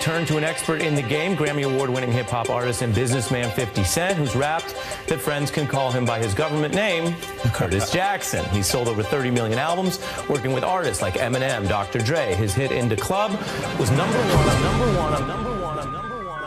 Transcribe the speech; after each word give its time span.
Turn 0.00 0.24
to 0.26 0.38
an 0.38 0.44
expert 0.44 0.80
in 0.80 0.94
the 0.94 1.02
game, 1.02 1.36
Grammy 1.36 1.70
Award 1.70 1.90
winning 1.90 2.10
hip 2.10 2.26
hop 2.26 2.48
artist 2.48 2.80
and 2.80 2.94
businessman 2.94 3.50
50 3.50 3.84
Cent, 3.84 4.16
who's 4.16 4.34
rapped 4.34 4.74
that 5.08 5.20
friends 5.20 5.50
can 5.50 5.66
call 5.66 5.92
him 5.92 6.06
by 6.06 6.18
his 6.18 6.32
government 6.32 6.74
name, 6.74 7.14
Curtis 7.52 7.90
Jackson. 7.90 8.42
He's 8.46 8.66
sold 8.66 8.88
over 8.88 9.02
30 9.02 9.30
million 9.30 9.58
albums, 9.58 10.00
working 10.26 10.54
with 10.54 10.64
artists 10.64 11.02
like 11.02 11.14
Eminem, 11.14 11.68
Dr. 11.68 11.98
Dre. 11.98 12.34
His 12.34 12.54
hit 12.54 12.72
In 12.72 12.88
Da 12.88 12.96
Club 12.96 13.32
was 13.78 13.90
number 13.90 14.16
one, 14.16 14.62
number 14.62 14.98
one, 14.98 15.26
number 15.28 15.64
one, 15.64 15.92
number 15.92 16.24
one. 16.26 16.40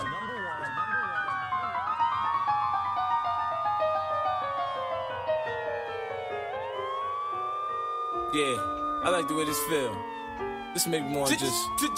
Yeah, 8.34 8.58
I 9.04 9.10
like 9.12 9.28
the 9.28 9.36
way 9.36 9.46
this 9.46 9.62
feel. 9.66 10.13
This 10.74 10.88
make 10.88 11.06
me 11.06 11.16
want 11.18 11.30
to 11.32 11.38
just. 11.38 11.70
It's 11.80 11.92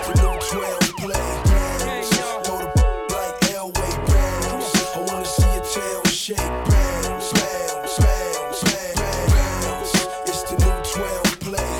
the 0.00 0.14
new 0.16 0.32
12 0.40 0.96
play. 0.96 1.28
Know 2.46 2.56
the 2.56 2.68
like 3.12 3.36
Elway 3.52 3.92
Browns. 4.06 4.72
I 4.94 4.98
wanna 5.06 5.26
see 5.26 5.44
your 5.52 5.62
tail 5.62 6.02
shake. 6.04 6.38
It's 10.26 10.42
the 10.44 10.56
new 10.56 10.76
12 10.94 11.40
play. 11.40 11.70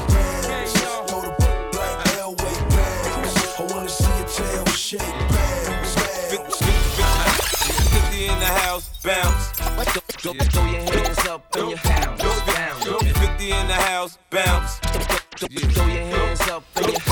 Know 1.09 1.23
the 1.23 1.33
like 1.79 2.01
Elway 2.21 2.57
Browns. 2.69 3.35
I 3.59 3.61
wanna 3.73 3.89
see 3.89 4.17
your 4.19 4.29
tail 4.29 4.67
shake. 4.67 5.17
Browns, 5.31 5.93
Browns. 6.29 6.57
50 7.89 8.27
in 8.27 8.39
the 8.39 8.45
house, 8.45 8.87
bounce. 9.03 9.45
Throw 10.19 10.33
your 10.67 10.83
hands 10.83 11.27
up 11.27 11.57
in 11.57 11.69
your 11.71 11.79
house. 11.79 12.36
Bounce. 13.77 13.77
50 13.77 13.77
in 13.77 13.83
the 13.83 13.85
house, 13.85 14.19
bounce. 14.31 14.79
Throw 15.37 15.87
your 15.87 16.03
hands 16.05 16.41
up 16.49 16.65
your 16.77 17.06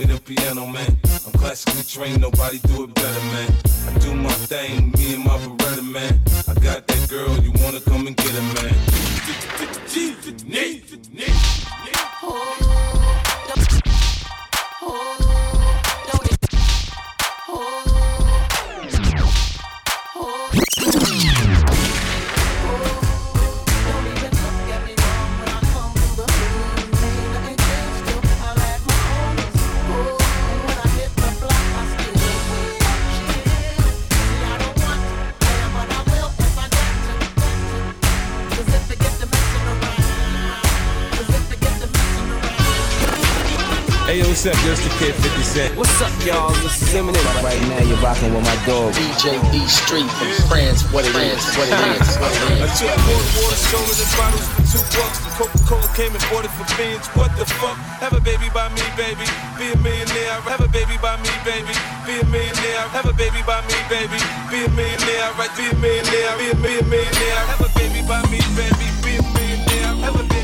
me 0.00 0.06
the 0.06 0.20
piano 0.20 0.66
man. 0.66 0.96
I'm 1.26 1.32
classically 1.32 1.82
trained, 1.82 2.22
nobody 2.22 2.58
do 2.60 2.84
it 2.84 2.94
better, 2.94 3.24
man. 3.34 3.52
I 3.88 3.98
do 3.98 4.14
my 4.14 4.32
thing, 4.48 4.92
me 4.92 5.14
and 5.14 5.24
my 5.24 5.36
Beretta, 5.38 5.84
man. 5.84 6.20
I 6.48 6.54
got 6.60 6.86
that 6.86 7.06
girl, 7.10 7.36
you 7.38 7.52
wanna 7.62 7.80
come 7.80 8.06
and 8.06 8.16
get 8.16 8.30
her, 8.30 8.62
man. 8.62 9.00
What's 44.40 44.56
up? 44.56 44.64
Just 44.64 44.82
the 44.88 44.92
kid 44.96 45.12
50 45.20 45.42
Cent. 45.44 45.76
What's 45.76 46.00
up, 46.00 46.08
y'all? 46.24 46.48
This 46.64 46.80
is 46.80 46.96
Eminem. 46.96 47.20
Right 47.44 47.60
now, 47.68 47.84
you're 47.84 48.00
rocking 48.00 48.32
with 48.32 48.40
my 48.40 48.56
dog. 48.64 48.96
DJ 48.96 49.36
E 49.52 49.60
Street 49.68 50.08
from 50.16 50.32
France, 50.48 50.80
what 50.96 51.04
it 51.04 51.12
is, 51.12 51.44
what 51.60 51.68
it 51.68 51.76
is, 52.00 52.08
what 52.16 52.32
it 52.32 52.40
I 52.48 52.64
is. 52.64 52.72
took 52.80 52.88
more 53.04 53.20
water, 53.36 53.60
stolen 53.60 53.96
in 54.00 54.08
bottles 54.16 54.48
for 54.56 54.64
two 54.64 54.84
bucks. 54.96 55.18
The 55.20 55.30
Coca-Cola 55.36 55.88
came 55.92 56.12
and 56.16 56.24
bought 56.32 56.48
it 56.48 56.52
for 56.56 56.64
beans. 56.80 57.04
What 57.12 57.36
the 57.36 57.44
fuck? 57.44 57.76
Have 58.00 58.16
a 58.16 58.22
baby 58.24 58.48
by 58.56 58.72
me, 58.72 58.84
baby. 58.96 59.28
Be 59.60 59.76
a 59.76 59.78
millionaire. 59.84 60.40
Have 60.48 60.64
a 60.64 60.70
baby 60.72 60.96
by 61.04 61.20
me, 61.20 61.32
baby. 61.44 61.76
Be 62.08 62.16
a 62.16 62.24
millionaire. 62.32 62.88
Have 62.96 63.04
a 63.04 63.12
baby 63.12 63.44
by 63.44 63.60
me, 63.68 63.76
baby. 63.92 64.16
Be 64.48 64.64
a 64.64 64.70
millionaire. 64.72 65.36
Right? 65.36 65.52
Be 65.52 65.68
a 65.68 65.76
millionaire. 65.76 66.32
Be 66.40 66.48
a 66.48 66.84
millionaire. 66.88 67.44
Have 67.44 67.60
a 67.60 67.68
baby 67.76 68.00
by 68.08 68.24
me, 68.32 68.40
baby. 68.56 68.88
Be 69.04 69.20
a 69.20 69.24
millionaire. 69.36 70.00
Have 70.00 70.16
a 70.16 70.24
baby 70.24 70.39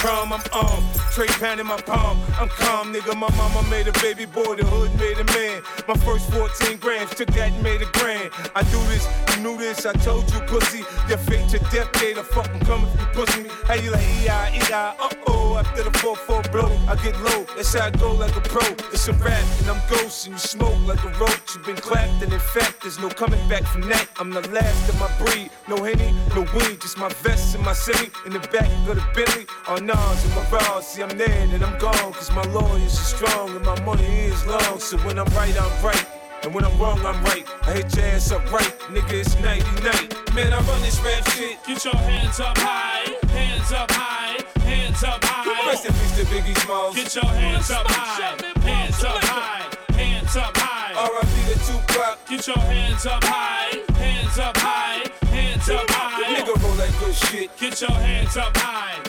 prom, 0.00 0.32
I'm 0.32 0.40
on. 0.54 0.89
Tray 1.12 1.26
pound 1.26 1.58
in 1.58 1.66
my 1.66 1.76
palm, 1.76 2.20
I'm 2.38 2.48
calm, 2.48 2.94
nigga. 2.94 3.16
My 3.16 3.28
mama 3.36 3.68
made 3.68 3.88
a 3.88 3.92
baby 4.00 4.26
boy, 4.26 4.54
the 4.54 4.64
hood 4.64 4.94
made 4.94 5.18
a 5.18 5.24
man. 5.34 5.60
My 5.88 5.94
first 5.94 6.30
14 6.30 6.76
grams, 6.78 7.10
took 7.10 7.28
that 7.32 7.50
and 7.50 7.62
made 7.64 7.82
a 7.82 7.90
grand. 7.98 8.30
I 8.54 8.62
do 8.70 8.78
this, 8.86 9.08
you 9.34 9.42
knew 9.42 9.58
this, 9.58 9.84
I 9.84 9.92
told 9.94 10.32
you, 10.32 10.38
pussy. 10.46 10.84
Your 11.08 11.18
fate 11.18 11.48
to 11.50 11.58
death, 11.74 11.90
day 11.94 12.14
the 12.14 12.22
fucking 12.22 12.60
come 12.60 12.86
if 12.86 13.00
you 13.00 13.06
pussy 13.12 13.42
me. 13.42 13.50
How 13.64 13.74
you 13.74 13.90
like, 13.90 14.06
E-I, 14.22 14.54
E-I, 14.54 14.94
uh-oh. 15.00 15.58
After 15.58 15.82
the 15.82 15.90
4-4 15.90 16.52
blow, 16.52 16.70
I 16.88 16.94
get 17.02 17.18
low, 17.20 17.44
that's 17.56 17.74
how 17.74 17.86
I 17.86 17.90
go 17.90 18.12
like 18.12 18.36
a 18.36 18.40
pro. 18.40 18.64
It's 18.92 19.08
a 19.08 19.12
rap, 19.14 19.44
and 19.60 19.70
I'm 19.70 19.82
ghost, 19.90 20.26
and 20.26 20.34
you 20.34 20.38
smoke 20.38 20.78
like 20.86 21.02
a 21.02 21.10
roach. 21.18 21.54
You've 21.54 21.66
been 21.66 21.76
clapped, 21.76 22.22
and 22.22 22.32
in 22.32 22.38
fact, 22.38 22.82
there's 22.82 23.00
no 23.00 23.08
coming 23.08 23.42
back 23.48 23.64
from 23.64 23.82
that. 23.82 24.06
I'm 24.20 24.30
the 24.30 24.48
last 24.50 24.88
of 24.88 24.98
my 25.00 25.10
breed, 25.18 25.50
no 25.68 25.82
henny, 25.82 26.14
no 26.36 26.42
weed, 26.54 26.80
just 26.80 26.98
my 26.98 27.08
vest 27.24 27.56
and 27.56 27.64
my 27.64 27.72
city. 27.72 28.10
in 28.26 28.32
the 28.32 28.40
back 28.54 28.70
of 28.88 28.94
the 28.94 29.04
Bentley. 29.14 29.46
On 29.68 29.84
Nas 29.84 30.24
and 30.24 30.34
my 30.34 30.48
bras, 30.50 30.99
see 31.00 31.04
I'm 31.04 31.18
there 31.18 31.54
and 31.54 31.64
I'm 31.64 31.78
gone, 31.78 32.12
cause 32.12 32.30
my 32.32 32.42
lawyers 32.44 32.94
are 32.94 33.16
strong 33.16 33.56
and 33.56 33.64
my 33.64 33.80
money 33.82 34.04
is 34.04 34.44
long. 34.46 34.78
So 34.78 34.96
when 34.98 35.18
I'm 35.18 35.26
right, 35.34 35.54
I'm 35.60 35.84
right. 35.84 36.06
And 36.42 36.54
when 36.54 36.64
I'm 36.64 36.78
wrong, 36.78 36.98
I'm 37.04 37.22
right. 37.24 37.44
I 37.62 37.72
hit 37.72 37.94
your 37.96 38.06
ass 38.06 38.32
up 38.32 38.50
right, 38.50 38.72
nigga, 38.88 39.12
it's 39.12 39.38
nighty 39.40 39.82
night. 39.82 40.14
Man, 40.34 40.52
I 40.52 40.60
run 40.60 40.80
this 40.82 40.98
rap 41.00 41.26
shit. 41.30 41.62
Get 41.66 41.84
your 41.84 41.96
hands 41.96 42.40
up 42.40 42.56
high, 42.56 43.14
hands 43.28 43.72
up 43.72 43.90
high, 43.90 44.38
hands 44.62 45.04
up 45.04 45.22
high. 45.22 45.68
Rest 45.68 45.86
in 45.86 45.92
peace 45.92 46.16
to 46.16 46.24
Biggie 46.24 46.56
Smalls. 46.64 46.94
Get 46.96 47.14
your 47.14 47.26
hands 47.26 47.70
up 47.70 47.86
high, 47.88 48.36
hands 48.60 49.04
up 49.04 49.22
high, 49.22 49.94
hands 49.94 50.36
up 50.36 50.56
high. 50.56 50.94
R.I.P. 50.94 51.52
to 51.52 51.58
Tupac. 51.66 52.28
Get 52.28 52.46
your 52.46 52.58
hands 52.58 53.06
up 53.06 53.24
high, 53.24 53.78
hands 53.94 54.38
up 54.38 54.56
high, 54.56 55.04
hands 55.26 55.68
up 55.68 55.90
high. 55.90 56.34
Nigga 56.34 56.62
roll 56.62 56.74
that 56.74 56.94
good 56.98 57.14
shit. 57.14 57.54
Get 57.58 57.80
your 57.80 57.90
hands 57.90 58.36
up 58.36 58.56
high, 58.56 59.02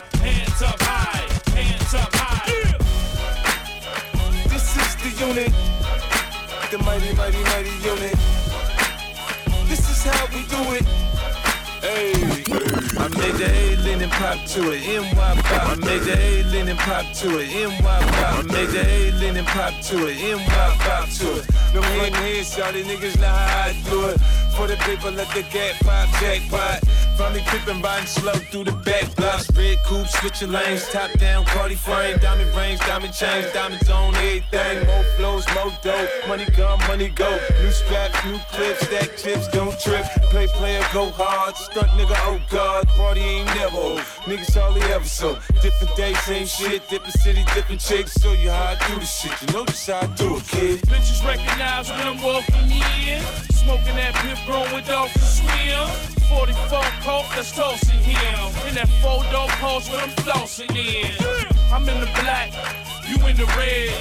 unit. 5.28 5.52
The 6.70 6.78
mighty, 6.78 7.14
mighty, 7.14 7.42
mighty 7.44 7.74
unit. 7.84 8.16
This 9.68 9.82
is 9.90 10.02
how 10.02 10.26
we 10.34 10.42
do 10.50 10.60
it. 10.76 10.84
Hey, 11.82 12.12
I 12.98 13.08
made 13.20 13.36
the 13.38 13.48
alien 13.50 14.02
and 14.02 14.12
pop 14.12 14.38
to 14.54 14.72
it. 14.72 14.82
NY 14.82 15.14
pop. 15.14 15.68
I 15.68 15.74
made 15.76 16.02
the 16.02 16.16
alien 16.18 16.68
and 16.68 16.78
pop 16.78 17.06
to 17.20 17.38
it. 17.38 17.48
NY 17.54 17.80
pop. 17.82 18.38
I 18.38 18.42
made 18.42 18.70
the 18.70 18.84
alien 18.84 19.36
and 19.36 19.46
pop 19.46 19.74
to 19.88 19.96
it. 20.08 20.16
NY 20.16 20.76
pop 20.84 21.08
to 21.18 21.38
it. 21.38 21.46
Them 21.72 21.82
hitting 21.94 22.14
heads, 22.14 22.56
y'all 22.56 22.72
the 22.72 22.82
niggas 22.82 23.16
know 23.20 23.26
how 23.26 23.68
I 23.68 23.72
do 23.88 24.08
it. 24.10 24.18
For 24.56 24.66
the 24.66 24.76
paper, 24.76 25.10
let 25.10 25.28
the 25.34 25.42
gap 25.50 25.74
pop, 25.80 26.08
jackpot. 26.20 26.82
Me 27.32 27.40
creeping, 27.46 27.80
riding 27.80 28.06
slow 28.06 28.32
through 28.32 28.64
the 28.64 28.72
back 28.72 29.14
blocks. 29.14 29.48
Red 29.56 29.78
coupe, 29.86 30.08
switching 30.08 30.50
lanes, 30.50 30.90
top 30.90 31.10
down, 31.18 31.44
Cardi 31.44 31.76
frame, 31.76 32.18
diamond 32.18 32.54
rings, 32.54 32.80
diamond 32.80 33.14
chains, 33.14 33.50
diamonds 33.52 33.88
on 33.88 34.14
everything. 34.16 34.84
More 34.86 35.04
flows, 35.16 35.46
more 35.54 35.72
dope. 35.82 36.10
Money 36.26 36.46
come, 36.46 36.80
money 36.88 37.08
go. 37.10 37.30
New 37.62 37.70
straps, 37.70 38.24
new 38.26 38.38
clips, 38.50 38.84
stack 38.86 39.16
chips, 39.16 39.46
don't 39.48 39.78
trip. 39.78 40.04
Play 40.30 40.48
player, 40.48 40.82
go 40.92 41.10
hard. 41.10 41.56
Stunt 41.56 41.88
nigga, 41.92 42.16
oh 42.26 42.40
god, 42.50 42.88
party 42.88 43.20
ain't 43.20 43.46
never 43.54 43.76
old. 43.76 44.00
Niggas 44.26 44.58
hardly 44.58 44.82
ever 44.92 45.04
so. 45.04 45.38
Different 45.62 45.96
days, 45.96 46.18
same 46.22 46.46
shit. 46.46 46.86
Different 46.88 47.14
city, 47.14 47.44
different 47.54 47.80
chicks. 47.80 48.20
Show 48.20 48.32
you 48.32 48.50
how 48.50 48.74
I 48.74 48.88
do 48.88 48.98
the 48.98 49.06
shit. 49.06 49.32
You 49.42 49.54
know 49.54 49.64
just 49.64 49.88
how 49.88 50.00
I 50.00 50.06
do 50.16 50.36
it, 50.36 50.46
kid. 50.48 50.80
Bitches 50.82 51.24
recognize 51.24 51.88
when 51.88 52.00
I'm 52.00 52.20
walking 52.20 52.70
in. 52.70 53.22
Smoking 53.62 53.94
that 53.94 54.12
pip 54.16 54.38
with 54.48 54.90
off 54.90 55.12
the 55.14 55.20
swim. 55.20 55.88
44 56.28 56.80
coke, 57.02 57.26
that's 57.34 57.52
toasting 57.52 58.00
him. 58.00 58.38
In 58.66 58.74
that 58.74 58.88
four 59.00 59.22
door 59.30 59.48
post 59.60 59.90
when 59.90 60.00
I'm 60.00 60.10
flossing 60.24 60.74
in. 60.76 61.12
I'm 61.72 61.88
in 61.88 62.00
the 62.00 62.10
black, 62.20 62.52
you 63.08 63.16
in 63.26 63.36
the 63.36 63.46
red. 63.56 63.92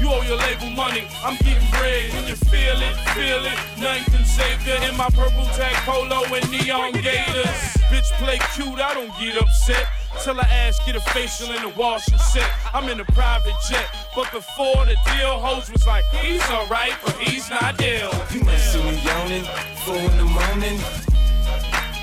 You 0.00 0.08
owe 0.08 0.22
your 0.22 0.38
label 0.38 0.70
money, 0.70 1.04
I'm 1.22 1.36
getting 1.36 1.68
bread. 1.70 2.12
When 2.14 2.26
you 2.26 2.36
feel 2.36 2.80
it, 2.80 2.96
feel 3.12 3.44
it. 3.44 3.58
Nothing 3.78 4.04
can 4.14 4.24
save 4.24 4.66
it. 4.66 4.88
In 4.88 4.96
my 4.96 5.10
purple 5.10 5.44
tag 5.56 5.76
polo 5.84 6.24
and 6.32 6.50
neon 6.50 6.92
gators. 6.92 7.76
Bitch 7.92 8.10
play 8.16 8.38
cute, 8.54 8.80
I 8.80 8.94
don't 8.94 9.12
get 9.20 9.36
upset. 9.36 9.86
Till 10.22 10.38
I 10.38 10.44
ask 10.44 10.84
get 10.84 10.96
a 10.96 11.00
facial 11.00 11.50
in 11.54 11.62
the 11.62 11.68
wash 11.70 12.08
and 12.08 12.20
set. 12.20 12.50
I'm 12.74 12.88
in 12.88 13.00
a 13.00 13.04
private 13.04 13.54
jet, 13.70 13.86
but 14.14 14.30
before 14.32 14.84
the 14.84 14.96
deal, 15.06 15.38
hoes 15.38 15.70
was 15.70 15.86
like, 15.86 16.04
he's 16.20 16.42
alright, 16.50 16.94
but 17.04 17.14
he's 17.16 17.48
not 17.48 17.80
ill. 17.80 18.12
You 18.30 18.44
might 18.44 18.58
see 18.58 18.82
me 18.82 19.00
yawning, 19.02 19.44
four 19.84 19.96
in 19.96 20.16
the 20.18 20.24
morning. 20.24 20.78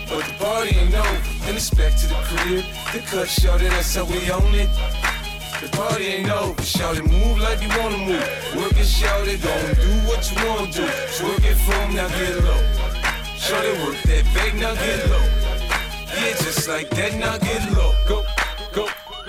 But 0.09 0.25
the 0.25 0.33
party 0.39 0.75
ain't 0.77 0.95
over, 0.95 1.21
then 1.45 1.55
it's 1.55 1.69
back 1.69 1.95
to 1.97 2.07
the 2.07 2.15
crib. 2.25 2.65
The 2.93 2.99
cut 3.05 3.27
shorter, 3.27 3.69
that's 3.69 3.93
how 3.93 4.05
we 4.05 4.31
own 4.31 4.55
it. 4.55 4.69
The 5.61 5.69
party 5.75 6.05
ain't 6.05 6.31
over. 6.31 6.61
Shout 6.63 6.97
it, 6.97 7.03
move 7.03 7.39
like 7.39 7.61
you 7.61 7.69
wanna 7.77 7.97
move. 7.97 8.55
Work 8.55 8.77
it, 8.77 8.85
shout 8.85 9.27
it, 9.27 9.43
gon' 9.43 9.75
do 9.75 9.91
what 10.07 10.23
you 10.31 10.47
wanna 10.47 10.71
do. 10.71 10.85
Twerk 11.17 11.43
it 11.43 11.55
from 11.55 11.93
now, 11.93 12.07
get 12.07 12.43
low. 12.43 12.63
Shout 13.37 13.65
it, 13.65 13.77
work 13.85 14.01
that 14.03 14.23
back, 14.33 14.53
now 14.55 14.73
get 14.75 15.09
low. 15.09 15.46
Yeah, 16.17 16.33
just 16.33 16.67
like 16.67 16.89
that, 16.91 17.13
now 17.15 17.38
get 17.38 17.71
low. 17.77 17.93
Go, 18.07 18.25
go, 18.74 18.88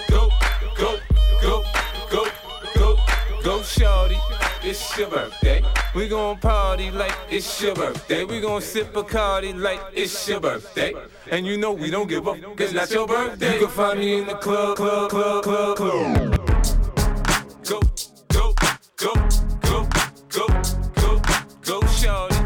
go, 0.08 0.30
go, 0.76 0.98
go, 1.42 1.62
go, 2.10 2.26
go, 2.74 2.96
go, 3.42 3.62
shorty. 3.62 4.16
It's 4.62 4.96
your 4.96 5.10
birthday. 5.10 5.62
We 5.94 6.08
gon' 6.08 6.38
party 6.38 6.90
like 6.90 7.14
it's 7.28 7.60
your 7.60 7.74
birthday. 7.74 8.24
We 8.24 8.40
gon' 8.40 8.62
sip 8.62 8.94
Bacardi 8.94 9.54
like 9.54 9.80
it's 9.92 10.26
your 10.28 10.40
birthday. 10.40 10.94
And 11.30 11.46
you 11.46 11.58
know 11.58 11.72
we 11.72 11.90
don't 11.90 12.08
give 12.08 12.26
up, 12.26 12.38
cause 12.56 12.72
that's 12.72 12.92
your 12.92 13.06
birthday. 13.06 13.54
You 13.54 13.66
can 13.66 13.68
find 13.68 13.98
me 13.98 14.18
in 14.20 14.26
the 14.26 14.34
club, 14.34 14.76
club, 14.78 15.10
club, 15.10 15.44
club, 15.44 15.76
club. 15.76 16.36
Go, 17.68 17.80
go, 18.32 18.54
go, 18.96 19.14
go, 19.62 19.88
go, 20.30 20.48
go, 20.96 21.20
go, 21.62 21.86
shorty. 21.88 22.37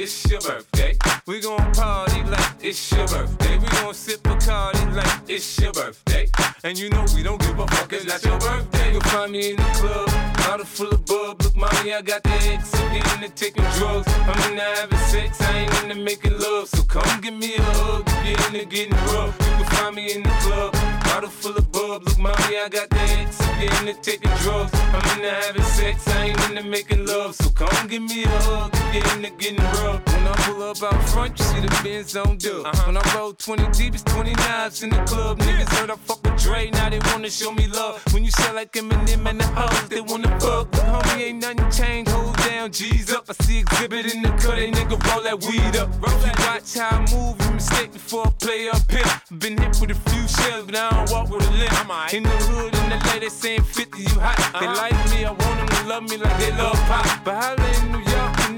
It's 0.00 0.30
your 0.30 0.40
birthday. 0.40 0.96
We 1.26 1.40
gon' 1.40 1.72
party 1.72 2.22
like 2.22 2.54
it's 2.60 2.92
your 2.92 3.08
birthday. 3.08 3.58
We 3.58 3.66
gon' 3.66 3.92
sip 3.92 4.20
Bacardi 4.22 4.94
like 4.94 5.22
it's 5.26 5.60
your 5.60 5.72
birthday. 5.72 6.28
And 6.62 6.78
you 6.78 6.88
know 6.90 7.04
we 7.16 7.24
don't 7.24 7.40
give 7.40 7.58
a 7.58 7.66
fuck, 7.66 7.92
it's 7.92 8.04
that's 8.04 8.24
your 8.24 8.38
birthday. 8.38 8.92
You'll 8.92 9.00
find 9.00 9.32
me 9.32 9.50
in 9.50 9.56
the 9.56 9.62
club, 9.74 10.37
bottle 10.48 10.64
full 10.64 10.88
of 10.88 11.04
bub. 11.04 11.42
Look, 11.42 11.56
mommy, 11.56 11.92
I 11.92 12.00
got 12.00 12.22
the 12.22 12.30
X. 12.30 12.74
I'm 12.74 12.92
getting 12.94 13.22
into 13.22 13.34
taking 13.34 13.64
drugs. 13.76 14.08
I'm 14.08 14.50
into 14.50 14.62
having 14.62 14.98
sex, 15.12 15.40
I 15.42 15.58
ain't 15.58 15.82
into 15.82 15.96
making 15.96 16.38
love. 16.38 16.68
So 16.68 16.82
come 16.84 17.20
give 17.20 17.34
me 17.34 17.56
a 17.56 17.62
hug, 17.62 18.08
you're 18.24 18.46
into 18.46 18.64
getting 18.64 18.96
rough. 19.12 19.36
You 19.40 19.52
can 19.58 19.66
find 19.76 19.96
me 19.96 20.14
in 20.14 20.22
the 20.22 20.34
club, 20.44 20.72
bottle 21.04 21.28
full 21.28 21.56
of 21.56 21.70
bub. 21.70 22.02
Look, 22.04 22.18
mommy, 22.18 22.56
I 22.64 22.68
got 22.70 22.88
the 22.88 23.00
X. 23.20 23.40
I'm 23.42 23.60
getting 23.60 23.88
into 23.88 24.00
taking 24.00 24.30
drugs. 24.42 24.72
I'm 24.74 25.18
into 25.18 25.30
having 25.30 25.62
sex, 25.62 26.08
I 26.08 26.24
ain't 26.28 26.40
into 26.48 26.64
making 26.64 27.04
love. 27.04 27.34
So 27.34 27.50
come 27.50 27.86
give 27.88 28.02
me 28.02 28.24
a 28.24 28.28
hug, 28.28 28.74
you're 28.94 29.06
into 29.16 29.30
getting 29.36 29.64
rough. 29.82 30.00
When 30.06 30.26
I 30.26 30.34
pull 30.46 30.62
up 30.62 30.82
out 30.82 31.08
front, 31.10 31.38
you 31.38 31.44
see 31.44 31.60
the 31.60 31.80
Benz 31.84 32.16
on 32.16 32.38
dub. 32.38 32.64
Uh-huh. 32.64 32.86
When 32.86 32.96
I 32.96 33.14
roll 33.14 33.34
20 33.34 33.68
deep, 33.72 33.94
it's 33.94 34.02
29s 34.04 34.82
in 34.82 34.90
the 34.90 35.02
club. 35.04 35.38
Niggas 35.40 35.68
heard 35.76 35.90
I 35.90 35.96
fuck 35.96 36.22
with 36.24 36.42
Dre, 36.42 36.70
now 36.70 36.88
they 36.88 37.00
wanna 37.10 37.30
show 37.30 37.52
me 37.52 37.66
love. 37.66 38.02
When 38.14 38.24
you 38.24 38.30
sell 38.30 38.54
like 38.54 38.72
Eminem 38.72 39.28
and 39.28 39.40
the 39.40 39.46
hoes, 39.46 39.88
they 39.88 40.00
wanna 40.00 40.37
fuck. 40.40 40.70
Homie, 40.72 41.22
ain't 41.28 41.42
nothing 41.42 41.70
changed, 41.70 42.10
hold 42.10 42.36
down, 42.38 42.70
G's 42.72 43.12
up. 43.12 43.24
I 43.28 43.32
see 43.44 43.62
Xzibit 43.62 44.14
in 44.14 44.22
the 44.22 44.30
cut, 44.30 44.56
they 44.56 44.70
nigga 44.70 44.96
roll 45.10 45.22
that 45.22 45.40
weed 45.44 45.76
up. 45.76 45.92
You 45.94 46.32
watch 46.46 46.74
how 46.74 46.98
I 46.98 47.00
move, 47.14 47.36
you 47.44 47.52
mistake 47.54 47.92
before 47.92 48.26
I 48.26 48.30
play 48.40 48.68
up 48.68 48.90
here. 48.90 49.38
Been 49.38 49.58
hit 49.58 49.78
with 49.80 49.90
a 49.90 50.10
few 50.10 50.26
shells, 50.28 50.66
but 50.66 50.76
I 50.76 50.90
don't 50.90 51.10
walk 51.10 51.30
with 51.30 51.46
a 51.46 51.50
limp. 51.52 51.68
In 52.12 52.22
the 52.22 52.28
hood, 52.48 52.74
in 52.74 52.88
the 52.90 52.98
lady 53.12 53.28
saying 53.28 53.62
50, 53.62 54.02
you 54.02 54.08
hot. 54.20 54.38
They 54.60 54.66
like 54.66 54.98
me, 55.10 55.24
I 55.24 55.30
want 55.30 55.40
them 55.58 55.68
to 55.68 55.88
love 55.88 56.02
me 56.10 56.16
like 56.16 56.38
they 56.38 56.52
love 56.52 56.78
pop. 56.88 57.24
But 57.24 57.34
holla 57.42 57.68
in 57.80 57.92
New 57.92 57.98
York, 57.98 58.07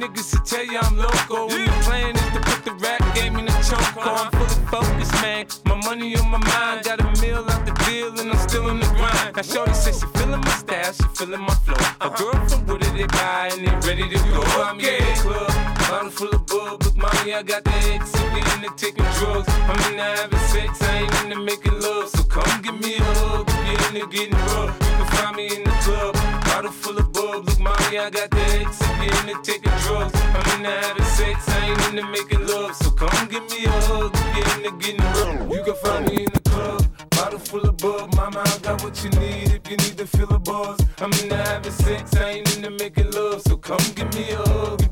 niggas 0.01 0.31
to 0.33 0.39
tell 0.43 0.65
you 0.65 0.79
I'm 0.81 0.97
local. 0.97 1.49
When 1.49 1.67
the 1.67 1.73
plan 1.85 2.17
is 2.17 2.29
to 2.33 2.41
put 2.41 2.65
the 2.65 2.73
rap 2.81 3.03
game 3.15 3.37
in 3.37 3.45
the 3.45 3.53
choke. 3.69 3.97
Uh-huh. 3.97 4.25
I'm 4.25 4.33
fully 4.33 4.67
focused, 4.73 5.13
man. 5.21 5.47
My 5.67 5.77
money 5.85 6.17
on 6.17 6.31
my 6.31 6.39
mind, 6.39 6.85
got 6.85 7.01
a 7.01 7.21
meal 7.21 7.45
out 7.47 7.67
the 7.67 7.75
deal, 7.85 8.19
and 8.19 8.33
I'm 8.33 8.49
still 8.49 8.69
in 8.71 8.81
the 8.81 8.87
grind. 8.97 9.37
Now, 9.37 9.43
Shorty 9.43 9.75
says 9.75 10.01
she 10.01 10.07
feeling 10.19 10.41
my 10.41 10.55
style, 10.57 10.93
she 10.93 11.07
feeling 11.15 11.43
my 11.43 11.55
flow. 11.67 11.77
A 11.77 12.05
uh-huh. 12.05 12.17
girl 12.17 12.49
from 12.49 12.67
Wooded, 12.67 12.95
they 12.97 13.07
buy, 13.07 13.51
and 13.53 13.61
they 13.67 13.75
ready 13.87 14.09
to 14.09 14.19
go. 14.33 14.41
I'm 14.65 14.81
in 14.81 15.05
the 15.05 15.21
club, 15.21 15.53
bottle 15.91 16.11
full 16.11 16.33
of 16.33 16.47
bub. 16.47 16.83
Look, 16.83 16.97
mommy, 16.97 17.35
I 17.35 17.43
got 17.43 17.65
the 17.65 17.77
X, 17.93 18.15
and 18.17 18.33
we 18.33 18.41
into 18.57 18.73
taking 18.77 19.05
drugs. 19.21 19.49
I'm 19.69 19.79
into 19.93 20.03
having 20.03 20.45
sex, 20.49 20.81
I 20.83 21.05
ain't 21.05 21.15
into 21.25 21.39
making 21.45 21.79
love. 21.81 22.09
So 22.09 22.25
come 22.25 22.63
give 22.63 22.81
me 22.81 22.97
a 22.97 23.05
hug, 23.21 23.45
if 23.49 23.93
you're 23.93 24.01
into 24.01 24.17
getting 24.17 24.41
rough. 24.49 24.73
You 24.81 24.97
can 24.97 25.07
find 25.13 25.37
me 25.37 25.47
in 25.57 25.65
the 25.65 25.77
club, 25.85 26.17
bottle 26.61 26.73
full 26.73 26.99
of 26.99 27.13
bub. 27.13 27.49
Look, 27.49 27.59
mommy, 27.59 27.99
I 27.99 28.11
got 28.11 28.31
the 28.31 28.41
X, 28.61 28.83
and 28.83 29.01
we 29.01 29.07
into 29.07 29.41
taking 29.43 29.73
drugs. 29.85 30.13
I'm 30.15 30.59
into 30.59 30.71
having 30.71 31.05
sex, 31.05 31.49
I 31.49 31.71
ain't 31.71 31.89
into 31.89 32.07
making 32.11 32.47
love. 32.47 32.75
So 32.77 32.91
come 32.91 33.29
give 33.29 33.49
me 33.51 33.65
a 33.65 33.71
hug, 33.71 34.13
if 34.15 34.37
you're 34.37 34.57
into 34.57 34.73
getting 34.79 35.01
rough. 35.01 35.57
You 35.57 35.63
can 35.65 35.75
find 35.77 36.05
me 36.07 36.25
in 36.25 36.31
the 36.33 36.41
club, 36.51 36.85
bottle 37.13 37.39
full 37.39 37.63
of 37.63 37.77
bub. 37.79 38.15
Mama, 38.15 38.43
I 38.45 38.59
got 38.59 38.83
what 38.85 39.03
you 39.03 39.11
need 39.11 39.53
if 39.57 39.71
you 39.71 39.77
need 39.79 39.97
to 39.97 40.07
feel 40.07 40.29
a 40.35 40.39
buzz. 40.39 40.79
I'm 40.99 41.13
into 41.13 41.37
having 41.37 41.73
sex, 41.73 42.15
I 42.17 42.31
ain't 42.31 42.57
into 42.57 42.71
making 42.71 43.11
love. 43.13 43.41
So 43.43 43.57
come 43.57 43.85
give 43.95 44.13
me 44.15 44.31
a 44.31 44.37
hug 44.37 44.90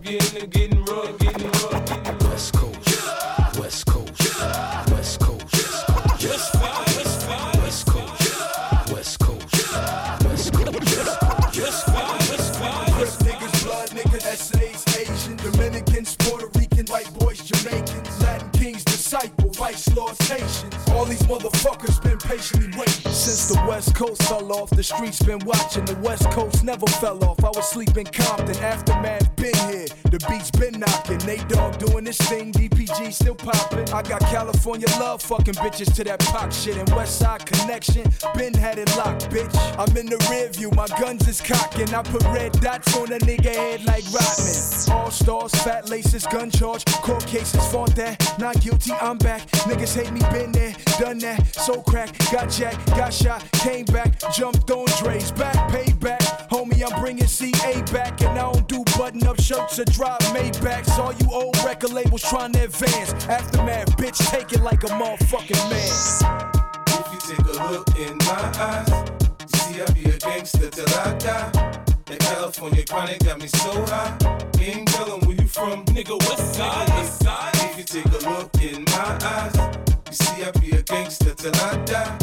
lords, 19.99 20.29
Haitians. 20.29 20.78
All 20.99 21.05
these 21.05 21.23
motherfuckers 21.23 22.03
been 22.03 22.19
patiently 22.19 22.77
waiting. 22.77 23.13
Since 23.13 23.51
the 23.51 23.65
West 23.69 23.95
Coast 23.95 24.21
fell 24.25 24.53
off, 24.53 24.71
the 24.71 24.83
streets 24.83 25.23
been 25.23 25.39
watching. 25.45 25.85
The 25.85 25.95
West 26.03 26.29
Coast 26.33 26.65
never 26.65 26.87
fell 26.87 27.23
off. 27.25 27.39
I 27.45 27.51
was 27.51 27.71
sleeping 27.71 28.07
Compton, 28.07 28.57
aftermath 28.57 29.37
been 29.37 29.55
here. 29.71 29.87
The 30.11 30.19
beats 30.29 30.51
been 30.51 30.81
knocking. 30.81 31.19
Nate 31.19 31.47
Dogg 31.49 31.79
doing 31.79 32.03
this 32.03 32.19
thing, 32.19 32.51
DPG 32.51 33.13
still 33.13 33.37
popping. 33.37 33.89
I 33.91 34.03
got 34.03 34.23
California 34.23 34.89
love, 34.99 35.23
fucking 35.23 35.55
bitches 35.55 35.95
to 35.95 36.05
that 36.05 36.19
pop 36.19 36.53
shit. 36.53 36.77
And 36.77 36.89
West 36.91 37.19
Side 37.21 37.47
connection, 37.47 38.05
been 38.35 38.55
had 38.55 38.79
it 38.79 38.91
locked, 38.97 39.31
bitch. 39.31 39.55
I'm 39.79 39.97
in 39.97 40.07
the 40.07 40.19
rear 40.29 40.49
view, 40.49 40.71
my 40.73 40.89
guns 41.01 41.29
is 41.29 41.41
cocking. 41.41 41.95
I 41.95 42.03
put 42.03 42.25
red 42.25 42.53
dots 42.61 42.97
on 42.97 43.13
a 43.13 43.19
nigga 43.21 43.55
head 43.55 43.85
like 43.85 44.05
Rodman. 44.07 44.99
All 44.99 45.11
stars, 45.13 45.53
fat 45.63 45.89
laces, 45.89 46.27
gun 46.27 46.51
charge, 46.51 46.85
court 46.87 47.25
cases, 47.27 47.65
fought 47.71 47.95
that. 47.95 48.39
Not 48.41 48.61
guilty, 48.61 48.93
I'm 49.01 49.19
back. 49.19 49.47
Niggas 49.69 49.95
hate 49.95 50.13
me, 50.13 50.21
been 50.33 50.51
there, 50.51 50.75
done 50.99 51.19
that. 51.19 51.55
So 51.55 51.83
crack, 51.83 52.17
got 52.31 52.51
jacked, 52.51 52.87
got 52.89 53.13
shot, 53.13 53.45
came 53.53 53.85
back, 53.87 54.19
jumped 54.33 54.71
on 54.71 54.87
Dre's 54.99 55.33
back, 55.33 55.57
payback. 55.71 56.49
Homie, 56.49 56.83
I'm 56.87 57.01
bringing 57.01 57.27
CA 57.27 57.83
back, 57.93 58.21
and 58.23 58.39
I 58.39 58.53
don't 58.53 58.69
do 58.69 58.85
button 58.97 59.27
up 59.27 59.41
shirts 59.41 59.79
or 59.79 59.85
drop 59.87 60.23
Maybachs. 60.35 60.99
All 60.99 61.13
you 61.13 61.29
old 61.33 61.57
record 61.65 61.93
labels 61.93 62.23
trying 62.23 62.53
to 62.53 62.65
advance. 62.65 63.13
Aftermath, 63.27 63.97
bitch, 63.97 64.19
take 64.31 64.53
it 64.53 64.61
like 64.61 64.85
a 64.85 64.89
motherfucking 64.89 65.71
man. 65.71 66.49
If 66.89 67.13
you 67.13 67.37
take 67.37 67.47
a 67.47 67.73
look 67.73 67.89
in 67.99 68.17
my 68.19 68.53
eyes, 68.59 69.11
you 69.41 69.59
see 69.59 69.83
I 69.83 69.87
be 69.93 70.11
a 70.11 70.19
gangster 70.19 70.71
till 70.71 70.89
I 70.89 71.15
die. 71.19 71.85
That 72.07 72.19
California 72.21 72.85
chronic 72.85 73.23
got 73.25 73.39
me 73.41 73.49
so 73.49 73.85
high. 73.87 74.17
Ain't 74.61 74.89
telling 74.89 75.21
where 75.27 75.37
you 75.37 75.47
from, 75.47 75.85
nigga. 75.87 76.19
West 76.19 76.55
side, 76.55 76.89
west 76.89 77.23
side. 77.23 77.53
If 77.55 77.79
you 77.79 77.85
take 77.85 78.07
a 78.07 78.31
look 78.31 78.51
in 78.63 78.85
my 78.85 79.19
eyes, 79.23 79.55
you 79.57 79.88
see 80.19 80.45
I 80.45 80.51
be 80.53 80.71
a 80.73 80.83
gangster 80.83 81.35
till 81.35 81.55
I 81.55 81.77
die. 81.85 82.17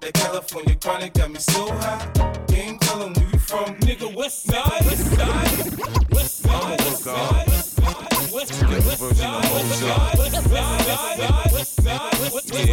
That 0.00 0.12
California 0.14 0.74
chronic 0.76 1.14
got 1.14 1.30
me 1.30 1.38
so 1.38 1.72
high. 1.72 2.10
Ain't 2.52 2.80
telling 2.80 3.12
where 3.14 3.28
you 3.32 3.38
from, 3.38 3.74
nigga. 3.86 4.14
West 4.14 4.42
side, 4.44 4.84
west 4.86 5.06
side, 5.16 5.70
west 6.10 6.42
side. 6.42 6.76
West 8.32 8.54
side, 8.54 8.76
west 8.76 9.16
side, 9.16 9.52
west 9.52 9.74
side, 9.80 10.18
west 10.18 10.52
side, 10.52 10.92
west 11.52 11.76
side, 11.82 12.18
west 12.20 12.46
side. 12.46 12.66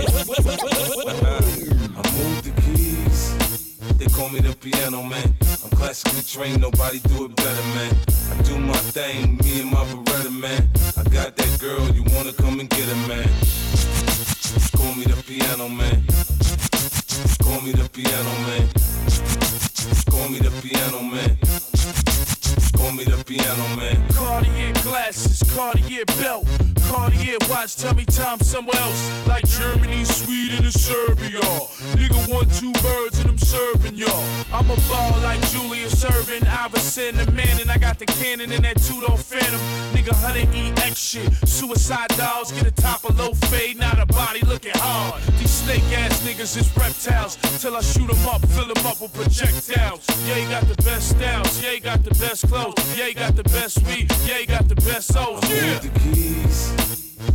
I 1.96 2.01
moved 2.18 2.44
the 2.46 2.53
keys. 2.62 3.20
They 3.98 4.08
call 4.08 4.30
me 4.30 4.39
the 4.39 4.56
piano 4.60 5.03
man. 5.03 5.36
I'm 5.63 5.70
classically 5.77 6.24
trained, 6.24 6.62
nobody 6.62 7.00
do 7.00 7.25
it 7.25 7.36
better, 7.36 7.68
man. 7.75 7.96
I 8.32 8.42
do 8.44 8.58
my 8.58 8.74
thing, 8.92 9.38
me 9.38 9.62
and 9.62 9.72
my 9.72 9.84
Beretta, 9.86 10.32
man. 10.32 10.70
I 10.98 11.03
got 11.10 11.36
that 11.36 11.60
girl, 11.60 11.88
you 11.89 12.03
wanna 12.15 12.34
come 12.34 12.60
and 12.60 12.70
get 12.70 12.86
her, 12.86 13.08
man. 13.08 13.30
Call 14.75 14.93
me 14.95 15.03
the 15.05 15.24
piano 15.25 15.67
man. 15.67 16.05
Call 17.41 17.62
me 17.62 17.72
the 17.72 17.89
piano 17.89 18.33
man. 18.45 18.69
Call 20.10 20.29
me 20.29 20.39
the 20.39 20.51
piano 20.62 21.01
man. 21.01 21.38
Call 22.77 22.91
me 22.91 23.03
the 23.03 23.24
piano 23.25 23.75
man. 23.75 24.07
Cartier 24.10 24.74
glasses, 24.83 25.41
Cartier 25.55 26.05
belt, 26.19 26.45
Cartier 26.93 27.38
watch. 27.50 27.75
Tell 27.75 27.95
me 27.95 28.05
time 28.05 28.39
somewhere 28.39 28.77
else, 28.77 29.27
like 29.27 29.45
Germany, 29.47 30.03
Sweden, 30.03 30.63
and 30.63 30.73
Serbia. 30.73 31.41
Nigga, 31.97 32.31
one 32.31 32.47
two 32.50 32.71
birds 32.83 33.17
and 33.19 33.31
I'm 33.31 33.38
serving 33.39 33.95
y'all. 33.95 34.23
I'm 34.53 34.69
a 34.69 34.75
ball 34.88 35.19
like 35.21 35.41
Julius 35.50 36.03
Erving, 36.05 36.45
Iverson, 36.47 37.15
the 37.17 37.31
man, 37.31 37.59
and 37.59 37.71
I 37.71 37.77
got 37.79 37.97
the 37.97 38.05
cannon 38.05 38.51
in 38.51 38.62
that 38.62 38.77
two 38.77 39.01
door 39.01 39.17
phantom. 39.17 39.59
Nigga, 39.93 40.12
100 40.12 40.53
EX 40.53 41.00
shit, 41.00 41.33
suicide 41.47 42.09
dolls, 42.09 42.51
get 42.51 42.67
a 42.67 42.71
top 42.71 43.03
of 43.09 43.17
low 43.17 43.33
fade, 43.50 43.77
not 43.77 43.97
a 44.00 44.05
body 44.05 44.41
looking 44.41 44.73
hard. 44.75 45.21
These 45.39 45.50
snake 45.50 45.83
ass 45.97 46.21
niggas 46.21 46.55
is 46.57 46.69
reptiles, 46.77 47.38
till 47.59 47.75
I 47.75 47.81
shoot 47.81 48.09
'em 48.09 48.27
up, 48.27 48.45
fill 48.50 48.69
'em 48.69 48.85
up 48.85 49.01
with 49.01 49.13
projectiles. 49.13 50.05
Yeah, 50.27 50.38
you 50.38 50.47
got 50.47 50.67
the 50.67 50.79
best 50.83 51.09
styles, 51.09 51.59
yeah, 51.59 51.71
you 51.71 51.79
got 51.79 52.03
the 52.03 52.13
best 52.13 52.47
clothes, 52.47 52.85
yeah, 52.95 53.07
you 53.07 53.15
got 53.15 53.35
the 53.35 53.43
best 53.43 53.81
weed, 53.88 54.12
yeah, 54.27 54.38
you 54.38 54.45
got 54.45 54.67
the 54.69 54.75
best 54.75 55.12
souls. 55.12 55.41
Yeah. 55.50 55.79
The 55.79 55.89
keys. 56.00 56.82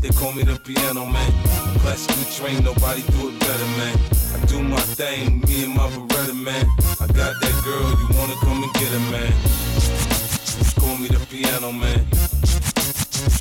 They 0.01 0.11
call 0.11 0.33
me 0.33 0.43
the 0.43 0.59
piano 0.59 1.07
man. 1.07 1.33
Classically 1.81 2.27
trained, 2.37 2.65
nobody 2.65 3.03
do 3.03 3.29
it 3.31 3.39
better, 3.41 3.71
man. 3.79 3.97
I 4.35 4.45
do 4.47 4.63
my 4.63 4.81
thing, 4.81 5.41
me 5.47 5.65
and 5.65 5.75
my 5.75 5.89
Beretta, 5.89 6.35
man. 6.35 6.67
I 7.01 7.07
got 7.07 7.41
that 7.41 7.57
girl, 7.65 7.89
you 8.01 8.09
wanna 8.19 8.37
come 8.41 8.63
and 8.63 8.73
get 8.75 8.89
her, 8.89 9.05
man. 9.11 9.33
Call 10.81 10.97
me 10.97 11.09
the 11.09 11.21
piano 11.31 11.73
man. 11.73 12.07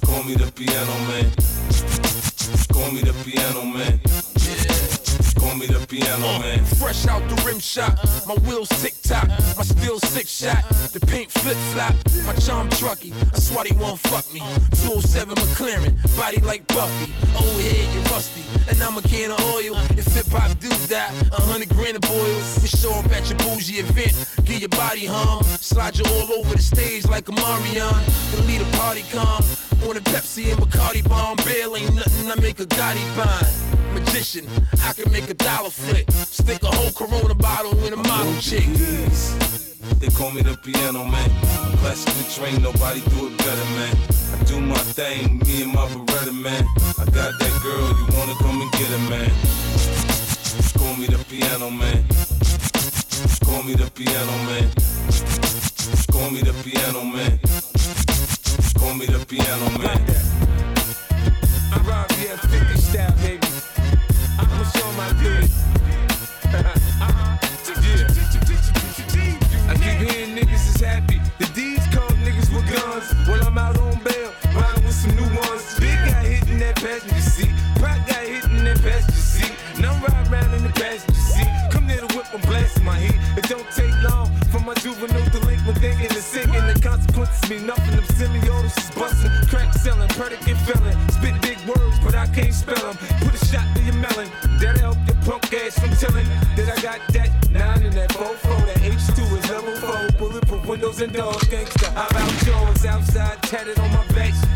Call 0.05 0.23
me 0.23 0.35
the 0.35 0.51
piano 0.51 0.95
man. 1.07 1.31
Call 2.73 2.91
me 2.91 3.01
the 3.01 3.13
piano 3.23 3.63
man. 3.65 4.26
Call 5.48 5.56
me 5.56 5.66
the 5.66 5.80
piano 5.88 6.27
uh, 6.27 6.39
man. 6.39 6.66
Fresh 6.75 7.08
out 7.08 7.24
the 7.30 7.42
rim 7.48 7.58
shot, 7.58 7.96
my 8.27 8.36
wheels 8.46 8.68
tick 8.82 8.94
tock, 9.01 9.30
my 9.56 9.63
steel 9.63 9.98
six 9.98 10.30
shot, 10.30 10.62
the 10.92 11.00
paint 11.00 11.32
flip 11.32 11.56
flop, 11.72 11.96
my 12.25 12.34
charm 12.34 12.68
trucky. 12.72 13.13
I 13.34 13.39
swear 13.39 13.63
won't 13.80 13.98
fuck 14.12 14.27
me. 14.34 14.42
207 14.84 15.36
McLaren, 15.36 15.96
body 16.18 16.42
like 16.42 16.68
Buffy. 16.68 17.13
Old 17.34 17.62
head, 17.62 17.88
you 17.96 18.01
rusty, 18.12 18.44
and 18.68 18.75
I'm 18.84 18.98
a 18.98 19.01
can 19.04 19.32
of 19.32 19.39
oil. 19.56 19.77
If 19.96 20.12
hip 20.13 20.27
hop 20.27 20.51
do 20.60 20.68
that, 20.92 21.16
a 21.32 21.42
hundred 21.42 21.70
grand 21.70 21.96
of 21.96 22.01
boil. 22.01 22.38
We 22.62 22.68
show 22.68 22.92
up 23.00 23.10
at 23.16 23.30
your 23.30 23.39
bougie 23.39 23.80
event, 23.80 24.16
get 24.44 24.60
your 24.60 24.75
body 24.75 25.06
hum, 25.06 25.44
slide 25.44 25.98
you 25.98 26.04
all 26.12 26.44
over 26.44 26.56
the 26.56 26.62
stage 26.62 27.08
like 27.08 27.30
a 27.30 27.32
Marion. 27.32 27.96
Then 28.36 28.48
lead 28.48 28.62
a 28.62 28.70
party 28.75 29.06
calm. 29.13 29.42
On 29.88 29.96
a 29.96 30.01
Pepsi 30.01 30.51
and 30.51 30.60
Bacardi 30.60 31.08
bomb, 31.08 31.38
bail 31.46 31.74
ain't 31.77 31.96
nothing 31.96 32.30
I 32.30 32.36
make 32.36 32.60
a 32.60 32.66
Gotti 32.66 33.06
bind. 33.16 33.76
Magician, 33.98 34.46
I 34.84 34.94
can 34.94 35.12
make 35.12 35.27
a 35.27 35.34
dollar 35.34 35.72
flip. 35.72 36.06
Stick 36.12 36.62
a 36.62 36.68
whole 36.68 36.92
Corona 36.92 37.34
bottle 37.34 37.74
in 37.84 37.94
a 37.94 37.96
model 37.96 38.38
chick. 38.39 38.68
They 39.98 40.10
call 40.10 40.30
me 40.30 40.44
the 40.44 40.56
piano 40.56 41.04
man. 41.04 41.32
I'm 41.66 41.75
classically 41.80 42.27
trained, 42.30 42.62
nobody 42.62 43.01
do 43.10 43.25
it 43.25 43.38
better, 43.39 43.68
man. 43.74 43.98
I 44.34 44.44
do 44.44 44.62
my 44.62 44.77
thing, 44.94 45.40
me 45.48 45.64
and 45.64 45.74
my 45.74 45.88
Beretta, 45.88 46.31
man. 46.31 46.64
I 47.00 47.05
got 47.05 47.40
that 47.40 47.53
girl, 47.64 47.90
you 47.98 48.05
wanna 48.14 48.36
come 48.38 48.62
and 48.62 48.72
get 48.74 48.86
her, 48.86 49.03
man. 49.10 49.31
Call 50.77 50.94
me 50.96 51.07
the 51.07 51.18
piano 51.25 51.72
man. 51.72 52.05
Call 53.46 53.64
me 53.64 53.74
the 53.74 53.90
piano 53.98 54.36
man. 54.46 54.70
Call 56.14 56.29
me 56.29 56.42
the 56.42 56.53
piano 56.62 57.03
man. 57.03 57.40
Call 58.77 58.94
me 58.94 59.07
the 59.07 59.25
piano 59.25 59.66
man. 59.79 60.00
I'm 61.74 61.83
Rob, 61.88 62.12
yeah, 62.22 62.38
50 62.38 62.77
style, 62.77 63.16
baby. 63.24 63.47
I 69.70 69.75
keep 69.75 70.09
hearing 70.09 70.35
niggas 70.35 70.75
is 70.75 70.81
happy. 70.81 71.22
The 71.39 71.46
D's 71.55 71.79
call 71.96 72.09
niggas 72.25 72.51
with 72.53 72.67
guns. 72.67 73.13
While 73.25 73.41
I'm 73.48 73.57
out 73.57 73.77
on 73.79 74.03
bail, 74.03 74.33
riding 74.53 74.83
with 74.83 74.96
some 74.96 75.15
new 75.15 75.24
ones. 75.24 75.79
Big 75.79 75.96
guy 75.96 76.25
hitting 76.25 76.59
that 76.59 76.75
passenger 76.75 77.22
seat. 77.22 77.53
Pop 77.75 77.96
guy 78.05 78.25
hitting 78.25 78.65
that 78.65 78.81
passenger 78.81 79.13
seat. 79.13 79.55
And 79.77 79.85
I'm 79.85 80.03
riding 80.03 80.33
around 80.33 80.53
in 80.55 80.63
the 80.63 80.74
passenger 80.75 81.22
seat. 81.22 81.48
Come 81.72 81.87
near 81.87 82.01
the 82.01 82.07
whip, 82.13 82.27
I'm 82.33 82.41
blasting 82.41 82.83
my 82.83 83.00
heat. 83.00 83.15
It 83.37 83.48
don't 83.48 83.70
take 83.72 83.96
long 84.03 84.27
for 84.51 84.59
my 84.59 84.74
juvenile 84.74 85.29
delinquent 85.29 85.77
thinking. 85.77 86.11
And 86.55 86.75
the 86.75 86.79
consequences 86.81 87.50
mean 87.50 87.65
nothing. 87.65 87.96
Them 87.96 88.03
semiotics 88.20 88.77
is 88.77 88.91
busting. 88.91 89.31
Crack 89.48 89.74
selling, 89.74 90.09
predicate 90.09 90.57
felon. 90.67 90.93
Spit 91.11 91.41
big 91.41 91.59
words, 91.65 91.98
but 92.03 92.13
I 92.13 92.27
can't 92.27 92.53
spell 92.53 92.91
them. 92.91 92.98
From 95.79 95.92
telling 95.96 96.27
that 96.55 96.77
I 96.77 96.81
got 96.81 97.00
that 97.13 97.29
nine 97.51 97.83
and 97.83 97.94
that 97.94 98.11
4 98.13 98.25
That 98.66 98.77
H2 98.77 99.20
is 99.37 99.50
level 99.50 99.75
4. 99.75 100.11
Bulletproof 100.18 100.66
windows 100.66 101.01
and 101.01 101.13
doors. 101.13 101.44
Gangsta. 101.44 101.90
I'm 101.96 102.16
out 102.16 102.46
yours. 102.46 102.85
Outside, 102.85 103.42
tatted 103.44 103.79
on 103.79 103.92
my 103.92 104.05
back. 104.13 104.47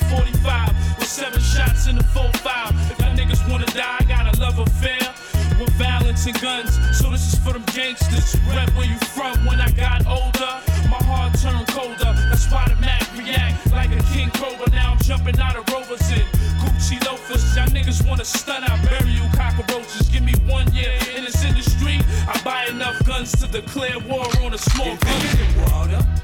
745 0.00 0.98
with 0.98 1.08
seven 1.08 1.40
shots 1.40 1.88
in 1.88 1.96
the 1.96 2.04
4-5. 2.14 2.90
If 2.90 2.98
y'all 3.00 3.14
niggas 3.16 3.42
wanna 3.50 3.66
die, 3.66 3.96
I 3.98 4.04
got 4.04 4.30
a 4.30 4.40
love 4.40 4.58
affair 4.58 5.02
with 5.58 5.70
violence 5.74 6.26
and 6.26 6.40
guns. 6.40 6.78
So 6.96 7.10
this 7.10 7.32
is 7.32 7.38
for 7.40 7.52
them 7.52 7.64
gangsters. 7.74 8.36
Rep 8.46 8.70
where 8.76 8.86
you 8.86 8.98
from 9.14 9.44
when 9.46 9.60
I 9.60 9.70
got 9.70 10.06
older. 10.06 10.54
My 10.86 11.02
heart 11.02 11.34
turned 11.40 11.66
colder. 11.68 12.14
That's 12.30 12.50
why 12.50 12.66
the 12.68 12.76
Mac 12.80 13.02
react 13.16 13.70
like 13.72 13.90
a 13.90 14.02
king 14.14 14.30
cobra. 14.30 14.70
Now 14.70 14.92
I'm 14.92 14.98
jumping 14.98 15.38
out 15.40 15.56
of 15.56 15.66
rovers 15.72 16.06
in 16.10 16.22
Gucci 16.62 17.02
loafers. 17.04 17.42
Y'all 17.56 17.66
niggas 17.66 18.06
wanna 18.06 18.24
stun, 18.24 18.62
I 18.64 18.78
bury 18.86 19.10
you 19.10 19.26
cockroaches. 19.34 20.08
Give 20.08 20.22
me 20.22 20.34
one 20.46 20.72
year 20.72 20.94
in 21.16 21.24
this 21.24 21.44
industry. 21.44 21.98
I 22.28 22.40
buy 22.44 22.66
enough 22.66 23.04
guns 23.04 23.32
to 23.40 23.48
declare 23.48 23.98
war 24.00 24.26
on 24.44 24.54
a 24.54 24.58
small 24.58 24.96
You're 25.90 26.17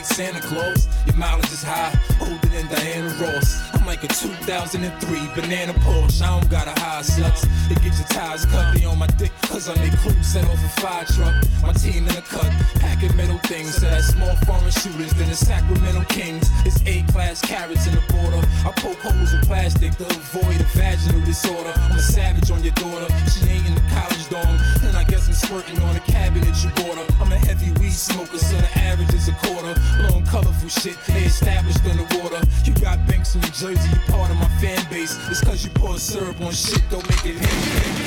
hate 0.00 0.06
Santa 0.06 0.40
Claus. 0.40 0.88
Your 1.06 1.16
mileage 1.16 1.52
is 1.52 1.62
high, 1.62 1.92
older 2.20 2.48
than 2.48 2.66
Diana 2.68 3.08
Ross. 3.20 3.60
I'm 3.74 3.86
like 3.86 4.02
a 4.04 4.08
2003 4.08 5.18
banana 5.34 5.72
Porsche. 5.74 6.22
I 6.22 6.40
don't 6.40 6.50
got 6.50 6.66
a 6.66 6.80
high 6.80 7.02
sucks. 7.02 7.44
It 7.70 7.82
get 7.82 7.94
your 7.98 8.09
tires 8.10 8.44
cut. 8.46 8.76
On 8.84 8.98
my 8.98 9.06
dick, 9.18 9.32
cause 9.42 9.68
I 9.68 9.74
make 9.76 9.96
crew 9.98 10.14
set 10.22 10.44
off 10.44 10.58
a 10.64 10.80
fire 10.80 11.04
truck. 11.04 11.34
My 11.62 11.72
team 11.72 12.08
in 12.08 12.14
the 12.14 12.22
cut, 12.22 12.50
packing 12.80 13.14
metal 13.16 13.38
things. 13.44 13.76
So 13.76 13.86
that 13.86 14.02
small 14.02 14.34
foreign 14.46 14.70
shooters 14.70 15.12
than 15.14 15.28
the 15.28 15.36
Sacramento 15.36 16.04
Kings. 16.08 16.48
It's 16.66 16.80
A 16.86 17.02
class 17.12 17.40
carrots 17.40 17.86
in 17.86 17.94
the 17.94 18.04
border. 18.12 18.42
I 18.66 18.72
poke 18.80 18.98
holes 18.98 19.32
in 19.32 19.40
plastic 19.42 19.96
to 19.96 20.06
avoid 20.06 20.60
a 20.60 20.68
vaginal 20.74 21.24
disorder. 21.24 21.72
I'm 21.76 21.96
a 21.96 22.02
savage 22.02 22.50
on 22.50 22.62
your 22.62 22.74
daughter. 22.74 23.06
She 23.30 23.46
ain't 23.48 23.66
in 23.66 23.74
the 23.74 23.86
college 23.94 24.28
dorm. 24.28 24.56
And 24.82 24.96
I 24.96 25.04
guess 25.04 25.28
I'm 25.28 25.34
squirting 25.34 25.80
on 25.82 25.94
the 25.94 26.00
cabinet 26.00 26.54
you 26.64 26.70
bought 26.82 26.98
her. 26.98 27.06
I'm 27.20 27.32
a 27.32 27.38
heavy 27.38 27.70
weed 27.80 27.92
smoker, 27.92 28.38
so 28.38 28.56
the 28.56 28.78
average 28.78 29.12
is 29.14 29.28
a 29.28 29.34
quarter. 29.44 29.74
Blowing 29.98 30.26
colorful 30.26 30.68
shit, 30.68 30.96
they 31.06 31.24
established 31.24 31.84
in 31.84 31.96
the 31.96 32.06
water. 32.18 32.40
You 32.64 32.74
got 32.74 33.06
banks 33.06 33.34
in 33.34 33.40
New 33.40 33.48
Jersey, 33.48 33.88
you 33.88 34.00
part 34.12 34.30
of 34.30 34.36
my 34.36 34.48
fan 34.60 34.80
base. 34.90 35.16
It's 35.28 35.40
cause 35.42 35.64
you 35.64 35.70
pour 35.70 35.98
syrup 35.98 36.40
on 36.40 36.52
shit, 36.52 36.82
don't 36.90 37.06
make 37.08 37.26
it. 37.26 37.99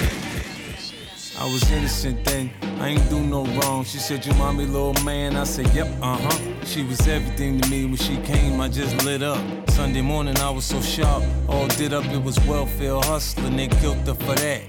I 1.43 1.45
was 1.51 1.69
innocent 1.71 2.23
then, 2.23 2.51
I 2.79 2.89
ain't 2.89 3.09
do 3.09 3.19
no 3.19 3.45
wrong. 3.45 3.83
She 3.83 3.97
said, 3.97 4.25
You 4.25 4.33
mommy, 4.35 4.65
little 4.65 4.93
man. 5.03 5.35
I 5.35 5.43
said, 5.43 5.67
Yep, 5.73 5.87
uh 6.01 6.17
huh. 6.17 6.65
She 6.65 6.83
was 6.83 7.05
everything 7.05 7.59
to 7.59 7.69
me 7.69 7.85
when 7.85 7.97
she 7.97 8.15
came, 8.21 8.61
I 8.61 8.69
just 8.69 9.03
lit 9.03 9.21
up. 9.21 9.41
Sunday 9.71 10.01
morning, 10.01 10.37
I 10.37 10.49
was 10.49 10.63
so 10.63 10.79
sharp, 10.79 11.21
all 11.49 11.67
did 11.67 11.93
up, 11.93 12.05
it 12.05 12.23
was 12.23 12.39
welfare 12.45 12.95
hustling. 12.95 13.57
They 13.57 13.67
killed 13.67 14.07
her 14.07 14.13
for 14.13 14.35
that. 14.35 14.61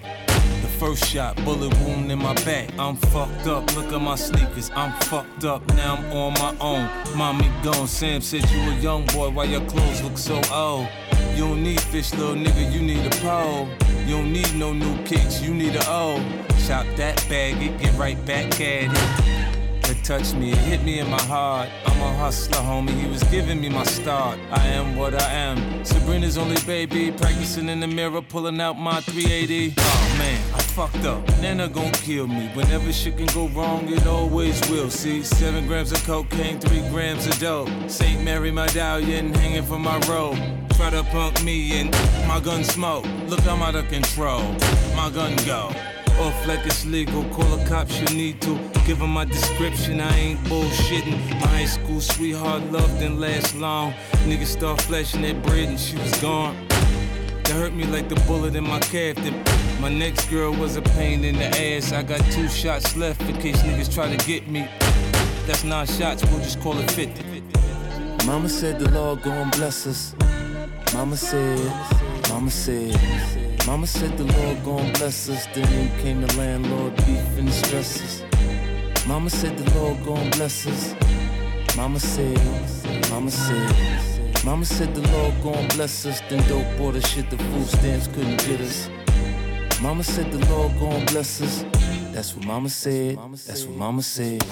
The 0.62 0.68
first 0.80 1.04
shot, 1.04 1.36
bullet 1.44 1.72
wound 1.80 2.10
in 2.10 2.18
my 2.18 2.34
back. 2.42 2.70
I'm 2.76 2.96
fucked 2.96 3.46
up, 3.46 3.72
look 3.76 3.92
at 3.92 4.00
my 4.00 4.16
sneakers. 4.16 4.70
I'm 4.74 4.92
fucked 5.02 5.44
up, 5.44 5.64
now 5.74 5.94
I'm 5.94 6.12
on 6.12 6.32
my 6.32 6.56
own. 6.60 7.16
Mommy 7.16 7.48
gone, 7.62 7.86
Sam 7.86 8.20
said 8.20 8.50
you 8.50 8.60
a 8.70 8.74
young 8.80 9.06
boy, 9.06 9.30
why 9.30 9.44
your 9.44 9.64
clothes 9.66 10.02
look 10.02 10.18
so 10.18 10.40
old? 10.52 10.88
You 11.34 11.48
don't 11.48 11.62
need 11.64 11.80
fish, 11.80 12.14
little 12.14 12.36
nigga, 12.36 12.72
you 12.72 12.80
need 12.80 13.04
a 13.04 13.10
pole. 13.16 13.68
You 14.06 14.16
don't 14.18 14.32
need 14.32 14.54
no 14.54 14.72
new 14.72 14.96
kicks, 15.04 15.42
you 15.42 15.52
need 15.52 15.74
a 15.74 15.82
O. 15.88 16.22
Chop 16.66 16.86
that 16.96 17.16
bag, 17.28 17.60
it 17.60 17.80
get 17.80 17.92
right 17.98 18.24
back 18.24 18.60
at 18.60 18.92
it. 18.92 19.90
It 19.90 20.02
touched 20.04 20.34
me, 20.36 20.52
it 20.52 20.58
hit 20.58 20.82
me 20.84 21.00
in 21.00 21.10
my 21.10 21.20
heart. 21.22 21.68
I'm 21.84 22.00
a 22.00 22.14
hustler, 22.16 22.58
homie. 22.58 22.98
He 22.98 23.06
was 23.06 23.22
giving 23.24 23.60
me 23.60 23.68
my 23.68 23.84
start. 23.84 24.38
I 24.50 24.66
am 24.68 24.96
what 24.96 25.14
I 25.14 25.30
am. 25.30 25.84
Sabrina's 25.84 26.38
only 26.38 26.56
baby, 26.64 27.10
practicing 27.10 27.68
in 27.68 27.80
the 27.80 27.86
mirror, 27.86 28.22
pulling 28.22 28.60
out 28.60 28.78
my 28.78 29.00
380. 29.00 29.74
Oh 29.76 30.14
man, 30.16 30.40
I 30.54 30.62
fucked 30.62 31.04
up. 31.04 31.28
Nana 31.40 31.68
gon' 31.68 31.92
kill 31.92 32.26
me. 32.28 32.48
Whenever 32.54 32.92
shit 32.92 33.16
can 33.18 33.26
go 33.26 33.48
wrong, 33.48 33.88
it 33.92 34.06
always 34.06 34.58
will. 34.70 34.88
See, 34.88 35.22
seven 35.22 35.66
grams 35.66 35.92
of 35.92 36.02
cocaine, 36.04 36.60
three 36.60 36.88
grams 36.88 37.26
of 37.26 37.38
dope. 37.38 37.68
St. 37.88 38.22
Mary 38.22 38.52
medallion 38.52 39.34
hanging 39.34 39.64
from 39.64 39.82
my 39.82 39.98
robe. 40.08 40.38
Try 40.76 40.90
to 40.90 41.04
punk 41.04 41.42
me 41.44 41.80
and 41.80 41.90
my 42.26 42.40
gun 42.40 42.64
smoke. 42.64 43.06
Look, 43.28 43.46
I'm 43.46 43.62
out 43.62 43.74
of 43.74 43.88
control. 43.88 44.42
My 44.96 45.10
gun 45.10 45.36
go. 45.46 45.70
Off 46.20 46.46
like 46.46 46.64
it's 46.66 46.84
legal, 46.86 47.24
call 47.30 47.56
the 47.56 47.64
cops 47.64 47.98
you 48.00 48.06
need 48.16 48.40
to. 48.42 48.58
Give 48.86 48.98
them 48.98 49.10
my 49.10 49.24
description, 49.24 50.00
I 50.00 50.16
ain't 50.16 50.40
bullshitting. 50.40 51.40
My 51.40 51.46
high 51.46 51.64
school 51.64 52.00
sweetheart 52.00 52.62
love 52.70 52.90
didn't 52.98 53.20
last 53.20 53.54
long. 53.56 53.92
Niggas 54.26 54.46
start 54.46 54.80
flashing 54.82 55.22
that 55.22 55.42
bread 55.42 55.68
and 55.68 55.78
she 55.78 55.96
was 55.96 56.12
gone. 56.20 56.56
That 56.68 57.52
hurt 57.52 57.74
me 57.74 57.84
like 57.84 58.08
the 58.08 58.16
bullet 58.26 58.54
in 58.54 58.64
my 58.64 58.80
calf. 58.80 59.16
Then 59.16 59.42
my 59.80 59.88
next 59.88 60.28
girl 60.30 60.52
was 60.52 60.76
a 60.76 60.82
pain 60.82 61.24
in 61.24 61.36
the 61.36 61.46
ass. 61.46 61.92
I 61.92 62.02
got 62.02 62.20
two 62.32 62.48
shots 62.48 62.96
left 62.96 63.20
in 63.22 63.36
case 63.38 63.60
niggas 63.62 63.92
try 63.92 64.14
to 64.14 64.26
get 64.26 64.48
me. 64.48 64.68
That's 65.46 65.64
nine 65.64 65.86
shots, 65.86 66.24
we'll 66.24 66.40
just 66.40 66.60
call 66.60 66.78
it 66.78 66.90
50. 66.90 67.42
Mama 68.26 68.48
said 68.48 68.78
the 68.78 68.90
Lord 68.90 69.22
gon' 69.22 69.50
bless 69.50 69.86
us. 69.86 70.14
Mama 70.94 71.16
said, 71.16 71.58
Mama 72.30 72.50
said, 72.50 73.66
Mama 73.66 73.84
said 73.84 74.16
the 74.16 74.24
Lord 74.24 74.64
gon' 74.64 74.92
bless 74.92 75.28
us. 75.28 75.46
Then 75.52 75.70
in 75.72 75.88
came 75.98 76.20
the 76.20 76.32
landlord 76.36 76.94
beef 76.98 77.36
and 77.36 77.48
the 77.48 77.52
stresses. 77.52 78.22
Mama 79.04 79.28
said 79.28 79.58
the 79.58 79.68
Lord 79.78 80.04
gon' 80.04 80.30
bless 80.30 80.66
us. 80.68 80.94
Mama 81.76 81.98
said, 81.98 82.38
Mama 83.10 83.30
said, 83.30 84.44
Mama 84.44 84.64
said 84.64 84.94
the 84.94 85.02
Lord 85.10 85.34
gon' 85.42 85.66
bless 85.70 86.06
us. 86.06 86.20
Then 86.28 86.48
dope 86.48 86.78
bought 86.78 86.92
the 86.92 87.00
shit 87.00 87.28
the 87.28 87.38
food 87.38 87.66
stamps 87.66 88.06
couldn't 88.06 88.46
get 88.46 88.60
us. 88.60 88.88
Mama 89.82 90.04
said 90.04 90.30
the 90.30 90.38
Lord 90.46 90.78
gon' 90.78 91.04
bless 91.06 91.42
us. 91.42 91.64
That's 92.12 92.36
what 92.36 92.46
Mama 92.46 92.68
said. 92.68 93.18
That's 93.46 93.64
what 93.64 93.76
Mama 93.76 94.00
said. 94.00 94.44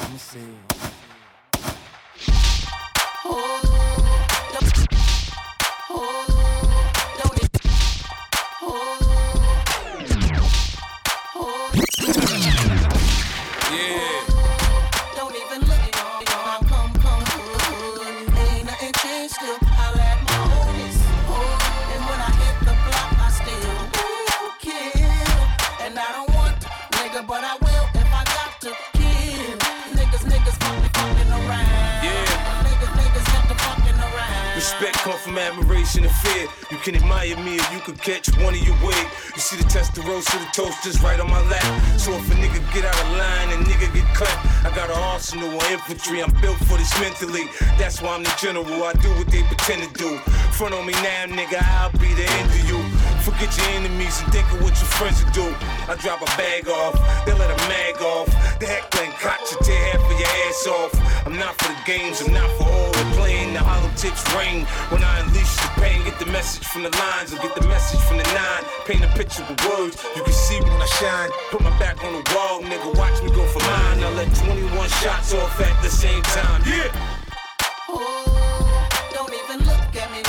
From 35.22 35.38
admiration 35.38 36.02
and 36.02 36.12
fear. 36.16 36.48
You 36.70 36.78
can 36.78 36.96
admire 36.96 37.36
me 37.38 37.58
or 37.58 37.68
you 37.72 37.80
could 37.80 38.00
catch 38.00 38.26
one 38.42 38.54
of 38.54 38.62
your 38.66 38.74
wig. 38.82 39.06
You 39.34 39.40
see 39.40 39.56
the 39.56 39.64
Testarossa, 39.64 40.34
the 40.34 40.50
toasters 40.52 41.00
right 41.00 41.18
on 41.20 41.30
my 41.30 41.40
lap. 41.48 41.62
So 41.98 42.12
if 42.12 42.26
a 42.30 42.34
nigga 42.34 42.58
get 42.74 42.84
out 42.84 42.98
of 43.00 43.10
line 43.12 43.50
and 43.54 43.64
nigga 43.64 43.92
get 43.94 44.06
clapped, 44.14 44.44
I 44.66 44.74
got 44.74 44.90
an 44.90 44.98
arsenal 45.14 45.48
of 45.48 45.70
infantry. 45.70 46.22
I'm 46.22 46.32
built 46.40 46.58
for 46.66 46.76
this 46.76 46.92
mentally. 47.00 47.46
That's 47.78 48.02
why 48.02 48.14
I'm 48.16 48.24
the 48.24 48.34
general. 48.38 48.82
I 48.82 48.92
do 48.94 49.08
what 49.14 49.28
they 49.28 49.42
pretend 49.44 49.82
to 49.84 49.92
do. 49.94 50.18
Front 50.58 50.74
on 50.74 50.86
me 50.86 50.92
now, 50.94 51.26
nigga, 51.26 51.62
I'll 51.62 51.92
be 51.92 52.12
the 52.14 52.26
end 52.26 52.50
of 52.50 52.68
you. 52.68 53.01
Forget 53.22 53.56
your 53.56 53.66
enemies 53.78 54.20
and 54.20 54.32
think 54.32 54.50
of 54.50 54.58
what 54.62 54.74
your 54.74 54.90
friends 54.98 55.22
will 55.22 55.30
do. 55.30 55.54
I 55.86 55.94
drop 55.94 56.22
a 56.22 56.30
bag 56.34 56.66
off, 56.66 56.98
they 57.24 57.32
let 57.32 57.54
a 57.54 57.58
mag 57.70 58.02
off. 58.02 58.26
The 58.58 58.66
heckling 58.66 59.12
cock 59.22 59.38
you 59.46 59.58
tear 59.62 59.94
half 59.94 60.02
of 60.02 60.18
your 60.18 60.28
ass 60.50 60.66
off. 60.66 60.92
I'm 61.24 61.38
not 61.38 61.54
for 61.54 61.70
the 61.70 61.78
games, 61.86 62.20
I'm 62.20 62.32
not 62.34 62.50
for 62.58 62.66
all 62.66 62.90
the 62.90 63.06
playing. 63.14 63.54
The 63.54 63.60
hollow 63.60 63.94
tips 63.94 64.26
ring 64.34 64.66
when 64.90 65.04
I 65.04 65.20
unleash 65.20 65.54
the 65.54 65.70
pain. 65.78 66.02
Get 66.02 66.18
the 66.18 66.26
message 66.26 66.66
from 66.66 66.82
the 66.82 66.90
lines 66.90 67.32
or 67.32 67.38
get 67.38 67.54
the 67.54 67.66
message 67.68 68.00
from 68.00 68.18
the 68.18 68.26
nine. 68.34 68.64
Paint 68.86 69.04
a 69.04 69.10
picture 69.14 69.46
with 69.46 69.62
words, 69.70 70.02
you 70.16 70.22
can 70.24 70.34
see 70.34 70.58
when 70.58 70.82
I 70.82 70.86
shine. 70.98 71.30
Put 71.52 71.62
my 71.62 71.70
back 71.78 72.02
on 72.02 72.12
the 72.18 72.24
wall, 72.34 72.58
nigga, 72.62 72.90
watch 72.98 73.22
me 73.22 73.30
go 73.30 73.46
for 73.46 73.62
mine. 73.62 74.02
I 74.02 74.10
let 74.18 74.34
21 74.34 74.88
shots 74.98 75.32
off 75.32 75.60
at 75.60 75.80
the 75.80 75.90
same 75.90 76.22
time. 76.34 76.62
Yeah. 76.66 76.90
Oh, 77.88 78.88
don't 79.14 79.30
even 79.30 79.62
look 79.62 79.94
at 79.94 80.10
me 80.10 80.22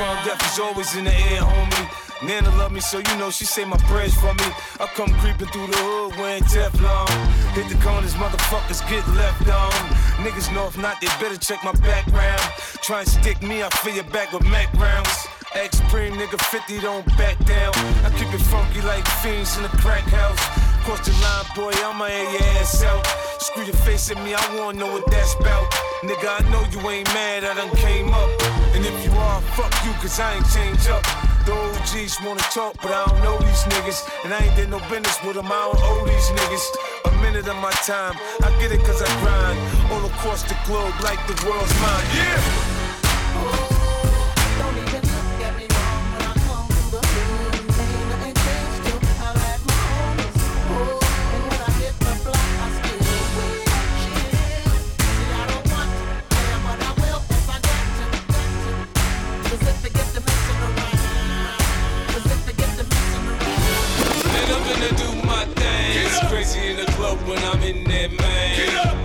from, 0.00 0.16
death 0.24 0.40
is 0.50 0.58
always 0.58 0.96
in 0.96 1.04
the 1.04 1.12
air, 1.12 1.42
homie. 1.44 1.86
Nana 2.26 2.50
love 2.56 2.72
me, 2.72 2.80
so 2.80 2.98
you 2.98 3.14
know 3.18 3.30
she 3.30 3.44
say 3.44 3.64
my 3.64 3.76
prayers 3.88 4.14
for 4.14 4.32
me. 4.32 4.48
I 4.80 4.86
come 4.96 5.12
creeping 5.20 5.48
through 5.48 5.68
the 5.68 5.76
hood 5.76 6.16
wearing 6.16 6.44
Teflon. 6.44 7.08
Hit 7.52 7.68
the 7.68 7.76
corners, 7.84 8.14
motherfuckers 8.14 8.80
get 8.88 9.04
left 9.20 9.48
on. 9.48 9.72
Niggas 10.24 10.52
know 10.54 10.66
if 10.66 10.76
not, 10.78 11.00
they 11.00 11.08
better 11.20 11.36
check 11.36 11.62
my 11.64 11.72
background. 11.84 12.40
Try 12.80 13.00
and 13.00 13.08
stick 13.08 13.42
me, 13.42 13.62
I 13.62 13.68
fill 13.82 13.94
your 13.94 14.08
back 14.16 14.32
with 14.32 14.44
Mac 14.44 14.72
rounds. 14.74 15.28
X 15.54 15.78
Supreme, 15.78 16.14
nigga 16.14 16.40
50, 16.40 16.80
don't 16.80 17.06
back 17.18 17.36
down. 17.44 17.72
I 18.04 18.10
keep 18.16 18.32
it 18.32 18.44
funky 18.52 18.80
like 18.82 19.06
fiends 19.20 19.56
in 19.56 19.64
the 19.64 19.74
crack 19.84 20.04
house. 20.04 20.69
Cross 20.90 21.06
the 21.06 21.14
line, 21.22 21.46
boy, 21.54 21.70
I'ma 21.86 22.06
air 22.06 22.32
your 22.32 22.42
ass 22.58 22.82
out. 22.82 23.06
Screw 23.38 23.62
your 23.62 23.76
face 23.86 24.10
at 24.10 24.16
me, 24.24 24.34
I 24.34 24.42
wanna 24.56 24.76
know 24.76 24.90
what 24.90 25.08
that's 25.08 25.34
about. 25.38 25.70
Nigga, 26.02 26.26
I 26.26 26.50
know 26.50 26.66
you 26.72 26.80
ain't 26.90 27.06
mad, 27.14 27.44
I 27.44 27.54
done 27.54 27.70
came 27.76 28.12
up. 28.12 28.28
And 28.74 28.84
if 28.84 29.04
you 29.04 29.12
are, 29.12 29.40
fuck 29.54 29.70
you, 29.86 29.92
cause 30.02 30.18
I 30.18 30.34
ain't 30.34 30.50
changed 30.50 30.88
up. 30.88 31.04
The 31.46 31.54
OGs 31.54 32.18
wanna 32.26 32.42
talk, 32.50 32.74
but 32.82 32.90
I 32.90 33.06
don't 33.06 33.22
know 33.22 33.38
these 33.38 33.62
niggas. 33.70 34.02
And 34.24 34.34
I 34.34 34.42
ain't 34.42 34.56
did 34.56 34.68
no 34.68 34.80
business 34.90 35.16
with 35.22 35.36
them, 35.36 35.46
I 35.46 35.60
don't 35.70 35.78
owe 35.80 36.04
these 36.04 36.28
niggas. 36.34 36.66
A 37.04 37.22
minute 37.22 37.46
of 37.46 37.56
my 37.62 37.70
time, 37.86 38.16
I 38.42 38.50
get 38.58 38.72
it 38.72 38.82
cause 38.82 39.00
I 39.00 39.06
grind. 39.22 39.58
All 39.92 40.04
across 40.06 40.42
the 40.42 40.56
globe, 40.66 40.94
like 41.04 41.24
the 41.28 41.38
world's 41.46 41.72
mine. 41.80 42.06
Yeah! 42.18 42.79
When 67.30 67.38
I'm 67.46 67.62
in 67.62 67.84
there, 67.86 68.10
man. 68.10 68.50
Get 68.58 68.74
up. 68.82 68.96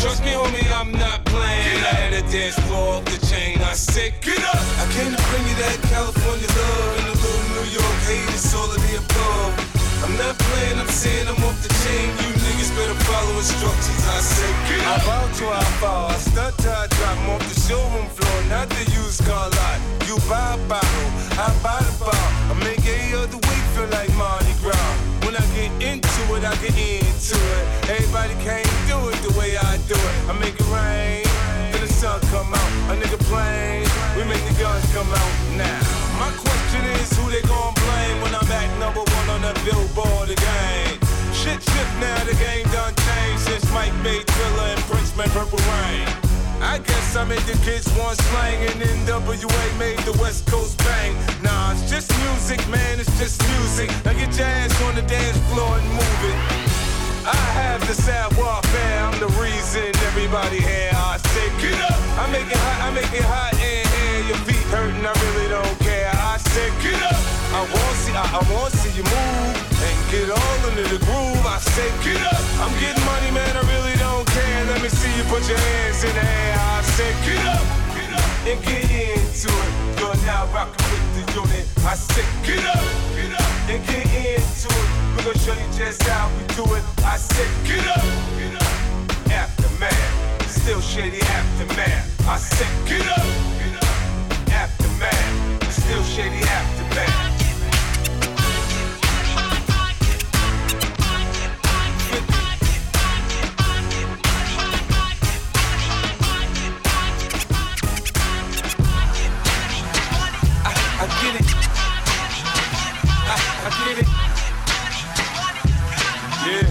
Trust 0.00 0.24
me, 0.24 0.32
homie, 0.32 0.64
I'm 0.72 0.90
not 0.96 1.20
playing. 1.28 1.80
I 1.84 1.92
had 2.00 2.12
a 2.16 2.24
dance 2.32 2.56
floor 2.64 2.96
off 2.96 3.04
the 3.04 3.20
chain. 3.28 3.60
I 3.60 3.76
said, 3.76 4.16
get 4.24 4.40
up. 4.40 4.64
I 4.80 4.88
came 4.96 5.12
to 5.12 5.20
bring 5.28 5.44
you 5.44 5.56
that 5.60 5.76
California 5.92 6.48
love 6.56 6.92
and 6.96 7.06
a 7.12 7.16
little 7.20 7.44
New 7.52 7.68
York 7.76 7.96
hate. 8.08 8.32
It's 8.32 8.48
all 8.56 8.64
of 8.64 8.80
the 8.80 8.96
above. 8.96 9.52
I'm 10.00 10.16
not 10.16 10.38
playing, 10.40 10.80
I'm 10.80 10.88
saying 10.88 11.28
I'm 11.28 11.36
off 11.44 11.58
the 11.60 11.72
chain. 11.84 12.08
You 12.24 12.30
niggas 12.48 12.72
better 12.72 12.96
follow 13.04 13.36
instructions. 13.36 14.02
I 14.08 14.20
say, 14.24 14.50
get 14.72 14.80
up. 14.80 14.96
I 14.96 15.04
bow 15.04 15.24
to 15.36 15.44
I 15.52 15.64
fall. 15.76 16.06
I 16.08 16.16
stunt 16.16 16.56
till 16.56 16.72
I 16.72 16.86
drop 16.96 17.16
'em 17.20 17.28
off 17.36 17.44
the 17.44 17.56
showroom 17.60 18.08
floor, 18.16 18.38
not 18.48 18.66
the 18.72 18.84
used 19.04 19.20
car 19.28 19.52
lot. 19.52 19.78
You 20.08 20.16
buy 20.32 20.56
a 20.56 20.60
bottle, 20.70 21.08
I 21.44 21.48
buy 21.60 21.80
the 21.84 21.92
bar. 22.00 22.24
I 22.48 22.54
make 22.64 22.80
every 22.88 23.12
other 23.20 23.40
week 23.48 23.64
feel 23.76 23.88
like 23.92 24.12
Mardi 24.16 24.54
Gras. 24.64 25.05
I 25.36 25.44
get 25.52 25.72
into 25.84 26.22
it, 26.32 26.44
I 26.44 26.54
get 26.64 26.72
into 26.72 27.36
it. 27.36 27.64
Everybody 27.92 28.34
can't 28.40 28.64
do 28.88 28.96
it 29.12 29.18
the 29.20 29.32
way 29.38 29.56
I 29.56 29.76
do 29.84 29.94
it. 29.94 30.14
I 30.28 30.32
make 30.32 30.56
it 30.56 30.68
rain, 30.72 31.28
then 31.72 31.80
the 31.84 31.92
sun 31.92 32.20
come 32.32 32.54
out. 32.54 32.70
A 32.88 32.96
nigga 32.96 33.20
plain, 33.28 33.84
we 34.16 34.24
make 34.24 34.40
the 34.48 34.56
guns 34.56 34.84
come 34.96 35.08
out 35.12 35.34
now. 35.60 35.80
My 36.16 36.32
question 36.40 36.82
is 36.96 37.12
who 37.18 37.28
they 37.30 37.42
gon' 37.42 37.74
blame 37.74 38.22
when 38.22 38.34
I'm 38.34 38.48
at 38.48 38.68
number 38.80 39.04
one 39.04 39.28
on 39.28 39.42
the 39.42 39.52
billboard 39.64 40.30
again? 40.30 40.96
Shit 41.36 41.60
shift 41.60 41.92
now, 42.00 42.24
the 42.24 42.34
game 42.40 42.64
done 42.72 42.94
changed 42.96 43.42
since 43.44 43.64
Mike 43.72 43.94
made 44.00 44.26
Thriller 44.26 44.72
and 44.72 44.80
Prince 44.88 45.14
made 45.16 45.30
Purple 45.36 45.60
Rain. 45.60 46.25
I 46.60 46.78
guess 46.78 47.16
I 47.16 47.24
made 47.24 47.44
the 47.44 47.58
kids 47.64 47.86
want 47.98 48.18
slang 48.18 48.58
and 48.68 48.80
NWA 49.06 49.78
made 49.78 49.98
the 50.00 50.16
West 50.20 50.46
Coast 50.46 50.78
bang. 50.78 51.14
Nah, 51.42 51.72
it's 51.72 51.90
just 51.90 52.10
music, 52.24 52.60
man, 52.68 53.00
it's 53.00 53.12
just 53.18 53.42
music. 53.56 53.90
Now 54.04 54.12
get 54.12 54.36
your 54.36 54.46
ass 54.46 54.82
on 54.82 54.94
the 54.94 55.02
dance 55.02 55.38
floor 55.52 55.78
and 55.78 55.88
move 55.88 56.22
it. 56.30 56.38
I 57.26 57.34
have 57.58 57.80
the 57.86 57.94
sad 57.94 58.36
warfare, 58.36 59.00
I'm 59.02 59.18
the 59.18 59.28
reason 59.42 59.90
everybody 60.06 60.60
here. 60.60 60.92
I 60.94 61.18
say, 61.18 61.48
get 61.60 61.80
up! 61.82 61.98
I 62.22 62.30
make 62.30 62.46
it 62.46 62.56
hot, 62.56 62.78
I 62.86 62.94
make 62.94 63.12
it 63.12 63.26
hot 63.26 63.52
in 63.58 63.82
here. 63.82 64.20
Your 64.30 64.40
feet 64.46 64.62
hurting, 64.70 65.04
I 65.04 65.12
really 65.26 65.48
don't 65.48 65.78
care. 65.80 66.12
I 66.14 66.38
said, 66.38 66.70
get 66.82 67.02
up! 67.02 67.18
I 67.56 67.64
won't 67.64 67.96
see 68.04 68.12
I 68.12 68.40
want 68.52 68.70
to 68.70 68.78
see 68.78 68.92
you 68.92 69.02
move 69.02 69.56
and 69.80 69.96
get 70.12 70.28
all 70.28 70.60
into 70.68 70.84
the 70.92 71.00
groove. 71.04 71.44
I 71.46 71.58
say, 71.58 71.88
get 72.04 72.20
up. 72.20 72.42
I'm 72.60 72.72
getting 72.80 73.04
money, 73.04 73.30
man. 73.32 73.56
I 73.56 73.62
really 73.64 73.95
me 74.86 74.90
see 74.90 75.16
you 75.16 75.24
put 75.24 75.42
your 75.48 75.58
hands 75.58 76.04
in 76.04 76.14
the 76.14 76.22
air. 76.22 76.54
I 76.58 76.82
said, 76.82 77.14
get 77.26 77.42
up, 77.54 77.66
get 77.96 78.10
up, 78.14 78.30
and 78.46 78.58
get 78.62 78.86
into 78.86 79.50
it. 79.50 79.72
You're 79.98 80.18
now 80.24 80.46
rocking 80.54 80.86
with 80.90 81.06
the 81.16 81.24
unit. 81.34 81.66
I 81.82 81.94
say, 81.94 82.22
get 82.46 82.62
up, 82.74 82.84
get 83.16 83.32
up, 83.34 83.50
and 83.72 83.82
get 83.90 84.06
into 84.06 84.68
it. 84.70 84.88
We're 85.14 85.26
gonna 85.26 85.38
show 85.38 85.54
you 85.54 85.68
just 85.74 86.02
how 86.04 86.30
we 86.36 86.42
do 86.54 86.64
it. 86.74 86.84
I 87.02 87.16
say, 87.16 87.48
get 87.66 87.86
up, 87.96 88.06
get 88.38 88.54
up. 88.62 88.74
Aftermath, 89.42 90.50
still 90.50 90.80
shady 90.80 91.20
aftermath. 91.20 92.28
I 92.28 92.36
say, 92.38 92.70
get 92.86 93.06
up, 93.18 93.26
get 93.58 93.74
up. 93.82 94.52
Aftermath, 94.62 95.72
still 95.72 96.04
shady 96.04 96.42
aftermath. 96.46 97.25
Get 113.66 113.98
it. 113.98 114.06
Yeah. 116.46 116.66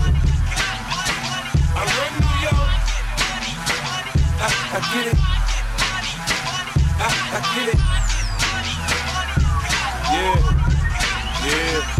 I 1.75 1.83
run 1.91 2.13
New 2.21 2.37
York. 2.45 2.71
I, 4.39 4.47
I 4.71 4.79
get 4.93 5.05
it. 5.11 5.19
I, 6.97 7.07
I 7.35 7.39
get 7.53 7.67
it. 7.73 7.79
Yeah. 10.13 10.37
Yeah. 11.45 11.94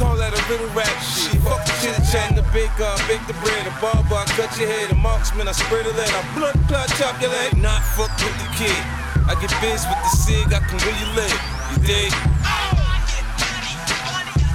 Call 0.00 0.16
that 0.16 0.32
a 0.32 0.40
little 0.48 0.72
rap 0.72 0.88
shit. 1.04 1.36
Fuck 1.44 1.60
the 1.68 1.76
chit 1.84 1.92
chat, 2.08 2.32
the 2.32 2.40
baker, 2.56 2.88
I 2.88 2.96
bake 3.04 3.20
the 3.28 3.36
bread, 3.44 3.68
a 3.68 3.72
barber, 3.84 4.16
I 4.16 4.24
cut 4.32 4.48
your 4.56 4.64
head, 4.64 4.88
a 4.88 4.94
marksman, 4.96 5.44
I 5.44 5.52
spray 5.52 5.84
the 5.84 5.92
lead, 5.92 6.08
I 6.08 6.24
blood 6.32 6.56
clot, 6.72 6.88
chop 6.96 7.20
your 7.20 7.28
leg. 7.28 7.52
Not 7.60 7.84
fuck 7.84 8.08
with 8.16 8.32
the 8.40 8.48
kid. 8.56 8.80
I 9.28 9.36
get 9.36 9.52
biz 9.60 9.84
with 9.84 10.00
the 10.00 10.12
cig, 10.16 10.48
I 10.56 10.64
can 10.64 10.80
you 10.80 11.04
live. 11.12 11.36
You 11.68 11.84
dig? 11.84 12.16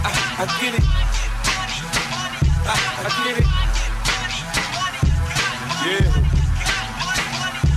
I, 0.01 0.09
I 0.41 0.49
get 0.57 0.73
it. 0.73 0.85
I, 2.65 2.73
I 3.05 3.09
get 3.21 3.37
it. 3.37 3.45
Yeah. 5.85 6.09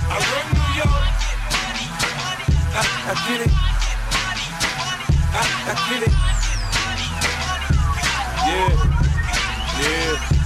I 0.09 0.17
run 0.25 0.45
New 0.57 0.73
York. 0.73 1.05
I, 2.73 2.81
I 2.81 3.15
get 3.29 3.45
it. 3.45 3.53
I, 5.37 5.45
I 5.69 5.73
get 5.93 6.09
it. 6.09 6.38
Yeah, 8.49 8.73
yeah. 9.79 10.39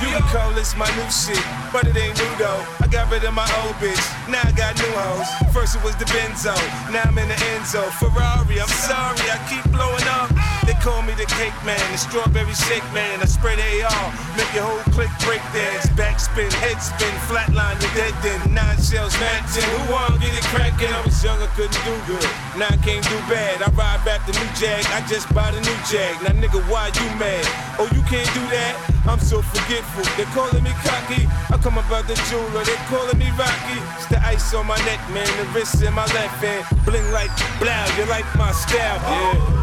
You 0.00 0.08
can 0.12 0.22
call 0.28 0.52
this 0.52 0.76
my 0.76 0.88
new 0.96 1.10
shit, 1.10 1.42
but 1.72 1.86
it 1.86 1.96
ain't 1.96 2.16
new 2.16 2.32
though. 2.36 2.64
I 2.80 2.86
got 2.90 3.10
rid 3.10 3.24
of 3.24 3.34
my 3.34 3.48
old 3.64 3.76
bitch, 3.76 4.00
now 4.28 4.40
I 4.44 4.52
got 4.52 4.76
new 4.76 4.92
hoes. 4.92 5.28
First 5.54 5.76
it 5.76 5.82
was 5.82 5.96
the 5.96 6.04
Benzo, 6.06 6.54
now 6.92 7.02
I'm 7.04 7.18
in 7.18 7.28
the 7.28 7.34
Enzo. 7.56 7.82
Ferrari, 8.00 8.60
I'm 8.60 8.68
sorry, 8.68 9.24
I 9.30 9.38
keep 9.48 9.64
blowing 9.72 10.06
up. 10.08 10.39
Call 10.80 11.02
me 11.02 11.12
the 11.12 11.28
cake 11.36 11.52
man, 11.60 11.76
the 11.92 11.98
strawberry 12.00 12.56
shake 12.56 12.84
man. 12.96 13.20
I 13.20 13.28
they 13.28 13.84
all, 13.84 14.08
make 14.32 14.48
your 14.56 14.64
whole 14.64 14.80
click 14.96 15.12
break 15.20 15.44
dance. 15.52 15.84
Backspin, 15.92 16.48
head 16.56 16.80
spin, 16.80 17.12
flatline, 17.28 17.76
the 17.84 17.88
dead 17.92 18.16
then. 18.24 18.40
Nine 18.48 18.80
shells, 18.80 19.12
matching. 19.20 19.60
Who 19.76 19.92
wanna 19.92 20.16
get 20.16 20.32
it 20.32 20.44
crackin'? 20.48 20.88
I 20.88 21.04
was 21.04 21.20
young, 21.20 21.36
I 21.36 21.52
couldn't 21.52 21.76
do 21.84 21.92
good. 22.08 22.24
Now 22.56 22.72
I 22.72 22.80
can't 22.80 23.04
do 23.04 23.18
bad. 23.28 23.60
I 23.60 23.68
ride 23.76 24.00
back 24.08 24.24
the 24.24 24.32
new 24.32 24.48
Jag, 24.56 24.80
I 24.96 25.04
just 25.04 25.28
bought 25.36 25.52
a 25.52 25.60
new 25.60 25.78
Jag. 25.84 26.16
Now 26.24 26.32
nigga, 26.32 26.64
why 26.72 26.88
you 26.96 27.08
mad? 27.20 27.44
Oh, 27.76 27.84
you 27.92 28.00
can't 28.08 28.28
do 28.32 28.40
that? 28.56 28.72
I'm 29.04 29.20
so 29.20 29.42
forgetful. 29.42 30.08
They 30.16 30.24
calling 30.32 30.64
me 30.64 30.72
cocky. 30.80 31.28
I 31.52 31.60
come 31.60 31.76
about 31.76 32.08
the 32.08 32.16
jeweler. 32.32 32.64
They 32.64 32.80
calling 32.88 33.18
me 33.20 33.28
Rocky. 33.36 33.76
It's 34.00 34.08
the 34.08 34.16
ice 34.24 34.54
on 34.54 34.66
my 34.66 34.80
neck, 34.88 35.00
man. 35.12 35.28
The 35.36 35.44
wrist 35.52 35.82
in 35.82 35.92
my 35.92 36.08
left 36.16 36.40
hand. 36.40 36.64
Bling 36.84 37.04
like 37.12 37.32
blow. 37.60 37.84
You 38.00 38.08
like 38.08 38.24
my 38.36 38.52
style? 38.52 38.96
Yeah. 39.04 39.59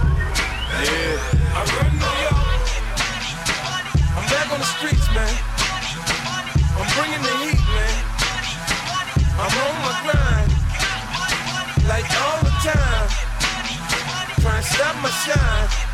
Yeah. 0.78 1.58
I 1.58 1.62
run 1.74 1.92
New 1.98 2.16
York. 2.22 2.66
I'm 4.14 4.26
back 4.30 4.48
on 4.54 4.60
the 4.60 4.70
streets, 4.78 5.08
man. 5.10 5.34
I'm 6.78 6.88
bringing 6.94 7.24
the 7.26 7.34
heat, 7.42 7.62
man. 7.74 7.96
I'm 9.42 9.54
on 9.66 9.76
my 9.82 9.94
grind. 10.06 10.52
Like 11.88 12.06
all 12.22 12.40
the 12.46 12.54
time. 12.62 13.10
Trying 14.42 14.62
to 14.62 14.70
stop 14.70 14.96
my 15.02 15.10
shine. 15.10 15.87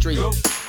Street. 0.00 0.59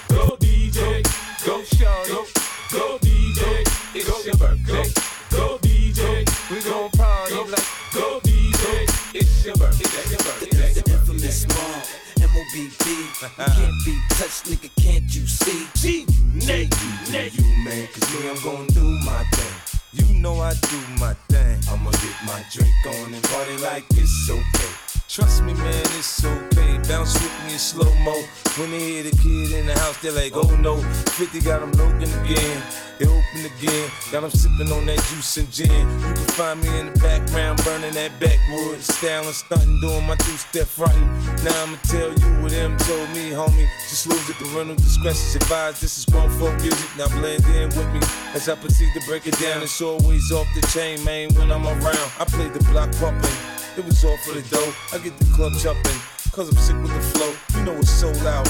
50 31.32 31.48
got 31.48 31.62
them 31.62 31.72
looking 31.72 32.12
again. 32.24 32.62
They 33.00 33.06
open 33.06 33.46
again. 33.58 33.90
Got 34.12 34.22
them 34.22 34.32
sipping 34.32 34.72
on 34.72 34.86
that 34.86 35.00
juice 35.08 35.38
and 35.38 35.50
gin. 35.52 35.72
You 35.72 36.14
can 36.14 36.28
find 36.36 36.62
me 36.62 36.68
in 36.80 36.92
the 36.92 37.00
background, 37.00 37.64
burning 37.64 37.94
that 37.94 38.20
backwood. 38.20 38.82
Styling, 38.82 39.32
stunting, 39.32 39.80
doing 39.80 40.06
my 40.06 40.16
two 40.16 40.36
step 40.36 40.68
frontin'. 40.68 41.08
Now 41.44 41.64
I'ma 41.64 41.78
tell 41.84 42.12
you 42.12 42.44
what 42.44 42.52
them 42.52 42.76
told 42.78 43.10
me, 43.12 43.32
homie. 43.32 43.68
Just 43.90 44.08
lose 44.08 44.30
it, 44.30 44.36
parental 44.36 44.76
discretion's 44.76 45.36
advised. 45.36 45.82
This 45.82 45.98
is 46.00 46.06
grown 46.06 46.30
folk 46.32 46.60
music. 46.60 46.90
Now 46.98 47.08
blend 47.08 47.46
in 47.56 47.70
with 47.70 47.88
me 47.94 48.00
as 48.36 48.50
I 48.50 48.56
proceed 48.56 48.92
to 48.94 49.02
break 49.08 49.26
it 49.26 49.40
down. 49.40 49.64
It's 49.64 49.82
always 49.82 50.32
off 50.32 50.48
the 50.54 50.62
chain, 50.68 51.04
man, 51.06 51.34
when 51.36 51.52
I'm 51.52 51.66
around. 51.66 52.12
I 52.20 52.26
play 52.28 52.50
the 52.50 52.64
block 52.72 52.92
pumping. 53.00 53.38
It 53.78 53.86
was 53.86 54.04
all 54.04 54.18
for 54.18 54.34
the 54.34 54.44
dough. 54.50 54.74
I 54.92 54.98
get 54.98 55.18
the 55.18 55.26
club 55.34 55.54
jumping, 55.54 56.00
cause 56.34 56.50
I'm 56.50 56.58
sick 56.58 56.76
with 56.82 56.94
the 56.94 57.02
flow. 57.16 57.34
You 57.56 57.66
know 57.66 57.80
it's 57.80 57.90
so 57.90 58.12
loud. 58.24 58.50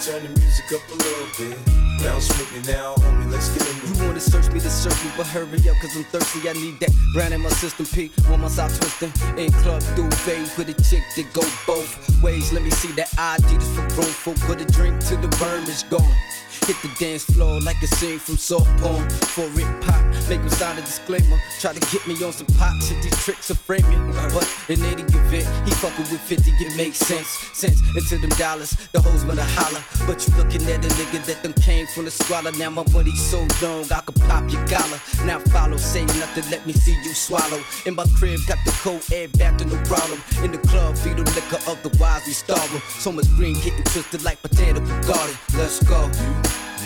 turn 0.00 0.22
the 0.22 0.28
music 0.40 0.72
up 0.72 0.82
a 0.90 0.94
little 0.94 1.28
bit. 1.38 1.58
Bounce 2.02 2.28
with 2.28 2.52
me 2.52 2.72
now, 2.72 2.94
homie, 2.96 3.30
let's 3.32 3.48
get 3.48 3.66
into 3.68 3.86
You 3.98 4.06
wanna 4.06 4.20
search 4.20 4.52
me 4.52 4.60
to 4.60 4.68
search 4.68 5.02
me, 5.04 5.10
but 5.16 5.26
hurry 5.26 5.58
up, 5.68 5.76
cause 5.80 5.96
I'm 5.96 6.04
thirsty. 6.04 6.48
I 6.48 6.52
need 6.52 6.78
that 6.80 6.90
brand 7.14 7.32
in 7.32 7.40
my 7.40 7.48
system, 7.48 7.86
P. 7.86 8.10
One 8.28 8.40
my 8.40 8.48
stop 8.48 8.70
twisting. 8.72 9.12
In 9.38 9.52
club 9.64 9.82
through 9.82 10.10
duvet 10.10 10.58
with 10.58 10.68
a 10.68 10.76
chick 10.82 11.02
that 11.16 11.32
go 11.32 11.42
both 11.66 12.22
ways. 12.22 12.52
Let 12.52 12.62
me 12.62 12.70
see 12.70 12.92
that 12.92 13.08
ID 13.18 13.54
just 13.54 13.72
for 13.72 13.88
grown 13.94 14.12
folk. 14.12 14.36
Put 14.40 14.60
a 14.60 14.66
drink 14.66 15.00
to 15.06 15.16
the 15.16 15.28
burn 15.38 15.64
is 15.64 15.82
gone. 15.84 16.14
Hit 16.64 16.76
the 16.82 16.90
dance 16.98 17.24
floor 17.24 17.60
like 17.60 17.80
a 17.82 17.86
scene 17.86 18.18
from 18.18 18.36
soft 18.36 18.70
porn. 18.80 19.08
For 19.34 19.44
it 19.60 19.80
pop, 19.82 20.04
make 20.28 20.40
him 20.40 20.48
sign 20.48 20.78
a 20.78 20.80
disclaimer. 20.80 21.38
Try 21.60 21.72
to 21.74 21.80
get 21.92 22.06
me 22.06 22.14
on 22.24 22.32
some 22.32 22.46
pop 22.58 22.74
shit, 22.82 23.02
these 23.02 23.16
tricks 23.24 23.50
are 23.50 23.54
framing. 23.54 24.12
But 24.32 24.48
in 24.68 24.82
any 24.84 25.02
event, 25.02 25.46
he 25.66 25.70
fucking 25.72 26.10
with 26.10 26.20
50, 26.20 26.50
it 26.50 26.76
makes 26.76 26.98
sense. 26.98 27.28
Sense 27.52 27.80
into 27.96 28.18
them 28.18 28.30
dollars, 28.38 28.76
the 28.92 29.00
hoes 29.00 29.24
wanna 29.24 29.44
holler. 29.44 29.82
But 30.06 30.26
you 30.26 30.34
looking 30.36 30.62
at 30.70 30.84
a 30.84 30.88
nigga 30.88 31.24
that 31.26 31.42
done 31.42 31.52
came 31.54 31.86
from 31.88 32.06
the 32.06 32.10
squalor. 32.10 32.52
Now 32.52 32.70
my 32.70 32.84
money's 32.92 33.20
so 33.20 33.46
long, 33.62 33.84
I 33.92 34.00
could 34.00 34.20
pop 34.22 34.50
your 34.50 34.66
collar. 34.66 35.00
Now 35.24 35.38
follow, 35.50 35.76
say 35.76 36.04
nothing, 36.04 36.50
let 36.50 36.66
me 36.66 36.72
see 36.72 36.96
you 37.04 37.14
swallow. 37.14 37.60
In 37.86 37.94
my 37.94 38.06
crib, 38.18 38.40
got 38.48 38.58
the 38.64 38.72
cold 38.82 39.04
air 39.12 39.28
back 39.28 39.58
to 39.58 39.64
no 39.64 39.76
problem. 39.84 40.20
In 40.42 40.52
the 40.52 40.58
club, 40.58 40.96
feed 40.96 41.16
them 41.16 41.26
liquor, 41.34 41.58
otherwise 41.66 42.22
we 42.26 42.32
starve 42.32 42.70
So 42.98 43.12
much 43.12 43.28
green 43.36 43.54
getting 43.54 43.84
twisted 43.84 44.22
like 44.24 44.40
potato 44.42 44.80
garden. 45.06 45.36
Let's 45.54 45.82
go. 45.84 46.10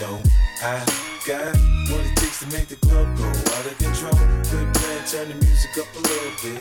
Know 0.01 0.19
I 0.63 0.81
got 1.27 1.53
what 1.93 2.01
it 2.01 2.17
takes 2.17 2.41
to 2.41 2.47
make 2.49 2.69
the 2.69 2.77
club 2.77 3.07
go 3.19 3.29
out 3.29 3.67
of 3.69 3.77
control. 3.77 4.17
Good 4.49 4.73
plan, 4.73 5.05
turn 5.05 5.29
the 5.29 5.35
music 5.45 5.77
up 5.77 5.89
a 5.93 6.01
little 6.01 6.33
bit. 6.41 6.61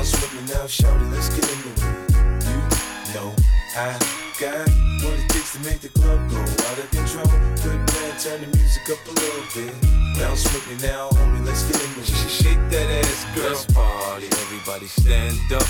With 0.00 0.32
me 0.34 0.54
now, 0.54 0.66
shout 0.66 0.96
it, 1.00 1.04
let's 1.12 1.28
get 1.28 1.44
into 1.44 1.68
it. 1.76 2.08
You 2.48 3.14
know 3.14 3.34
I 3.76 3.92
got 4.40 4.64
what 5.04 5.12
it 5.12 5.28
takes 5.28 5.52
to 5.54 5.60
make 5.60 5.80
the 5.80 5.90
club 5.90 6.18
go 6.30 6.40
out 6.40 6.78
of 6.80 6.90
control. 6.90 7.28
Good 7.60 7.80
plan, 7.86 8.12
turn 8.18 8.40
the 8.40 8.56
music 8.56 8.88
up 8.88 9.00
a 9.04 9.12
little 9.12 9.44
bit. 9.54 9.74
Bounce 10.16 10.44
with 10.44 10.64
me 10.68 10.76
now, 10.88 11.10
homie, 11.10 11.44
let's 11.44 11.62
get 11.64 11.76
into 11.84 12.00
it. 12.00 12.30
Shake 12.30 12.62
that 12.70 13.04
ass, 13.04 13.26
girl. 13.36 13.50
Let's 13.50 13.66
party, 13.66 14.26
everybody 14.26 14.86
stand 14.86 15.36
up. 15.52 15.68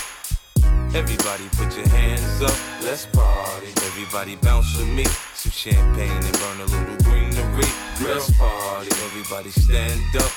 Everybody 0.94 1.44
put 1.57 1.76
your 1.76 1.88
hands 1.88 2.42
up, 2.42 2.57
let's 2.83 3.07
party. 3.07 3.68
Everybody 3.87 4.37
bounce 4.37 4.76
with 4.76 4.88
me. 4.88 5.05
Some 5.35 5.53
champagne 5.53 6.11
and 6.11 6.38
burn 6.38 6.61
a 6.61 6.64
little 6.64 6.96
greenery. 7.05 7.70
Let's 8.03 8.31
party. 8.37 8.90
Everybody 9.05 9.50
stand 9.50 10.16
up. 10.16 10.33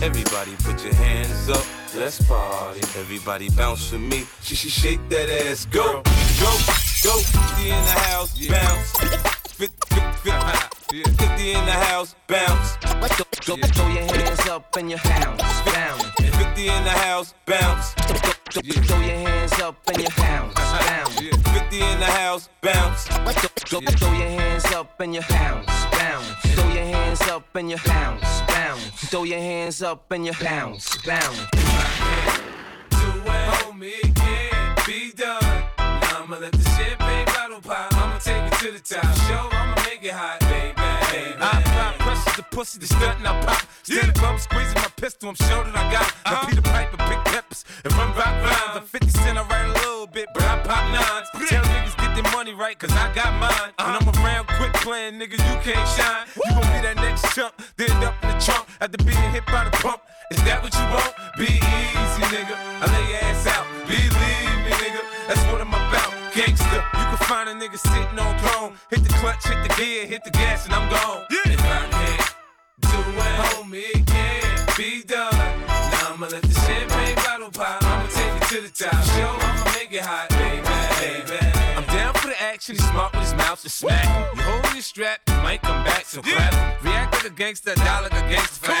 Everybody 0.00 0.52
put 0.62 0.84
your 0.84 0.94
hands 0.94 1.50
up, 1.50 1.64
let's 1.96 2.24
party. 2.24 2.80
Everybody 2.96 3.50
bounce 3.50 3.90
with 3.90 4.00
me. 4.00 4.26
She 4.42 4.54
she 4.54 4.68
shake 4.68 5.00
that 5.08 5.28
ass, 5.28 5.66
go, 5.66 6.02
go, 6.40 6.50
go. 7.02 7.18
50 7.18 7.70
in 7.70 7.84
the 7.84 7.90
house, 7.90 8.46
bounce. 8.48 9.37
50, 9.58 9.74
50, 10.22 11.02
50 11.02 11.52
in 11.52 11.66
the 11.66 11.72
house, 11.72 12.14
bounce. 12.28 12.76
Go, 13.44 13.56
go, 13.56 13.66
throw 13.66 13.88
your 13.88 14.04
hands 14.04 14.46
up 14.46 14.76
and 14.76 14.88
your 14.88 15.00
house, 15.00 15.40
bounce. 15.66 16.04
50 16.20 16.68
in 16.68 16.84
the 16.84 16.90
house, 16.90 17.34
bounce. 17.44 17.92
Go, 18.54 18.60
go, 18.62 18.80
throw 18.82 19.00
your 19.00 19.16
hands 19.16 19.52
up 19.54 19.76
and 19.88 20.00
your 20.00 20.12
house, 20.12 20.54
bounce. 20.54 21.14
50 21.18 21.80
in 21.80 21.98
the 21.98 22.06
house, 22.06 22.48
bounce. 22.62 23.08
Go, 23.68 23.80
go, 23.80 23.90
throw 23.90 24.12
your 24.12 24.28
hands 24.28 24.64
up 24.66 25.00
and 25.00 25.12
your 25.12 25.24
house, 25.24 25.66
bounce. 25.90 26.28
Throw 26.54 26.68
your 26.68 26.84
hands 26.84 27.22
up 27.22 27.56
and 27.56 27.68
your 27.68 27.78
house, 27.80 28.42
bounce. 28.46 29.10
Throw 29.10 29.24
your 29.24 29.40
hands 29.40 29.82
up 29.82 30.12
and 30.12 30.24
your 30.24 30.34
house, 30.34 30.96
bounce. 30.98 31.50
Do 31.50 31.66
it, 33.26 33.48
homie, 33.58 34.14
can't 34.14 34.86
be 34.86 35.10
done. 35.10 35.42
Now 35.78 36.22
I'ma 36.22 36.36
let 36.38 36.52
the 36.52 36.67
to 38.58 38.72
the 38.72 38.80
top. 38.80 39.06
Show, 39.30 39.46
I'ma 39.54 39.74
make 39.86 40.02
it 40.02 40.10
hot, 40.10 40.40
baby. 40.50 40.74
baby. 40.74 41.38
I 41.38 41.62
apply 41.62 41.94
pressure 42.02 42.42
to 42.42 42.46
pussy, 42.50 42.80
the 42.80 42.86
stunt 42.86 43.22
and 43.22 43.28
I 43.28 43.38
pop. 43.46 43.62
Stand 43.84 44.10
yeah. 44.10 44.26
up, 44.26 44.40
squeezing 44.40 44.74
my 44.74 44.90
pistol, 44.98 45.28
I'm 45.28 45.38
sure 45.46 45.62
that 45.62 45.76
I 45.78 45.86
got 45.94 46.02
it. 46.02 46.14
Uh-huh. 46.26 46.42
I 46.42 46.50
Peter 46.50 46.62
Piper, 46.62 46.98
big 47.06 47.22
peppers, 47.30 47.64
run 47.94 48.10
rock 48.18 48.34
rhymes. 48.42 48.74
I'm 48.74 48.82
50 48.82 49.10
cent, 49.10 49.38
I 49.38 49.46
write 49.46 49.70
a 49.70 49.74
little 49.86 50.08
bit, 50.08 50.26
but 50.34 50.42
I 50.42 50.58
pop 50.66 50.82
nines. 50.90 51.30
Tell 51.46 51.62
niggas 51.70 51.94
get 52.02 52.10
their 52.18 52.32
money 52.34 52.52
right, 52.52 52.76
cause 52.76 52.90
I 52.90 53.14
got 53.14 53.30
mine. 53.38 53.70
Uh-huh. 53.78 53.94
When 53.94 54.10
I'm 54.10 54.24
around, 54.26 54.48
quit 54.58 54.74
playing, 54.82 55.22
nigga, 55.22 55.38
you 55.38 55.56
can't 55.62 55.86
shine. 55.94 56.26
You 56.34 56.50
gon' 56.50 56.66
be 56.74 56.82
that 56.82 56.96
next 56.96 57.30
chump, 57.36 57.54
then 57.76 57.94
up 58.02 58.18
in 58.26 58.34
the 58.34 58.38
trunk 58.42 58.66
after 58.80 58.98
being 59.04 59.30
hit 59.30 59.46
by 59.46 59.70
the 59.70 59.74
pump. 59.78 60.02
Is 60.34 60.42
that 60.42 60.58
what 60.66 60.74
you 60.74 60.86
want? 60.90 61.14
Be 61.38 61.46
easy, 61.46 62.22
nigga. 62.34 62.58
I 62.58 62.84
lay 62.90 63.06
your 63.06 63.22
ass 63.22 63.37
find 67.28 67.48
a 67.50 67.52
nigga 67.52 67.78
sitting 67.78 68.18
on 68.18 68.38
throne. 68.38 68.72
Hit 68.88 69.04
the 69.04 69.12
clutch, 69.20 69.46
hit 69.46 69.62
the 69.62 69.74
gear, 69.76 70.06
hit 70.06 70.24
the 70.24 70.30
gas, 70.30 70.64
and 70.64 70.74
I'm 70.74 70.88
gone. 70.88 71.26
Yeah. 71.30 71.52
If 71.52 71.60
I 71.60 71.84
can't 71.92 72.34
do 72.80 72.98
it, 73.20 73.36
homie, 73.44 73.90
it 73.94 74.06
can't 74.06 74.76
be 74.78 75.02
done. 75.02 75.34
Now 75.66 76.14
I'ma 76.14 76.26
let 76.28 76.42
the 76.42 76.54
champagne 76.54 77.16
bottle 77.16 77.50
pop. 77.50 77.84
I'ma 77.84 78.06
take 78.08 78.34
it 78.40 78.48
to 78.48 78.60
the 78.62 78.72
top. 78.72 79.04
Show, 79.12 79.36
I'ma 79.44 79.64
make 79.76 79.92
it 79.92 80.00
hot, 80.00 80.30
baby, 80.30 80.64
baby. 81.04 81.38
I'm 81.76 81.84
down 81.94 82.14
for 82.14 82.28
the 82.28 82.42
action. 82.42 82.76
He's 82.76 82.88
smart 82.88 83.12
with 83.12 83.24
his 83.24 83.34
mouth 83.34 83.60
to 83.60 83.68
smack. 83.68 84.06
You 84.34 84.42
hold 84.42 84.72
your 84.72 84.82
strap, 84.82 85.20
you 85.28 85.34
might 85.34 85.60
come 85.60 85.84
back, 85.84 86.06
so 86.06 86.22
clap. 86.22 86.82
React 86.82 87.12
like 87.12 87.24
a 87.26 87.30
gangster, 87.30 87.74
die 87.74 88.00
like 88.00 88.12
a 88.12 88.24
gangster 88.32 88.72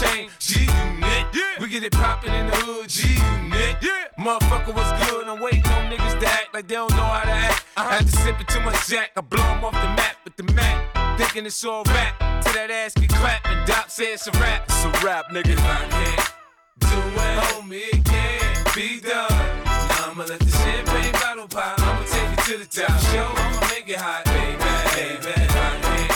chain. 0.00 0.30
G 0.38 0.60
unit, 0.64 1.26
we 1.60 1.68
get 1.68 1.82
it 1.82 1.92
poppin' 1.92 2.32
in 2.32 2.46
the 2.46 2.56
hood. 2.56 2.88
G 2.88 3.08
unit, 3.14 3.76
motherfucker 4.18 4.74
was 4.74 4.90
good. 5.06 5.26
I'm 5.26 5.40
waiting 5.40 5.66
on 5.66 5.90
niggas 5.90 6.20
to 6.20 6.26
act 6.26 6.54
like 6.54 6.66
they 6.68 6.74
don't 6.74 6.90
know 6.90 7.04
how 7.04 7.24
to 7.24 7.30
act. 7.30 7.64
I 7.76 7.80
uh-huh. 7.80 7.90
had 7.90 8.06
to 8.06 8.16
sip 8.16 8.40
it 8.40 8.48
too 8.48 8.60
much 8.60 8.88
jack, 8.88 9.10
I 9.16 9.20
blow 9.20 9.44
'em 9.44 9.64
off 9.64 9.72
the 9.72 9.88
map 10.00 10.16
with 10.24 10.36
the 10.36 10.44
Mac. 10.52 11.18
Thinking 11.18 11.46
it's 11.46 11.64
all 11.64 11.82
rap, 11.84 12.18
till 12.42 12.52
that 12.52 12.70
ass 12.70 12.92
get 12.94 13.08
clapped 13.08 13.46
and 13.46 13.66
Doc 13.66 13.86
said 13.88 14.08
it's 14.14 14.26
a 14.26 14.32
rap. 14.32 14.64
It's 14.68 14.84
a 14.84 14.90
rap, 15.04 15.26
nigga. 15.30 15.52
If 15.52 15.60
I 15.60 15.86
can't 15.88 16.32
do 16.80 16.98
it, 17.24 17.36
homie, 17.48 17.88
it 17.94 18.04
can't 18.04 18.74
be 18.74 19.00
done. 19.00 19.64
Now 19.64 20.10
I'ma 20.10 20.24
let 20.24 20.40
the 20.40 20.50
champagne 20.50 21.12
bottle 21.12 21.48
pop. 21.48 21.80
I'ma 21.80 22.04
take 22.04 22.32
it 22.36 22.44
to 22.44 22.58
the 22.58 22.66
top. 22.66 23.00
Show, 23.10 23.28
I'ma 23.34 23.60
make 23.68 23.88
it 23.88 23.96
hot, 23.96 24.24
baby, 24.26 24.56
baby. 24.92 25.32
If 25.40 25.56
I 25.56 25.80
can't 25.86 26.12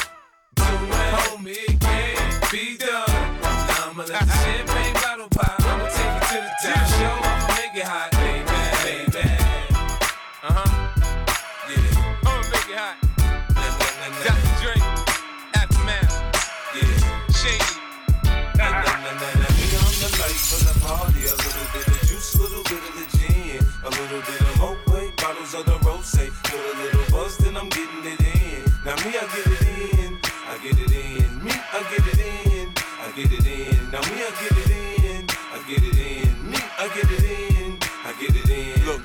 do 0.57 0.69
it, 0.97 1.11
homie, 1.17 1.69
it 1.69 1.81
can't 1.81 2.51
be 2.53 2.77
done. 2.77 3.40
Let 4.01 4.09
the 4.09 4.33
champagne 4.33 4.95
bottle 4.95 5.29
pop. 5.29 5.60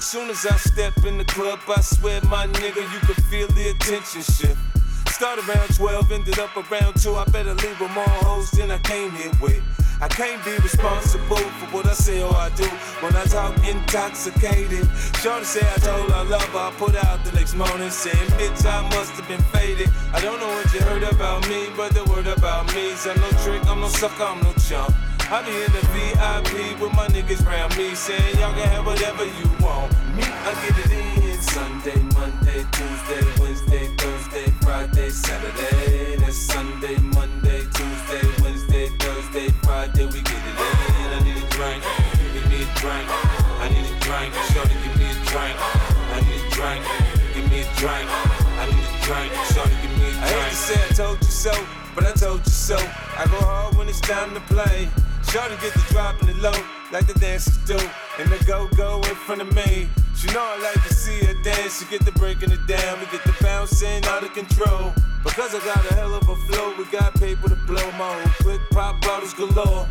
Soon 0.06 0.30
as 0.30 0.46
I 0.46 0.56
step 0.58 1.04
in 1.06 1.18
the 1.18 1.26
club, 1.26 1.60
I 1.68 1.82
swear, 1.82 2.22
my 2.30 2.46
nigga, 2.46 2.84
you 2.94 3.00
can 3.00 3.16
feel 3.26 3.48
the 3.48 3.70
attention 3.72 4.22
shift. 4.22 4.58
Start 5.10 5.40
around 5.50 5.74
12, 5.76 6.12
ended 6.12 6.38
up 6.38 6.56
around 6.56 6.94
2. 7.02 7.16
I 7.16 7.26
better 7.26 7.56
leave 7.56 7.80
with 7.80 7.92
more 7.92 8.16
hoes 8.22 8.52
than 8.52 8.70
I 8.70 8.78
came 8.80 9.12
here 9.12 9.32
with. 9.42 9.64
I 10.02 10.08
can't 10.08 10.44
be 10.46 10.52
responsible 10.58 11.38
for 11.38 11.66
what 11.74 11.88
I 11.88 11.94
say 11.94 12.22
or 12.22 12.36
I 12.36 12.50
do 12.56 12.66
when 13.02 13.16
I 13.16 13.24
talk 13.24 13.58
intoxicated. 13.66 14.88
Shorty 15.24 15.46
say 15.46 15.66
I 15.74 15.78
told 15.80 16.12
her 16.12 16.18
I 16.18 16.24
love 16.24 16.50
her, 16.50 16.60
I 16.60 16.72
put 16.78 16.96
out 17.04 17.24
the 17.26 17.32
next 17.32 17.56
morning 17.56 17.90
saying, 17.90 18.30
bitch, 18.38 18.64
I 18.64 18.88
must 18.90 19.14
have 19.14 19.28
been 19.28 19.42
faded. 19.50 19.90
I 20.14 20.22
don't 20.22 20.40
know 20.40 20.50
what 20.50 20.72
you 20.72 20.82
heard 20.82 21.04
about 21.04 21.50
me, 21.50 21.68
but 21.76 21.96
the 21.96 22.04
word 22.06 22.28
about 22.28 22.68
me 22.76 22.92
is 22.92 23.08
I'm 23.08 23.20
no 23.20 23.30
trick, 23.44 23.66
I'm 23.68 23.80
no 23.80 23.88
sucker, 23.88 24.24
I'm 24.24 24.44
no 24.44 24.54
chump. 24.54 24.94
I 25.28 25.42
be 25.42 25.50
in 25.58 25.72
the 25.74 25.82
VIP 25.90 26.80
with 26.80 26.94
my 26.94 27.08
niggas 27.08 27.42
round 27.48 27.76
me 27.78 27.96
saying 27.96 28.38
y'all 28.38 28.54
can 28.54 28.70
have 28.70 28.86
whatever 28.86 29.26
you 29.26 29.50
want. 29.58 29.90
Me, 30.14 30.22
I 30.22 30.54
get 30.62 30.78
it 30.86 30.92
in 30.94 31.42
Sunday, 31.42 31.98
Monday, 32.14 32.62
Tuesday, 32.70 33.26
Wednesday, 33.42 33.90
Thursday, 33.98 34.54
Friday, 34.62 35.10
Saturday. 35.10 36.18
That's 36.18 36.38
Sunday, 36.38 36.98
Monday, 37.10 37.66
Tuesday, 37.74 38.22
Wednesday, 38.44 38.88
Thursday, 39.02 39.50
Friday. 39.66 40.06
We 40.06 40.22
get 40.22 40.38
it 40.46 40.58
in. 40.62 41.10
I 41.10 41.20
need 41.26 41.42
a 41.42 41.48
drink, 41.50 41.82
give 42.38 42.46
me 42.46 42.62
a 42.62 42.70
drink. 42.78 43.10
I 43.10 43.70
need 43.74 43.82
a 43.82 43.96
drink, 44.06 44.30
shorty 44.54 44.78
give 44.78 44.94
me 44.94 45.10
a 45.10 45.18
drink. 45.26 45.58
I 46.14 46.22
need 46.22 46.38
a 46.38 46.50
drink. 46.54 46.86
Give 47.34 47.50
me 47.50 47.66
a 47.66 47.68
drink. 47.82 48.08
I 48.62 48.70
need 48.70 48.78
a 48.78 48.98
drink. 49.02 49.34
Shorty, 49.50 49.74
give 49.82 49.90
me 49.98 50.06
a 50.06 50.12
drink. 50.14 50.22
I 50.22 50.30
hate 50.38 50.50
to 50.52 50.56
say 50.56 50.78
I 50.78 50.94
told 50.94 51.18
you 51.18 51.34
so, 51.34 51.54
but 51.96 52.06
I 52.06 52.14
told 52.14 52.46
you 52.46 52.54
so. 52.54 52.78
I 53.18 53.26
go 53.26 53.42
hard 53.42 53.74
when 53.76 53.90
it's 53.90 54.00
time 54.00 54.36
to 54.36 54.40
play. 54.42 54.88
Shorty 55.32 55.56
get 55.62 55.74
the 55.74 55.86
drop 55.90 56.22
in 56.22 56.28
the 56.28 56.34
low, 56.36 56.54
like 56.92 57.08
the 57.08 57.18
dancers 57.20 57.58
do. 57.66 57.78
And 58.20 58.30
the 58.30 58.44
go-go 58.46 58.98
in 58.98 59.16
front 59.16 59.42
of 59.42 59.54
me. 59.54 59.90
She 60.16 60.28
know 60.28 60.42
I 60.42 60.58
like 60.62 60.82
to 60.88 60.94
see 60.94 61.26
her 61.26 61.34
dance. 61.44 61.80
She 61.80 61.86
get 61.90 62.06
the 62.06 62.12
breaking 62.14 62.52
it 62.52 62.66
down. 62.68 63.00
We 63.00 63.06
get 63.08 63.24
the 63.24 63.36
bouncing 63.42 64.06
out 64.06 64.24
of 64.24 64.34
control. 64.34 64.94
Because 65.24 65.54
I 65.54 65.60
got 65.66 65.84
a 65.92 65.94
hell 65.96 66.14
of 66.14 66.30
a 66.30 66.36
flow, 66.36 66.74
we 66.78 66.86
got 66.86 67.14
paper 67.16 67.50
to 67.50 67.56
blow. 67.68 67.92
My 67.94 68.14
whole 68.14 68.32
quick 68.42 68.62
pop 68.72 69.02
bottles 69.02 69.34
galore. 69.34 69.88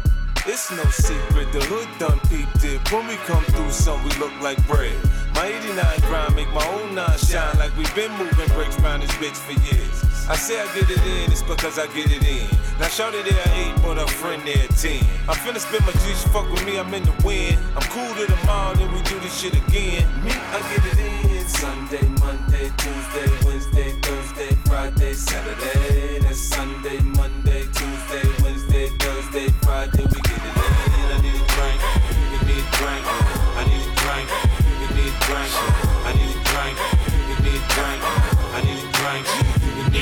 It's 0.47 0.70
no 0.70 0.84
secret, 0.90 1.51
the 1.53 1.64
hood 1.72 1.88
done 1.99 2.20
peeped 2.28 2.64
it. 2.64 2.76
When 2.92 3.09
we 3.09 3.16
come 3.24 3.42
through, 3.45 3.70
some 3.70 4.05
we 4.05 4.11
look 4.20 4.32
like 4.42 4.61
bread. 4.68 4.92
My 5.34 5.47
89 5.49 6.01
grind 6.01 6.36
make 6.36 6.53
my 6.53 6.66
own 6.68 6.95
nine 6.95 7.16
shine 7.16 7.57
like 7.57 7.74
we've 7.78 7.95
been 7.95 8.12
moving 8.18 8.53
bricks 8.53 8.78
round 8.80 9.03
this 9.03 9.11
bitch 9.12 9.40
for 9.40 9.57
years. 9.72 10.05
I 10.28 10.36
say 10.36 10.61
I 10.61 10.66
get 10.74 10.90
it 10.90 11.01
in, 11.01 11.32
it's 11.32 11.42
because 11.42 11.78
I 11.78 11.86
get 11.97 12.12
it 12.12 12.28
in. 12.28 12.45
Now 12.78 12.88
shout 12.88 13.14
it 13.14 13.24
there 13.24 13.49
eight, 13.57 13.72
but 13.80 13.97
a 13.97 14.07
friend 14.07 14.42
there 14.45 14.68
ten. 14.76 15.01
I'm 15.32 15.36
finna 15.40 15.61
spin 15.61 15.80
my 15.86 15.92
juice, 16.05 16.24
fuck 16.28 16.51
with 16.53 16.64
me, 16.66 16.78
I'm 16.78 16.92
in 16.92 17.05
the 17.05 17.16
wind. 17.24 17.57
I'm 17.74 17.88
cool 17.88 18.12
to 18.12 18.30
the 18.30 18.38
mall, 18.45 18.74
then 18.74 18.92
we 18.92 19.01
do 19.01 19.18
this 19.20 19.40
shit 19.40 19.55
again. 19.55 20.05
Me, 20.22 20.30
I 20.30 20.61
get 20.68 20.84
it 20.92 20.99
in. 21.01 21.24
Sunday, 21.49 22.07
Monday, 22.20 22.70
Tuesday, 22.76 23.47
Wednesday, 23.47 23.92
Thursday, 24.03 24.55
Friday, 24.66 25.12
Saturday. 25.14 26.18
That's 26.18 26.38
Sunday, 26.38 26.99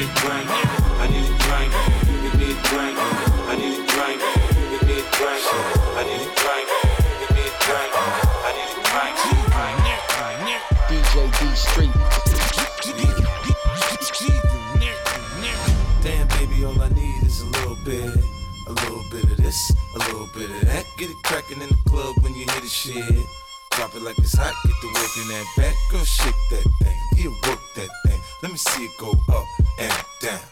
give 0.02 0.10
a 0.10 0.20
drink. 0.20 0.48
I 0.50 1.06
need 1.10 1.22
a 1.22 1.34
drink, 1.38 1.72
give 2.22 2.34
me 2.38 2.46
a 2.50 2.58
drink. 2.66 2.96
I 2.98 3.54
need 3.56 3.74
a 3.74 3.86
drink, 3.86 4.20
give 4.70 4.82
me 4.88 4.94
a 4.94 5.04
drink. 5.14 5.42
I 5.94 6.02
need 6.02 6.22
a 6.22 6.30
drink, 6.42 6.66
give 7.20 7.30
me 7.36 7.42
a 7.42 7.54
drink. 7.62 7.90
I 8.42 8.50
need 8.56 8.70
a 8.70 8.82
drink. 8.90 9.14
DJ 10.88 11.14
D 11.38 11.42
Street. 11.54 11.94
Damn, 16.02 16.26
baby, 16.28 16.64
all 16.64 16.80
I 16.82 16.88
need 16.88 17.22
is 17.22 17.42
a 17.42 17.46
little 17.46 17.78
bit. 17.84 18.10
A 18.66 18.72
little 18.72 19.04
bit 19.10 19.24
of 19.24 19.36
this, 19.36 19.72
a 19.94 19.98
little 19.98 20.28
bit 20.34 20.50
of 20.50 20.60
that. 20.66 20.84
Get 20.98 21.10
it 21.10 21.16
crackin' 21.22 21.62
in 21.62 21.68
the 21.68 21.78
club 21.88 22.16
when 22.22 22.34
you 22.34 22.44
hear 22.50 22.60
the 22.60 22.66
shit. 22.66 23.24
Drop 23.76 23.94
it 23.94 24.02
like 24.02 24.18
it's 24.18 24.36
hot, 24.36 24.54
get 24.64 24.74
the 24.82 24.88
work 24.88 25.16
in 25.16 25.28
that 25.28 25.46
back. 25.56 25.74
Girl, 25.90 26.04
shake 26.04 26.34
that 26.50 26.66
thing, 26.82 26.98
yeah, 27.16 27.30
work 27.48 27.60
that 27.74 27.88
thing. 28.06 28.20
Let 28.42 28.52
me 28.52 28.58
see 28.58 28.84
it 28.84 28.90
go 28.98 29.12
up 29.28 29.46
and 29.78 30.04
down. 30.20 30.51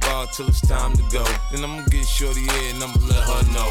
bar 0.01 0.27
till 0.27 0.47
it's 0.47 0.61
time 0.67 0.93
to 0.93 1.03
go. 1.11 1.23
Then 1.51 1.63
I'ma 1.63 1.83
get 1.89 2.05
shorty 2.05 2.41
here 2.41 2.73
and 2.73 2.83
I'ma 2.83 2.99
let 3.07 3.23
her 3.23 3.53
know. 3.53 3.69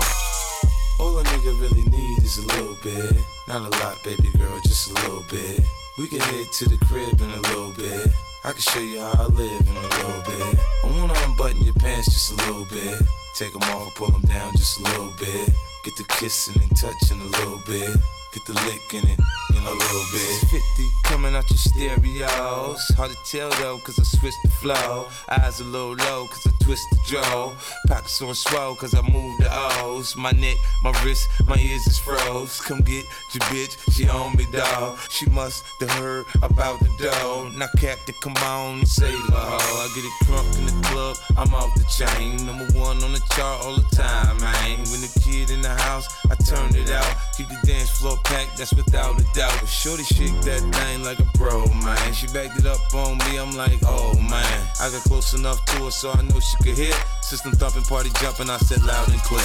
All 0.99 1.19
a 1.19 1.25
nigga 1.25 1.61
really 1.61 1.85
need 1.85 2.23
is 2.23 2.39
a 2.39 2.47
little 2.47 2.77
bit. 2.83 3.17
Not 3.49 3.63
a 3.63 3.71
lot, 3.79 4.03
baby 4.05 4.31
girl, 4.37 4.59
just 4.65 4.91
a 4.91 4.95
little 4.95 5.25
bit. 5.31 5.61
We 5.99 6.09
can 6.09 6.21
head 6.21 6.47
to 6.59 6.69
the 6.69 6.79
crib 6.87 7.21
in 7.21 7.31
a 7.31 7.41
little 7.41 7.73
bit. 7.73 8.09
I 8.45 8.53
can 8.53 8.61
show 8.61 8.81
you 8.81 9.01
how 9.01 9.25
I 9.25 9.27
live 9.27 9.61
in 9.61 9.77
a 9.77 9.89
little 9.97 10.23
bit. 10.23 10.59
I 10.85 10.99
wanna 10.99 11.15
unbutton 11.27 11.63
your 11.63 11.75
pants 11.75 12.13
just 12.13 12.33
a 12.33 12.37
little 12.47 12.67
bit. 12.67 13.03
Take 13.35 13.53
them 13.53 13.63
off, 13.75 13.95
pull 13.95 14.11
them 14.11 14.23
down 14.23 14.53
just 14.57 14.81
a 14.81 14.83
little 14.85 15.13
bit. 15.19 15.51
Get 15.85 15.97
the 15.97 16.05
kissing 16.09 16.61
and 16.61 16.77
touching 16.77 17.21
a 17.21 17.31
little 17.39 17.61
bit. 17.67 17.97
Get 18.33 18.45
the 18.47 18.55
licking 18.67 19.09
it 19.11 19.21
in 19.57 19.63
a 19.63 19.71
little 19.71 20.05
bit. 20.13 20.51
50 20.51 20.91
coming 21.11 21.35
out 21.35 21.51
your 21.51 21.59
stereos. 21.59 22.89
Hard 22.97 23.11
to 23.11 23.17
tell 23.25 23.51
though, 23.61 23.79
cause 23.79 23.99
I 23.99 24.05
switched 24.05 24.43
the 24.45 24.51
flow. 24.51 25.09
Eyes 25.29 25.61
a 25.61 25.65
little 25.65 25.95
low, 25.95 26.27
cause 26.29 26.47
I 26.47 26.65
twist 26.65 26.87
the 26.91 26.99
jaw. 27.05 27.53
Pockets 27.89 28.23
on 28.23 28.35
swell, 28.35 28.77
cause 28.77 28.95
I 28.95 29.03
move 29.03 29.39
the 29.39 29.49
O's. 29.83 30.17
My 30.17 30.31
neck, 30.31 30.57
my 30.83 30.93
wrist, 31.03 31.29
my 31.47 31.57
ears 31.57 31.87
is 31.87 31.99
froze. 31.99 32.61
Come 32.61 32.81
get 32.83 33.05
your 33.33 33.43
bitch, 33.51 33.75
she 33.93 34.09
on 34.09 34.37
me, 34.37 34.47
dog. 34.53 34.99
She 35.09 35.27
must 35.31 35.65
have 35.81 35.91
heard 35.91 36.27
about 36.43 36.79
the 36.81 36.91
dough. 36.99 37.51
Now, 37.57 37.69
Captain, 37.77 38.15
come 38.23 38.37
on, 38.45 38.87
say 38.87 39.13
la. 39.31 39.59
I 39.59 39.89
get 39.95 40.05
it 40.05 40.17
crunk 40.27 40.59
in 40.59 40.67
the 40.67 40.89
club, 40.89 41.17
I'm 41.37 41.53
off 41.55 41.75
the 41.75 41.85
chain. 41.91 42.47
Number 42.47 42.67
one 42.79 43.03
on 43.03 43.13
the 43.13 43.23
chart 43.35 43.65
all 43.65 43.77
the 43.77 43.97
time, 43.97 44.41
man. 44.41 44.79
When 44.91 45.01
the 45.01 45.13
kid 45.25 45.51
in 45.51 45.61
the 45.61 45.75
house, 45.75 46.07
I 46.31 46.37
turned 46.37 46.77
it 46.77 46.91
out. 46.91 47.17
Keep 47.37 47.49
the 47.49 47.59
dance 47.67 47.91
floor 47.91 48.17
packed, 48.25 48.59
that's 48.59 48.73
without 48.75 49.21
a 49.21 49.25
doubt. 49.35 49.40
But 49.41 49.69
Shorty 49.69 50.05
shake 50.05 50.39
that 50.43 50.61
thing 50.61 51.03
like 51.03 51.19
a 51.19 51.25
pro, 51.33 51.65
man. 51.81 52.13
She 52.13 52.27
backed 52.29 52.59
it 52.59 52.67
up 52.67 52.81
on 52.93 53.17
me, 53.25 53.39
I'm 53.39 53.53
like, 53.57 53.81
oh 53.87 54.13
man. 54.21 54.61
I 54.81 54.91
got 54.91 55.01
close 55.09 55.33
enough 55.33 55.65
to 55.65 55.85
her 55.85 55.91
so 55.91 56.13
I 56.13 56.21
know 56.23 56.41
she 56.41 56.57
could 56.63 56.77
hear. 56.77 56.93
System 57.23 57.53
thumping, 57.53 57.85
party 57.85 58.11
jumping, 58.21 58.51
I 58.51 58.59
said 58.59 58.83
loud 58.85 59.09
and 59.09 59.23
clear. 59.23 59.41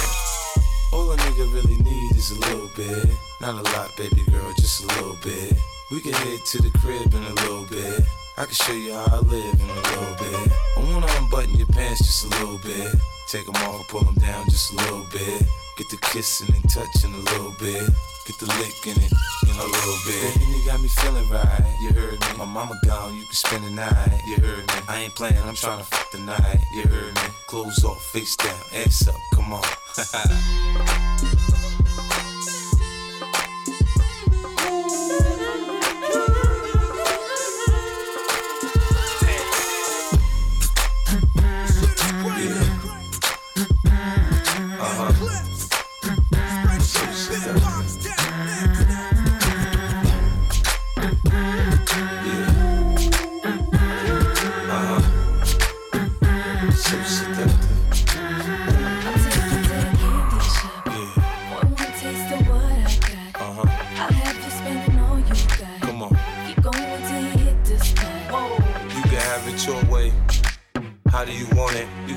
All 0.92 1.10
a 1.12 1.16
nigga 1.16 1.48
really 1.54 1.76
need 1.80 2.16
is 2.16 2.30
a 2.30 2.38
little 2.40 2.68
bit. 2.76 3.08
Not 3.40 3.54
a 3.54 3.62
lot, 3.72 3.96
baby 3.96 4.22
girl, 4.30 4.52
just 4.58 4.84
a 4.84 4.86
little 4.86 5.16
bit. 5.24 5.54
We 5.90 6.00
can 6.00 6.12
head 6.12 6.40
to 6.44 6.62
the 6.62 6.70
crib 6.78 7.14
in 7.14 7.22
a 7.22 7.34
little 7.40 7.64
bit. 7.64 8.04
I 8.36 8.44
can 8.44 8.54
show 8.54 8.74
you 8.74 8.92
how 8.92 9.16
I 9.16 9.18
live 9.20 9.60
in 9.60 9.70
a 9.70 9.80
little 9.80 10.16
bit. 10.20 10.52
I 10.76 10.92
wanna 10.92 11.06
unbutton 11.20 11.56
your 11.56 11.68
pants 11.68 12.04
just 12.04 12.24
a 12.26 12.28
little 12.40 12.58
bit. 12.58 12.94
Take 13.28 13.46
them 13.46 13.56
off, 13.64 13.88
pull 13.88 14.04
them 14.04 14.14
down 14.16 14.44
just 14.44 14.72
a 14.72 14.76
little 14.76 15.06
bit. 15.10 15.42
Get 15.76 15.90
the 15.90 15.98
kissing 15.98 16.54
and 16.54 16.70
touching 16.70 17.12
a 17.12 17.18
little 17.18 17.54
bit. 17.58 17.86
Get 18.26 18.38
the 18.38 18.46
licking 18.46 18.96
it 19.02 19.12
in 19.42 19.56
a 19.56 19.64
little 19.64 19.98
bit. 20.06 20.38
Baby, 20.38 20.58
you 20.58 20.64
got 20.64 20.80
me 20.80 20.88
feeling 20.88 21.28
right. 21.28 21.76
You 21.82 21.90
heard 21.92 22.18
me. 22.18 22.26
My 22.38 22.46
mama 22.46 22.80
gone, 22.86 23.14
you 23.14 23.24
can 23.24 23.34
spend 23.34 23.64
the 23.64 23.70
night. 23.70 24.22
You 24.26 24.36
heard 24.36 24.66
me. 24.66 24.74
I 24.88 25.00
ain't 25.02 25.14
playing, 25.14 25.36
I'm 25.36 25.54
trying 25.54 25.80
to 25.80 25.84
fuck 25.84 26.10
the 26.12 26.20
night. 26.20 26.60
You 26.72 26.84
heard 26.84 27.14
me. 27.14 27.20
Clothes 27.46 27.84
off, 27.84 28.02
face 28.06 28.36
down, 28.36 28.58
ass 28.74 29.06
up, 29.06 29.16
come 29.34 29.52
on. 29.52 31.36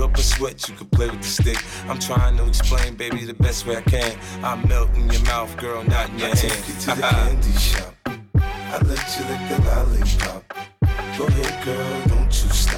up 0.00 0.16
a 0.16 0.22
sweat, 0.22 0.68
you 0.68 0.74
can 0.74 0.86
play 0.88 1.08
with 1.08 1.22
the 1.22 1.28
stick. 1.28 1.58
I'm 1.88 1.98
trying 1.98 2.36
to 2.36 2.46
explain, 2.46 2.94
baby, 2.94 3.24
the 3.24 3.34
best 3.34 3.66
way 3.66 3.76
I 3.76 3.82
can. 3.82 4.18
I 4.42 4.54
melt 4.66 4.94
in 4.94 5.10
your 5.10 5.22
mouth, 5.24 5.56
girl, 5.56 5.82
not 5.84 6.08
in 6.10 6.18
your 6.18 6.28
I 6.28 6.36
hand. 6.36 6.38
take 6.38 6.68
you 6.68 6.74
to 6.74 6.86
the 6.86 6.92
uh-huh. 7.06 7.28
candy 7.28 7.58
shop. 7.58 7.94
I 8.06 8.78
let 8.84 9.18
you 9.18 9.24
lick 9.30 9.42
the 9.48 9.58
lollipop. 9.68 10.44
Go 11.18 11.26
ahead, 11.26 11.64
girl, 11.64 12.06
don't 12.08 12.26
you 12.26 12.50
stop. 12.50 12.77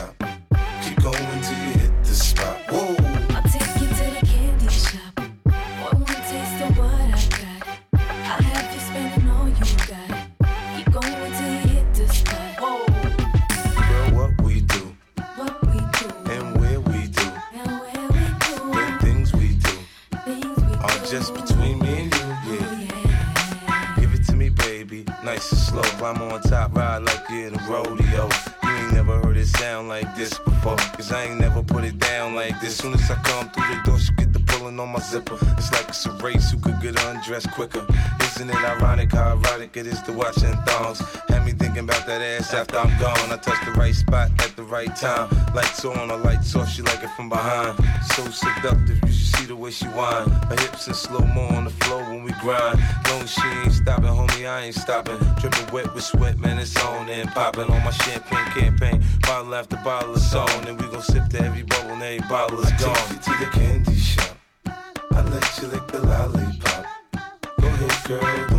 Slow. 25.71 25.83
Climb 25.83 26.21
on 26.21 26.41
top, 26.41 26.75
ride 26.75 27.05
like 27.05 27.31
you're 27.31 27.47
in 27.47 27.55
a 27.55 27.63
rodeo. 27.71 28.29
You 28.65 28.71
ain't 28.71 28.93
never 28.93 29.21
heard 29.21 29.37
it 29.37 29.47
sound 29.47 29.89
like 29.89 30.17
this 30.17 30.37
before. 30.37 30.77
Cause 30.97 31.13
I 31.13 31.27
ain't 31.27 31.39
never 31.39 31.63
put 31.63 31.85
it 31.85 31.97
down 31.97 32.35
like 32.35 32.61
this. 32.61 32.79
Soon 32.79 32.95
as 32.95 33.09
I 33.09 33.15
come 33.23 33.49
through 33.51 33.77
the 33.77 33.81
door, 33.85 33.99
she 34.01 34.13
pulling 34.61 34.79
on 34.79 34.91
my 34.91 35.01
zipper. 35.01 35.39
It's 35.57 35.73
like 35.73 35.89
it's 35.89 36.05
a 36.07 36.13
race 36.23 36.51
who 36.51 36.59
could 36.59 36.81
get 36.81 37.03
undressed 37.07 37.51
quicker. 37.53 37.87
Isn't 38.23 38.51
it 38.51 38.57
ironic 38.57 39.13
how 39.13 39.33
erotic 39.33 39.77
it 39.77 39.87
is 39.87 40.01
to 40.03 40.13
watch 40.13 40.43
in 40.43 40.53
thongs? 40.67 41.01
Had 41.29 41.47
me 41.47 41.53
thinking 41.53 41.85
about 41.85 42.07
that 42.07 42.21
ass 42.21 42.53
after 42.53 42.77
I'm 42.77 42.93
gone. 43.01 43.33
I 43.33 43.37
touch 43.37 43.65
the 43.65 43.73
right 43.73 43.95
spot 43.95 44.31
at 44.41 44.55
the 44.57 44.63
right 44.63 44.95
time. 44.95 45.31
Lights 45.55 45.85
on, 45.85 46.11
or 46.11 46.19
lights 46.19 46.55
off, 46.55 46.69
she 46.69 46.83
like 46.83 47.03
it 47.03 47.11
from 47.17 47.29
behind. 47.31 47.75
So 48.13 48.23
seductive, 48.31 49.01
you 49.03 49.13
should 49.13 49.37
see 49.37 49.47
the 49.47 49.57
way 49.57 49.71
she 49.71 49.87
whine. 49.87 50.29
Her 50.29 50.57
hips 50.61 50.89
in 50.89 50.95
slow 50.95 51.21
mo 51.21 51.47
on 51.57 51.65
the 51.65 51.71
floor 51.71 52.03
when 52.03 52.23
we 52.23 52.33
grind. 52.33 52.79
Long 53.09 53.27
she 53.27 53.47
ain't 53.65 53.73
stopping, 53.73 54.05
homie, 54.05 54.47
I 54.47 54.65
ain't 54.67 54.75
stopping. 54.75 55.19
Dripping 55.41 55.73
wet 55.73 55.95
with 55.95 56.05
sweat, 56.05 56.39
man, 56.39 56.59
it's 56.59 56.77
on 56.85 57.09
and 57.09 57.31
popping 57.31 57.65
on 57.65 57.83
my 57.83 57.93
champagne 57.93 58.47
campaign. 58.53 59.03
Bottle 59.23 59.55
after 59.55 59.77
bottle 59.77 60.15
is 60.15 60.35
on, 60.35 60.69
and 60.69 60.79
we 60.79 60.87
gon' 60.89 61.03
sip 61.03 61.29
to 61.31 61.41
every 61.41 61.63
bubble 61.63 61.93
and 61.93 62.03
every 62.03 62.29
bottle 62.29 62.61
is 62.61 62.73
gone. 62.73 63.09
To 63.25 63.31
the 63.41 63.49
candy 63.53 63.97
shop. 63.97 64.30
I 65.21 65.23
let 65.25 65.59
you 65.61 65.69
lick 65.69 65.87
the 65.89 66.01
lollipop. 66.01 66.87
Go 67.61 67.67
ahead, 67.69 68.09
girl, 68.09 68.50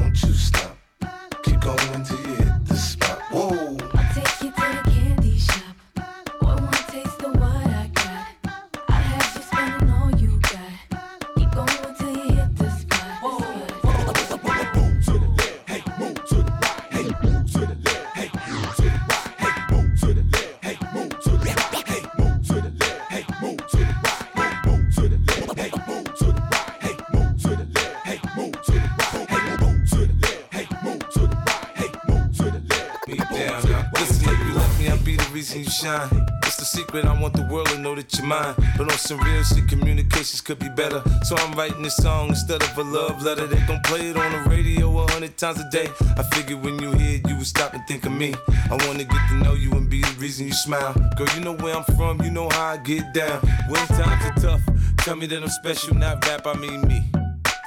secret, 36.72 37.06
I 37.06 37.20
want 37.22 37.34
the 37.34 37.44
world 37.44 37.68
to 37.68 37.78
know 37.78 37.96
that 37.96 38.16
you're 38.18 38.26
mine. 38.26 38.56
But 38.78 38.92
on 38.92 38.98
some 38.98 39.20
real 39.20 39.44
shit, 39.44 39.68
communications 39.68 40.42
could 40.42 40.60
be 40.60 40.70
better. 40.70 41.04
So 41.24 41.36
I'm 41.36 41.54
writing 41.54 41.82
this 41.84 41.98
song 41.98 42.30
instead 42.30 42.64
of 42.64 42.78
a 42.78 42.84
love 42.84 43.22
letter. 43.22 43.46
They 43.46 43.60
gon' 43.68 43.82
play 43.84 44.10
it 44.10 44.18
on 44.18 44.32
the 44.32 44.50
radio 44.50 44.86
a 45.00 45.12
hundred 45.12 45.38
times 45.38 45.60
a 45.60 45.70
day. 45.70 45.90
I 46.18 46.24
figured 46.34 46.64
when 46.64 46.80
you 46.82 46.92
hear 46.94 47.16
it, 47.18 47.28
you 47.28 47.36
would 47.36 47.48
stop 47.48 47.74
and 47.74 47.86
think 47.88 48.06
of 48.06 48.14
me. 48.14 48.34
I 48.70 48.76
wanna 48.88 49.04
get 49.04 49.22
to 49.30 49.36
know 49.44 49.54
you 49.54 49.72
and 49.74 49.90
be 49.90 50.02
the 50.02 50.16
reason 50.18 50.48
you 50.48 50.54
smile. 50.54 50.94
Girl, 51.18 51.28
you 51.36 51.42
know 51.42 51.56
where 51.56 51.76
I'm 51.76 51.84
from, 51.96 52.22
you 52.22 52.32
know 52.32 52.50
how 52.50 52.68
I 52.74 52.78
get 52.78 53.14
down. 53.14 53.40
When 53.68 53.86
times 53.88 54.26
are 54.26 54.36
tough, 54.42 54.62
tell 55.00 55.16
me 55.16 55.28
that 55.28 55.44
I'm 55.44 55.50
special, 55.50 55.96
not 55.96 56.26
rap, 56.26 56.48
I 56.48 56.54
mean 56.54 56.82
me 56.88 57.12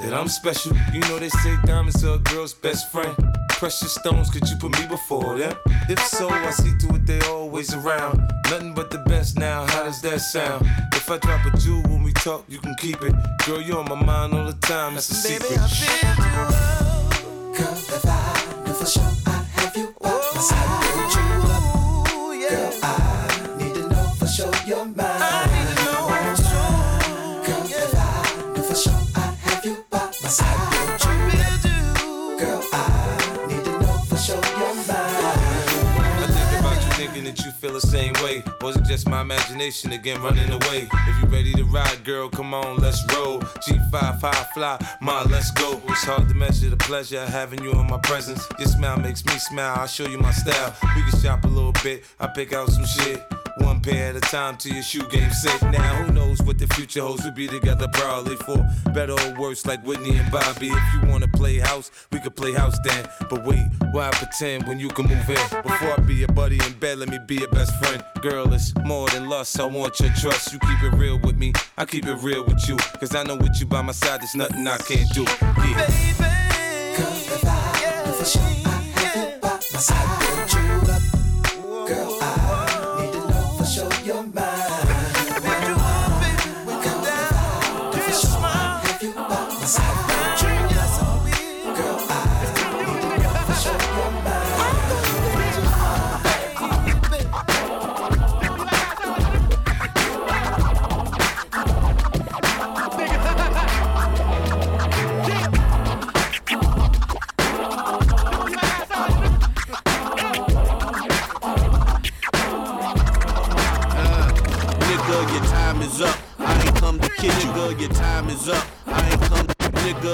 that 0.00 0.12
I'm 0.12 0.28
special. 0.28 0.72
You 0.92 1.00
know 1.00 1.18
they 1.18 1.28
say 1.28 1.56
diamonds 1.64 2.04
are 2.04 2.16
a 2.16 2.18
girl's 2.18 2.54
best 2.54 2.90
friend. 2.92 3.14
Precious 3.64 3.94
stones, 3.94 4.28
could 4.28 4.46
you 4.46 4.56
put 4.56 4.78
me 4.78 4.86
before 4.88 5.38
them? 5.38 5.56
If 5.88 5.98
so, 5.98 6.28
I 6.28 6.50
see 6.50 6.76
to 6.80 6.96
it 6.96 7.06
they 7.06 7.18
always 7.20 7.72
around. 7.72 8.20
Nothing 8.50 8.74
but 8.74 8.90
the 8.90 8.98
best 8.98 9.38
now, 9.38 9.64
how 9.64 9.84
does 9.84 10.02
that 10.02 10.20
sound? 10.20 10.66
If 10.92 11.10
I 11.10 11.16
drop 11.16 11.46
a 11.46 11.56
jewel 11.56 11.80
when 11.84 12.02
we 12.02 12.12
talk, 12.12 12.44
you 12.46 12.58
can 12.58 12.74
keep 12.74 13.00
it. 13.00 13.14
Girl, 13.46 13.62
you're 13.62 13.78
on 13.78 13.88
my 13.88 13.94
mind 13.94 14.34
all 14.34 14.44
the 14.44 14.52
time, 14.52 14.92
that's 14.92 15.08
a 15.08 15.14
secret. 15.14 15.56
Girl, 17.56 17.72
if 17.72 18.04
I 18.04 18.64
knew 18.66 18.74
for 18.74 18.84
sure 18.84 19.23
the 37.74 37.80
same 37.80 38.12
way. 38.22 38.42
Was 38.60 38.76
it 38.76 38.84
just 38.84 39.08
my 39.08 39.20
imagination 39.20 39.92
again 39.92 40.22
running 40.22 40.48
away? 40.48 40.88
If 40.92 41.22
you 41.22 41.28
ready 41.28 41.52
to 41.54 41.64
ride, 41.64 42.04
girl, 42.04 42.28
come 42.28 42.54
on, 42.54 42.76
let's 42.76 43.02
roll. 43.12 43.40
G5 43.40 44.20
high 44.20 44.46
fly, 44.54 44.78
ma, 45.00 45.24
let's 45.28 45.50
go. 45.50 45.82
It's 45.88 46.04
hard 46.04 46.28
to 46.28 46.34
measure 46.34 46.70
the 46.70 46.76
pleasure 46.76 47.18
of 47.18 47.28
having 47.28 47.62
you 47.64 47.72
in 47.72 47.86
my 47.88 47.98
presence. 47.98 48.46
Your 48.60 48.68
smile 48.68 48.98
makes 48.98 49.24
me 49.26 49.36
smile, 49.38 49.74
I'll 49.76 49.86
show 49.88 50.06
you 50.06 50.18
my 50.18 50.30
style. 50.30 50.74
We 50.94 51.02
can 51.02 51.20
shop 51.20 51.44
a 51.44 51.48
little 51.48 51.74
bit, 51.82 52.04
I 52.20 52.28
pick 52.28 52.52
out 52.52 52.70
some 52.70 52.86
shit. 52.86 53.20
One 53.58 53.80
pair 53.80 54.10
at 54.10 54.16
a 54.16 54.20
time 54.20 54.56
till 54.56 54.72
your 54.74 54.82
shoe 54.82 55.06
game 55.08 55.30
set. 55.30 55.62
Now 55.70 55.94
who 56.02 56.12
knows 56.12 56.42
what 56.42 56.58
the 56.58 56.66
future 56.68 57.02
holds? 57.02 57.22
We'll 57.22 57.32
be 57.32 57.46
together 57.46 57.86
probably 57.92 58.36
for 58.36 58.66
better 58.92 59.12
or 59.12 59.40
worse, 59.40 59.64
like 59.64 59.84
Whitney 59.84 60.16
and 60.16 60.30
Bobby. 60.32 60.68
If 60.68 60.94
you 60.94 61.08
wanna 61.08 61.28
play 61.28 61.58
house, 61.58 61.90
we 62.10 62.18
could 62.20 62.34
play 62.34 62.52
house 62.52 62.76
then. 62.84 63.08
But 63.30 63.44
wait, 63.44 63.64
why 63.92 64.10
pretend 64.10 64.66
when 64.66 64.80
you 64.80 64.88
can 64.88 65.06
move 65.06 65.28
in? 65.28 65.62
Before 65.62 65.92
I 65.92 66.00
be 66.00 66.14
your 66.14 66.28
buddy 66.28 66.58
in 66.64 66.72
bed, 66.74 66.98
let 66.98 67.08
me 67.08 67.18
be 67.26 67.36
your 67.36 67.48
best 67.48 67.74
friend. 67.76 68.02
Girl, 68.22 68.52
it's 68.52 68.74
more 68.84 69.08
than 69.10 69.28
lust. 69.28 69.58
I 69.60 69.66
want 69.66 70.00
your 70.00 70.10
trust. 70.14 70.52
You 70.52 70.58
keep 70.58 70.82
it 70.82 70.96
real 70.96 71.18
with 71.20 71.36
me, 71.36 71.52
I 71.78 71.84
keep 71.84 72.06
it 72.06 72.16
real 72.22 72.44
with 72.44 72.68
you. 72.68 72.76
Cause 72.98 73.14
I 73.14 73.22
know 73.22 73.36
with 73.36 73.58
you 73.60 73.66
by 73.66 73.82
my 73.82 73.92
side, 73.92 74.20
there's 74.20 74.34
nothing 74.34 74.66
I 74.66 74.78
can't 74.78 75.08
do. 75.12 75.22
Yeah. 75.22 75.86
Girl, 76.96 77.12
if 77.12 77.44
I 77.46 78.63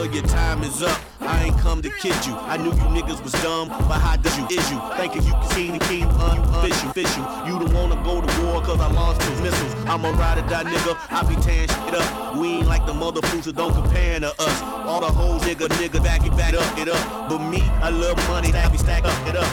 your 0.05 0.23
time 0.23 0.63
is 0.63 0.83
up. 0.83 1.10
Come 1.71 1.83
to 1.83 1.91
kid 2.03 2.27
you. 2.27 2.35
I 2.35 2.57
knew 2.57 2.73
you 2.73 2.89
niggas 2.91 3.23
was 3.23 3.31
dumb, 3.45 3.69
but 3.69 4.01
how 4.01 4.17
did 4.17 4.37
you 4.37 4.45
is 4.51 4.69
you? 4.73 4.83
Thinking 4.97 5.23
you 5.23 5.31
can 5.31 5.49
see 5.51 5.71
the 5.71 5.79
king 5.85 6.03
unfishing, 6.03 6.93
fishing. 6.93 7.25
You 7.47 7.51
You 7.51 7.59
don't 7.59 7.75
wanna 7.75 7.97
go 8.05 8.21
to 8.21 8.43
war 8.45 8.63
cause 8.63 8.79
I 8.79 8.87
launched 8.93 9.23
those 9.27 9.41
missiles. 9.41 9.75
I'm 9.87 10.05
a 10.05 10.13
ride 10.13 10.39
or 10.39 10.47
die 10.49 10.63
nigga, 10.63 10.95
I 11.11 11.27
be 11.27 11.35
tearing 11.43 11.67
shit 11.67 11.95
up. 11.99 12.37
We 12.37 12.63
ain't 12.63 12.69
like 12.69 12.87
the 12.87 12.95
mother 12.95 13.21
that 13.21 13.57
don't 13.57 13.75
compare 13.75 14.21
to 14.21 14.31
us. 14.31 14.63
All 14.87 15.01
the 15.01 15.11
hoes 15.11 15.43
nigga, 15.43 15.67
nigga, 15.83 16.01
back 16.01 16.25
it 16.25 16.31
back 16.37 16.55
up, 16.55 16.79
it 16.79 16.89
up. 16.89 17.29
But 17.29 17.39
me, 17.39 17.61
I 17.83 17.91
love 17.91 18.17
money, 18.29 18.53
that 18.53 18.71
be 18.71 18.79
stack 18.79 19.05
up, 19.05 19.27
it 19.27 19.35
up. 19.35 19.51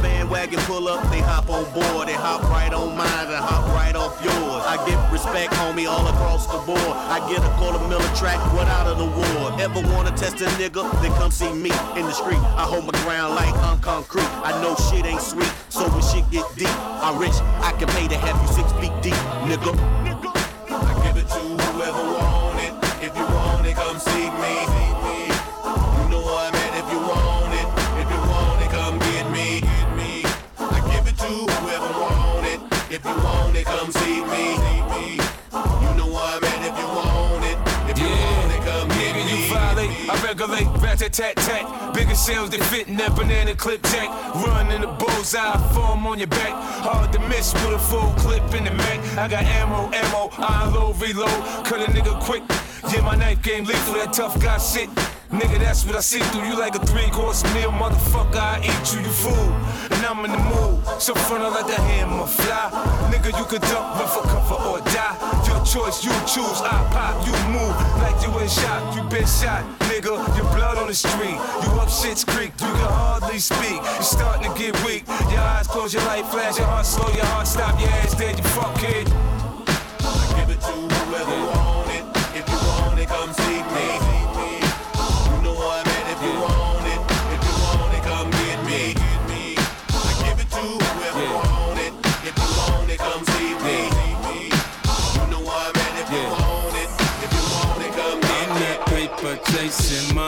Bandwagon 0.00 0.60
pull 0.70 0.86
up, 0.86 1.02
they 1.10 1.18
hop 1.18 1.50
on 1.50 1.64
board, 1.74 2.06
they 2.06 2.14
hop 2.14 2.42
right 2.44 2.72
on 2.72 2.96
mine 2.96 3.26
and 3.26 3.42
hop 3.42 3.66
right 3.74 3.96
off 3.96 4.22
yours. 4.22 4.62
I 4.62 4.78
get 4.86 4.98
respect, 5.10 5.52
homie, 5.54 5.90
all 5.90 6.06
across 6.06 6.46
the 6.46 6.58
board. 6.62 6.78
I 6.78 7.18
get 7.28 7.42
a 7.42 7.50
quarter 7.58 7.80
million 7.88 8.14
track 8.14 8.38
what 8.54 8.68
out 8.68 8.86
of 8.86 8.98
the 8.98 9.04
award. 9.04 9.60
Ever 9.60 9.82
wanna 9.92 10.12
test 10.16 10.40
a 10.40 10.46
nigga? 10.62 10.86
Then 11.02 11.10
come 11.18 11.32
see 11.32 11.51
me 11.54 11.70
in 11.96 12.06
the 12.06 12.12
street. 12.12 12.38
I 12.56 12.64
hold 12.64 12.84
my 12.84 12.98
ground 13.02 13.34
like 13.34 13.54
I'm 13.56 13.80
concrete. 13.80 14.28
I 14.44 14.60
know 14.62 14.74
shit 14.90 15.04
ain't 15.04 15.20
sweet, 15.20 15.52
so 15.68 15.88
when 15.88 16.02
shit 16.02 16.28
get 16.30 16.46
deep, 16.56 16.74
I'm 17.02 17.18
rich. 17.18 17.34
I 17.62 17.72
can 17.78 17.88
pay 17.88 18.08
to 18.08 18.16
have 18.16 18.40
you 18.40 18.48
six 18.48 18.72
feet 18.80 18.92
deep, 19.02 19.18
nigga. 19.48 20.01
Bigger 42.26 42.38
sales 42.38 42.68
fit 42.68 42.88
in 42.88 42.96
that 42.98 43.16
banana 43.16 43.54
clip 43.54 43.82
jack. 43.82 44.08
Run 44.46 44.70
in 44.70 44.82
the 44.82 44.86
bullseye, 44.86 45.56
form 45.72 46.06
on 46.06 46.18
your 46.18 46.28
back. 46.28 46.52
Hard 46.84 47.12
to 47.12 47.18
miss 47.28 47.52
with 47.54 47.74
a 47.74 47.78
full 47.78 48.12
clip 48.16 48.42
in 48.54 48.64
the 48.64 48.70
Mac. 48.70 49.00
I 49.18 49.26
got 49.28 49.42
ammo, 49.42 49.90
ammo, 49.92 50.30
I 50.38 50.70
low, 50.70 50.92
reload. 50.94 51.64
Cut 51.64 51.80
a 51.80 51.90
nigga 51.90 52.18
quick. 52.20 52.44
Yeah, 52.92 53.00
my 53.00 53.16
knife 53.16 53.42
game 53.42 53.64
lethal, 53.64 53.94
that 53.94 54.12
tough 54.12 54.40
guy 54.40 54.58
shit. 54.58 54.88
Nigga, 55.30 55.58
that's 55.58 55.84
what 55.84 55.96
I 55.96 56.00
see 56.00 56.20
through 56.20 56.44
you 56.44 56.58
like 56.58 56.74
a 56.76 56.86
three 56.86 57.10
course 57.10 57.42
meal. 57.54 57.72
Motherfucker, 57.72 58.36
I 58.36 58.60
eat 58.60 58.94
you, 58.94 59.00
you 59.00 59.08
fool. 59.08 59.32
And 59.90 60.06
I'm 60.06 60.24
in 60.24 60.30
the 60.30 60.38
mood. 60.38 60.81
So 61.02 61.16
front, 61.16 61.42
I 61.42 61.48
let 61.48 61.66
the 61.66 61.74
hammer 61.74 62.28
fly. 62.28 62.70
Nigga, 63.10 63.36
you 63.36 63.44
could 63.46 63.60
dump, 63.62 63.98
run 63.98 64.06
for 64.06 64.22
cover 64.22 64.54
or 64.70 64.78
die. 64.94 65.18
Your 65.50 65.58
choice, 65.66 66.04
you 66.04 66.14
choose. 66.30 66.62
I 66.62 66.78
pop, 66.94 67.26
you 67.26 67.34
move. 67.50 67.74
Like 67.98 68.14
you 68.22 68.30
in 68.38 68.46
shot, 68.46 68.94
you 68.94 69.02
been 69.10 69.26
shot. 69.26 69.66
Nigga, 69.90 70.14
your 70.38 70.46
blood 70.54 70.78
on 70.78 70.86
the 70.86 70.94
street. 70.94 71.34
You 71.34 71.70
up 71.82 71.90
shit's 71.90 72.22
creek, 72.22 72.52
you 72.52 72.70
can 72.70 72.86
hardly 72.86 73.40
speak. 73.40 73.82
You 73.82 74.04
starting 74.04 74.46
to 74.46 74.56
get 74.56 74.78
weak. 74.86 75.02
Your 75.26 75.42
eyes 75.42 75.66
close, 75.66 75.92
your 75.92 76.04
light 76.04 76.24
flash, 76.26 76.56
your 76.56 76.68
heart 76.68 76.86
slow, 76.86 77.10
your 77.12 77.26
heart 77.34 77.48
stop, 77.48 77.80
your 77.80 77.90
ass 77.98 78.14
dead, 78.14 78.38
you 78.38 78.44
fuck 78.54 78.72
kid. 78.78 79.10
I 80.06 80.38
give 80.38 80.54
it 80.54 80.60
to 80.62 80.70
whoever 80.70 81.34
want 81.50 81.90
it. 81.98 82.04
If 82.38 82.46
you 82.46 82.58
want 82.78 83.00
it, 83.00 83.08
come 83.08 83.32
see 83.32 83.58
me. 83.74 84.11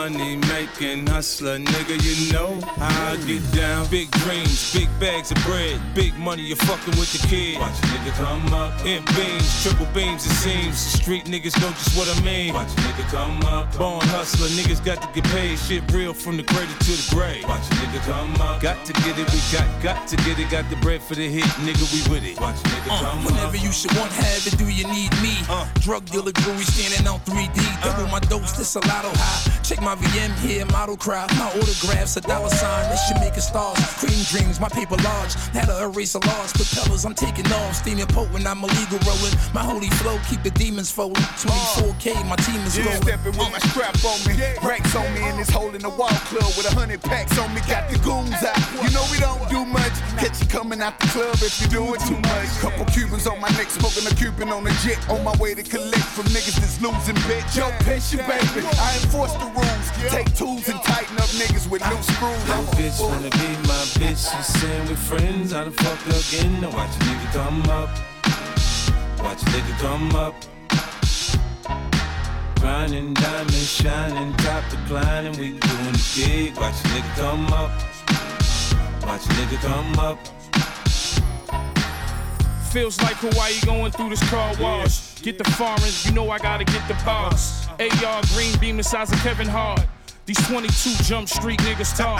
Money 0.09 0.44
making 0.55 1.05
hustler, 1.07 1.57
nigga. 1.59 1.95
You 2.07 2.31
know 2.31 2.61
how 2.79 3.11
I 3.11 3.17
get 3.27 3.43
down. 3.51 3.87
Big 3.89 4.09
dreams, 4.23 4.73
big 4.73 4.87
bags 4.99 5.31
of 5.31 5.37
bread, 5.43 5.75
big 5.93 6.15
money. 6.17 6.43
You're 6.43 6.63
fucking 6.69 6.95
with 6.99 7.11
the 7.11 7.27
kid. 7.27 7.59
Watch 7.59 7.77
a 7.79 7.85
nigga 7.91 8.13
come 8.15 8.53
up. 8.53 8.71
In 8.85 9.03
beams, 9.15 9.47
triple 9.63 9.87
beams, 9.93 10.25
it 10.25 10.35
seems. 10.45 10.75
The 10.79 10.97
street 11.03 11.25
niggas 11.25 11.59
know 11.59 11.69
just 11.75 11.97
what 11.97 12.07
I 12.07 12.15
mean. 12.23 12.53
Watch 12.53 12.71
a 12.71 12.79
nigga 12.87 13.05
come 13.11 13.41
up. 13.51 13.75
Born 13.77 14.07
hustler, 14.15 14.47
niggas 14.55 14.83
got 14.85 15.01
to 15.01 15.09
get 15.13 15.25
paid. 15.35 15.59
Shit 15.59 15.83
real 15.91 16.13
from 16.13 16.37
the 16.37 16.43
cradle 16.43 16.75
to 16.87 16.91
the 17.01 17.07
grave. 17.13 17.43
Watch 17.49 17.67
a 17.71 17.73
nigga 17.83 17.99
come 18.07 18.33
up. 18.39 18.61
Got 18.61 18.85
to 18.85 18.93
get 19.03 19.19
it, 19.19 19.27
we 19.35 19.39
got, 19.51 19.67
got 19.83 20.07
to 20.07 20.15
get 20.23 20.39
it. 20.39 20.49
Got 20.49 20.69
the 20.69 20.77
bread 20.77 21.01
for 21.01 21.15
the 21.15 21.27
hit, 21.27 21.43
nigga. 21.67 21.83
We 21.91 21.99
with 22.11 22.23
it. 22.23 22.39
Watch 22.39 22.55
a 22.63 22.67
nigga 22.71 22.91
Uh, 22.95 23.11
come 23.11 23.25
whenever 23.25 23.57
up. 23.57 23.63
you 23.63 23.71
should 23.73 23.91
want 23.97 24.11
have 24.13 24.47
it, 24.47 24.57
do 24.57 24.69
you 24.69 24.87
need 24.87 25.11
me? 25.21 25.35
Uh, 25.49 25.67
Drug 25.81 26.05
dealer 26.05 26.31
jewelry 26.31 26.63
standing 26.63 27.07
on 27.11 27.19
3D. 27.27 27.59
Double 27.83 28.07
my 28.07 28.19
dose, 28.31 28.53
this 28.53 28.75
a 28.75 28.79
lotto 28.87 29.11
high. 29.19 29.61
Check 29.67 29.81
my 29.81 29.95
VM 29.95 30.31
here, 30.45 30.65
model 30.67 30.95
cry. 30.97 31.25
My 31.37 31.49
autographs, 31.59 32.15
a 32.17 32.21
dollar 32.21 32.49
sign. 32.49 32.89
This 32.89 33.01
should 33.07 33.19
make 33.19 33.35
it 33.37 33.41
stars. 33.41 33.79
Cream 33.97 34.19
dreams, 34.29 34.59
my 34.59 34.69
paper 34.69 34.95
large. 35.03 35.33
Had 35.55 35.65
to 35.67 35.83
erase 35.83 36.15
a 36.15 36.19
loss. 36.19 36.53
Propellers, 36.53 37.05
I'm 37.05 37.15
taking 37.15 37.45
off. 37.51 37.75
Steaming 37.75 38.07
potent, 38.07 38.45
I'm 38.47 38.63
illegal 38.63 38.99
rolling. 39.05 39.33
My 39.53 39.63
holy 39.63 39.89
flow, 40.01 40.19
keep 40.29 40.43
the 40.43 40.51
demons 40.51 40.91
folding. 40.91 41.23
24K, 41.41 42.25
my 42.27 42.35
team 42.37 42.61
is 42.61 42.77
Yeah, 42.77 42.85
rolling. 42.85 43.01
stepping 43.01 43.37
with 43.37 43.51
my 43.51 43.59
strap 43.71 43.95
on 44.05 44.19
me. 44.27 44.33
Racks 44.63 44.95
on 44.95 45.07
me 45.13 45.27
in 45.29 45.37
this 45.37 45.49
hole 45.49 45.73
in 45.73 45.81
the 45.81 45.89
wall 45.89 46.13
club 46.29 46.51
with 46.57 46.69
a 46.71 46.75
hundred 46.75 47.01
packs 47.01 47.37
on 47.39 47.53
me. 47.53 47.61
Got 47.67 47.89
the 47.89 47.97
goons 47.99 48.41
out. 48.43 48.57
You 48.83 48.89
know 48.91 49.03
we 49.11 49.17
don't 49.19 49.41
do 49.49 49.65
much. 49.65 49.93
Catch 50.21 50.41
you 50.41 50.47
coming 50.47 50.81
out 50.81 50.99
the 50.99 51.07
club 51.07 51.35
if 51.41 51.59
you 51.61 51.67
doing 51.67 51.99
too 52.07 52.19
much. 52.21 52.49
Couple 52.61 52.85
Cubans 52.85 53.27
on 53.27 53.39
my 53.41 53.49
neck, 53.57 53.69
smoking 53.69 54.05
a 54.07 54.13
Cuban 54.15 54.49
on 54.49 54.65
a 54.67 54.73
jet. 54.85 54.99
On 55.09 55.23
my 55.23 55.35
way 55.37 55.53
to 55.55 55.63
collect 55.63 56.05
from 56.15 56.25
niggas 56.25 56.55
that's 56.61 56.79
losing 56.81 57.15
bitch. 57.27 57.57
Yo, 57.57 57.69
patient 57.83 58.21
baby, 58.27 58.65
I 58.79 58.95
enforce 59.01 59.33
the 59.33 59.45
rules. 59.55 59.87
Take 60.11 60.34
tools 60.35 60.67
and 60.67 60.81
tighten 60.83 61.15
up 61.17 61.29
niggas 61.39 61.69
with 61.69 61.81
new 61.87 62.01
screws. 62.03 62.47
Your 62.47 62.63
bitch 62.75 62.99
wanna 62.99 63.29
be 63.29 63.49
my 63.67 63.83
bitch. 63.95 64.21
She 64.29 64.43
saying 64.59 64.87
we 64.87 64.95
friends. 64.95 65.53
How 65.53 65.63
the 65.63 65.71
fuck 65.71 65.99
again? 66.07 66.61
Now 66.61 66.71
watch 66.71 66.95
a 66.95 66.99
nigga 66.99 67.27
come 67.31 67.61
up. 67.69 67.89
Watch 69.23 69.41
a 69.41 69.45
nigga 69.45 69.73
come 69.79 70.15
up. 70.15 70.35
Grinding, 72.59 73.13
diamond 73.13 73.53
shining, 73.53 74.33
top 74.37 74.63
declining. 74.69 75.33
We 75.39 75.59
doing 75.59 75.93
the 75.93 76.05
big. 76.15 76.57
Watch 76.57 76.79
a 76.83 76.87
nigga 76.89 77.15
come 77.15 77.47
up. 77.53 77.71
Watch 79.05 79.25
a 79.25 79.29
nigga 79.39 79.57
come 79.61 79.99
up. 79.99 80.19
Feels 82.71 82.99
like 83.01 83.15
Hawaii 83.17 83.59
going 83.65 83.91
through 83.91 84.09
this 84.09 84.29
car 84.29 84.53
wash. 84.59 85.21
Get 85.21 85.37
the 85.37 85.45
foreigns, 85.51 86.05
you 86.05 86.11
know 86.11 86.29
I 86.29 86.39
gotta 86.39 86.65
get 86.65 86.85
the 86.89 86.93
boss. 87.05 87.67
Uh-huh. 87.67 88.07
AR 88.07 88.21
green 88.33 88.57
beam 88.59 88.77
the 88.77 88.83
size 88.83 89.09
of 89.11 89.17
Kevin 89.19 89.47
Hart. 89.47 89.85
These 90.25 90.47
22 90.47 91.03
Jump 91.03 91.29
Street 91.29 91.59
niggas 91.59 91.95
talk. 91.95 92.19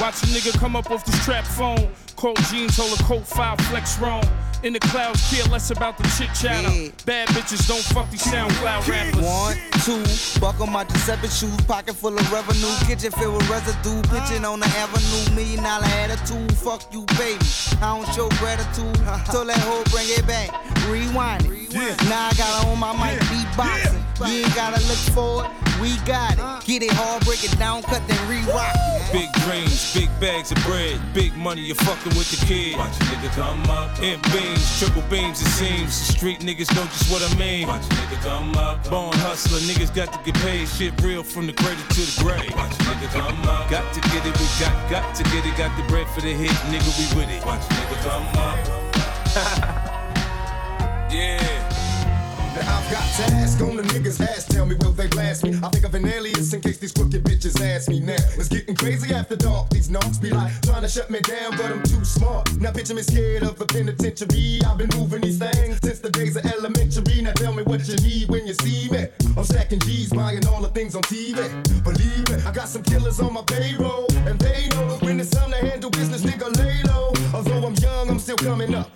Watch 0.00 0.22
a 0.22 0.26
nigga 0.26 0.56
come 0.60 0.76
up 0.76 0.88
off 0.92 1.04
this 1.04 1.24
trap 1.24 1.44
phone. 1.44 1.90
Cold 2.16 2.38
jeans, 2.50 2.76
hold 2.76 2.98
a 2.98 3.02
coat, 3.02 3.26
five 3.26 3.58
flex 3.62 3.98
wrong. 3.98 4.24
In 4.62 4.72
the 4.72 4.80
clouds, 4.80 5.20
care 5.30 5.44
less 5.52 5.70
about 5.70 5.98
the 5.98 6.04
chit 6.16 6.30
chatter. 6.34 6.70
Bad 7.04 7.28
bitches 7.28 7.68
don't 7.68 7.82
fuck 7.92 8.10
these 8.10 8.22
SoundCloud 8.22 8.88
rappers. 8.88 9.20
One, 9.22 9.56
two, 9.84 10.40
buckle 10.40 10.66
my 10.66 10.84
Giuseppe 10.84 11.28
shoes, 11.28 11.60
pocket 11.66 11.94
full 11.94 12.16
of 12.16 12.32
revenue, 12.32 12.72
kitchen 12.86 13.12
filled 13.12 13.36
with 13.36 13.50
residue, 13.50 14.00
pitching 14.08 14.44
on 14.46 14.60
the 14.60 14.66
avenue, 14.80 15.36
million 15.36 15.62
dollar 15.62 15.84
attitude, 15.84 16.50
fuck 16.56 16.90
you, 16.90 17.04
baby. 17.18 17.44
I 17.82 17.92
don't 17.92 18.08
show 18.14 18.30
gratitude, 18.40 18.96
so 19.30 19.44
that 19.44 19.58
hoe 19.58 19.84
bring 19.92 20.08
it 20.08 20.26
back, 20.26 20.48
rewind 20.88 21.44
it. 21.44 22.00
Now 22.08 22.30
I 22.30 22.34
got 22.38 22.64
on 22.66 22.78
my 22.78 22.92
mic, 22.96 23.20
beatboxing. 23.28 24.00
You 24.30 24.44
ain't 24.46 24.54
gotta 24.54 24.80
look 24.86 25.02
for 25.12 25.44
it, 25.44 25.50
we 25.82 25.96
got 26.06 26.34
it. 26.34 26.40
Uh. 26.40 26.60
Get 26.64 26.82
it 26.82 26.92
hard, 26.92 27.22
break 27.26 27.44
it 27.44 27.58
down, 27.58 27.82
cut 27.82 28.00
then 28.08 28.16
re-rock 28.30 28.72
it. 28.74 29.12
Big 29.12 29.32
dreams, 29.44 29.92
big 29.92 30.08
bags 30.20 30.50
of 30.52 30.58
bread, 30.64 30.98
big 31.12 31.36
money. 31.36 31.60
You're 31.60 31.76
fucking 32.04 32.18
with 32.18 32.30
the 32.30 32.46
kid. 32.46 32.76
Watch 32.76 32.96
a 32.96 33.04
nigga 33.04 33.30
come 33.34 33.62
up. 33.70 33.98
In 34.02 34.20
beams, 34.32 34.78
triple 34.78 35.02
beams, 35.10 35.40
it 35.40 35.48
seems. 35.48 36.06
The 36.06 36.12
street 36.12 36.40
niggas 36.40 36.74
know 36.74 36.84
just 36.84 37.10
what 37.10 37.22
I 37.22 37.34
mean. 37.36 37.66
Watch 37.66 37.84
a 37.84 37.94
nigga 37.94 38.20
come 38.22 38.54
up. 38.56 38.88
Born 38.90 39.16
hustler, 39.18 39.60
niggas 39.60 39.94
got 39.94 40.12
to 40.12 40.18
get 40.24 40.40
paid. 40.42 40.68
Shit 40.68 41.00
real 41.02 41.22
from 41.22 41.46
the 41.46 41.52
cradle 41.52 41.84
to 41.84 42.00
the 42.00 42.22
grave. 42.22 42.54
Watch 42.56 42.72
a 42.72 42.82
nigga 42.84 43.08
come 43.12 43.42
up. 43.48 43.70
Got 43.70 43.92
to 43.94 44.00
get 44.00 44.26
it, 44.26 44.38
we 44.38 44.46
got, 44.60 44.90
got 44.90 45.14
to 45.14 45.22
get 45.24 45.46
it. 45.46 45.56
Got 45.56 45.76
the 45.76 45.84
bread 45.88 46.06
for 46.08 46.20
the 46.20 46.32
hit, 46.32 46.50
nigga, 46.72 46.90
we 46.98 47.20
with 47.20 47.30
it. 47.30 47.44
Watch 47.44 47.62
a 47.62 47.74
nigga 47.74 47.96
come 48.02 48.26
up. 48.38 48.58
yeah. 51.12 51.63
Now 52.54 52.78
I've 52.78 52.90
got 52.90 53.02
to 53.16 53.34
ask 53.34 53.60
on 53.60 53.76
the 53.76 53.82
niggas' 53.82 54.20
ass, 54.20 54.44
tell 54.46 54.64
me 54.64 54.76
will 54.76 54.92
they 54.92 55.08
blast 55.08 55.42
me? 55.42 55.58
I 55.62 55.68
think 55.70 55.84
of 55.84 55.94
an 55.94 56.06
alias 56.06 56.52
in 56.52 56.60
case 56.60 56.78
these 56.78 56.92
crooked 56.92 57.24
bitches 57.24 57.60
ask 57.60 57.88
me 57.88 57.98
now. 57.98 58.14
It's 58.38 58.48
getting 58.48 58.76
crazy 58.76 59.12
after 59.12 59.34
dark, 59.34 59.70
these 59.70 59.90
knocks 59.90 60.18
be 60.18 60.30
like 60.30 60.52
trying 60.62 60.82
to 60.82 60.88
shut 60.88 61.10
me 61.10 61.18
down, 61.20 61.56
but 61.56 61.66
I'm 61.66 61.82
too 61.82 62.04
smart. 62.04 62.52
Now 62.60 62.70
picture 62.70 62.94
me 62.94 63.02
scared 63.02 63.42
of 63.42 63.58
the 63.58 63.66
penitentiary. 63.66 64.60
I've 64.64 64.78
been 64.78 64.90
moving 64.96 65.22
these 65.22 65.38
things 65.38 65.80
since 65.82 65.98
the 65.98 66.10
days 66.10 66.36
of 66.36 66.46
elementary. 66.46 67.22
Now 67.22 67.32
tell 67.32 67.52
me 67.52 67.64
what 67.64 67.88
you 67.88 67.96
need 67.96 68.28
when 68.28 68.46
you 68.46 68.54
see 68.54 68.88
me. 68.88 69.08
I'm 69.36 69.42
stacking 69.42 69.80
G's, 69.80 70.10
buying 70.10 70.46
all 70.46 70.62
the 70.62 70.68
things 70.68 70.94
on 70.94 71.02
TV. 71.02 71.42
Believe 71.82 72.28
me, 72.30 72.36
I 72.46 72.52
got 72.52 72.68
some 72.68 72.84
killers 72.84 73.18
on 73.18 73.32
my 73.32 73.42
payroll, 73.42 74.06
and 74.28 74.38
they 74.38 74.68
know 74.68 74.98
when 75.00 75.18
it's 75.18 75.30
time 75.30 75.50
to 75.50 75.56
handle 75.56 75.90
business, 75.90 76.22
nigga 76.22 76.56
lay 76.56 76.82
low. 76.84 77.12
Although 77.34 77.66
I'm 77.66 77.74
young, 77.74 78.10
I'm 78.10 78.20
still 78.20 78.36
coming 78.36 78.76
up. 78.76 78.93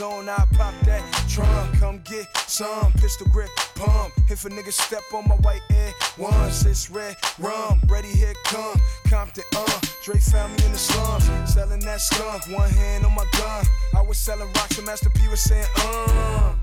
Is 0.00 0.28
I 0.28 0.46
pop 0.56 0.74
that 0.84 1.02
trunk. 1.28 1.78
Come 1.78 2.00
get 2.04 2.26
some 2.46 2.92
pistol 2.94 3.26
grip 3.30 3.50
pump. 3.74 4.12
If 4.30 4.44
a 4.44 4.48
nigga 4.48 4.72
step 4.72 5.02
on 5.12 5.28
my 5.28 5.34
white 5.36 5.60
air 5.70 5.92
once, 6.16 6.64
it's 6.64 6.90
red 6.90 7.16
rum. 7.38 7.82
Ready, 7.86 8.08
here 8.08 8.34
come 8.44 8.80
Compton, 9.08 9.44
uh. 9.56 9.80
Dre 10.04 10.18
found 10.18 10.56
me 10.56 10.66
in 10.66 10.72
the 10.72 10.78
slums, 10.78 11.28
selling 11.52 11.80
that 11.80 12.00
skunk. 12.00 12.42
One 12.48 12.70
hand 12.70 13.04
on 13.04 13.14
my 13.14 13.26
gun. 13.32 13.64
I 13.94 14.02
was 14.02 14.16
selling 14.16 14.48
rocks 14.54 14.78
and 14.78 14.86
Master 14.86 15.10
P 15.10 15.28
was 15.28 15.40
saying, 15.40 15.66
uh. 15.76 16.54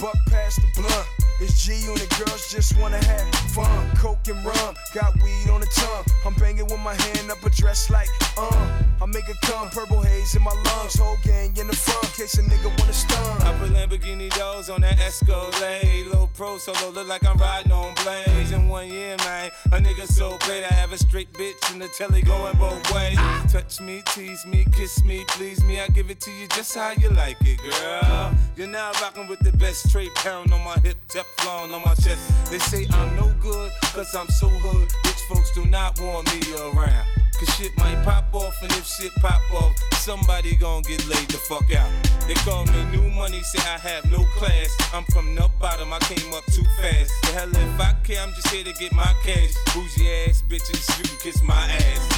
Buck 0.00 0.16
past 0.28 0.60
the 0.60 0.68
blunt. 0.80 1.06
It's 1.40 1.64
G 1.64 1.72
the 1.72 2.06
girls 2.18 2.52
just 2.52 2.78
wanna 2.78 3.02
have 3.04 3.34
fun. 3.54 3.96
Coke 3.96 4.26
and 4.28 4.44
rum, 4.44 4.74
got 4.94 5.14
weed 5.22 5.48
on 5.50 5.60
the 5.60 5.68
tongue. 5.74 6.04
I'm 6.26 6.34
banging 6.34 6.66
with 6.66 6.80
my 6.80 6.94
hand 6.94 7.30
up 7.30 7.42
a 7.44 7.50
dress 7.50 7.88
like, 7.90 8.08
uh. 8.36 8.82
I 9.00 9.06
make 9.06 9.28
it 9.28 9.40
come, 9.42 9.68
purple 9.70 10.02
haze 10.02 10.34
in 10.34 10.42
my 10.42 10.52
lungs. 10.52 10.98
Whole 10.98 11.16
gang 11.22 11.56
in 11.56 11.68
the 11.68 11.76
a 12.36 12.42
nigga 12.42 12.68
wanna 12.78 12.92
stun. 12.92 13.42
I 13.42 13.56
put 13.58 13.70
Lamborghini 13.70 14.28
doors 14.36 14.68
on 14.68 14.82
that 14.82 14.98
Escalade. 14.98 16.06
Low 16.12 16.28
pro 16.34 16.58
solo, 16.58 16.90
look 16.90 17.08
like 17.08 17.24
I'm 17.24 17.38
riding 17.38 17.72
on 17.72 17.94
blades. 18.04 18.52
In 18.52 18.68
one 18.68 18.88
year, 18.88 19.16
man, 19.18 19.50
a 19.72 19.78
nigga 19.78 20.06
so 20.06 20.36
great. 20.40 20.64
I 20.64 20.74
have 20.74 20.92
a 20.92 20.98
straight 20.98 21.32
bitch 21.32 21.72
in 21.72 21.78
the 21.78 21.88
telly 21.88 22.20
going 22.20 22.56
both 22.58 22.92
ways. 22.92 23.16
Touch 23.50 23.80
me, 23.80 24.02
tease 24.08 24.44
me, 24.44 24.66
kiss 24.72 25.02
me, 25.04 25.24
please 25.28 25.64
me. 25.64 25.80
I 25.80 25.88
give 25.88 26.10
it 26.10 26.20
to 26.20 26.30
you 26.30 26.46
just 26.48 26.74
how 26.74 26.90
you 26.90 27.08
like 27.10 27.38
it, 27.40 27.58
girl. 27.62 28.34
You're 28.56 28.66
now 28.66 28.92
rocking 29.00 29.26
with 29.26 29.38
the 29.40 29.52
best 29.56 29.88
straight 29.88 30.14
pound 30.16 30.52
on 30.52 30.62
my 30.64 30.78
hip, 30.80 30.98
Teflon 31.08 31.72
on 31.72 31.82
my 31.82 31.94
chest. 31.94 32.50
They 32.50 32.58
say 32.58 32.86
I'm 32.90 33.16
no 33.16 33.32
good, 33.40 33.72
cause 33.94 34.14
I'm 34.14 34.28
so 34.28 34.48
hood. 34.48 34.88
Rich 35.04 35.22
folks 35.30 35.50
do 35.54 35.64
not 35.64 35.98
want 36.00 36.26
me 36.34 36.42
around. 36.54 37.17
Cause 37.38 37.54
shit 37.54 37.76
might 37.78 38.02
pop 38.04 38.34
off, 38.34 38.60
and 38.62 38.72
if 38.72 38.84
shit 38.84 39.14
pop 39.20 39.40
off, 39.54 39.72
somebody 39.92 40.56
gon' 40.56 40.82
get 40.82 41.06
laid 41.06 41.28
the 41.28 41.38
fuck 41.48 41.72
out. 41.72 41.88
They 42.26 42.34
call 42.34 42.64
me 42.66 42.84
new 42.90 43.08
money, 43.10 43.40
say 43.42 43.60
I 43.60 43.78
have 43.78 44.10
no 44.10 44.24
class. 44.36 44.76
I'm 44.92 45.04
from 45.04 45.36
the 45.36 45.48
bottom, 45.60 45.92
I 45.92 46.00
came 46.00 46.34
up 46.34 46.44
too 46.46 46.64
fast. 46.80 47.12
The 47.22 47.28
hell 47.38 47.48
if 47.48 47.80
I 47.80 47.94
care, 48.02 48.20
I'm 48.20 48.32
just 48.34 48.48
here 48.48 48.64
to 48.64 48.72
get 48.72 48.92
my 48.92 49.14
cash. 49.22 49.54
Bougie 49.72 50.10
ass 50.26 50.42
bitches, 50.50 50.98
you 50.98 51.04
can 51.04 51.18
kiss 51.22 51.40
my 51.44 51.54
ass. 51.54 52.08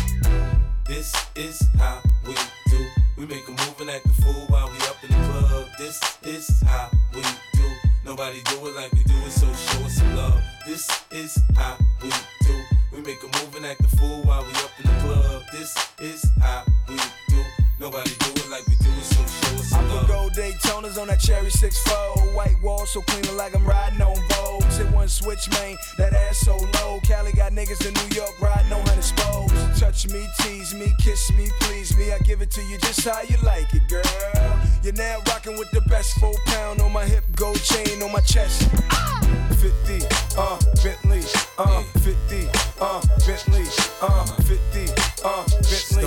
This 0.86 1.14
is 1.36 1.62
how 1.78 2.00
we 2.26 2.34
do. 2.70 2.86
We 3.18 3.26
make 3.26 3.46
a 3.46 3.50
move 3.50 3.80
and 3.80 3.90
act 3.90 4.04
the 4.04 4.22
fool 4.22 4.46
while 4.48 4.70
we 4.70 4.78
up 4.88 5.04
in 5.04 5.10
the 5.10 5.28
club. 5.28 5.68
This 5.78 6.00
is 6.22 6.62
how 6.66 6.88
we 7.14 7.20
do. 7.20 7.68
Nobody 8.06 8.40
do 8.44 8.66
it 8.68 8.74
like 8.74 8.90
we 8.92 9.04
do 9.04 9.16
it, 9.26 9.32
so 9.32 9.46
show 9.52 9.84
us 9.84 9.96
some 9.98 10.16
love. 10.16 10.40
This 10.66 10.88
is 11.10 11.38
how 11.54 11.76
we 12.02 12.08
do. 12.40 12.62
We 12.94 13.02
make 13.02 13.22
a 13.22 13.26
move 13.26 13.54
and 13.56 13.66
act 13.66 13.82
the 13.82 13.96
fool 13.98 14.22
while 14.22 14.42
we 14.42 14.52
up 14.52 14.70
in 14.78 14.84
the. 14.84 14.89
This 15.60 15.76
is 16.00 16.30
how 16.40 16.64
we 16.88 16.96
do. 17.28 17.44
Nobody 17.78 18.08
do 18.08 18.30
it 18.30 18.48
like 18.48 18.66
we 18.66 18.76
do 18.76 18.88
it, 18.88 19.04
so 19.04 19.20
show 19.20 19.56
us 19.56 19.72
I 19.74 19.76
some 19.76 19.88
put 19.88 19.94
love. 19.94 20.08
gold 20.08 20.32
Daytonas 20.32 20.98
on 20.98 21.08
that 21.08 21.20
cherry 21.20 21.50
6-4 21.50 22.34
White 22.34 22.56
wall 22.62 22.86
so 22.86 23.02
clean 23.02 23.36
like 23.36 23.54
I'm 23.54 23.66
riding 23.66 24.00
on 24.00 24.16
Vogue 24.30 24.60
Hit 24.80 24.90
one 24.92 25.08
switch, 25.08 25.50
man, 25.50 25.76
that 25.98 26.14
ass 26.14 26.38
so 26.38 26.56
low. 26.56 26.98
Cali 27.04 27.32
got 27.32 27.52
niggas 27.52 27.86
in 27.86 27.92
New 27.92 28.16
York 28.16 28.40
riding 28.40 28.72
on 28.72 28.80
hundred 28.86 29.04
spokes. 29.04 29.52
Touch 29.78 30.08
me, 30.08 30.26
tease 30.38 30.72
me, 30.72 30.94
kiss 30.98 31.30
me, 31.32 31.50
please 31.60 31.94
me. 31.94 32.10
I 32.10 32.18
give 32.20 32.40
it 32.40 32.50
to 32.52 32.62
you 32.62 32.78
just 32.78 33.06
how 33.06 33.20
you 33.20 33.36
like 33.42 33.68
it, 33.74 33.86
girl. 33.86 34.60
You're 34.82 34.94
now 34.94 35.18
rocking 35.28 35.58
with 35.58 35.70
the 35.72 35.82
best 35.82 36.18
Four 36.18 36.32
pound 36.46 36.80
on 36.80 36.90
my 36.92 37.04
hip, 37.04 37.24
gold 37.36 37.60
chain 37.60 38.02
on 38.02 38.10
my 38.10 38.20
chest. 38.20 38.62
50, 39.60 40.06
uh, 40.38 40.58
Bentley, 40.82 41.20
uh, 41.58 41.82
50, 42.00 42.48
uh, 42.80 43.02
Bentley, 43.26 43.64
50, 43.64 43.90
uh, 44.00 44.39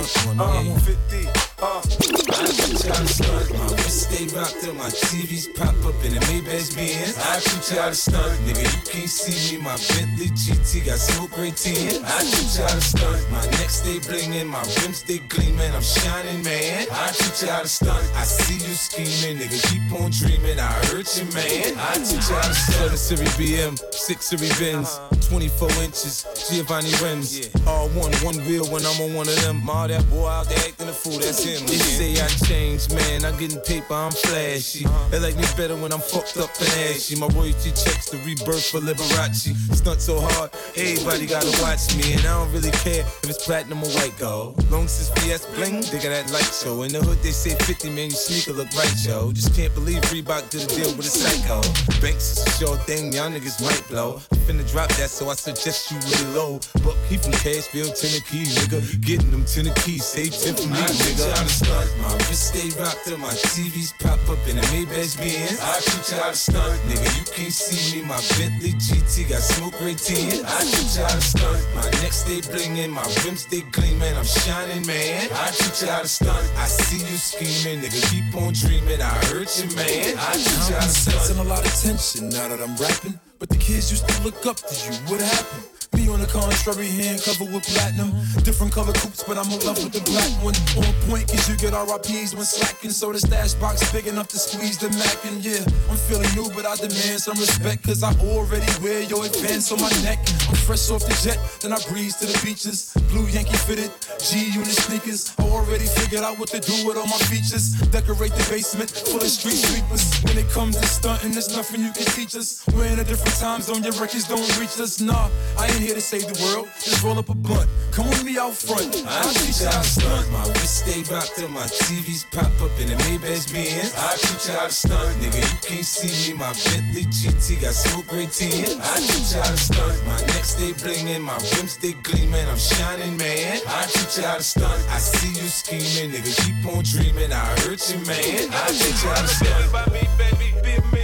Bentley, 0.04 0.70
uh, 0.70 0.78
50, 0.80 1.28
uh. 1.62 2.03
To 2.34 3.06
stunt. 3.06 3.54
My 3.54 3.66
wrist 3.78 4.10
stay 4.10 4.26
rocked 4.36 4.60
till 4.60 4.74
my 4.74 4.90
TVs 4.90 5.54
pop 5.54 5.74
up 5.86 5.94
in 6.04 6.14
the 6.14 6.20
Maybach 6.26 6.74
Benz. 6.74 7.16
I 7.18 7.38
you 7.38 7.80
how 7.80 7.88
to 7.88 7.94
stunt. 7.94 8.34
Nigga, 8.42 8.66
you 8.66 8.82
can't 8.90 9.08
see 9.08 9.56
me. 9.56 9.62
My 9.62 9.76
Bentley 9.88 10.34
GT 10.34 10.84
got 10.86 10.98
smoke 10.98 11.36
right 11.38 11.54
tin. 11.54 12.04
I 12.04 12.24
shoot 12.24 12.60
how 12.60 12.74
to 12.74 12.80
stunt. 12.80 13.30
My 13.30 13.44
neck 13.58 13.70
stay 13.70 13.98
blingin', 14.00 14.48
my 14.48 14.62
rims 14.82 14.98
stay 14.98 15.18
gleamin'. 15.28 15.72
I'm 15.74 15.82
shining, 15.82 16.42
man. 16.42 16.86
I 16.90 17.12
shoot 17.12 17.48
how 17.48 17.62
to 17.62 17.68
stunt. 17.68 18.04
I 18.16 18.24
see 18.24 18.58
you 18.66 18.74
scheming, 18.74 19.38
nigga. 19.38 19.58
Keep 19.70 20.00
on 20.00 20.10
dreaming. 20.10 20.58
I 20.58 20.72
hurt 20.90 21.06
you, 21.16 21.24
man. 21.32 21.78
I 21.78 21.94
shoot 22.02 22.34
how 22.34 22.42
to 22.42 22.54
stunt. 22.54 22.98
7 22.98 22.98
Series 22.98 23.36
BM, 23.38 23.78
6 23.94 24.24
Series 24.26 24.58
Benz, 24.58 24.98
24 25.28 25.70
inches, 25.82 26.26
Giovanni 26.50 26.90
rims. 27.00 27.48
All 27.66 27.88
one, 27.90 28.12
one 28.26 28.36
wheel 28.46 28.66
when 28.66 28.84
I'm 28.84 29.00
on 29.00 29.14
one 29.14 29.28
of 29.28 29.40
them. 29.42 29.62
All 29.70 29.86
that 29.86 30.02
boy 30.10 30.26
out 30.26 30.48
there 30.48 30.58
acting 30.58 30.88
a 30.88 30.92
fool, 30.92 31.18
that's 31.18 31.44
him. 31.44 31.64
They 31.66 31.78
say 31.78 32.12
I 32.20 32.23
changed, 32.28 32.94
man. 32.94 33.24
I'm 33.24 33.36
getting 33.38 33.60
paper, 33.60 33.94
I'm 33.94 34.12
flashy. 34.12 34.86
They 35.10 35.18
like 35.18 35.36
me 35.36 35.44
better 35.56 35.76
when 35.76 35.92
I'm 35.92 36.00
fucked 36.00 36.36
up 36.36 36.50
and 36.60 36.68
ashy. 36.88 37.16
My 37.16 37.28
royalty 37.28 37.70
checks 37.70 38.10
the 38.10 38.18
rebirth 38.24 38.66
for 38.70 38.80
Liberace. 38.80 39.54
Stunt 39.74 40.00
so 40.00 40.20
hard, 40.20 40.50
everybody 40.76 41.26
gotta 41.26 41.50
watch 41.62 41.94
me. 41.96 42.14
And 42.14 42.20
I 42.22 42.38
don't 42.38 42.52
really 42.52 42.70
care 42.84 43.04
if 43.22 43.30
it's 43.30 43.44
platinum 43.44 43.82
or 43.82 43.90
white 43.98 44.16
gold. 44.18 44.58
Long 44.70 44.88
since 44.88 45.10
VS 45.20 45.46
bling, 45.56 45.80
they 45.92 45.98
got 45.98 46.12
that 46.14 46.30
light 46.32 46.50
show. 46.52 46.82
In 46.82 46.92
the 46.92 47.02
hood, 47.02 47.18
they 47.22 47.30
say 47.30 47.54
50, 47.54 47.90
man, 47.90 48.10
your 48.10 48.18
sneaker 48.18 48.52
look 48.52 48.72
right, 48.74 48.94
yo. 49.04 49.32
Just 49.32 49.54
can't 49.54 49.74
believe 49.74 50.00
Reebok 50.12 50.50
did 50.50 50.64
a 50.64 50.66
deal 50.74 50.90
with 50.96 51.06
a 51.06 51.14
psycho. 51.14 51.60
Banks 52.00 52.38
is 52.38 52.46
a 52.46 52.50
sure 52.58 52.76
thing, 52.88 53.12
y'all 53.12 53.30
niggas 53.30 53.60
might 53.62 53.82
blow. 53.88 54.20
I'm 54.32 54.38
finna 54.46 54.70
drop 54.70 54.88
that, 54.96 55.10
so 55.10 55.28
I 55.28 55.34
suggest 55.34 55.90
you 55.90 55.98
really 55.98 56.34
low. 56.34 56.60
But 56.84 56.96
he 57.08 57.16
from 57.16 57.32
Cashville, 57.32 57.92
Tennessee, 57.92 58.44
nigga. 58.60 59.00
Getting 59.00 59.30
them 59.30 59.44
Tennessee, 59.44 59.98
save 59.98 60.32
10 60.32 60.54
for 60.54 60.68
me, 60.68 60.78
nigga. 60.78 61.32
I 61.32 61.46
stunt. 61.46 62.13
Wrist 62.28 62.54
stay 62.54 62.70
rocked 62.80 63.04
till 63.04 63.18
my 63.18 63.32
TVs 63.52 63.92
pop 63.98 64.20
up 64.28 64.38
in 64.48 64.58
a 64.58 64.64
Maybach 64.72 65.16
Benz. 65.18 65.60
I 65.60 65.80
shoot 65.80 66.10
you 66.10 66.22
how 66.22 66.30
to 66.30 66.36
stunt, 66.36 66.80
nigga. 66.88 67.08
You 67.18 67.24
can't 67.32 67.52
see 67.52 68.00
me. 68.00 68.06
My 68.06 68.20
Bentley 68.38 68.72
GT 68.78 69.28
got 69.28 69.42
smoke 69.42 69.80
right 69.80 69.98
tin. 69.98 70.44
I 70.44 70.64
shoot 70.64 70.98
you 70.98 71.04
how 71.04 71.14
to 71.14 71.20
stunt. 71.20 71.60
My 71.74 71.84
neck 72.02 72.12
stay 72.12 72.40
blingin', 72.40 72.90
my 72.90 73.02
rims 73.24 73.42
stay 73.42 73.62
gleamin'. 73.72 74.16
I'm 74.16 74.24
shining, 74.24 74.86
man. 74.86 75.28
I 75.32 75.50
shoot 75.50 75.82
you 75.82 75.88
how 75.88 76.02
to 76.02 76.08
stunt. 76.08 76.44
I 76.56 76.66
see 76.66 77.02
you 77.04 77.16
scheming, 77.16 77.82
nigga. 77.82 78.00
Keep 78.10 78.34
on 78.40 78.52
dreaming. 78.52 79.00
I 79.00 79.14
hurt 79.26 79.50
you, 79.58 79.68
man. 79.76 80.14
I 80.18 80.32
teach 80.34 80.70
you 80.70 80.76
to 80.76 80.82
sensing 80.82 81.36
stunt. 81.36 81.40
a 81.40 81.48
lot 81.48 81.64
of 81.64 81.74
tension 81.74 82.28
now 82.28 82.48
that 82.48 82.60
I'm 82.60 82.76
rapping. 82.76 83.18
But 83.38 83.48
the 83.48 83.56
kids 83.56 83.90
used 83.90 84.08
to 84.08 84.22
look 84.22 84.46
up 84.46 84.56
to 84.56 84.74
you. 84.86 84.96
What 85.10 85.20
happened? 85.20 85.73
Me 85.94 86.08
on 86.10 86.18
the 86.18 86.26
contrary, 86.26 86.88
hand 86.88 87.22
covered 87.22 87.52
with 87.54 87.62
platinum. 87.64 88.10
Different 88.42 88.72
color 88.72 88.92
coupes, 88.92 89.22
but 89.22 89.38
I'm 89.38 89.46
in 89.50 89.60
love 89.62 89.78
with 89.78 89.94
the 89.94 90.02
black 90.02 90.30
one. 90.42 90.54
On 90.82 90.90
point, 91.06 91.30
cause 91.30 91.48
you 91.48 91.56
get 91.56 91.70
RIPs 91.70 92.34
when 92.34 92.44
slacking. 92.44 92.90
So 92.90 93.12
the 93.12 93.20
stash 93.20 93.54
box 93.54 93.90
big 93.92 94.06
enough 94.06 94.28
to 94.28 94.38
squeeze 94.38 94.78
the 94.78 94.90
Mac. 94.98 95.16
And 95.24 95.38
yeah, 95.44 95.62
I'm 95.88 95.96
feeling 96.10 96.28
new, 96.34 96.50
but 96.50 96.66
I 96.66 96.74
demand 96.76 97.22
some 97.22 97.38
respect. 97.38 97.86
Cause 97.86 98.02
I 98.02 98.10
already 98.26 98.66
wear 98.82 99.02
your 99.02 99.24
advance 99.24 99.70
on 99.70 99.80
my 99.80 99.92
neck. 100.02 100.18
I'm 100.50 100.58
fresh 100.66 100.90
off 100.90 101.06
the 101.06 101.14
jet, 101.22 101.38
then 101.62 101.72
I 101.72 101.78
breeze 101.86 102.16
to 102.18 102.26
the 102.26 102.38
beaches. 102.42 102.92
Blue 103.14 103.26
Yankee 103.30 103.56
fitted, 103.56 103.90
G 104.18 104.50
unit 104.50 104.74
sneakers. 104.74 105.32
I 105.38 105.46
already 105.46 105.86
figured 105.86 106.26
out 106.26 106.38
what 106.38 106.48
to 106.50 106.60
do 106.60 106.86
with 106.86 106.96
all 106.98 107.06
my 107.06 107.22
features. 107.30 107.78
Decorate 107.94 108.34
the 108.34 108.46
basement 108.50 108.90
full 108.90 109.22
of 109.22 109.30
street 109.30 109.62
sweepers. 109.62 110.02
When 110.26 110.38
it 110.38 110.50
comes 110.50 110.74
to 110.76 110.86
stunting, 110.86 111.32
there's 111.32 111.54
nothing 111.54 111.80
you 111.86 111.92
can 111.92 112.06
teach 112.18 112.34
us. 112.34 112.66
We're 112.74 112.90
in 112.90 112.98
a 112.98 113.04
different 113.04 113.38
time 113.38 113.62
zone, 113.62 113.82
your 113.82 113.94
records 113.94 114.26
don't 114.26 114.42
reach 114.58 114.74
us. 114.80 115.00
Nah, 115.00 115.30
I 115.56 115.68
ain't 115.68 115.83
here 115.84 115.94
to 115.94 116.00
save 116.00 116.24
the 116.24 116.38
world. 116.42 116.66
Just 116.80 117.02
roll 117.04 117.18
up 117.18 117.28
a 117.28 117.34
butt. 117.34 117.68
Come 117.92 118.08
with 118.08 118.24
me 118.24 118.38
out 118.38 118.54
front. 118.54 118.88
I 119.06 119.22
teach 119.36 119.60
you 119.60 119.68
how 119.68 119.82
to 119.82 119.84
stunt. 119.84 120.32
My 120.32 120.44
wrist 120.56 120.80
stay 120.80 121.04
rocked 121.12 121.38
up, 121.44 121.50
my 121.50 121.68
TVs 121.68 122.24
pop 122.32 122.48
up 122.64 122.72
in 122.80 122.88
the 122.88 122.96
Maybach's 123.04 123.52
Benz. 123.52 123.92
I 123.92 124.16
teach 124.16 124.48
you 124.48 124.54
how 124.56 124.66
to 124.66 124.72
stunt, 124.72 125.12
nigga. 125.20 125.44
You 125.44 125.58
can't 125.60 125.84
see 125.84 126.32
me. 126.32 126.38
My 126.38 126.52
Bentley 126.64 127.04
GT 127.12 127.60
got 127.60 127.74
smoke 127.74 128.08
gray 128.08 128.26
tin. 128.32 128.80
I 128.80 128.96
teach 128.96 129.36
you 129.36 129.40
how 129.44 129.52
to 129.52 129.60
stunt. 129.60 129.96
My 130.08 130.18
neck 130.32 130.44
stay 130.44 130.72
blingin', 130.72 131.20
my 131.20 131.36
rims 131.52 131.76
stay 131.76 131.92
gleamin'. 132.02 132.48
I'm 132.48 132.58
shining, 132.58 133.16
man. 133.18 133.60
I 133.68 133.84
teach 133.84 134.16
you 134.16 134.24
how 134.24 134.40
to 134.40 134.42
stunt. 134.42 134.80
I 134.88 134.98
see 134.98 135.36
you 135.36 135.48
scheming, 135.52 136.16
nigga. 136.16 136.32
Keep 136.32 136.64
on 136.72 136.82
dreamin'. 136.82 137.32
I 137.32 137.44
hurt 137.60 137.84
you, 137.92 138.00
man. 138.08 138.48
I 138.56 138.72
teach 138.72 139.04
you 139.04 139.10
how 139.12 139.20
to 139.20 139.28
stunt. 139.28 139.72
By 139.72 139.84
me, 139.92 140.08
baby, 140.16 140.48
be 140.64 140.80
me. 140.96 141.03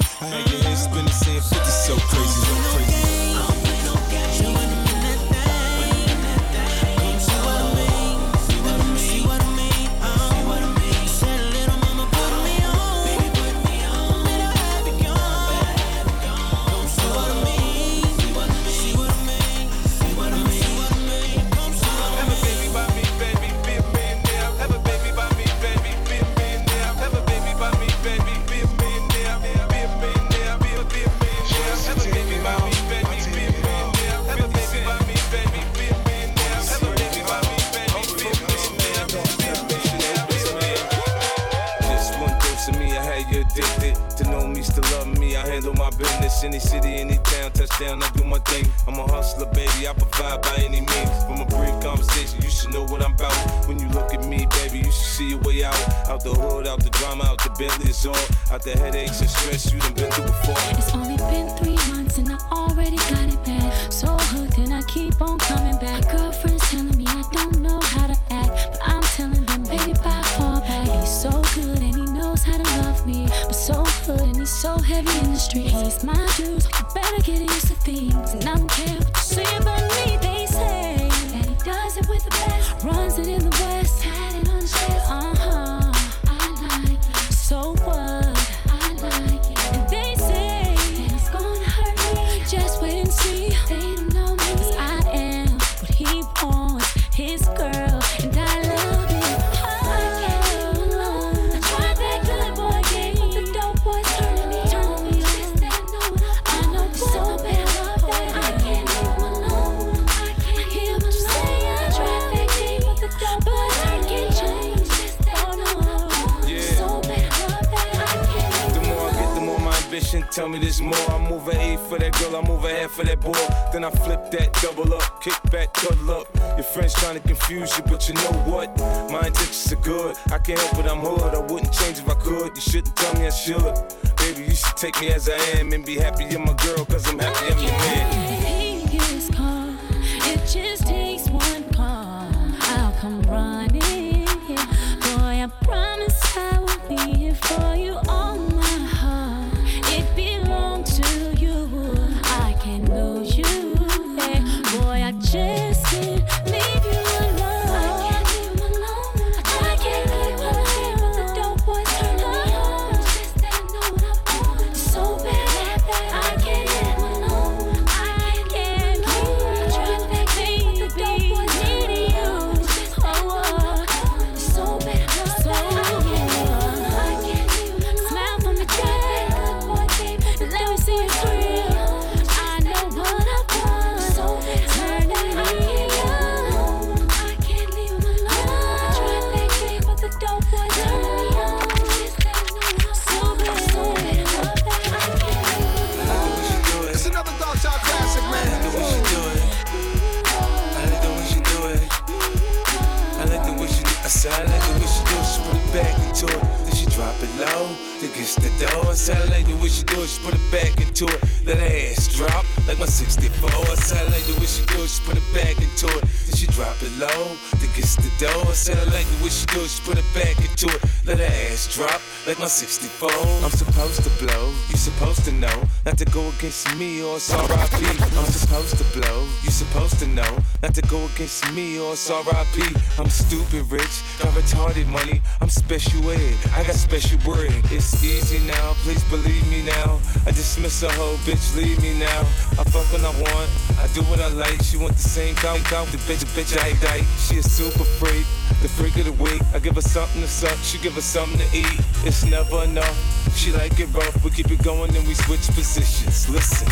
Bitch, 241.25 241.55
leave 241.55 241.81
me 241.81 241.99
now. 241.99 242.21
I 242.57 242.63
fuck 242.69 242.85
when 242.91 243.05
I 243.05 243.13
want, 243.21 243.49
I 243.77 243.87
do 243.93 244.01
what 244.09 244.19
I 244.19 244.27
like. 244.29 244.61
She 244.63 244.77
want 244.77 244.93
the 244.93 245.07
same 245.07 245.35
count, 245.35 245.63
count 245.65 245.89
the 245.91 245.97
bitch, 245.97 246.19
the 246.19 246.29
bitch 246.33 246.57
I 246.57 246.73
die. 246.81 247.03
She 247.17 247.37
a 247.37 247.43
super 247.43 247.83
freak, 247.99 248.25
the 248.61 248.69
freak 248.69 248.97
of 248.97 249.05
the 249.05 249.23
week. 249.23 249.41
I 249.53 249.59
give 249.59 249.75
her 249.75 249.81
something 249.81 250.21
to 250.21 250.27
suck, 250.27 250.57
she 250.63 250.77
give 250.79 250.93
her 250.93 251.01
something 251.01 251.39
to 251.39 251.57
eat. 251.57 251.79
It's 252.05 252.23
never 252.25 252.63
enough. 252.63 252.97
She 253.35 253.51
like 253.51 253.79
it 253.79 253.93
rough, 253.93 254.23
we 254.23 254.31
keep 254.31 254.51
it 254.51 254.63
going 254.63 254.95
and 254.95 255.07
we 255.07 255.13
switch 255.13 255.45
positions. 255.53 256.29
Listen, 256.29 256.67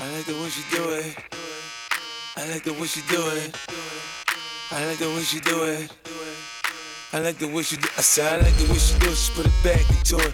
I 0.00 0.10
like 0.12 0.24
the 0.24 0.34
way 0.34 0.48
she 0.48 0.62
do 0.74 0.90
it. 0.90 1.16
I 2.36 2.48
like 2.48 2.64
the 2.64 2.72
way 2.72 2.86
she 2.86 3.02
do 3.08 3.20
it. 3.36 3.56
I 4.72 4.86
like 4.86 4.98
the 4.98 5.08
way 5.08 5.22
she 5.22 5.40
do 5.40 5.64
it. 5.64 5.90
I 7.12 7.18
like 7.18 7.38
the 7.38 7.48
way 7.48 7.62
she 7.62 7.76
do 7.76 7.88
it. 7.88 7.98
I 7.98 8.02
said 8.02 8.40
I 8.40 8.44
like 8.44 8.56
the 8.56 8.70
way 8.72 8.78
she 8.78 8.98
do 8.98 9.10
it, 9.10 9.16
she 9.16 9.32
put 9.34 9.46
it 9.46 9.52
back 9.64 9.82
into 9.90 10.16
it. 10.16 10.32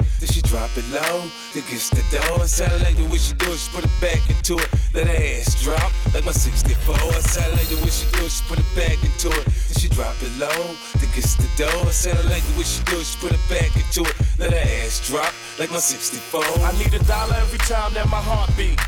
Drop 0.56 0.78
it 0.78 0.88
low, 0.88 1.28
gets 1.52 1.90
the 1.90 2.00
door. 2.08 2.40
I 2.40 2.76
like 2.80 2.96
the 2.96 3.04
way 3.12 3.18
she 3.18 3.34
do 3.34 3.44
it, 3.52 3.58
she 3.60 3.68
put 3.76 3.84
it 3.84 3.92
back 4.00 4.24
into 4.24 4.56
it. 4.56 4.68
Let 4.94 5.06
her 5.06 5.12
ass 5.12 5.52
drop 5.62 5.92
like 6.14 6.24
my 6.24 6.32
64. 6.32 6.94
I 6.96 7.20
said 7.20 7.44
I 7.52 7.60
like 7.60 7.68
the 7.68 7.76
way 7.84 7.92
she 7.92 8.08
do 8.16 8.24
it, 8.24 8.32
she 8.32 8.42
put 8.48 8.58
it 8.58 8.70
back 8.72 8.96
into 9.04 9.28
it. 9.36 9.44
Then 9.44 9.76
she 9.76 9.92
drop 9.92 10.16
it 10.24 10.32
low, 10.40 10.72
gets 11.12 11.36
the 11.36 11.44
door. 11.60 11.68
I 11.68 12.24
like 12.32 12.40
the 12.40 12.54
way 12.56 12.64
she 12.64 12.80
do 12.88 12.96
it, 12.96 13.04
she 13.04 13.20
put 13.20 13.36
it 13.36 13.44
back 13.52 13.68
into 13.76 14.00
it. 14.08 14.16
Let 14.40 14.56
her 14.56 14.64
ass 14.80 15.04
drop 15.04 15.28
like 15.60 15.68
my 15.68 15.76
64. 15.76 16.40
I 16.40 16.72
need 16.80 16.94
a 16.94 17.04
dollar 17.04 17.36
every 17.36 17.60
time 17.60 17.92
that 17.92 18.08
my 18.08 18.16
heart 18.24 18.48
beat. 18.56 18.80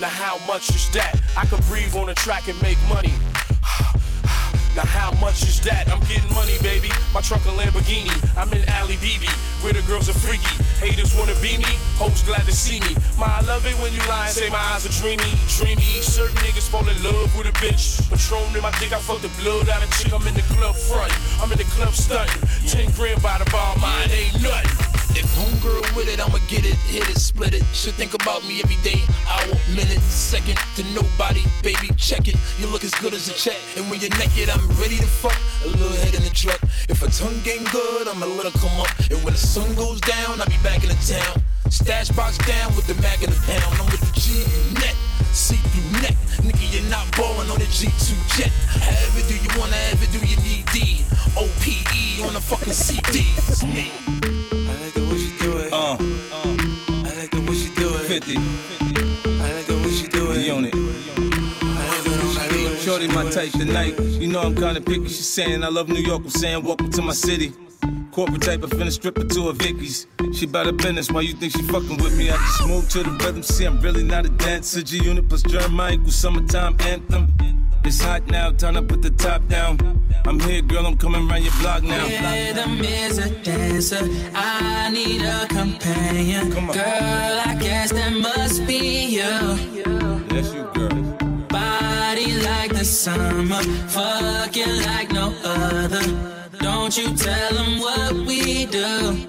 Now 0.00 0.08
how 0.08 0.40
much 0.48 0.72
is 0.72 0.88
that? 0.96 1.20
I 1.36 1.44
could 1.52 1.60
breathe 1.68 1.94
on 1.94 2.08
a 2.08 2.14
track 2.14 2.48
and 2.48 2.56
make 2.62 2.80
money. 2.88 3.12
Now 4.76 4.86
how 4.86 5.10
much 5.18 5.42
is 5.42 5.60
that? 5.66 5.90
I'm 5.90 6.00
getting 6.06 6.32
money, 6.34 6.54
baby. 6.62 6.90
My 7.12 7.20
truck 7.20 7.42
a 7.46 7.50
Lamborghini. 7.50 8.14
I'm 8.38 8.52
in 8.54 8.62
Ali 8.78 8.94
BB, 9.02 9.26
where 9.62 9.72
the 9.72 9.82
girls 9.82 10.08
are 10.08 10.18
freaky. 10.18 10.54
Haters 10.78 11.14
wanna 11.18 11.34
be 11.42 11.58
me, 11.58 11.74
hoes 11.98 12.22
glad 12.22 12.46
to 12.46 12.52
see 12.52 12.78
me. 12.80 12.94
My, 13.18 13.26
I 13.26 13.40
love 13.42 13.66
it 13.66 13.74
when 13.82 13.92
you 13.92 14.00
lie 14.06 14.26
and 14.26 14.34
say 14.34 14.48
my 14.48 14.62
eyes 14.70 14.86
are 14.86 14.94
dreamy, 15.02 15.34
dreamy. 15.58 16.00
Certain 16.00 16.36
niggas 16.46 16.68
fall 16.70 16.86
in 16.88 16.96
love 17.02 17.34
with 17.36 17.46
a 17.46 17.54
bitch. 17.58 17.98
Patron 18.08 18.54
in 18.54 18.62
my 18.62 18.70
dick, 18.78 18.92
I 18.92 19.00
fuck 19.00 19.20
the 19.20 19.32
blood 19.42 19.68
out 19.68 19.82
of 19.82 19.90
chick. 19.98 20.12
I'm 20.12 20.26
in 20.26 20.34
the 20.34 20.46
club 20.54 20.76
front, 20.76 21.12
I'm 21.42 21.50
in 21.50 21.58
the 21.58 21.68
club 21.74 21.92
stunting. 21.92 22.42
Ten 22.66 22.90
grand 22.92 23.20
by 23.22 23.38
the 23.38 23.50
bar, 23.50 23.76
mine 23.78 24.10
ain't 24.10 24.40
nothing. 24.42 24.89
If 25.16 25.26
homegirl 25.34 25.96
with 25.96 26.08
it, 26.08 26.20
I'ma 26.20 26.38
get 26.48 26.64
it, 26.64 26.78
hit 26.86 27.08
it, 27.08 27.18
split 27.18 27.54
it. 27.54 27.64
Should 27.72 27.94
think 27.94 28.14
about 28.14 28.42
me 28.44 28.60
every 28.62 28.78
day, 28.82 29.02
hour, 29.26 29.54
minute, 29.74 30.00
second 30.06 30.58
to 30.76 30.82
nobody, 30.94 31.42
baby. 31.62 31.90
Check 31.96 32.28
it, 32.28 32.36
you 32.58 32.66
look 32.68 32.84
as 32.84 32.94
good 32.94 33.14
as 33.14 33.28
a 33.28 33.34
check. 33.34 33.58
And 33.76 33.90
when 33.90 34.00
you're 34.00 34.14
naked, 34.18 34.48
I'm 34.48 34.66
ready 34.80 34.96
to 34.96 35.06
fuck. 35.06 35.36
A 35.64 35.68
little 35.68 35.92
head 36.02 36.14
in 36.14 36.22
the 36.22 36.30
truck. 36.30 36.60
If 36.88 37.02
a 37.02 37.10
tongue 37.10 37.40
game 37.42 37.64
good, 37.72 38.08
I'ma 38.08 38.26
let 38.26 38.46
her 38.46 38.58
come 38.58 38.80
up. 38.80 38.90
And 39.10 39.22
when 39.24 39.34
the 39.34 39.40
sun 39.40 39.74
goes 39.74 40.00
down, 40.00 40.40
I'll 40.40 40.46
be 40.46 40.58
back 40.62 40.82
in 40.82 40.88
the 40.88 41.00
town. 41.02 41.42
Stash 41.70 42.10
box 42.10 42.38
down 42.46 42.74
with 42.74 42.86
the 42.86 42.94
mag 43.02 43.22
in 43.22 43.30
the 43.30 43.40
pound. 43.46 43.74
I'm 43.78 43.86
with 43.90 44.00
the 44.00 44.12
G 44.18 44.42
net, 44.80 44.94
see 45.32 45.56
through 45.70 46.02
neck. 46.02 46.16
Nigga, 46.42 46.66
you're 46.72 46.90
not 46.90 47.04
ballin' 47.16 47.50
on 47.50 47.58
the 47.58 47.66
G2 47.66 48.16
jet. 48.36 48.50
However 48.80 49.22
do 49.28 49.34
you 49.34 49.50
wanna, 49.58 49.76
ever 49.92 50.06
do 50.10 50.18
you 50.26 50.36
need 50.42 50.66
D? 50.72 51.04
OPE 51.36 52.26
on 52.26 52.34
the 52.34 52.40
fucking 52.40 52.72
CD. 52.72 54.39
50. 58.10 58.36
I 58.36 59.52
like 59.52 59.66
the 59.66 59.80
way 59.84 59.90
she 59.92 60.08
do 60.08 60.32
it. 60.32 60.44
unit. 60.44 60.79
Shorty 62.80 63.08
my 63.08 63.28
type 63.30 63.52
tonight. 63.52 64.00
You 64.00 64.26
know 64.26 64.40
I'm 64.40 64.54
kinda 64.54 64.80
picky. 64.80 65.04
She's 65.04 65.28
saying 65.28 65.62
I 65.62 65.68
love 65.68 65.90
New 65.90 66.00
York. 66.00 66.22
I'm 66.24 66.30
saying 66.30 66.64
welcome 66.64 66.90
to 66.92 67.02
my 67.02 67.12
city. 67.12 67.52
Corporate 68.10 68.40
type 68.40 68.64
I 68.64 68.68
finna 68.68 68.90
strip 68.90 69.18
her 69.18 69.24
to 69.24 69.48
a 69.50 69.52
Vicky's. 69.52 70.06
She 70.32 70.46
bout 70.46 70.64
her 70.64 70.72
business. 70.72 71.10
Why 71.10 71.20
you 71.20 71.34
think 71.34 71.52
she 71.52 71.62
fucking 71.62 71.98
with 71.98 72.16
me? 72.16 72.30
I 72.30 72.36
just 72.36 72.66
move 72.66 72.88
to 72.88 73.02
the 73.02 73.10
rhythm. 73.10 73.42
See, 73.42 73.66
I'm 73.66 73.80
really 73.82 74.02
not 74.02 74.24
a 74.24 74.30
dancer. 74.30 74.80
G 74.82 74.96
unit 74.96 75.28
plus 75.28 75.42
Jeremih 75.42 75.92
equals 75.92 76.14
summertime 76.14 76.74
anthem. 76.80 77.28
It's 77.84 78.00
hot 78.00 78.26
now, 78.28 78.50
time 78.52 78.74
to 78.74 78.82
put 78.82 79.02
the 79.02 79.10
top 79.10 79.46
down. 79.48 79.78
I'm 80.24 80.40
here, 80.40 80.62
girl, 80.62 80.86
I'm 80.86 80.96
coming 80.96 81.28
round 81.28 81.44
your 81.44 81.52
block 81.60 81.82
now. 81.82 82.02
Rhythm 82.06 82.80
is 82.80 83.18
a 83.18 83.28
dancer. 83.42 84.08
I 84.34 84.90
need 84.90 85.20
a 85.20 85.46
companion. 85.48 86.50
Girl, 86.50 87.40
I 87.44 87.58
guess 87.60 87.92
that 87.92 88.12
must 88.12 88.66
be 88.66 89.16
you. 89.16 89.20
Yes, 90.32 90.54
you, 90.54 90.70
girl. 90.72 91.09
Body 93.06 93.18
like 93.18 93.64
the 93.64 93.88
summer, 93.88 93.88
fucking 93.88 94.82
like 94.82 95.12
no 95.12 95.32
other. 95.44 96.02
Don't 96.58 96.96
you 96.98 97.14
tell 97.16 97.54
them 97.54 97.78
what 97.80 98.12
we 98.12 98.66
do. 98.66 99.26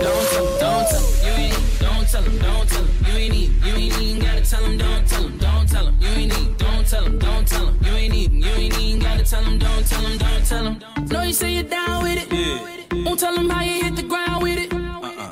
Don't 0.00 0.26
tell 0.30 0.44
them, 0.44 0.58
don't 0.58 0.88
tell 0.88 1.00
them, 1.00 1.12
you 1.22 1.30
ain't 1.30 1.78
don't 1.78 2.08
tell 2.08 2.22
them, 2.22 2.38
don't 2.38 2.68
tell 2.68 2.82
them, 2.82 2.94
you 3.06 3.12
ain't 3.12 3.32
need, 3.32 3.50
you 3.64 3.74
ain't 3.74 4.00
even 4.00 4.22
gotta 4.22 4.42
tell 4.50 4.62
them, 4.62 4.78
don't 4.78 5.06
tell 5.06 5.22
them, 5.22 5.38
don't 5.38 5.68
tell 5.68 5.84
them, 5.84 5.96
you 6.00 6.08
ain't 6.08 6.38
need, 6.38 6.56
don't 6.58 6.86
tell 6.86 7.04
them, 7.04 7.18
don't 7.18 7.46
tell 7.46 7.66
them, 7.66 7.78
you 7.84 7.92
ain't 7.92 8.14
even, 8.14 8.42
you 8.42 8.48
ain't 8.48 8.78
even 8.80 9.00
gotta 9.00 9.24
tell 9.24 9.44
them, 9.44 9.58
don't 9.58 9.86
tell 9.86 10.02
them, 10.02 10.18
don't 10.18 10.46
tell 10.46 10.64
them. 10.64 11.06
Know 11.08 11.22
you 11.22 11.32
say 11.32 11.54
you're 11.54 11.62
down 11.62 12.02
with 12.02 12.18
it, 12.18 12.32
Yeah. 12.32 13.04
won't 13.04 13.20
tell 13.20 13.34
them 13.34 13.48
how 13.48 13.62
you 13.62 13.84
hit 13.84 13.94
the 13.96 14.02
ground 14.02 14.42
with 14.42 14.58
it. 14.58 14.72
Uh-uh. 14.72 15.28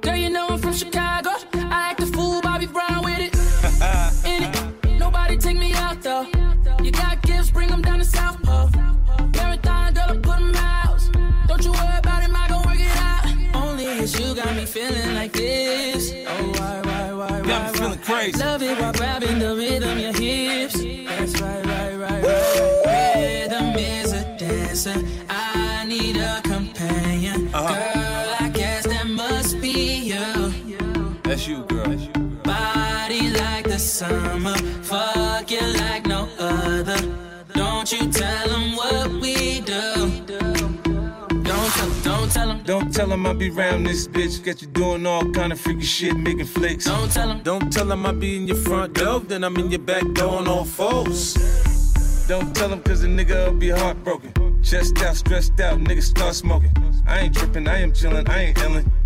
Girl, 0.00 0.16
you 0.16 0.30
know 0.30 0.48
I'm 0.48 0.58
from 0.58 0.72
Chicago, 0.72 1.11
crazy. 18.12 18.38
Love 18.38 18.62
it 18.62 18.78
while 18.80 18.92
grabbing 18.92 19.38
the 19.38 19.54
rhythm, 19.54 19.98
your 19.98 20.12
hips. 20.12 20.74
That's 20.74 21.40
right, 21.40 21.64
right, 21.66 21.94
right, 21.94 22.22
right. 22.24 23.14
Rhythm 23.16 23.74
is 23.76 24.12
a 24.12 24.22
dancer. 24.38 24.94
I 25.28 25.84
need 25.86 26.16
a 26.16 26.40
companion. 26.42 27.50
Uh-huh. 27.54 27.74
Girl, 27.74 28.36
I 28.40 28.48
guess 28.50 28.86
that 28.86 29.06
must 29.06 29.60
be 29.60 30.12
you. 30.12 31.14
That's 31.22 31.46
you, 31.46 31.64
girl. 31.64 31.96
Body 32.42 33.30
like 33.30 33.64
the 33.64 33.78
summer, 33.78 34.56
fucking 34.82 35.72
like 35.74 36.06
no 36.06 36.28
other. 36.38 37.00
Don't 37.54 37.90
you 37.92 38.10
tell 38.10 38.48
them 38.48 38.76
what 38.76 39.08
we 39.20 39.41
don't 42.64 42.92
tell. 42.92 43.12
Him 43.12 43.26
I 43.26 43.32
be 43.32 43.50
round 43.50 43.86
this 43.86 44.08
bitch. 44.08 44.42
Got 44.42 44.62
you 44.62 44.68
doing 44.68 45.06
all 45.06 45.24
kind 45.32 45.52
of 45.52 45.60
freaky 45.60 45.84
shit, 45.84 46.16
making 46.16 46.46
flicks. 46.46 46.84
Don't 46.84 47.10
tell 47.10 47.28
him. 47.28 47.42
Don't 47.42 47.72
tell 47.72 47.90
him 47.90 48.06
I 48.06 48.12
be 48.12 48.36
in 48.36 48.46
your 48.46 48.56
front 48.56 48.94
door, 48.94 49.20
then 49.20 49.44
I'm 49.44 49.56
in 49.56 49.70
your 49.70 49.80
back 49.80 50.04
door 50.14 50.38
on 50.38 50.48
all 50.48 50.64
fours. 50.64 51.34
Don't 52.28 52.54
tell 52.54 52.70
him 52.72 52.80
cause 52.82 53.02
the 53.02 53.08
nigga 53.08 53.46
will 53.46 53.58
be 53.58 53.70
heartbroken. 53.70 54.32
Chest 54.62 55.02
out, 55.02 55.16
stressed 55.16 55.60
out, 55.60 55.78
nigga 55.80 56.02
start 56.02 56.34
smoking. 56.34 56.72
I 57.06 57.20
ain't 57.20 57.36
tripping, 57.36 57.66
I 57.68 57.80
am 57.80 57.92
chilling, 57.92 58.28
I 58.28 58.44
ain't 58.44 58.56
illin'. 58.58 59.01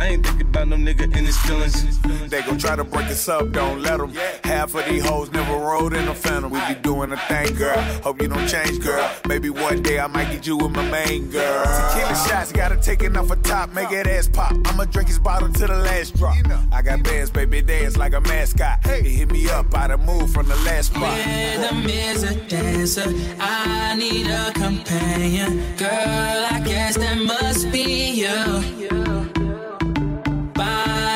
I 0.00 0.06
ain't 0.06 0.24
thinking 0.26 0.46
about 0.48 0.68
no 0.68 0.76
nigga 0.76 1.04
in 1.14 1.26
his 1.26 1.36
feelings. 1.36 1.98
They 2.30 2.40
gon' 2.40 2.56
try 2.56 2.74
to 2.74 2.84
break 2.84 3.08
us 3.08 3.28
up, 3.28 3.52
don't 3.52 3.82
let 3.82 3.98
them. 3.98 4.14
Half 4.44 4.74
of 4.74 4.86
these 4.86 5.04
hoes 5.04 5.30
never 5.30 5.52
rode 5.52 5.92
in 5.92 6.08
a 6.08 6.14
phantom. 6.14 6.50
We 6.50 6.60
be 6.68 6.74
doing 6.80 7.12
a 7.12 7.18
thing, 7.28 7.54
girl. 7.54 7.78
Hope 8.02 8.22
you 8.22 8.28
don't 8.28 8.48
change, 8.48 8.80
girl. 8.80 9.10
Maybe 9.28 9.50
one 9.50 9.82
day 9.82 10.00
I 10.00 10.06
might 10.06 10.30
get 10.30 10.46
you 10.46 10.56
with 10.56 10.70
my 10.70 10.88
main 10.90 11.30
girl. 11.30 11.64
Tequila 11.64 12.14
shots, 12.26 12.50
gotta 12.50 12.78
take 12.78 13.02
it 13.02 13.14
off 13.14 13.30
a 13.30 13.36
top, 13.36 13.74
make 13.74 13.90
that 13.90 14.06
ass 14.06 14.26
pop. 14.26 14.52
I'ma 14.64 14.86
drink 14.86 15.08
his 15.08 15.18
bottle 15.18 15.52
to 15.52 15.66
the 15.66 15.76
last 15.76 16.16
drop. 16.16 16.34
I 16.72 16.80
got 16.80 17.02
bands, 17.02 17.30
baby, 17.30 17.60
dance 17.60 17.98
like 17.98 18.14
a 18.14 18.22
mascot. 18.22 18.78
It 18.86 19.04
hit 19.04 19.30
me 19.30 19.50
up, 19.50 19.76
I 19.76 19.88
done 19.88 20.06
moved 20.06 20.32
from 20.32 20.48
the 20.48 20.56
last 20.64 20.94
spot. 20.94 21.14
Rhythm 21.26 21.84
is 21.84 22.22
a 22.22 22.36
dancer. 22.48 23.12
I 23.38 23.94
need 23.96 24.28
a 24.28 24.50
companion. 24.52 25.76
Girl, 25.76 25.90
I 25.90 26.62
guess 26.64 26.96
that 26.96 27.18
must 27.18 27.70
be 27.70 28.12
you. 28.12 29.19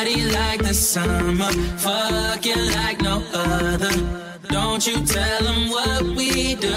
Body 0.05 0.27
like 0.33 0.63
the 0.63 0.75
summer, 0.75 1.51
fucking 1.79 2.67
like 2.73 3.01
no 3.01 3.25
other. 3.33 3.89
Don't 4.49 4.87
you 4.87 5.03
tell 5.07 5.43
them 5.45 5.71
what 5.71 6.03
we 6.03 6.57
do. 6.57 6.75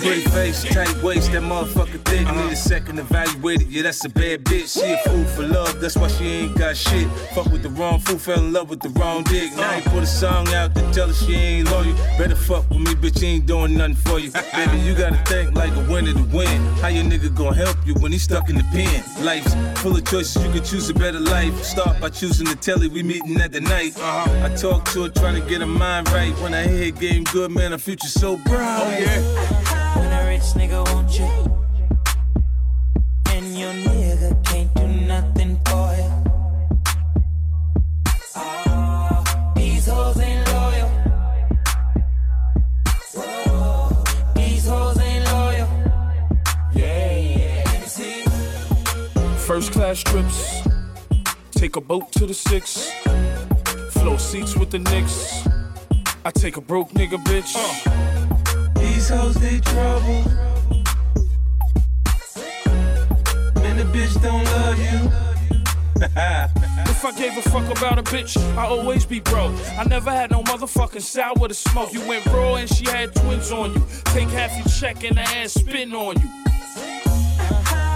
Pretty 0.00 0.22
face, 0.30 0.64
tight 0.64 1.02
waist, 1.02 1.30
that 1.32 1.42
motherfucker 1.42 2.02
thick. 2.06 2.26
Need 2.26 2.52
a 2.52 2.56
second 2.56 2.96
to 2.96 3.02
evaluate 3.02 3.60
it. 3.60 3.68
Yeah, 3.68 3.82
that's 3.82 4.02
a 4.06 4.08
bad 4.08 4.44
bitch. 4.44 4.80
She 4.80 4.92
a 4.92 4.96
fool 5.04 5.24
for 5.24 5.46
love, 5.46 5.78
that's 5.78 5.94
why 5.94 6.08
she 6.08 6.24
ain't 6.24 6.58
got 6.58 6.74
shit. 6.74 7.06
Fuck 7.34 7.46
with 7.52 7.62
the 7.62 7.68
wrong 7.68 8.00
fool, 8.00 8.18
fell 8.18 8.38
in 8.38 8.50
love 8.50 8.70
with 8.70 8.80
the 8.80 8.88
wrong 8.90 9.24
dick. 9.24 9.54
Now 9.56 9.72
he 9.72 9.82
put 9.82 10.02
a 10.02 10.06
song 10.06 10.48
out 10.54 10.74
to 10.74 10.80
tell 10.92 11.08
her 11.08 11.12
she 11.12 11.34
ain't 11.34 11.70
loyal. 11.70 11.92
Better 12.16 12.34
fuck 12.34 12.68
with 12.70 12.78
me, 12.78 12.94
bitch, 12.94 13.22
ain't 13.22 13.44
doing 13.44 13.76
nothing 13.76 13.94
for 13.94 14.18
you. 14.18 14.30
Baby, 14.54 14.78
you 14.78 14.94
gotta 14.94 15.22
think 15.26 15.54
like 15.54 15.74
a 15.76 15.92
winner 15.92 16.14
to 16.14 16.24
win. 16.34 16.62
How 16.80 16.88
your 16.88 17.04
nigga 17.04 17.34
gonna 17.36 17.54
help 17.54 17.76
you 17.84 17.92
when 17.94 18.12
he's 18.12 18.22
stuck 18.22 18.48
in 18.48 18.56
the 18.56 18.64
pen? 18.72 19.04
Life's 19.22 19.54
full 19.80 19.94
of 19.94 20.04
choices, 20.06 20.42
you 20.42 20.50
can 20.50 20.64
choose 20.64 20.88
a 20.88 20.94
better 20.94 21.20
life. 21.20 21.62
Start 21.62 22.00
by 22.00 22.08
choosing 22.08 22.46
the 22.46 22.56
telly, 22.56 22.88
we 22.88 23.02
meeting 23.02 23.38
at 23.40 23.52
the 23.52 23.60
night. 23.60 23.98
Uh-huh. 23.98 24.46
I 24.46 24.54
talk 24.56 24.86
to 24.92 25.02
her, 25.02 25.08
try 25.10 25.32
to 25.32 25.40
get 25.46 25.60
her 25.60 25.66
mind 25.66 26.10
right. 26.10 26.32
When 26.40 26.54
I 26.54 26.66
hear 26.66 26.90
game 26.90 27.24
good, 27.24 27.50
man, 27.50 27.72
her 27.72 27.78
future 27.78 28.08
so 28.08 28.38
bright. 28.38 28.80
Oh, 28.80 28.90
yeah. 28.98 29.89
Nigga 30.40 30.84
want 30.92 31.18
you, 31.18 31.26
and 33.32 33.58
your 33.58 33.72
nigga 33.72 34.44
can't 34.44 34.74
do 34.74 34.86
nothing 35.06 35.58
for 35.64 35.94
you. 35.96 36.10
Ah, 38.36 39.52
these 39.54 39.86
hoes 39.86 40.18
ain't 40.20 40.46
loyal. 40.52 40.88
Whoa, 43.14 44.04
these 44.34 44.66
hoes 44.66 44.98
ain't 44.98 45.24
loyal. 45.32 45.68
Yeah, 46.74 47.16
yeah. 47.16 47.84
See. 47.84 48.24
First 49.46 49.72
class 49.72 50.02
trips. 50.02 50.62
Take 51.52 51.76
a 51.76 51.80
boat 51.80 52.12
to 52.12 52.26
the 52.26 52.34
six. 52.34 52.90
Flow 53.92 54.16
seats 54.16 54.56
with 54.56 54.70
the 54.70 54.78
Knicks. 54.78 55.46
I 56.24 56.30
take 56.32 56.56
a 56.56 56.60
broke 56.60 56.90
nigga, 56.90 57.18
bitch. 57.24 57.54
These 59.00 59.08
hoes, 59.08 59.34
they 59.36 59.58
trouble. 59.60 60.22
Man, 63.62 63.76
the 63.78 63.86
bitch 63.94 64.22
don't 64.22 64.44
love 64.44 64.78
you. 64.78 65.10
If 66.90 67.04
I 67.06 67.12
gave 67.12 67.34
a 67.38 67.40
fuck 67.40 67.64
about 67.74 67.98
a 67.98 68.02
bitch, 68.02 68.36
I 68.58 68.66
always 68.66 69.06
be 69.06 69.20
broke. 69.20 69.54
I 69.78 69.84
never 69.84 70.10
had 70.10 70.30
no 70.30 70.42
motherfucking 70.42 71.00
sour 71.00 71.48
to 71.48 71.54
smoke. 71.54 71.94
You 71.94 72.06
went 72.06 72.26
raw 72.26 72.56
and 72.56 72.68
she 72.68 72.84
had 72.84 73.14
twins 73.14 73.50
on 73.50 73.72
you. 73.72 73.82
Take 74.04 74.28
half 74.28 74.54
your 74.58 74.66
check 74.66 75.02
and 75.02 75.16
the 75.16 75.22
ass 75.22 75.54
spin 75.54 75.94
on 75.94 76.20
you. 76.20 76.28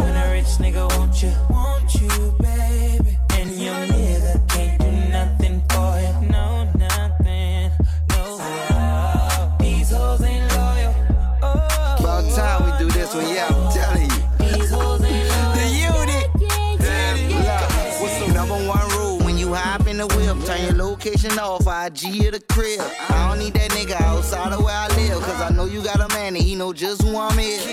When 0.00 0.16
a 0.16 0.30
rich 0.32 0.56
nigga 0.56 0.88
want 0.96 1.22
you, 1.22 1.32
want 1.50 1.94
you, 2.00 2.34
baby. 2.40 3.18
And 3.32 3.50
your 3.60 3.74
nigga 3.74 4.48
can't 4.48 4.80
do 4.80 4.90
nothing 5.10 5.60
Time 12.44 12.62
we 12.62 12.78
do 12.78 12.90
this 12.90 13.14
one, 13.14 13.26
yeah, 13.30 13.48
I'm 13.48 13.72
telling 13.72 14.10
you. 14.10 14.13
The 20.08 20.16
whip? 20.16 20.46
Turn 20.46 20.62
your 20.64 20.74
location 20.74 21.38
off, 21.38 21.62
IG 21.62 22.26
of 22.26 22.32
the 22.32 22.42
crib. 22.48 22.80
I 23.08 23.28
don't 23.28 23.38
need 23.38 23.54
that 23.54 23.70
nigga 23.70 24.00
outside 24.00 24.52
of 24.52 24.62
where 24.62 24.74
I 24.74 24.88
live, 24.88 25.22
cause 25.22 25.40
I 25.40 25.50
know 25.50 25.66
you 25.66 25.82
got 25.82 26.00
a 26.00 26.08
man 26.14 26.36
and 26.36 26.44
he 26.44 26.54
know 26.54 26.72
just 26.72 27.02
who 27.02 27.16
I'm 27.16 27.38
is. 27.38 27.64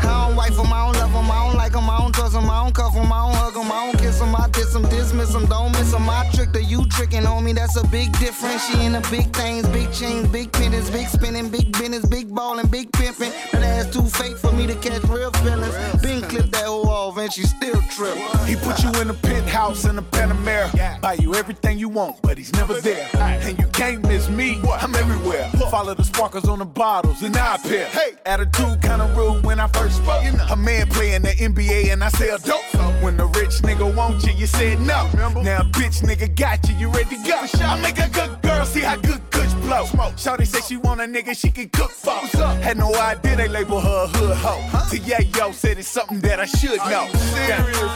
I 0.00 0.26
don't 0.26 0.36
wife 0.36 0.56
him, 0.56 0.72
I 0.72 0.86
don't 0.86 0.96
love 0.96 1.10
him, 1.10 1.30
I 1.30 1.46
don't 1.46 1.56
like 1.56 1.74
him, 1.74 1.90
I 1.90 1.98
don't 1.98 2.14
trust 2.14 2.34
him, 2.34 2.48
I 2.48 2.64
don't 2.64 2.74
cuff 2.74 2.94
him, 2.94 3.12
I 3.12 3.26
don't 3.26 3.36
hug 3.36 3.54
him, 3.54 3.70
I 3.70 3.86
don't 3.86 3.98
kiss 3.98 4.20
him, 4.20 4.34
I 4.34 4.48
diss 4.48 4.74
him, 4.74 4.82
dismiss 4.88 5.34
him, 5.34 5.46
don't 5.46 5.72
miss 5.72 5.92
him. 5.92 6.08
I 6.08 6.28
tricked 6.32 6.54
her, 6.54 6.60
you 6.60 6.86
tricking 6.86 7.26
on 7.26 7.44
me, 7.44 7.52
that's 7.52 7.76
a 7.76 7.86
big 7.88 8.10
difference. 8.18 8.64
She 8.66 8.84
in 8.84 8.92
the 8.92 9.06
big 9.10 9.34
things, 9.34 9.68
big 9.68 9.92
chains, 9.92 10.28
big 10.28 10.50
pennies, 10.52 10.90
big 10.90 11.08
spinning, 11.08 11.50
big 11.50 11.72
business, 11.72 12.06
big 12.06 12.34
ballin', 12.34 12.68
big 12.68 12.90
pimpin'. 12.92 13.32
That 13.52 13.62
ass 13.62 13.92
too 13.92 14.02
fake 14.02 14.38
for 14.38 14.52
me 14.52 14.66
to 14.66 14.74
catch 14.76 15.04
real 15.04 15.30
feelings. 15.42 15.74
Been 16.02 16.22
clipped 16.22 16.52
that 16.52 16.64
hoe 16.64 16.82
off 16.82 17.18
and 17.18 17.32
she 17.32 17.42
still 17.42 17.80
trip. 17.90 18.16
He 18.46 18.56
put 18.56 18.82
you 18.82 18.90
in 19.00 19.10
a 19.10 19.14
penthouse 19.14 19.84
in 19.84 19.98
a 19.98 20.02
Panamera. 20.02 21.00
Buy 21.00 21.14
you 21.20 21.34
everything 21.34 21.78
you 21.78 21.88
want, 21.88 22.20
but 22.22 22.38
he's 22.38 22.52
never 22.54 22.80
there. 22.80 23.08
And 23.16 23.58
you 23.58 23.66
can't 23.68 24.02
miss 24.06 24.28
me, 24.28 24.60
I'm 24.80 24.94
everywhere. 24.94 25.48
Follow 25.70 25.94
the 25.94 26.04
sparkles 26.04 26.48
on 26.48 26.58
the 26.58 26.64
bottles, 26.64 27.22
and 27.22 27.36
I 27.36 27.56
appear. 27.56 27.86
Hey, 27.86 28.12
attitude 28.26 28.80
kinda 28.82 29.12
rude 29.16 29.44
when 29.44 29.60
I 29.60 29.68
first 29.68 29.96
spoke. 29.96 30.24
A 30.50 30.56
man 30.56 30.86
playing 30.88 31.22
the 31.22 31.34
NBA, 31.40 31.90
and 31.92 32.02
I 32.02 32.08
say 32.10 32.30
a 32.30 32.38
dope. 32.38 32.62
When 33.02 33.16
the 33.16 33.26
rich 33.26 33.60
nigga 33.62 33.94
want 33.94 34.24
you, 34.24 34.32
you 34.32 34.46
said 34.46 34.80
no. 34.80 35.08
Now 35.42 35.60
bitch 35.62 36.02
nigga 36.02 36.34
got 36.34 36.68
you, 36.68 36.74
you 36.76 36.88
ready 36.90 37.16
to 37.16 37.28
go. 37.28 37.46
I 37.62 37.80
make 37.80 37.98
a 37.98 38.08
good 38.08 38.42
girl 38.42 38.64
see 38.66 38.80
how 38.80 38.96
good 38.96 39.20
kush 39.30 39.52
blow. 39.54 39.84
Shawty 40.16 40.46
say 40.46 40.60
she 40.60 40.76
want 40.76 41.00
a 41.00 41.04
nigga 41.04 41.36
she 41.36 41.50
can 41.50 41.68
cook 41.68 41.90
for. 41.90 42.18
Had 42.62 42.76
no 42.78 42.92
idea 42.94 43.36
they 43.36 43.48
label 43.48 43.80
her 43.80 44.04
a 44.04 44.08
hood 44.08 44.36
hoe. 44.36 44.88
To 44.90 44.98
yeah, 44.98 45.20
yo 45.20 45.52
said 45.52 45.78
it's 45.78 45.88
something 45.88 46.20
that 46.20 46.40
I 46.40 46.46
should 46.46 46.78
know. 46.78 47.08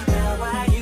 Girl, 0.07 0.37
why 0.39 0.67
you 0.67 0.82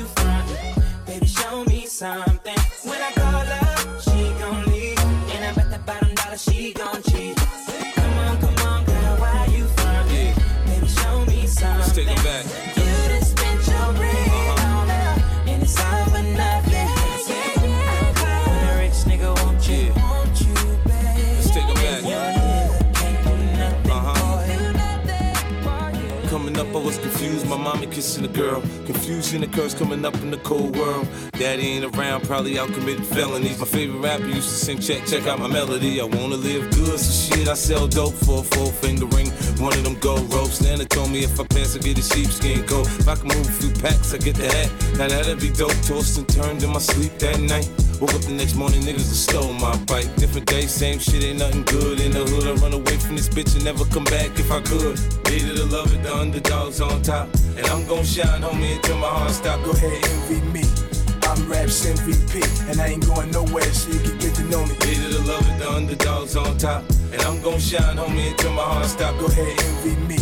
Me 1.91 1.97
something. 1.97 2.55
When 2.85 3.01
I 3.01 3.11
call 3.11 3.45
her, 3.53 3.99
she 3.99 4.33
gon' 4.39 4.65
leave. 4.67 4.97
And 5.33 5.43
I 5.43 5.53
bet 5.53 5.69
that 5.71 5.85
bottom 5.85 6.15
dollar 6.15 6.37
she 6.37 6.71
gon' 6.71 7.03
cheat. 7.03 7.35
Come 7.35 8.17
on, 8.19 8.37
come 8.39 8.67
on, 8.67 8.85
girl, 8.85 9.17
why 9.17 9.47
you 9.51 9.65
frontin'? 9.65 10.33
Baby, 10.67 10.87
show 10.87 11.25
me 11.25 11.47
something. 11.47 11.79
Let's 11.79 11.93
take 11.93 12.07
it 12.07 12.23
back. 12.23 12.60
Kissing 28.01 28.25
a 28.25 28.27
girl. 28.29 28.61
Confusion 28.87 29.43
occurs 29.43 29.75
coming 29.75 30.03
up 30.05 30.15
in 30.23 30.31
the 30.31 30.37
cold 30.37 30.75
world. 30.75 31.07
Daddy 31.33 31.67
ain't 31.73 31.85
around, 31.95 32.23
probably 32.23 32.57
out 32.57 32.73
committing 32.73 33.03
felonies. 33.03 33.59
My 33.59 33.67
favorite 33.67 33.99
rapper 33.99 34.25
used 34.25 34.49
to 34.49 34.55
sing, 34.65 34.79
check, 34.79 35.05
check 35.05 35.27
out 35.27 35.37
my 35.37 35.47
melody. 35.47 36.01
I 36.01 36.05
wanna 36.05 36.35
live 36.35 36.63
good, 36.71 36.99
so 36.99 37.35
shit, 37.35 37.47
I 37.47 37.53
sell 37.53 37.87
dope 37.87 38.15
for 38.15 38.39
a 38.39 38.43
four 38.43 38.71
finger 38.71 39.05
ring. 39.05 39.29
One 39.61 39.73
of 39.73 39.83
them 39.83 39.99
gold 39.99 40.33
ropes. 40.33 40.61
Nana 40.61 40.85
told 40.85 41.11
me 41.11 41.23
if 41.23 41.39
I 41.39 41.45
pass, 41.45 41.75
I 41.75 41.79
get 41.79 41.99
a 41.99 42.01
sheepskin 42.01 42.65
coat. 42.65 42.87
If 42.87 43.07
I 43.07 43.13
can 43.13 43.27
move 43.27 43.47
a 43.47 43.51
few 43.51 43.69
packs, 43.83 44.15
I 44.15 44.17
get 44.17 44.35
the 44.35 44.49
hat. 44.49 44.71
Now 44.97 45.07
that'd 45.07 45.39
be 45.39 45.51
dope. 45.51 45.77
Tossed 45.85 46.17
and 46.17 46.27
turned 46.27 46.63
in 46.63 46.71
my 46.71 46.79
sleep 46.79 47.19
that 47.19 47.39
night. 47.39 47.69
Woke 48.01 48.15
up 48.15 48.21
the 48.21 48.31
next 48.31 48.55
morning, 48.55 48.81
niggas 48.81 49.13
stole 49.13 49.53
my 49.53 49.77
bike. 49.85 50.09
Different 50.15 50.47
day, 50.47 50.65
same 50.65 50.97
shit, 50.97 51.23
ain't 51.23 51.37
nothing 51.37 51.61
good 51.65 51.99
in 52.01 52.13
the 52.13 52.25
hood. 52.25 52.47
I 52.49 52.53
run 52.63 52.73
away 52.73 52.97
from 52.97 53.15
this 53.15 53.29
bitch 53.29 53.55
and 53.55 53.63
never 53.63 53.85
come 53.85 54.05
back 54.05 54.33
if 54.39 54.51
I 54.51 54.59
could. 54.61 54.97
Needed 55.29 55.57
to 55.57 55.65
love 55.65 55.93
it, 55.93 56.01
the 56.01 56.11
underdogs 56.11 56.81
on 56.81 57.03
top. 57.03 57.29
And 57.57 57.65
I'm 57.67 57.85
gon' 57.91 58.05
shine, 58.05 58.41
homie, 58.41 58.75
until 58.77 58.97
my 58.99 59.07
heart 59.07 59.31
stop. 59.31 59.61
Go 59.65 59.71
ahead, 59.71 59.91
envy 59.91 60.39
me. 60.55 60.63
I'm 61.23 61.39
Raps 61.51 61.85
MVP, 61.85 62.69
and 62.69 62.79
I 62.79 62.87
ain't 62.87 63.05
going 63.05 63.29
nowhere, 63.31 63.69
so 63.73 63.91
you 63.91 63.99
can 63.99 64.17
get 64.17 64.33
to 64.35 64.43
know 64.43 64.63
me. 64.65 64.73
Needed 64.85 65.11
to 65.11 65.21
love 65.27 65.45
it, 65.49 65.59
the 65.59 65.69
underdogs 65.69 66.37
on 66.37 66.57
top. 66.57 66.85
And 67.11 67.21
I'm 67.23 67.41
gon' 67.41 67.59
shine, 67.59 67.97
homie, 67.97 68.31
until 68.31 68.53
my 68.53 68.63
heart 68.63 68.85
stop. 68.85 69.19
Go 69.19 69.25
ahead, 69.25 69.59
envy 69.59 69.95
me. 70.07 70.19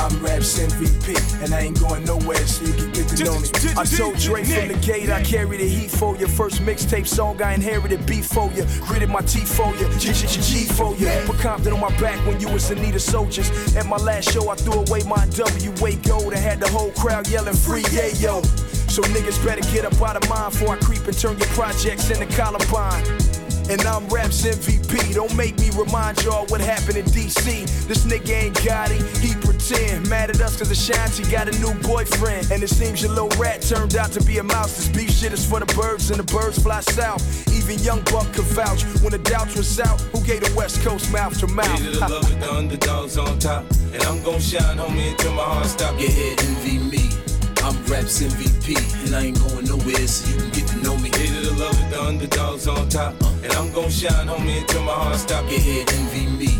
I'm 0.00 0.24
Raps 0.24 0.58
MVP, 0.58 1.44
and 1.44 1.52
I 1.52 1.60
ain't 1.60 1.78
going 1.78 2.04
nowhere, 2.04 2.46
so 2.46 2.64
you 2.64 2.72
can 2.72 2.90
get 2.92 3.06
to 3.08 3.24
know 3.24 3.38
me. 3.38 3.48
I 3.76 3.84
told 3.84 4.16
Dre 4.16 4.42
from 4.44 4.68
the 4.68 4.78
gate, 4.80 5.10
I 5.10 5.22
carry 5.22 5.58
the 5.58 5.68
heat 5.68 5.90
for 5.90 6.16
you. 6.16 6.26
First 6.26 6.62
mixtape 6.62 7.06
song, 7.06 7.42
I 7.42 7.52
inherited 7.52 8.06
beef 8.06 8.24
for 8.24 8.50
you. 8.52 8.64
Gritted 8.80 9.10
my 9.10 9.20
teeth 9.20 9.54
for 9.54 9.74
you, 9.76 9.86
G 9.98 10.64
for 10.64 10.94
you. 10.96 11.06
Put 11.26 11.38
Compton 11.40 11.74
on 11.74 11.80
my 11.80 11.94
back 12.00 12.16
when 12.26 12.40
you 12.40 12.48
was 12.48 12.70
in 12.70 12.80
need 12.80 12.94
of 12.94 13.02
soldiers. 13.02 13.50
At 13.76 13.84
my 13.84 13.98
last 13.98 14.32
show, 14.32 14.48
I 14.48 14.54
threw 14.54 14.80
away 14.80 15.02
my 15.02 15.26
W 15.26 15.72
gold 15.96 16.32
and 16.32 16.42
had 16.42 16.60
the 16.60 16.68
whole 16.68 16.92
crowd 16.92 17.28
yelling 17.28 17.54
free, 17.54 17.84
yeah, 17.92 18.08
yo. 18.16 18.40
So 18.88 19.02
niggas 19.02 19.44
better 19.44 19.60
get 19.70 19.84
up 19.84 20.00
out 20.00 20.16
of 20.16 20.26
mine 20.30 20.50
before 20.50 20.76
I 20.76 20.78
creep 20.78 21.06
and 21.06 21.16
turn 21.16 21.36
your 21.36 21.48
projects 21.48 22.10
into 22.10 22.24
Columbine. 22.34 23.29
And 23.70 23.80
I'm 23.82 24.04
Raps 24.08 24.42
MVP. 24.42 25.14
Don't 25.14 25.32
make 25.36 25.56
me 25.60 25.70
remind 25.70 26.24
y'all 26.24 26.44
what 26.46 26.60
happened 26.60 26.96
in 26.96 27.04
DC. 27.04 27.86
This 27.86 28.04
nigga 28.04 28.30
ain't 28.30 28.64
got 28.64 28.90
it, 28.90 29.00
he 29.18 29.32
pretend. 29.36 30.10
Mad 30.10 30.28
at 30.28 30.40
us 30.40 30.56
cause 30.56 30.72
Ashanti 30.72 31.22
got 31.30 31.46
a 31.46 31.56
new 31.60 31.72
boyfriend. 31.74 32.50
And 32.50 32.64
it 32.64 32.68
seems 32.68 33.00
your 33.00 33.12
little 33.12 33.30
rat 33.40 33.62
turned 33.62 33.94
out 33.94 34.10
to 34.10 34.24
be 34.24 34.38
a 34.38 34.42
mouse. 34.42 34.76
This 34.76 34.88
beef 34.88 35.12
shit 35.12 35.32
is 35.32 35.46
for 35.46 35.60
the 35.60 35.72
birds 35.76 36.10
and 36.10 36.18
the 36.18 36.24
birds 36.24 36.60
fly 36.60 36.80
south. 36.80 37.22
Even 37.54 37.78
Young 37.78 38.02
Buck 38.10 38.32
could 38.32 38.46
vouch 38.46 38.82
when 39.02 39.12
the 39.12 39.18
doubts 39.18 39.54
was 39.56 39.78
out. 39.78 40.00
Who 40.00 40.20
gave 40.22 40.40
the 40.40 40.52
West 40.56 40.82
Coast 40.82 41.12
mouth 41.12 41.38
to 41.38 41.46
mouth? 41.46 41.80
Needed 41.80 41.94
to 41.94 42.08
love 42.08 42.28
it, 42.28 42.40
the 42.40 42.52
underdogs 42.52 43.16
on 43.18 43.38
top. 43.38 43.64
And 43.92 44.02
I'm 44.02 44.20
gon' 44.24 44.40
shine, 44.40 44.78
homie, 44.78 45.12
until 45.12 45.34
my 45.34 45.44
heart 45.44 45.66
stop. 45.66 45.94
Yeah, 45.96 46.08
envy 46.08 46.78
me. 46.78 47.10
I'm 47.62 47.76
Raps 47.84 48.22
MVP, 48.22 48.74
and 49.06 49.14
I 49.14 49.26
ain't 49.26 49.38
going 49.38 49.66
nowhere, 49.66 50.08
so 50.08 50.28
you 50.32 50.40
can 50.40 50.50
get 50.50 50.66
to 50.68 50.76
know 50.78 50.96
underdogs 52.10 52.66
on 52.66 52.88
top. 52.88 53.14
And 53.42 53.52
I'm 53.52 53.72
gon' 53.72 53.88
shine, 53.88 54.26
homie, 54.26 54.60
until 54.60 54.82
my 54.82 54.92
heart 54.92 55.16
stop. 55.16 55.44
Yeah, 55.48 55.84
envy 55.96 56.26
me. 56.26 56.50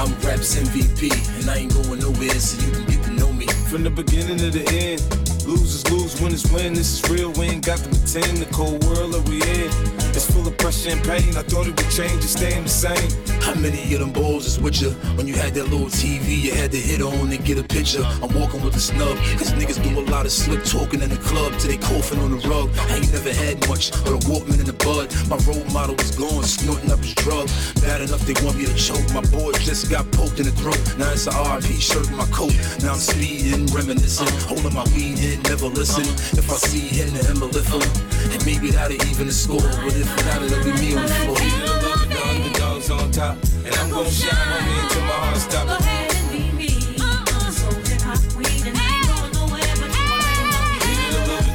I'm 0.00 0.10
Raps 0.24 0.56
MVP, 0.56 1.12
and 1.40 1.50
I 1.50 1.56
ain't 1.58 1.74
going 1.74 2.00
nowhere, 2.00 2.40
so 2.40 2.56
you 2.64 2.72
can 2.72 2.84
get 2.86 3.02
to 3.04 3.10
know 3.10 3.32
me. 3.32 3.46
From 3.70 3.82
the 3.84 3.90
beginning 3.90 4.38
to 4.38 4.50
the 4.50 4.64
end, 4.72 5.25
losers 5.46 5.88
lose, 5.90 6.20
winners 6.20 6.50
win. 6.52 6.74
This 6.74 7.02
is 7.02 7.10
real, 7.10 7.30
we 7.32 7.46
ain't 7.46 7.64
got 7.64 7.78
to 7.78 7.88
pretend. 7.88 8.38
The 8.38 8.46
cold 8.52 8.84
world 8.84 9.14
that 9.14 9.28
we 9.28 9.36
in 9.42 9.70
is 10.16 10.28
full 10.30 10.46
of 10.46 10.56
pressure 10.58 10.90
and 10.90 11.02
pain. 11.04 11.36
I 11.36 11.42
thought 11.42 11.66
it 11.66 11.76
would 11.76 11.90
change, 11.90 12.24
it's 12.24 12.32
staying 12.32 12.64
the 12.64 12.68
same. 12.68 13.10
How 13.40 13.54
many 13.54 13.94
of 13.94 14.00
them 14.00 14.12
balls 14.12 14.46
is 14.46 14.58
with 14.58 14.82
you? 14.82 14.90
When 15.16 15.26
you 15.28 15.34
had 15.34 15.54
that 15.54 15.68
little 15.68 15.86
TV, 15.86 16.36
you 16.36 16.52
had 16.52 16.72
to 16.72 16.78
hit 16.78 17.00
on 17.00 17.30
and 17.30 17.44
get 17.44 17.58
a 17.58 17.62
picture. 17.62 18.02
I'm 18.22 18.32
walking 18.34 18.62
with 18.62 18.74
a 18.74 18.80
snub, 18.80 19.16
cause 19.38 19.52
niggas 19.52 19.82
do 19.82 20.00
a 20.00 20.04
lot 20.10 20.26
of 20.26 20.32
slick 20.32 20.64
talking 20.64 21.00
in 21.02 21.10
the 21.10 21.16
club 21.16 21.52
till 21.58 21.70
they 21.70 21.78
coughing 21.78 22.18
on 22.20 22.30
the 22.32 22.48
rug. 22.48 22.70
I 22.90 22.96
ain't 22.96 23.12
never 23.12 23.32
had 23.32 23.68
much, 23.68 23.92
but 24.04 24.12
a 24.12 24.20
Walkman 24.26 24.58
in 24.58 24.66
the 24.66 24.78
bud. 24.82 25.14
My 25.30 25.38
role 25.46 25.64
model 25.72 25.94
was 25.94 26.10
gone, 26.16 26.42
snorting 26.42 26.90
up 26.90 26.98
his 26.98 27.14
drug. 27.14 27.46
Bad 27.80 28.02
enough 28.02 28.26
they 28.26 28.34
want 28.44 28.58
me 28.58 28.66
to 28.66 28.74
choke. 28.74 29.06
My 29.14 29.22
boy 29.30 29.52
just 29.62 29.90
got 29.90 30.10
poked 30.12 30.40
in 30.40 30.46
the 30.46 30.52
throat. 30.52 30.80
Now 30.98 31.12
it's 31.12 31.26
a 31.26 31.30
RP 31.30 31.80
shirt 31.80 32.08
in 32.08 32.16
my 32.16 32.26
coat. 32.34 32.54
Now 32.82 32.92
I'm 32.94 32.98
speeding, 32.98 33.66
reminiscing, 33.70 34.28
holding 34.50 34.74
my 34.74 34.84
weed 34.90 35.18
in, 35.22 35.35
never 35.44 35.66
listen. 35.66 36.04
If 36.38 36.50
I 36.50 36.56
see 36.56 36.88
him, 36.88 37.10
then 37.14 37.26
I'ma 37.26 37.46
lift 37.46 37.72
him. 37.72 37.82
And 38.32 38.44
maybe 38.44 38.70
that'll 38.70 38.96
even 39.06 39.26
the 39.26 39.32
score. 39.32 39.60
But 39.60 39.94
if 39.96 40.08
not, 40.26 40.42
it'll 40.42 40.64
be 40.64 40.72
me 40.72 40.94
on 40.96 41.06
the 41.06 41.14
floor. 41.24 41.38
Uh-uh. 41.38 42.06
The 42.06 42.20
underdogs 42.28 42.90
on 42.90 43.10
top, 43.10 43.36
and 43.64 43.74
I'm 43.74 43.90
gonna 43.90 44.10
shine 44.10 44.48
on 44.52 44.64
me 44.66 44.74
until 44.82 45.02
my 45.02 45.12
heart 45.12 45.36
stops. 45.36 45.84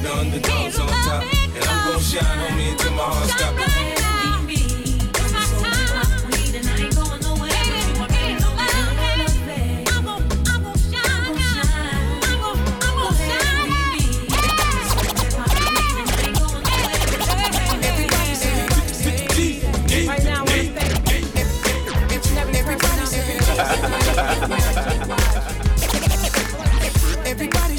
The 0.01 0.11
underdogs 0.17 0.79
on 0.79 0.87
top, 0.87 1.23
and 1.55 1.63
I'm 1.63 1.91
gonna 1.91 2.03
shine 2.03 2.39
on 2.39 2.57
me 2.57 2.71
until 2.71 2.91
my 2.91 3.03
heart 3.03 3.29
stops. 3.29 3.80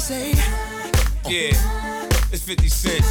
Say, 0.03 0.31
Yeah, 1.31 1.55
it's 2.33 2.43
50 2.43 2.67
Cent. 2.67 3.05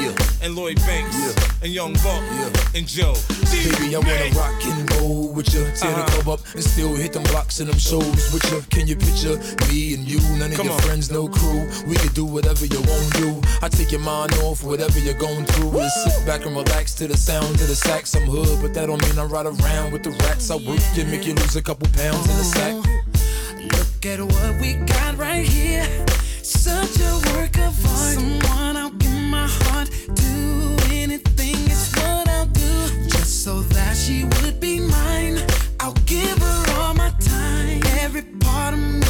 Yeah. 0.00 0.16
And 0.40 0.56
Lloyd 0.56 0.76
Banks. 0.88 1.14
Yeah. 1.20 1.64
And 1.64 1.72
Young 1.72 1.92
Buck. 2.00 2.22
Yeah. 2.32 2.78
And 2.78 2.88
Joe. 2.88 3.12
Baby, 3.52 3.94
I 3.94 3.98
wanna 3.98 4.30
rock 4.32 4.56
and 4.64 4.90
roll 4.94 5.34
with 5.34 5.52
you. 5.52 5.64
Tear 5.76 5.92
the 5.92 6.00
uh-huh. 6.00 6.22
club 6.22 6.40
up 6.40 6.54
and 6.54 6.64
still 6.64 6.94
hit 6.94 7.12
them 7.12 7.24
blocks 7.24 7.60
and 7.60 7.68
them 7.68 7.78
shows 7.78 8.32
with 8.32 8.50
you. 8.50 8.62
Can 8.70 8.86
you 8.86 8.96
picture 8.96 9.36
me 9.68 9.92
and 9.92 10.08
you? 10.08 10.18
None 10.38 10.50
of 10.50 10.56
Come 10.56 10.66
your 10.66 10.76
on. 10.76 10.80
friends, 10.80 11.10
no 11.10 11.28
crew. 11.28 11.68
We 11.86 11.96
can 11.96 12.12
do 12.14 12.24
whatever 12.24 12.64
you 12.64 12.80
want 12.80 13.12
to 13.12 13.20
do. 13.20 13.40
I 13.60 13.68
take 13.68 13.92
your 13.92 14.00
mind 14.00 14.32
off 14.44 14.64
whatever 14.64 14.98
you're 14.98 15.20
going 15.20 15.44
through. 15.44 15.78
And 15.78 15.92
sit 15.92 16.24
back 16.24 16.46
and 16.46 16.56
relax 16.56 16.94
to 16.94 17.06
the 17.06 17.18
sound 17.18 17.52
of 17.60 17.68
the 17.68 17.76
sax. 17.76 18.16
I'm 18.16 18.22
hood, 18.22 18.62
but 18.62 18.72
that 18.72 18.86
don't 18.86 19.02
mean 19.02 19.18
I 19.18 19.24
ride 19.24 19.44
around 19.44 19.92
with 19.92 20.04
the 20.04 20.12
rats. 20.24 20.50
I 20.50 20.56
work 20.56 20.80
you, 20.94 21.04
make 21.04 21.26
you 21.26 21.34
lose 21.34 21.54
a 21.54 21.62
couple 21.62 21.86
pounds 21.88 22.24
in 22.30 22.36
the 22.38 22.44
sack. 22.44 22.95
At 24.06 24.20
what 24.20 24.60
we 24.60 24.74
got 24.74 25.18
right 25.18 25.44
here. 25.44 25.84
Such 26.40 27.00
a 27.00 27.12
work 27.34 27.58
of 27.58 27.74
art. 27.84 28.14
Someone 28.14 28.76
I'll 28.76 28.90
give 28.90 29.10
my 29.10 29.48
heart 29.48 29.90
to. 29.90 30.76
Anything 30.92 31.56
is 31.68 31.92
what 31.96 32.28
I'll 32.28 32.46
do. 32.46 33.08
Just 33.08 33.42
so 33.42 33.62
that 33.62 33.96
she 33.96 34.22
would 34.22 34.60
be 34.60 34.78
mine. 34.78 35.40
I'll 35.80 35.98
give 36.06 36.38
her 36.38 36.64
all 36.78 36.94
my 36.94 37.10
time. 37.18 37.82
Every 37.98 38.22
part 38.22 38.74
of 38.74 38.80
me, 38.80 39.05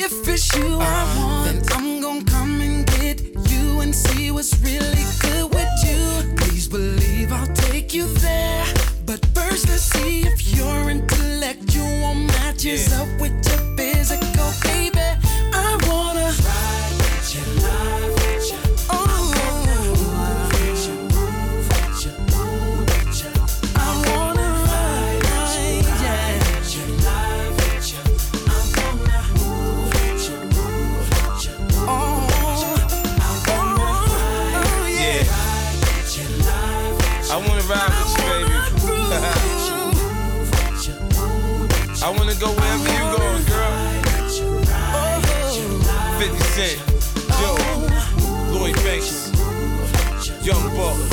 If 0.00 0.28
it's 0.28 0.54
you 0.54 0.78
I 0.80 1.16
want, 1.18 1.44
then 1.44 1.62
I'm 1.72 2.00
gonna 2.00 2.24
come 2.24 2.60
and 2.60 2.86
get 2.86 3.20
you 3.50 3.80
and 3.80 3.92
see 3.92 4.30
what's 4.30 4.56
really 4.60 5.04
good 5.18 5.52
with 5.52 5.68
you. 5.84 6.36
Please 6.36 6.68
believe 6.68 7.32
I'll 7.32 7.52
take 7.52 7.92
you 7.92 8.06
there. 8.06 8.64
But 9.04 9.26
first, 9.34 9.68
let's 9.68 9.82
see 9.82 10.20
if 10.20 10.56
your 10.56 10.88
intellectual 10.88 12.14
matches 12.14 12.92
up 12.92 13.08
with 13.20 13.34
your 13.48 13.76
physical, 13.76 14.52
baby. 14.62 15.00
I 15.52 15.76
wanna 15.88 16.30
ride 16.46 16.94
with 17.00 17.34
you, 17.34 17.62
love 17.62 18.17
Young 50.78 51.07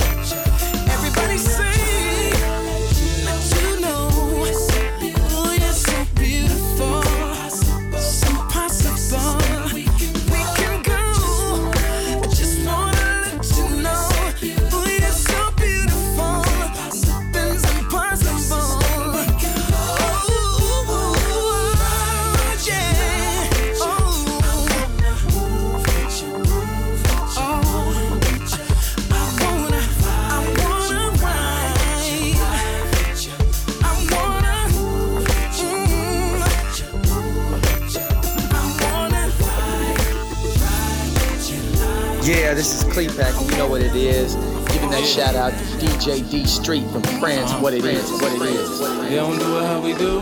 And 42.97 43.51
you 43.51 43.57
know 43.57 43.67
what 43.67 43.81
it 43.81 43.93
is. 43.93 44.35
Giving 44.71 44.89
that 44.91 45.05
shout 45.05 45.35
out 45.35 45.51
to 45.51 45.57
DJ 45.57 46.31
D 46.31 46.45
Street 46.45 46.83
from 46.91 47.01
France. 47.19 47.51
What 47.61 47.73
it 47.73 47.83
is, 47.83 48.09
what 48.09 48.31
it 48.31 48.41
is. 48.41 48.79
They 48.79 49.15
don't 49.15 49.37
do 49.37 49.57
it 49.57 49.63
how 49.63 49.81
we 49.81 49.93
do. 49.95 50.21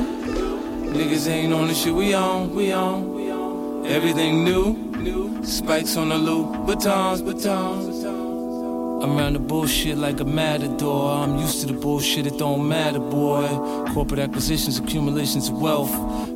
Niggas 0.91 1.27
ain't 1.27 1.53
on 1.53 1.67
the 1.67 1.75
shit 1.75 1.93
we 1.93 2.15
on, 2.15 2.55
we 2.55 2.71
on. 2.71 3.85
Everything 3.85 4.43
new. 4.43 5.43
Spikes 5.43 5.97
on 5.97 6.09
the 6.09 6.17
loop, 6.17 6.65
batons, 6.65 7.21
batons. 7.21 8.03
I'm 9.03 9.19
around 9.19 9.33
the 9.33 9.39
bullshit 9.39 9.99
like 9.99 10.19
a 10.19 10.25
matador. 10.25 11.11
I'm 11.11 11.37
used 11.37 11.61
to 11.61 11.67
the 11.67 11.73
bullshit, 11.73 12.25
it 12.25 12.39
don't 12.39 12.67
matter, 12.67 12.99
boy. 12.99 13.47
Corporate 13.93 14.19
acquisitions, 14.19 14.79
accumulations 14.79 15.47
of 15.47 15.61
wealth. 15.61 15.91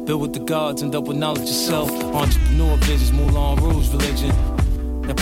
Built 0.05 0.21
with 0.21 0.33
the 0.33 0.41
gods 0.41 0.83
and 0.83 0.93
up 0.93 1.05
with 1.05 1.17
knowledge 1.17 1.47
yourself. 1.47 1.89
Entrepreneur 1.89 2.77
visions, 2.77 3.11
Moulin 3.11 3.55
Rouge 3.63 3.89
religion. 3.89 4.35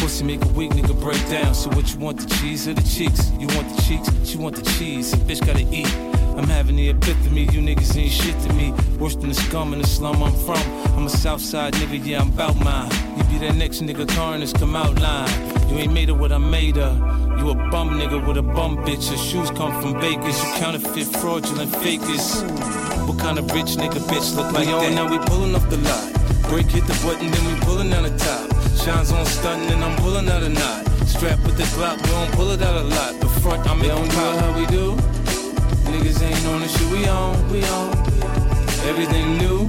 Pussy 0.06 0.24
make 0.24 0.46
a 0.46 0.48
weak 0.50 0.70
nigga 0.70 0.94
break 1.02 1.20
down. 1.30 1.56
So 1.56 1.68
what 1.72 1.92
you 1.92 1.98
want, 1.98 2.20
the 2.20 2.30
cheese 2.36 2.68
or 2.68 2.76
the 2.76 2.84
cheeks? 2.84 3.32
You 3.40 3.48
want 3.58 3.76
the 3.76 3.82
cheeks, 3.82 4.08
she 4.24 4.38
want 4.38 4.56
the 4.56 4.62
cheese. 4.78 5.12
A 5.14 5.18
bitch 5.18 5.44
gotta 5.44 5.66
eat. 5.74 5.92
I'm 6.38 6.48
having 6.48 6.76
the 6.76 6.90
epiphany, 6.90 7.46
you 7.46 7.60
niggas 7.60 7.98
ain't 7.98 8.12
shit 8.12 8.40
to 8.42 8.54
me. 8.54 8.72
Worse 9.00 9.16
than 9.16 9.30
the 9.30 9.34
scum 9.34 9.74
in 9.74 9.82
the 9.82 9.88
slum 9.88 10.22
I'm 10.22 10.32
from. 10.46 10.62
I'm 10.96 11.08
a 11.08 11.10
Southside 11.10 11.74
nigga, 11.74 12.06
yeah, 12.06 12.22
I'm 12.22 12.30
bout 12.30 12.56
mine. 12.58 12.92
You 13.18 13.24
be 13.24 13.40
that 13.48 13.56
next 13.56 13.82
nigga, 13.82 14.08
Carnage, 14.08 14.54
come 14.54 14.76
out 14.76 14.94
line. 15.02 15.28
You 15.72 15.78
ain't 15.78 15.92
made 15.92 16.12
of 16.12 16.20
what 16.20 16.32
I 16.32 16.38
made 16.38 16.78
of. 16.78 16.96
You 17.40 17.50
a 17.50 17.56
bum 17.72 17.98
nigga 18.00 18.28
with 18.28 18.38
a 18.38 18.44
bum 18.44 18.78
bitch. 18.86 19.10
Your 19.10 19.18
shoes 19.18 19.50
come 19.58 19.72
from 19.82 19.94
bakers. 20.00 20.38
You 20.38 20.54
counterfeit, 20.60 21.08
fraudulent 21.18 21.76
fakers. 21.78 22.44
What 23.08 23.18
kind 23.18 23.40
of 23.40 23.52
rich 23.54 23.74
nigga 23.82 23.98
bitch 24.06 24.36
look 24.36 24.54
like 24.54 24.68
that? 24.68 24.94
Now 24.94 25.10
we 25.10 25.18
pulling 25.26 25.56
off 25.56 25.68
the 25.72 25.78
lot. 25.78 26.52
Break 26.52 26.68
hit 26.68 26.86
the 26.86 26.94
button, 27.04 27.32
then 27.32 27.44
we 27.52 27.60
pulling 27.62 27.92
out 27.92 28.04
the 28.04 28.16
top. 28.20 28.55
Shines 28.84 29.12
on 29.12 29.26
stunting, 29.26 29.72
and 29.72 29.84
I'm 29.84 29.96
pulling 29.98 30.30
out 30.30 30.44
a 30.44 30.50
knot. 30.50 30.86
Strap 31.08 31.40
with 31.40 31.58
the 31.58 31.64
Glock, 31.76 32.02
we 32.02 32.10
don't 32.10 32.32
pull 32.34 32.52
it 32.52 32.62
out 32.62 32.76
a 32.76 32.84
lot. 32.84 33.20
The 33.20 33.28
front, 33.42 33.68
I'm 33.70 33.82
in 33.82 33.92
on 33.92 34.08
how 34.10 34.58
we 34.58 34.66
do. 34.68 34.96
Niggas 35.92 36.22
ain't 36.22 36.46
on 36.48 36.62
the 36.62 36.68
shit 36.68 36.92
we 36.92 37.08
on, 37.08 37.50
we 37.50 37.64
on. 37.64 37.92
Everything 38.88 39.38
new. 39.38 39.68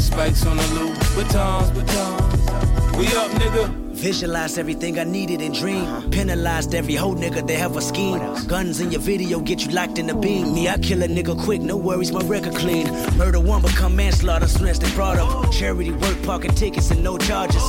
Spikes 0.00 0.46
on 0.46 0.56
the 0.56 0.66
loop, 0.74 0.96
batons, 1.16 1.70
batons. 1.70 2.96
We 2.96 3.06
up, 3.16 3.30
nigga. 3.32 3.68
Visualized 4.00 4.58
everything 4.58 4.98
I 4.98 5.04
needed 5.04 5.42
and 5.42 5.54
dreamed. 5.54 5.86
Uh-huh. 5.86 6.08
Penalized 6.10 6.74
every 6.74 6.94
whole 6.94 7.14
nigga 7.14 7.46
that 7.46 7.58
have 7.58 7.76
a 7.76 7.82
scheme. 7.82 8.18
Guns 8.46 8.80
in 8.80 8.90
your 8.90 9.00
video 9.00 9.40
get 9.40 9.66
you 9.66 9.72
locked 9.72 9.98
in 9.98 10.06
the 10.06 10.14
beam. 10.14 10.54
Me, 10.54 10.68
I 10.68 10.78
kill 10.78 11.02
a 11.02 11.08
nigga 11.08 11.38
quick, 11.44 11.60
no 11.60 11.76
worries, 11.76 12.10
my 12.10 12.20
record 12.20 12.54
clean. 12.54 12.86
Murder 13.18 13.40
one 13.40 13.60
become 13.60 13.96
manslaughter, 13.96 14.48
soon 14.48 14.68
as 14.68 14.78
they 14.78 14.90
brought 14.94 15.18
up. 15.18 15.52
Charity 15.52 15.92
work, 15.92 16.22
parking 16.22 16.52
tickets 16.52 16.90
and 16.90 17.04
no 17.04 17.18
charges. 17.18 17.62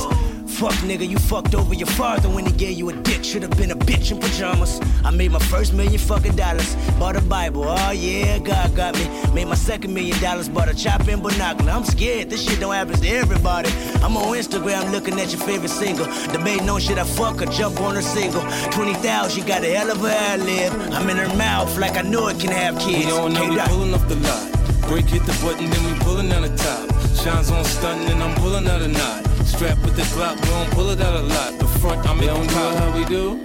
Fuck 0.62 0.74
nigga, 0.84 1.08
you 1.08 1.18
fucked 1.18 1.56
over 1.56 1.74
your 1.74 1.88
father 1.88 2.28
when 2.28 2.46
he 2.46 2.52
gave 2.52 2.78
you 2.78 2.88
a 2.88 2.92
dick. 2.92 3.24
Should've 3.24 3.50
been 3.56 3.72
a 3.72 3.74
bitch 3.74 4.12
in 4.12 4.20
pajamas. 4.20 4.80
I 5.04 5.10
made 5.10 5.32
my 5.32 5.40
first 5.40 5.74
million 5.74 5.98
fucking 5.98 6.36
dollars. 6.36 6.76
Bought 7.00 7.16
a 7.16 7.20
Bible, 7.20 7.64
oh 7.66 7.90
yeah, 7.90 8.38
God 8.38 8.76
got 8.76 8.94
me. 8.94 9.08
Made 9.34 9.48
my 9.48 9.56
second 9.56 9.92
million 9.92 10.16
dollars, 10.20 10.48
bought 10.48 10.68
a 10.68 10.74
chop 10.76 11.08
and 11.08 11.20
binocular. 11.20 11.72
I'm 11.72 11.82
scared, 11.82 12.30
this 12.30 12.48
shit 12.48 12.60
don't 12.60 12.72
happen 12.72 12.94
to 12.94 13.08
everybody. 13.08 13.70
I'm 14.04 14.16
on 14.16 14.36
Instagram 14.36 14.92
looking 14.92 15.18
at 15.18 15.32
your 15.32 15.40
favorite 15.40 15.68
single. 15.68 16.06
Debating 16.30 16.70
on 16.70 16.78
shit 16.78 16.96
I 16.96 17.02
fuck 17.02 17.42
or 17.42 17.46
jump 17.46 17.80
on 17.80 17.96
her 17.96 18.00
single. 18.00 18.42
20,000, 18.70 19.32
she 19.32 19.44
got 19.44 19.64
a 19.64 19.74
hell 19.74 19.90
of 19.90 20.04
a 20.04 20.16
ad 20.16 20.42
lib. 20.42 20.72
I'm 20.92 21.10
in 21.10 21.16
her 21.16 21.36
mouth 21.36 21.76
like 21.76 21.96
I 21.96 22.02
know 22.02 22.28
it 22.28 22.38
can 22.38 22.52
have 22.52 22.78
kids. 22.78 23.06
We 23.06 23.10
don't 23.10 23.32
know 23.32 23.48
we 23.48 23.58
pulling 23.62 23.94
off 23.94 24.06
the 24.08 24.14
lot. 24.14 24.88
Break 24.88 25.06
hit 25.06 25.26
the 25.26 25.32
button, 25.42 25.68
then 25.68 25.92
we 25.92 25.98
pulling 26.04 26.30
out 26.30 26.42
the 26.42 26.56
top. 26.56 26.91
Shines 27.22 27.52
on 27.52 27.64
stunting, 27.64 28.08
and 28.08 28.20
I'm 28.20 28.34
pulling 28.34 28.66
out 28.66 28.82
a 28.82 28.88
knot. 28.88 29.24
Strapped 29.46 29.80
with 29.82 29.94
the 29.94 30.02
Glock, 30.02 30.34
we 30.40 30.48
don't 30.48 30.70
pull 30.72 30.90
it 30.90 31.00
out 31.00 31.14
a 31.14 31.22
lot. 31.22 31.56
The 31.56 31.68
front, 31.78 32.04
I'm 32.08 32.18
in 32.18 32.26
don't 32.26 32.48
do 32.48 32.52
it 32.52 32.78
how 32.80 32.98
we 32.98 33.04
do. 33.04 33.36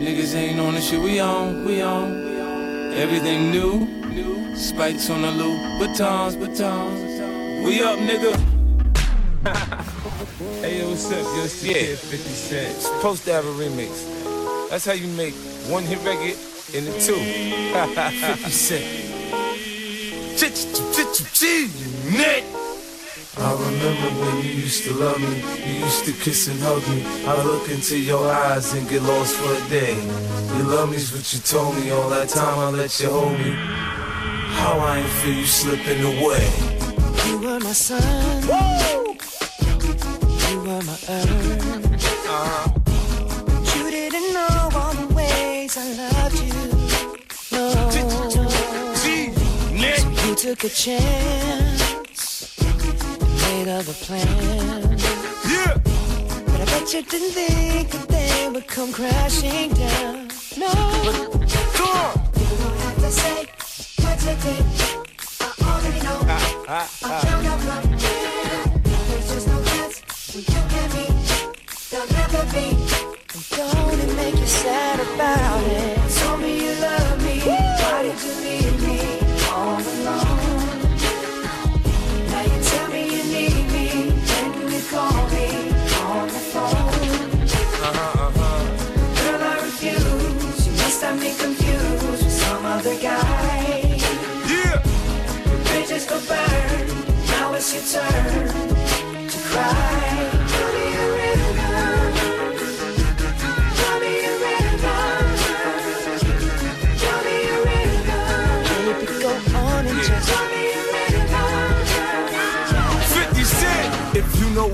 Niggas 0.00 0.34
ain't 0.34 0.58
on 0.58 0.74
the 0.74 0.80
shit 0.80 1.00
we 1.00 1.20
on, 1.20 1.64
we 1.64 1.80
on. 1.80 2.92
Everything 2.94 3.52
new. 3.52 3.86
Spikes 4.56 5.10
on 5.10 5.22
the 5.22 5.30
loop, 5.30 5.60
batons, 5.78 6.34
batons. 6.34 7.64
We 7.64 7.80
up, 7.84 8.00
nigga. 8.00 8.34
Hey, 10.60 10.80
yo, 10.80 10.88
what's 10.88 11.06
up? 11.06 11.22
Yo, 11.22 11.44
it's 11.44 11.62
the 11.62 11.72
kid, 11.72 11.98
50 11.98 12.16
Cent. 12.30 12.74
Supposed 12.74 13.24
to 13.26 13.32
have 13.32 13.44
a 13.44 13.50
remix. 13.50 14.70
That's 14.70 14.84
how 14.84 14.92
you 14.92 15.06
make 15.06 15.34
one 15.70 15.84
hit 15.84 15.98
record 16.04 16.36
into 16.74 16.92
two. 16.98 17.14
50 17.14 18.50
Cent. 18.50 19.08
Nick! 22.10 22.44
I 23.40 23.52
remember 23.52 24.08
when 24.20 24.44
you 24.44 24.50
used 24.50 24.82
to 24.84 24.94
love 24.94 25.20
me, 25.20 25.42
you 25.64 25.84
used 25.84 26.04
to 26.06 26.12
kiss 26.12 26.48
and 26.48 26.60
hug 26.60 26.82
me. 26.88 27.04
I 27.24 27.40
look 27.44 27.68
into 27.70 27.96
your 27.96 28.28
eyes 28.28 28.74
and 28.74 28.88
get 28.88 29.02
lost 29.02 29.36
for 29.36 29.52
a 29.54 29.68
day. 29.68 29.94
You 30.56 30.64
love 30.64 30.90
me's 30.90 31.12
what 31.12 31.32
you 31.32 31.38
told 31.40 31.76
me 31.76 31.90
all 31.90 32.08
that 32.10 32.28
time 32.28 32.58
I 32.58 32.70
let 32.70 32.98
you 33.00 33.10
hold 33.10 33.38
me. 33.38 33.52
How 34.58 34.78
I 34.80 34.98
ain't 34.98 35.08
feel 35.20 35.34
you 35.34 35.46
slipping 35.46 36.02
away. 36.02 36.50
You 37.28 37.38
were 37.38 37.60
my 37.60 37.72
sun. 37.72 38.42
You 40.50 40.58
were 40.60 40.82
my 40.82 40.98
earth. 41.08 41.88
But 43.46 43.76
you 43.76 43.90
didn't 43.90 44.32
know 44.34 44.70
all 44.74 44.94
the 44.94 45.14
ways 45.14 45.76
I 45.76 45.86
loved 45.94 46.40
you. 46.42 46.54
No. 47.52 47.70
So 48.94 49.10
you 50.26 50.34
took 50.34 50.64
a 50.64 50.68
chance. 50.68 51.77
Made 53.48 53.68
other 53.68 53.94
plans. 53.94 55.02
Yeah. 55.48 55.78
But 56.44 56.60
I 56.60 56.64
bet 56.66 56.92
you 56.92 57.02
didn't 57.02 57.30
think 57.30 57.88
that 57.90 58.08
they 58.08 58.48
would 58.52 58.66
come 58.66 58.92
crashing 58.92 59.72
down. 59.72 60.28
No. 60.58 60.68
Come 61.72 61.88
on. 61.96 62.12
You 62.36 62.46
don't 62.60 62.78
have 62.84 62.98
to 63.04 63.10
say 63.10 63.46
what 64.02 64.18
you 64.26 64.34
did. 64.44 64.64
I 65.40 65.42
already 65.64 66.00
know. 66.04 66.18
I'll 66.68 67.22
count 67.22 67.42
your 67.48 67.58
bluff. 67.64 67.84
There's 69.08 69.28
just 69.32 69.46
no 69.48 69.58
chance 69.64 69.96
you 70.34 70.42
and 70.82 70.90
me. 70.92 71.06
There'll 71.90 72.12
never 72.20 72.44
be. 72.52 72.66
And 73.32 73.44
don't 73.56 73.98
it 73.98 74.12
make 74.16 74.36
you 74.38 74.46
sad 74.46 75.00
about 75.00 75.62
it? 75.64 75.96
Told 76.18 76.38
me 76.42 76.50
you 76.66 76.74
love 76.82 77.18
me. 77.24 77.34
Why 77.40 78.02
did 78.02 78.18
you 78.22 78.34
leave 78.44 78.67
burn. 96.26 96.86
Now 97.28 97.54
it's 97.54 97.72
your 97.74 98.02
turn 98.02 98.48
to 99.28 99.38
cry. 99.38 100.07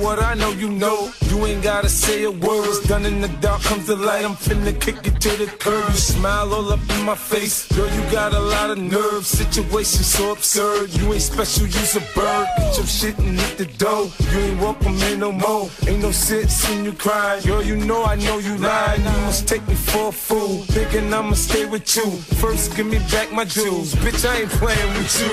What 0.02 0.22
I 0.22 0.34
know, 0.34 0.50
you 0.50 0.70
know. 0.70 1.10
You 1.28 1.46
ain't 1.46 1.62
gotta 1.62 1.88
say 1.88 2.24
a 2.24 2.30
word. 2.30 2.66
It's 2.68 2.86
done 2.86 3.04
in 3.04 3.20
the 3.20 3.28
dark, 3.40 3.62
comes 3.62 3.86
the 3.86 3.96
light. 3.96 4.24
I'm 4.24 4.34
finna 4.34 4.78
kick 4.80 5.06
it 5.06 5.20
to 5.20 5.30
the 5.36 5.46
curb. 5.46 5.88
You 5.88 5.96
smile 5.96 6.52
all 6.52 6.72
up 6.72 6.80
in 6.90 7.04
my 7.04 7.14
face. 7.14 7.66
Girl, 7.74 7.88
you 7.88 8.02
got 8.10 8.32
a 8.32 8.38
lot 8.38 8.70
of 8.70 8.78
nerve. 8.78 9.26
Situation 9.26 10.02
so 10.02 10.32
absurd. 10.32 10.94
You 10.94 11.12
ain't 11.12 11.22
special, 11.22 11.66
you's 11.66 11.96
a 11.96 12.00
bird. 12.14 12.46
Get 12.58 12.76
your 12.76 12.86
shit 12.86 13.18
and 13.18 13.38
hit 13.38 13.58
the 13.58 13.66
dough. 13.78 14.10
You 14.32 14.38
ain't 14.38 14.60
welcome 14.60 14.94
here 14.94 15.16
no 15.16 15.32
more. 15.32 15.68
Ain't 15.88 16.02
no 16.02 16.10
sense 16.10 16.68
in 16.70 16.84
you 16.84 16.92
crying. 16.92 17.42
Girl, 17.44 17.62
you 17.62 17.76
know 17.76 18.04
I 18.04 18.16
know 18.16 18.38
you 18.38 18.56
lying. 18.56 19.02
You 19.02 19.20
must 19.26 19.48
take 19.48 19.66
me 19.68 19.74
for 19.74 20.08
a 20.08 20.12
fool. 20.12 20.62
Thinking 20.74 21.12
I'ma 21.12 21.34
stay 21.34 21.66
with 21.66 21.96
you. 21.96 22.10
First, 22.40 22.76
give 22.76 22.86
me 22.86 22.98
back 23.10 23.32
my 23.32 23.44
jewels. 23.44 23.94
Bitch, 23.96 24.28
I 24.28 24.42
ain't 24.42 24.50
playing 24.50 24.92
with 24.94 25.20
you. 25.20 25.30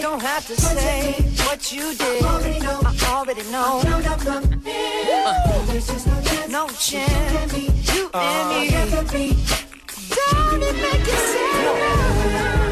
Don't 0.00 0.22
have 0.22 0.46
to 0.46 0.54
say 0.60 1.14
what 1.46 1.72
you 1.72 1.94
did. 1.94 2.22
I 2.22 2.28
already 2.28 2.60
know. 2.60 2.80
Uh, 3.26 3.30
no 6.50 6.68
chance. 6.78 7.56
You 7.94 8.10
and 8.12 8.50
me. 9.14 9.36
Don't 10.10 10.62
it 10.62 10.74
make 10.74 11.06
you 11.06 11.16
sad? 11.16 12.63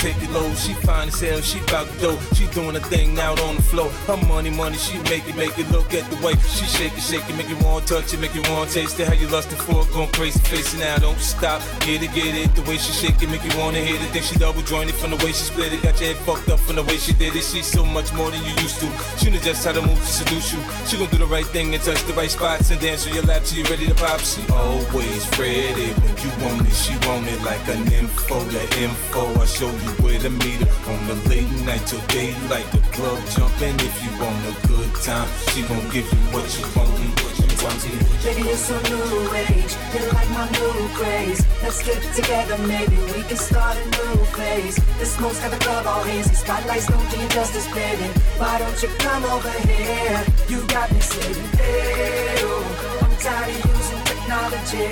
50 0.00 0.28
low, 0.28 0.54
she 0.54 0.72
fine 0.72 1.08
as 1.08 1.20
hell, 1.20 1.42
she 1.42 1.60
bout 1.66 1.86
to 1.86 1.98
dope. 2.00 2.39
Doing 2.52 2.74
a 2.74 2.80
thing 2.80 3.16
out 3.20 3.40
on 3.40 3.54
the 3.56 3.62
floor. 3.62 3.88
Her 4.10 4.16
money, 4.26 4.50
money, 4.50 4.76
she 4.76 4.98
make 5.04 5.26
it, 5.28 5.36
make 5.36 5.56
it 5.56 5.70
look 5.70 5.94
at 5.94 6.02
the 6.10 6.16
way 6.16 6.34
she 6.50 6.64
shake 6.66 6.92
it, 6.92 7.00
shake 7.00 7.22
it, 7.30 7.36
make 7.36 7.48
you 7.48 7.56
want 7.62 7.86
to 7.86 7.94
touch 7.94 8.12
it, 8.12 8.18
make 8.18 8.34
you 8.34 8.42
want 8.50 8.70
to 8.70 8.80
taste 8.80 8.98
it. 8.98 9.06
How 9.06 9.14
you 9.14 9.28
lustin' 9.28 9.56
for 9.56 9.82
it, 9.82 9.92
going 9.92 10.10
crazy, 10.10 10.40
face 10.40 10.74
it 10.74 10.80
now, 10.80 10.98
don't 10.98 11.18
stop. 11.20 11.62
Get 11.86 12.02
it, 12.02 12.12
get 12.12 12.34
it, 12.34 12.52
the 12.56 12.62
way 12.62 12.76
she 12.76 12.90
shake 12.92 13.22
it, 13.22 13.30
make 13.30 13.44
you 13.44 13.56
wanna 13.56 13.78
hit 13.78 14.02
it. 14.02 14.10
Think 14.10 14.24
she 14.24 14.36
double 14.36 14.62
jointed 14.62 14.96
from 14.96 15.10
the 15.10 15.16
way 15.22 15.30
she 15.30 15.46
split 15.46 15.72
it. 15.72 15.82
Got 15.82 16.00
your 16.00 16.12
head 16.12 16.16
fucked 16.26 16.48
up 16.48 16.58
from 16.58 16.74
the 16.74 16.82
way 16.82 16.96
she 16.96 17.12
did 17.12 17.36
it. 17.36 17.44
She's 17.44 17.66
so 17.66 17.84
much 17.84 18.12
more 18.14 18.30
than 18.32 18.42
you 18.42 18.50
used 18.58 18.80
to. 18.80 18.90
She 19.16 19.30
knows 19.30 19.44
just 19.44 19.64
how 19.64 19.72
to 19.72 19.82
move 19.82 19.98
to 19.98 20.06
seduce 20.06 20.52
you. 20.52 20.58
She 20.86 20.98
gon' 20.98 21.08
do 21.08 21.18
the 21.18 21.30
right 21.30 21.46
thing 21.46 21.72
and 21.72 21.82
touch 21.82 22.02
the 22.04 22.14
right 22.14 22.30
spots 22.30 22.70
and 22.70 22.80
dance 22.80 23.06
on 23.06 23.14
your 23.14 23.22
lap 23.24 23.42
till 23.44 23.58
you 23.58 23.64
ready 23.70 23.86
to 23.86 23.94
pop. 23.94 24.18
She 24.20 24.42
always 24.50 25.22
ready 25.38 25.94
when 26.02 26.14
you 26.18 26.30
want 26.42 26.66
it. 26.66 26.74
She 26.74 26.98
want 27.06 27.28
it 27.30 27.40
like 27.46 27.62
an 27.68 27.86
info, 27.92 28.40
the 28.50 28.62
info. 28.82 29.22
I 29.40 29.46
show 29.46 29.70
you 29.70 29.92
where 30.02 30.18
to 30.18 30.30
meet 30.30 30.58
her 30.66 30.92
on 30.92 31.06
the 31.06 31.14
late 31.30 31.50
night 31.62 31.86
till 31.86 32.02
daylight. 32.40 32.70
The 32.72 32.78
club 32.92 33.18
jumping 33.36 33.74
if 33.80 33.94
you 34.02 34.10
want 34.20 34.40
a 34.46 34.66
good 34.68 34.94
time. 35.02 35.28
She 35.52 35.62
gon' 35.62 35.84
give 35.90 36.06
you 36.06 36.20
what 36.32 36.46
you 36.58 36.64
want 36.76 36.90
what 37.22 37.34
you 37.38 37.48
want. 37.64 37.80
Baby, 38.24 38.48
it's 38.48 38.70
a 38.70 38.78
new 38.88 39.34
age. 39.34 39.72
You 39.94 40.00
like 40.12 40.30
my 40.30 40.48
new 40.50 40.88
craze. 40.94 41.46
Let's 41.62 41.82
get 41.82 42.02
together, 42.14 42.58
maybe 42.66 42.96
we 42.96 43.22
can 43.28 43.36
start 43.36 43.76
a 43.76 43.84
new 43.84 44.24
phase. 44.36 44.76
The 44.98 45.06
smoke's 45.06 45.40
got 45.40 45.50
the 45.50 45.58
club 45.58 45.86
all 45.86 46.02
hazy. 46.04 46.34
Spotlights 46.34 46.86
don't 46.86 47.10
do 47.10 47.20
you 47.20 47.28
justice, 47.28 47.66
baby. 47.72 48.08
Why 48.38 48.58
don't 48.58 48.82
you 48.82 48.88
come 48.98 49.24
over 49.24 49.50
here? 49.50 50.24
You 50.48 50.66
got 50.66 50.92
me 50.92 51.00
saying, 51.00 51.46
hey, 51.56 52.34
oh, 52.40 53.00
I'm 53.02 53.16
tired 53.18 53.56
of 53.56 53.70
using 53.76 54.02
technology. 54.04 54.88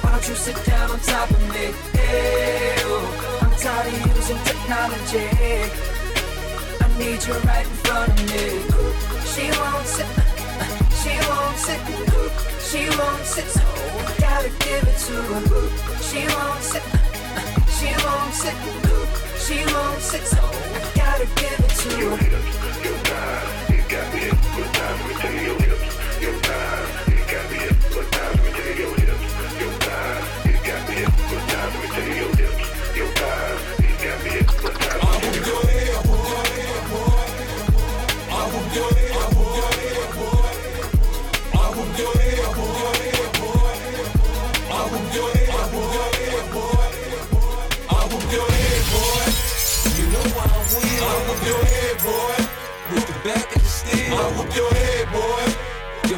Why 0.00 0.10
don't 0.12 0.28
you 0.28 0.34
sit 0.34 0.64
down 0.64 0.90
on 0.90 1.00
top 1.00 1.30
of 1.30 1.42
me? 1.48 1.72
Hey, 1.98 2.76
oh, 2.84 3.43
tired 3.58 3.92
of 3.92 4.16
using 4.16 4.38
technology. 4.44 5.28
I 6.80 6.88
need 6.98 7.20
you 7.26 7.34
right 7.48 7.66
in 7.66 7.76
front 7.84 8.10
of 8.10 8.18
me. 8.30 8.44
She 9.32 9.44
won't 9.58 9.86
sit. 9.86 10.24
She 11.04 11.14
won't 11.28 11.58
sit, 11.58 11.80
she 12.64 12.88
won't 12.98 13.24
sit, 13.26 13.44
so 13.44 13.60
gotta 14.20 14.48
give 14.48 14.84
it 14.88 14.98
to 15.06 15.12
her. 15.12 15.42
She 16.00 16.20
won't 16.34 16.62
sit, 16.62 16.82
she 17.76 17.90
won't 18.04 18.32
sit, 18.32 18.56
she 19.44 19.56
won't 19.74 20.00
sit, 20.00 20.22
so 20.22 20.40
gotta 20.94 21.26
give 21.26 21.60
it 21.60 21.70
to 21.82 22.16
her. 22.16 23.63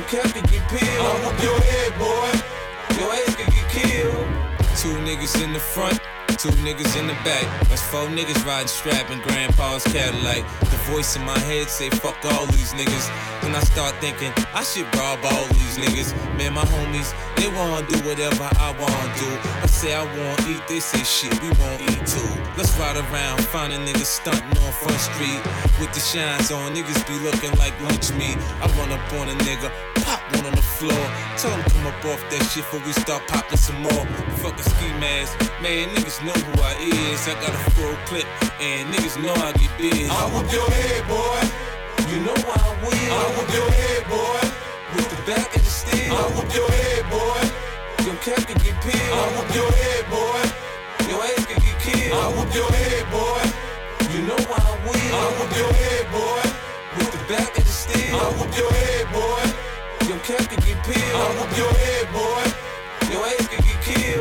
Cap 0.06 0.32
can 0.32 0.44
get 0.44 0.62
peeled. 0.70 0.82
I 0.82 1.14
whoop 1.24 1.42
your 1.42 1.58
head, 1.60 1.92
boy. 1.98 2.30
Your 3.00 3.12
ass 3.12 3.34
can 3.34 3.50
get 3.50 3.68
killed. 3.70 4.26
Two 4.76 4.94
niggas 5.02 5.42
in 5.42 5.52
the 5.52 5.58
front, 5.58 5.98
two 6.38 6.50
niggas 6.60 6.98
in 7.00 7.06
the 7.06 7.16
back. 7.24 7.44
That's 7.68 7.82
four 7.82 8.06
niggas 8.08 8.44
riding 8.44 8.68
strap 8.68 9.10
in 9.10 9.20
grandpa's 9.22 9.84
Cadillac. 9.84 10.44
The 10.60 10.76
voice 10.92 11.16
in 11.16 11.24
my 11.24 11.38
head 11.38 11.68
say 11.68 11.88
fuck 11.88 12.16
all 12.24 12.46
these 12.46 12.72
niggas. 12.74 13.06
Then 13.40 13.54
I 13.54 13.60
start 13.60 13.94
thinking 14.00 14.32
I 14.52 14.62
should 14.62 14.84
rob 14.96 15.20
all 15.24 15.46
these 15.56 15.78
niggas. 15.78 16.12
Man, 16.36 16.52
my 16.52 16.64
homies, 16.64 17.14
they 17.36 17.48
wanna 17.48 17.86
do 17.88 17.96
whatever 18.08 18.48
I 18.60 18.76
wanna 18.76 19.08
do. 19.16 19.30
I 19.62 19.66
say 19.66 19.94
I 19.94 20.04
wanna 20.04 20.50
eat, 20.50 20.62
they 20.68 20.80
say 20.80 21.02
shit, 21.04 21.32
we 21.40 21.48
won't 21.56 21.80
eat 21.80 22.04
too. 22.04 22.28
Let's 22.56 22.76
ride 22.78 22.96
around, 22.96 23.40
find 23.44 23.72
a 23.72 23.78
nigga 23.78 24.04
stunting 24.04 24.58
on 24.64 24.72
Front 24.72 25.00
Street. 25.00 25.40
With 25.80 25.92
the 25.94 26.00
shines 26.00 26.50
on, 26.52 26.74
niggas 26.74 27.00
be 27.08 27.16
looking 27.24 27.56
like 27.58 27.72
lunch 27.80 28.12
meat. 28.12 28.36
I 28.60 28.66
run 28.76 28.92
up 28.92 29.12
on 29.14 29.28
a 29.28 29.36
nigga, 29.48 29.72
pop 30.04 30.20
one 30.36 30.44
on 30.44 30.54
the 30.54 30.66
floor. 30.76 31.04
Tell 31.38 31.50
him 31.50 31.64
come 31.72 31.86
up 31.86 32.04
off 32.04 32.20
that 32.30 32.42
shit 32.52 32.64
before 32.64 32.80
we 32.84 32.92
start 32.92 33.26
popping 33.28 33.58
some 33.58 33.80
more. 33.80 34.06
Fuck 34.42 34.58
a 34.58 34.62
ski 34.62 34.88
mask, 35.00 35.38
man, 35.62 35.88
niggas 35.94 36.22
know 36.22 36.32
who 36.32 36.62
I 36.62 36.76
is. 36.78 37.26
I 37.26 37.34
got 37.40 37.50
a 37.50 37.70
full 37.72 37.96
clip, 38.06 38.26
and 38.60 38.92
niggas 38.94 39.16
know 39.22 39.32
I 39.32 39.52
get 39.52 39.72
big. 39.78 40.08
I 40.10 40.22
whoop 40.30 40.46
your 40.52 40.68
head, 40.70 41.02
boy. 41.08 41.40
You 42.10 42.20
know 42.20 42.36
I 42.36 42.68
win. 42.84 43.08
I 43.10 43.24
whoop 43.34 43.50
your 43.50 43.70
head, 43.70 44.02
boy. 44.06 44.42
With 44.94 45.08
the 45.10 45.18
back 45.26 45.50
of 45.56 45.62
the 45.64 45.70
steel. 45.70 46.14
I 46.14 46.22
whoop 46.36 46.52
your 46.54 46.68
head, 46.70 47.02
boy. 47.10 47.42
Your 48.06 48.16
cap 48.22 48.46
can 48.46 48.58
get 48.62 48.76
peeled. 48.84 49.18
I 49.18 49.24
whoop 49.34 49.50
your 49.56 49.70
head, 49.72 50.04
boy. 50.12 50.42
Your 51.10 51.20
ass 51.24 51.46
can 51.46 51.58
get 51.58 51.76
killed. 51.80 52.14
I 52.14 52.26
whoop 52.36 52.50
your 52.54 52.70
head, 52.70 53.04
boy. 53.10 53.42
You 54.12 54.20
know 54.30 54.38
I 54.38 54.62
win. 54.86 55.10
I 55.10 55.26
whoop 55.36 55.52
your 55.58 55.72
head, 55.72 56.06
boy. 56.14 56.44
With 57.00 57.10
the 57.10 57.22
back 57.26 57.50
of 57.58 57.64
the 57.64 57.72
steel. 57.72 58.14
I 58.14 58.30
whoop 58.36 58.52
your 58.54 58.70
head, 58.70 59.06
boy. 59.10 59.44
Your 60.06 60.20
cap 60.22 60.44
can 60.46 60.60
get 60.62 60.78
peeled. 60.86 61.18
I 61.18 61.26
whoop 61.34 61.50
your 61.56 61.72
head, 61.72 62.06
boy. 62.14 62.44
Your 63.10 63.24
ass 63.26 63.34
can 63.34 63.34
get 63.34 63.40
killed. 63.40 63.45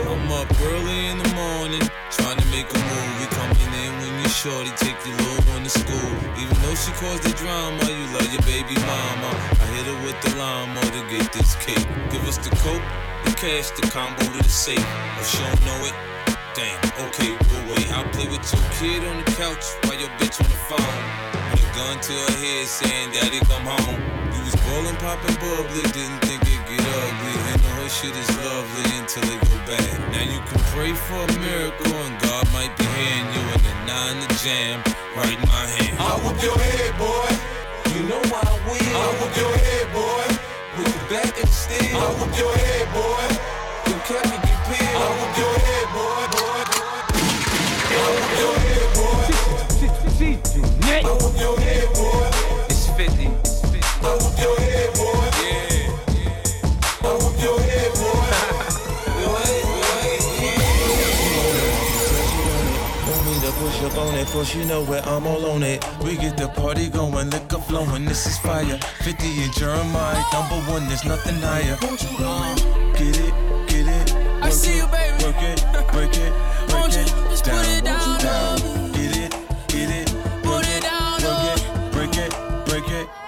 I'm 0.03 0.27
up 0.31 0.51
early 0.59 1.07
in 1.07 1.17
the 1.17 1.31
morning, 1.31 1.80
trying 2.11 2.35
to 2.35 2.47
make 2.51 2.67
a 2.67 2.80
move. 2.84 3.11
We 3.15 3.26
coming 3.31 3.72
in 3.80 3.91
when 4.03 4.19
you 4.19 4.27
shorty, 4.27 4.72
take 4.76 4.99
your 5.07 5.15
little 5.15 5.53
one 5.55 5.63
to 5.63 5.69
school. 5.69 6.11
Even 6.35 6.55
though 6.67 6.76
she 6.76 6.91
caused 6.99 7.23
the 7.23 7.31
drama, 7.39 7.80
you 7.88 8.05
love 8.11 8.27
your 8.27 8.43
baby 8.43 8.76
mama. 8.84 9.31
I 9.31 9.65
hit 9.72 9.88
her 9.88 9.95
with 10.03 10.19
the 10.19 10.35
llama 10.35 10.81
to 10.81 11.01
get 11.07 11.31
this 11.31 11.55
cake. 11.63 11.88
Give 12.11 12.23
us 12.27 12.38
the 12.38 12.51
coke, 12.59 12.84
the 13.23 13.31
cash, 13.39 13.72
the 13.80 13.88
combo 13.88 14.19
to 14.19 14.43
the 14.43 14.49
safe. 14.51 14.84
If 15.15 15.31
she 15.31 15.39
don't 15.39 15.63
know 15.63 15.80
it, 15.88 15.95
damn, 16.59 16.76
okay, 17.07 17.31
we'll 17.47 17.76
wait. 17.76 17.88
I'll 17.95 18.09
play 18.11 18.27
with 18.27 18.43
your 18.51 18.67
kid 18.76 18.99
on 19.07 19.23
the 19.23 19.31
couch 19.39 19.63
while 19.88 19.95
your 19.95 20.11
bitch 20.19 20.43
on 20.43 20.49
the 20.51 20.61
phone. 20.67 20.99
With 21.55 21.63
a 21.63 21.72
gun 21.72 21.95
to 22.03 22.11
her 22.11 22.35
head 22.43 22.67
saying, 22.67 23.15
Daddy, 23.15 23.39
come 23.47 23.63
home. 23.63 24.01
You 24.35 24.43
was 24.43 24.55
ballin', 24.67 24.99
poppin' 24.99 25.39
bubbly, 25.39 25.88
didn't 25.95 26.19
think 26.27 26.43
it'd 26.43 26.67
get 26.67 26.84
ugly. 26.84 27.64
And 27.85 27.93
whole 27.93 28.09
shit 28.09 28.17
is 28.17 28.29
lovely 28.43 28.97
until 28.97 29.23
it 29.29 29.39
go 29.41 29.57
bad. 29.69 30.11
Now 30.11 30.23
you 30.23 30.39
can 30.49 30.59
pray 30.73 30.93
for 30.93 31.21
a 31.21 31.39
miracle 31.39 31.93
and 31.93 32.19
God 32.19 32.51
might 32.51 32.75
be 32.79 32.83
hearing 32.83 33.29
you 33.29 33.41
in 33.53 33.61
the 33.61 33.75
nine 33.85 34.25
to 34.25 34.43
jam 34.43 34.81
right 35.15 35.37
in 35.37 35.47
my 35.47 35.65
hand. 35.69 35.99
I 35.99 36.17
whoop 36.17 36.41
your 36.41 36.57
head, 36.57 36.97
boy. 36.97 37.29
You 37.93 38.09
know 38.09 38.21
why 38.33 38.41
I 38.41 38.57
win. 38.65 38.81
I 38.89 39.05
whoop 39.21 39.37
your 39.37 39.55
head, 39.55 39.93
boy. 39.93 40.25
With 40.79 40.93
the 40.97 41.13
back 41.13 41.37
of 41.37 41.45
the 41.45 41.53
steel. 41.53 41.95
I 41.95 42.09
whoop 42.17 42.33
your 42.35 42.57
head, 42.57 42.87
boy. 42.91 43.44
Push 64.26 64.34
up 64.34 64.35
on 64.35 64.41
it, 64.41 64.45
push 64.45 64.56
you 64.56 64.65
know 64.65 64.84
where 64.85 65.02
I'm 65.03 65.27
all 65.27 65.45
on 65.45 65.64
it. 65.64 65.84
We 66.03 66.15
get 66.15 66.38
the 66.38 66.47
party 66.47 66.89
going, 66.89 67.30
liquor 67.30 67.60
flowing, 67.60 68.06
this 68.06 68.26
is 68.26 68.38
fire. 68.39 68.77
50 69.03 69.26
and 69.43 69.53
Jeremih, 69.53 70.34
number 70.34 70.72
one, 70.72 70.88
there's 70.88 71.06
nothing 71.06 71.35
higher. 71.41 71.77
Uh, 71.81 72.56
get 72.93 73.19
it, 73.19 73.34
get 73.68 73.88
it. 73.88 74.14
I 74.41 74.49
see 74.49 74.77
you, 74.77 74.88
baby. 74.88 75.23
Work 75.23 75.41
it, 75.41 75.64
break 75.91 76.18
it, 76.18 76.34
break 76.69 76.93
it. 76.93 77.07
just 77.30 77.43
put 77.45 77.68
it 77.68 77.84
down, 77.84 77.84
down. 77.84 77.94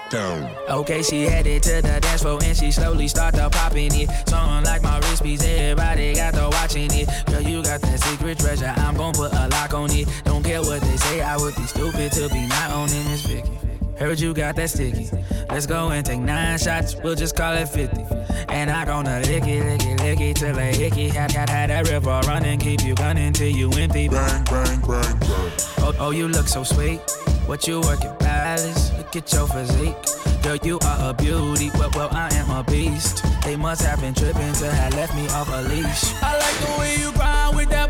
Down. 0.09 0.49
Okay, 0.69 1.03
she 1.03 1.23
headed 1.23 1.63
to 1.63 1.81
the 1.81 1.99
dance 1.99 2.21
floor 2.21 2.39
and 2.41 2.55
she 2.55 2.71
slowly 2.71 3.09
started 3.09 3.49
popping 3.51 3.93
it. 3.93 4.09
Something 4.29 4.63
like 4.63 4.81
my 4.81 4.99
wrist 4.99 5.21
piece, 5.21 5.43
everybody 5.43 6.15
got 6.15 6.33
to 6.35 6.47
watching 6.49 6.89
it. 6.93 7.09
Girl, 7.25 7.41
you 7.41 7.61
got 7.61 7.81
that 7.81 7.99
secret 7.99 8.39
treasure, 8.39 8.73
I'm 8.77 8.95
gon' 8.95 9.13
put 9.13 9.33
a 9.33 9.47
lock 9.49 9.73
on 9.73 9.91
it. 9.91 10.07
Don't 10.23 10.43
care 10.43 10.61
what 10.61 10.81
they 10.81 10.95
say, 10.97 11.21
I 11.21 11.35
would 11.35 11.55
be 11.55 11.63
stupid 11.63 12.11
to 12.13 12.29
be 12.29 12.47
not 12.47 12.71
owning 12.71 13.03
this 13.05 13.25
Vicky. 13.25 13.49
Heard 13.97 14.19
you 14.19 14.33
got 14.33 14.55
that 14.55 14.69
sticky. 14.69 15.09
Let's 15.49 15.65
go 15.65 15.89
and 15.89 16.05
take 16.05 16.19
nine 16.19 16.57
shots, 16.57 16.95
we'll 16.95 17.15
just 17.15 17.35
call 17.35 17.53
it 17.55 17.67
50. 17.67 18.01
And 18.49 18.69
I 18.69 18.85
gonna 18.85 19.19
lick 19.21 19.43
it, 19.43 19.65
lick 19.65 19.85
it, 19.85 19.99
lick 20.01 20.21
it 20.21 20.37
till 20.37 20.57
a 20.57 20.61
hickey. 20.61 21.09
Had, 21.09 21.31
had, 21.31 21.49
had 21.49 21.69
that 21.69 21.89
river 21.89 22.21
running, 22.27 22.59
keep 22.59 22.83
you 22.83 22.95
gunning 22.95 23.33
till 23.33 23.49
you 23.49 23.69
empty. 23.71 24.07
Bang, 24.07 24.45
bang, 24.45 24.79
bang, 24.81 25.19
bang. 25.19 25.51
Oh, 25.79 25.93
oh, 25.99 26.11
you 26.11 26.27
look 26.29 26.47
so 26.47 26.63
sweet. 26.63 27.01
What 27.47 27.65
you 27.65 27.79
working, 27.79 28.13
palace? 28.19 28.91
Look 28.97 29.15
at 29.15 29.31
your 29.31 29.47
physique. 29.47 29.95
Girl, 30.43 30.57
you 30.57 30.79
are 30.83 31.11
a 31.11 31.13
beauty. 31.13 31.71
Well, 31.75 31.89
well, 31.95 32.09
I 32.11 32.27
am 32.35 32.49
a 32.49 32.61
beast. 32.61 33.23
They 33.45 33.55
must 33.55 33.83
have 33.83 34.01
been 34.01 34.13
tripping 34.13 34.51
to 34.51 34.69
have 34.69 34.93
left 34.95 35.15
me 35.15 35.29
off 35.29 35.47
a 35.47 35.61
leash. 35.69 36.13
I 36.21 36.37
like 36.37 36.57
the 36.59 36.79
way 36.79 36.95
you 36.99 37.11
grind 37.13 37.55
with 37.55 37.69
that 37.69 37.89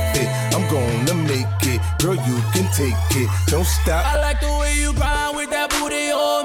I'm 0.53 0.67
gonna 0.69 1.15
make 1.27 1.47
it, 1.63 1.81
girl, 1.99 2.15
you 2.15 2.37
can 2.53 2.67
take 2.73 2.95
it. 3.15 3.29
Don't 3.47 3.65
stop. 3.65 4.05
I 4.05 4.19
like 4.19 4.39
the 4.39 4.51
way 4.59 4.73
you 4.75 4.93
grind 4.93 5.35
with 5.35 5.49
that 5.51 5.69
booty. 5.69 6.11
Oh, 6.11 6.40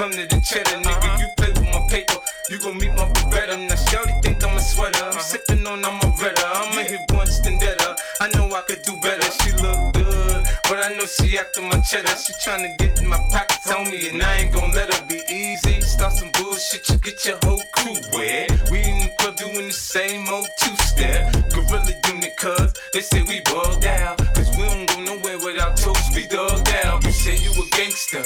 come 0.00 0.12
to 0.12 0.24
the 0.32 0.40
cheddar, 0.40 0.80
nigga, 0.80 1.20
you 1.20 1.28
play 1.36 1.52
with 1.52 1.68
my 1.68 1.84
paper. 1.90 2.16
You 2.48 2.58
gon' 2.58 2.78
meet 2.78 2.94
my 2.96 3.04
Beretta. 3.12 3.56
Now, 3.68 3.76
Shorty 3.76 4.14
think 4.22 4.42
I'm 4.42 4.56
a 4.56 4.60
sweater. 4.60 5.04
I'm 5.04 5.12
uh-huh. 5.12 5.20
sippin' 5.20 5.66
on, 5.68 5.84
I'm 5.84 6.00
a 6.00 6.08
redder. 6.16 6.40
I'ma 6.40 6.82
hit 6.88 7.04
one 7.12 7.28
standetta. 7.28 7.98
I 8.18 8.28
know 8.32 8.48
I 8.48 8.62
could 8.62 8.80
do 8.82 8.96
better. 9.02 9.28
She 9.42 9.52
look 9.60 9.92
good, 9.92 10.40
but 10.64 10.78
I 10.80 10.96
know 10.96 11.04
she 11.04 11.36
after 11.36 11.60
my 11.60 11.78
cheddar. 11.80 12.16
She 12.16 12.32
tryna 12.40 12.78
get 12.78 12.98
in 13.00 13.08
my 13.08 13.20
pockets 13.30 13.70
on 13.70 13.90
me, 13.90 14.08
and 14.08 14.22
I 14.22 14.38
ain't 14.38 14.54
gon' 14.54 14.72
let 14.72 14.88
her 14.92 15.06
be 15.06 15.20
easy. 15.28 15.82
Start 15.82 16.14
some 16.14 16.30
bullshit, 16.32 16.88
you 16.88 16.96
get 16.96 17.22
your 17.26 17.38
whole 17.44 17.62
crew 17.76 17.96
wet. 18.14 18.48
We 18.70 18.78
in 18.80 19.04
the 19.04 19.10
club 19.18 19.36
doing 19.36 19.68
the 19.68 19.78
same 19.94 20.26
old 20.28 20.48
two-step. 20.60 21.52
Gorilla 21.52 21.92
unit, 22.08 22.36
cuz 22.38 22.72
they 22.94 23.02
say 23.02 23.22
we 23.22 23.40
bugged 23.42 23.84
out. 23.84 24.16
Cause 24.34 24.50
we 24.56 24.64
don't 24.64 24.88
go 24.88 25.00
nowhere 25.12 25.38
without 25.38 25.76
toast, 25.76 26.14
we 26.16 26.26
dug 26.26 26.64
down. 26.64 27.02
You 27.02 27.12
say 27.12 27.36
you 27.36 27.52
a 27.52 27.68
gangster, 27.76 28.24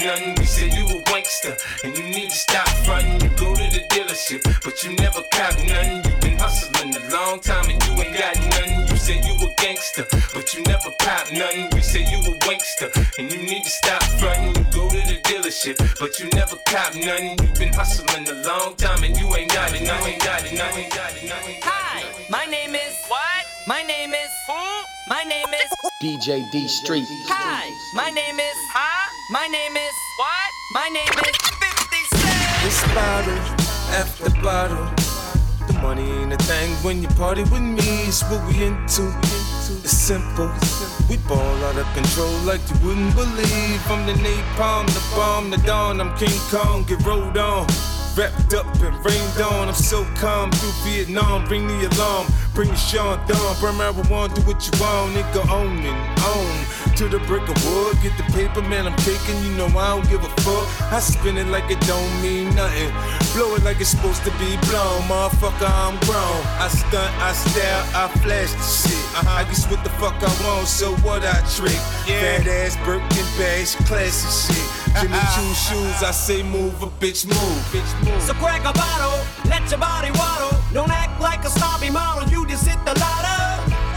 none. 0.00 0.34
We 0.36 0.44
say 0.44 0.68
you 0.68 0.84
a 0.84 0.98
wankster, 1.12 1.54
and 1.84 1.96
you 1.96 2.04
need 2.04 2.30
to 2.30 2.36
stop 2.36 2.68
frontin'. 2.84 3.20
You 3.22 3.30
go 3.36 3.54
to 3.54 3.66
the 3.70 3.82
dealership, 3.88 4.42
but 4.64 4.82
you 4.82 4.96
never 4.96 5.22
cop 5.32 5.54
none. 5.68 6.02
You 6.04 6.12
been 6.20 6.38
hustling 6.38 6.94
a 6.96 7.02
long 7.12 7.40
time 7.40 7.68
and 7.70 7.78
you 7.86 7.92
ain't 8.02 8.16
got 8.16 8.36
none. 8.54 8.88
You 8.88 8.96
say 8.96 9.20
you 9.20 9.34
a 9.36 9.48
gangster, 9.56 10.06
but 10.34 10.54
you 10.54 10.62
never 10.64 10.90
pop 10.98 11.30
none. 11.32 11.68
We 11.72 11.80
say 11.80 12.02
you 12.10 12.18
a 12.18 12.32
wankster, 12.46 12.88
and 13.18 13.30
you 13.30 13.38
need 13.38 13.64
to 13.64 13.70
stop 13.70 14.02
frontin'. 14.18 14.56
You 14.56 14.64
go 14.72 14.88
to 14.88 15.00
the 15.10 15.20
dealership, 15.28 15.76
but 16.00 16.18
you 16.18 16.28
never 16.34 16.56
cop 16.66 16.94
none. 16.94 17.36
You 17.40 17.48
been 17.58 17.72
hustling 17.72 18.28
a 18.28 18.34
long 18.48 18.74
time 18.76 19.04
and 19.04 19.16
you 19.16 19.26
ain't 19.36 19.52
got 19.52 19.74
it. 19.74 19.82
You 19.82 19.92
ain't 20.06 20.22
got 20.22 20.44
it. 20.44 20.52
You 20.52 20.60
ain't 20.60 20.92
got 20.92 21.16
it. 21.16 21.22
You 21.22 21.32
ain't 21.32 21.64
got 21.64 21.66
it. 21.66 21.69
Hi, 22.32 22.46
my 22.46 22.50
name 22.50 22.74
is 22.74 22.96
what? 23.08 23.44
My 23.66 23.82
name 23.82 24.10
is 24.14 24.30
who? 24.46 24.54
My 25.08 25.24
name 25.24 25.48
is 25.48 25.70
DJ 26.02 26.48
D 26.50 26.68
Street. 26.68 27.06
Hi, 27.26 27.70
my 27.94 28.10
name 28.10 28.38
is 28.38 28.56
huh? 28.70 29.10
My 29.30 29.46
name 29.46 29.76
is 29.76 29.94
what? 30.16 30.50
My 30.72 30.88
name 30.88 31.14
is 31.26 31.36
50 31.58 31.96
Cent. 32.14 32.62
This 32.62 32.82
bottle 32.94 33.38
after 33.98 34.30
bottle. 34.42 34.86
The 35.66 35.72
money 35.82 36.08
ain't 36.10 36.32
a 36.32 36.36
thing 36.36 36.70
when 36.84 37.02
you 37.02 37.08
party 37.08 37.42
with 37.42 37.62
me. 37.62 38.06
It's 38.06 38.22
what 38.24 38.46
we 38.46 38.64
into. 38.64 39.12
It's 39.82 39.90
simple. 39.90 40.50
We 41.08 41.16
ball 41.28 41.56
out 41.64 41.76
of 41.76 41.86
control 41.94 42.32
like 42.46 42.60
you 42.70 42.86
wouldn't 42.86 43.14
believe. 43.14 43.80
I'm 43.90 44.06
the 44.06 44.14
napalm, 44.14 44.86
the 44.86 45.02
bomb, 45.16 45.50
the 45.50 45.58
dawn. 45.58 46.00
I'm 46.00 46.16
King 46.16 46.38
Kong, 46.50 46.84
get 46.84 47.04
rolled 47.04 47.36
on. 47.36 47.66
Wrapped 48.16 48.54
up 48.54 48.66
and 48.82 49.04
rained 49.04 49.40
on. 49.40 49.68
I'm 49.68 49.74
so 49.74 50.04
calm 50.16 50.50
through 50.50 50.72
Vietnam. 50.84 51.44
Bring 51.46 51.66
the 51.66 51.88
alarm, 51.94 52.26
bring 52.54 52.68
the 52.68 52.76
Sean 52.76 53.18
Dawn. 53.26 53.56
Burn 53.60 53.76
marijuana, 53.76 54.34
do 54.34 54.42
what 54.42 54.60
you 54.66 54.80
want. 54.80 55.14
Nigga, 55.14 55.48
own 55.48 55.78
and 55.78 56.20
own. 56.20 56.89
To 57.00 57.08
the 57.08 57.18
brick 57.20 57.48
of 57.48 57.56
wood, 57.64 57.96
get 58.02 58.14
the 58.18 58.24
paper, 58.36 58.60
man. 58.60 58.84
I'm 58.86 58.94
taking, 58.96 59.42
you 59.42 59.56
know 59.56 59.72
I 59.72 59.96
don't 59.96 60.06
give 60.10 60.22
a 60.22 60.28
fuck. 60.44 60.68
I 60.92 61.00
spin 61.00 61.38
it 61.38 61.46
like 61.46 61.64
it 61.70 61.80
don't 61.88 62.12
mean 62.20 62.54
nothing. 62.54 62.92
Blow 63.32 63.54
it 63.54 63.64
like 63.64 63.80
it's 63.80 63.88
supposed 63.88 64.22
to 64.28 64.30
be 64.32 64.60
blown. 64.68 65.00
Motherfucker, 65.08 65.64
I'm 65.64 65.96
grown. 66.04 66.44
I 66.60 66.68
stunt, 66.68 67.08
I 67.24 67.32
style, 67.32 67.84
I 67.96 68.04
flash 68.20 68.52
the 68.52 68.68
shit. 68.68 69.00
I 69.26 69.44
guess 69.44 69.64
what 69.70 69.82
the 69.82 69.88
fuck 69.96 70.12
I 70.20 70.28
want, 70.44 70.68
so 70.68 70.92
what 70.96 71.24
I 71.24 71.40
trick. 71.56 71.80
Fat 72.04 72.46
ass 72.46 72.76
Birkin 72.84 73.24
bags, 73.40 73.76
classy 73.88 74.28
shit. 74.52 74.68
Jimmy 75.00 75.16
Choo 75.32 75.54
shoes, 75.56 76.02
I 76.04 76.12
say 76.12 76.42
move, 76.42 76.82
a 76.82 76.86
bitch 77.00 77.24
move. 77.24 77.60
Bitch 77.72 77.92
move. 78.04 78.20
So 78.20 78.34
crack 78.34 78.60
a 78.68 78.76
bottle, 78.76 79.24
let 79.48 79.64
your 79.70 79.80
body 79.80 80.10
waddle. 80.20 80.52
Don't 80.74 80.92
act 80.92 81.18
like 81.18 81.46
a 81.46 81.48
snobby 81.48 81.88
model, 81.88 82.28
you 82.28 82.46
just 82.46 82.68
hit 82.68 82.76
the 82.84 82.92
lotto. 83.00 83.40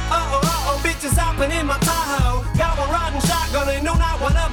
Uh 0.08 0.32
oh, 0.32 0.40
uh 0.42 0.72
oh, 0.72 0.82
bitches 0.86 1.18
hopping 1.18 1.52
in 1.52 1.68
my 1.68 1.78
Tahoe. 1.80 1.93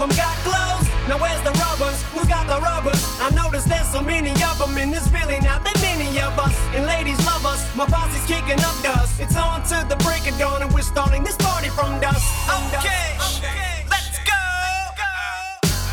Of 0.01 0.09
them 0.09 0.16
got 0.16 0.36
clothes. 0.40 0.89
Now 1.09 1.18
where's 1.18 1.43
the 1.43 1.52
rubbers? 1.60 2.02
Who's 2.12 2.27
got 2.27 2.47
the 2.47 2.60
rubbers? 2.60 3.01
I 3.20 3.31
noticed 3.31 3.68
there's 3.68 3.89
so 3.89 4.01
many 4.01 4.31
of 4.31 4.59
them 4.59 4.77
in 4.78 4.90
this 4.90 5.06
Philly 5.09 5.39
now. 5.40 5.59
There 5.59 5.77
many 5.82 6.20
of 6.20 6.39
us, 6.39 6.56
and 6.74 6.86
ladies 6.86 7.18
love 7.27 7.44
us. 7.44 7.60
My 7.77 7.86
posse's 7.86 8.24
kicking 8.27 8.60
up 8.60 8.77
dust. 8.82 9.20
It's 9.20 9.36
on 9.36 9.62
to 9.64 9.85
the 9.89 9.97
break 10.05 10.31
of 10.31 10.39
dawn, 10.39 10.62
and 10.62 10.72
we're 10.72 10.82
starting 10.82 11.22
this 11.24 11.36
party 11.36 11.68
from 11.68 12.01
dust. 12.01 12.24
Okay, 12.48 13.16
let's 13.90 14.18
go. 14.24 14.40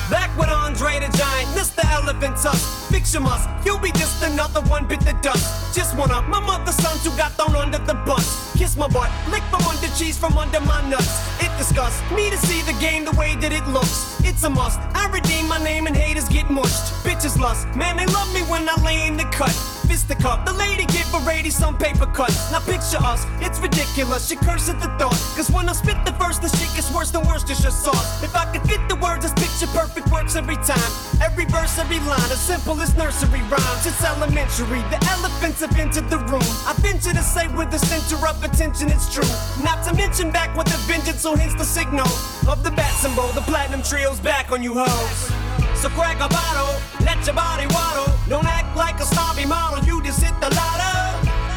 Back 0.10 0.27
with 0.38 0.50
Andre 0.50 1.00
the 1.00 1.18
Giant, 1.18 1.50
Mr. 1.58 1.84
Elephant 1.92 2.38
Tusk. 2.38 2.92
Fix 2.92 3.14
your 3.14 3.24
must, 3.24 3.50
you'll 3.66 3.80
be 3.80 3.92
just 3.94 4.24
another 4.24 4.62
one 4.70 4.88
bit 4.88 5.00
the 5.02 5.14
dust. 5.22 5.76
Just 5.76 5.98
one 5.98 6.12
of 6.12 6.28
my 6.30 6.40
mother's 6.40 6.76
sons 6.76 7.04
who 7.04 7.10
got 7.18 7.34
thrown 7.34 7.56
under 7.56 7.80
the 7.80 7.96
bus. 8.06 8.54
Kiss 8.58 8.78
my 8.78 8.88
butt, 8.88 9.12
lick 9.30 9.44
from 9.50 9.64
under 9.64 9.88
cheese 9.96 10.18
from 10.18 10.38
under 10.38 10.60
my 10.62 10.88
nuts. 10.90 11.42
It 11.42 11.52
disgusts 11.58 12.02
me 12.12 12.30
to 12.30 12.38
see 12.38 12.62
the 12.62 12.78
game 12.80 13.06
the 13.06 13.12
way 13.14 13.36
that 13.36 13.52
it 13.52 13.66
looks. 13.68 14.22
It's 14.24 14.44
a 14.44 14.50
must. 14.50 14.80
I 14.96 15.10
redeem 15.10 15.48
my 15.48 15.58
name 15.64 15.88
and 15.88 15.96
haters 15.96 16.30
get 16.30 16.50
mushed. 16.50 16.94
Bitches 17.04 17.38
lust, 17.40 17.68
man, 17.76 17.98
they 17.98 18.06
love 18.08 18.32
me 18.34 18.42
when 18.42 18.68
I 18.70 18.76
lay 18.84 19.08
in 19.08 19.18
the 19.18 19.26
cut. 19.26 19.56
Fisticuff, 19.88 20.08
the 20.08 20.16
cup, 20.16 20.46
the 20.46 20.54
lady 20.54 20.88
a 21.18 21.26
lady 21.26 21.50
some 21.50 21.78
paper 21.78 22.06
cuts. 22.06 22.52
Now 22.52 22.60
picture 22.60 23.02
us, 23.02 23.26
it's 23.42 23.60
ridiculous. 23.60 24.28
She 24.28 24.36
curses 24.36 24.76
the 24.76 24.90
thought. 25.00 25.18
Cause 25.36 25.50
when 25.50 25.68
I 25.70 25.74
spit 25.74 25.98
the 26.06 26.12
verse, 26.12 26.38
the 26.38 26.50
shit 26.50 26.70
gets 26.76 26.94
worse 26.94 27.12
than 27.12 27.26
worse, 27.28 27.44
just 27.44 27.64
your 27.64 27.72
sauce. 27.72 28.24
If 28.24 28.36
I 28.36 28.46
could 28.52 28.68
fit 28.70 28.82
the 28.88 28.96
words, 28.96 29.24
this 29.24 29.34
picture 29.34 29.68
perfect 29.78 30.12
works 30.28 30.36
every 30.36 30.58
time. 30.58 30.92
Every 31.22 31.46
verse, 31.46 31.80
every 31.80 32.00
line, 32.00 32.32
as 32.32 32.40
simple 32.40 32.80
as 32.82 32.96
nursery 32.96 33.42
rhymes. 33.50 33.86
It's 33.86 34.04
elementary. 34.04 34.82
The 34.92 35.00
elephants 35.12 35.62
have 35.62 35.78
entered 35.78 36.10
the 36.10 36.18
room. 36.18 36.48
I 36.66 36.74
venture 36.80 37.14
to 37.14 37.24
say 37.24 37.48
with 37.56 37.72
the 37.72 37.80
center 37.80 38.18
of 38.28 38.44
attention, 38.44 38.90
it's 38.90 39.14
true. 39.14 39.28
Not 39.64 39.84
to 39.86 39.94
mention 39.94 40.32
back 40.32 40.56
with 40.58 40.68
a 40.68 40.78
vengeance, 40.92 41.22
so 41.22 41.36
hence 41.36 41.54
the 41.56 41.64
signal 41.64 42.08
of 42.48 42.64
the 42.64 42.72
bat 42.72 42.94
symbol. 43.00 43.28
The 43.34 43.42
platinum 43.42 43.82
trio's 43.82 44.20
back 44.20 44.52
on 44.52 44.62
you 44.64 44.74
hoes. 44.76 45.32
So 45.80 45.90
crack 45.90 46.18
a 46.18 46.28
bottle, 46.28 46.74
let 47.06 47.26
your 47.26 47.36
body 47.36 47.68
waddle. 47.70 48.12
Don't 48.28 48.46
act 48.46 48.76
like 48.76 49.00
a 49.00 49.06
snobby 49.06 49.46
model, 49.46 49.84
you 49.86 50.02
just 50.04 50.22
hit 50.22 50.34
the 50.42 50.50
lotto. 50.50 50.94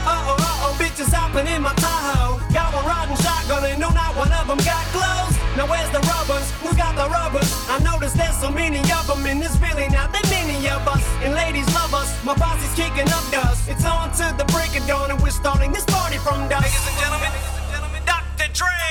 Uh 0.07 0.31
oh, 0.31 0.37
uh 0.39 0.65
oh, 0.65 0.77
bitches 0.79 1.13
hopping 1.13 1.47
in 1.47 1.63
my 1.63 1.75
Tahoe. 1.75 2.39
Got 2.53 2.75
one 2.75 2.85
riding 2.85 3.17
shotgun 3.17 3.65
and 3.65 3.81
no, 3.81 3.91
not 3.91 4.15
one 4.17 4.33
of 4.33 4.47
them 4.47 4.59
got 4.59 4.85
clothes. 4.93 5.37
Now 5.57 5.67
where's 5.67 5.91
the 5.91 6.01
rubbers? 6.05 6.51
Who's 6.63 6.77
got 6.77 6.95
the 6.97 7.09
rubbers? 7.09 7.60
I 7.71 7.79
noticed 7.85 8.17
there's 8.17 8.37
so 8.37 8.51
many 8.51 8.81
of 8.81 9.07
them 9.07 9.25
in 9.27 9.39
this 9.39 9.55
Philly 9.57 9.87
now. 9.91 10.09
that 10.11 10.27
many 10.29 10.59
of 10.69 10.83
us, 10.89 11.07
and 11.23 11.35
ladies 11.35 11.73
love 11.73 11.95
us. 11.95 12.11
My 12.25 12.35
posse's 12.35 12.75
kicking 12.75 13.07
up 13.07 13.23
dust. 13.31 13.69
It's 13.71 13.85
on 13.85 14.11
to 14.19 14.35
the 14.37 14.45
break 14.51 14.75
of 14.75 14.85
dawn, 14.89 15.13
and 15.13 15.23
we're 15.23 15.31
starting 15.31 15.71
this 15.71 15.85
party 15.85 16.19
from 16.19 16.49
dusk. 16.49 16.67
Ladies 16.67 16.89
and 16.91 16.99
gentlemen, 16.99 18.03
Dr. 18.05 18.51
Dre. 18.53 18.91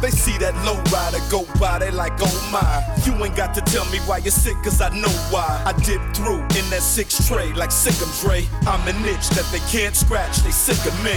They 0.00 0.10
see 0.10 0.38
that 0.38 0.54
low 0.64 0.80
rider 0.90 1.20
go 1.30 1.44
by, 1.60 1.78
they 1.78 1.90
like, 1.90 2.14
oh 2.20 2.48
my. 2.50 2.80
You 3.04 3.12
ain't 3.24 3.36
got 3.36 3.54
to 3.54 3.60
tell 3.60 3.84
me 3.90 3.98
why 4.06 4.18
you're 4.18 4.30
sick, 4.32 4.56
cause 4.62 4.80
I 4.80 4.88
know 4.90 5.12
why. 5.30 5.62
I 5.66 5.72
dip 5.84 6.00
through 6.14 6.40
in 6.56 6.64
that 6.70 6.82
six 6.82 7.28
tray 7.28 7.52
like 7.52 7.70
sick 7.70 7.94
'em 8.00 8.08
Dre. 8.20 8.48
I'm 8.66 8.86
an 8.88 8.96
itch 9.04 9.28
that 9.36 9.44
they 9.52 9.60
can't 9.70 9.94
scratch, 9.94 10.38
they 10.38 10.50
sick 10.50 10.80
of 10.86 10.96
me. 11.04 11.16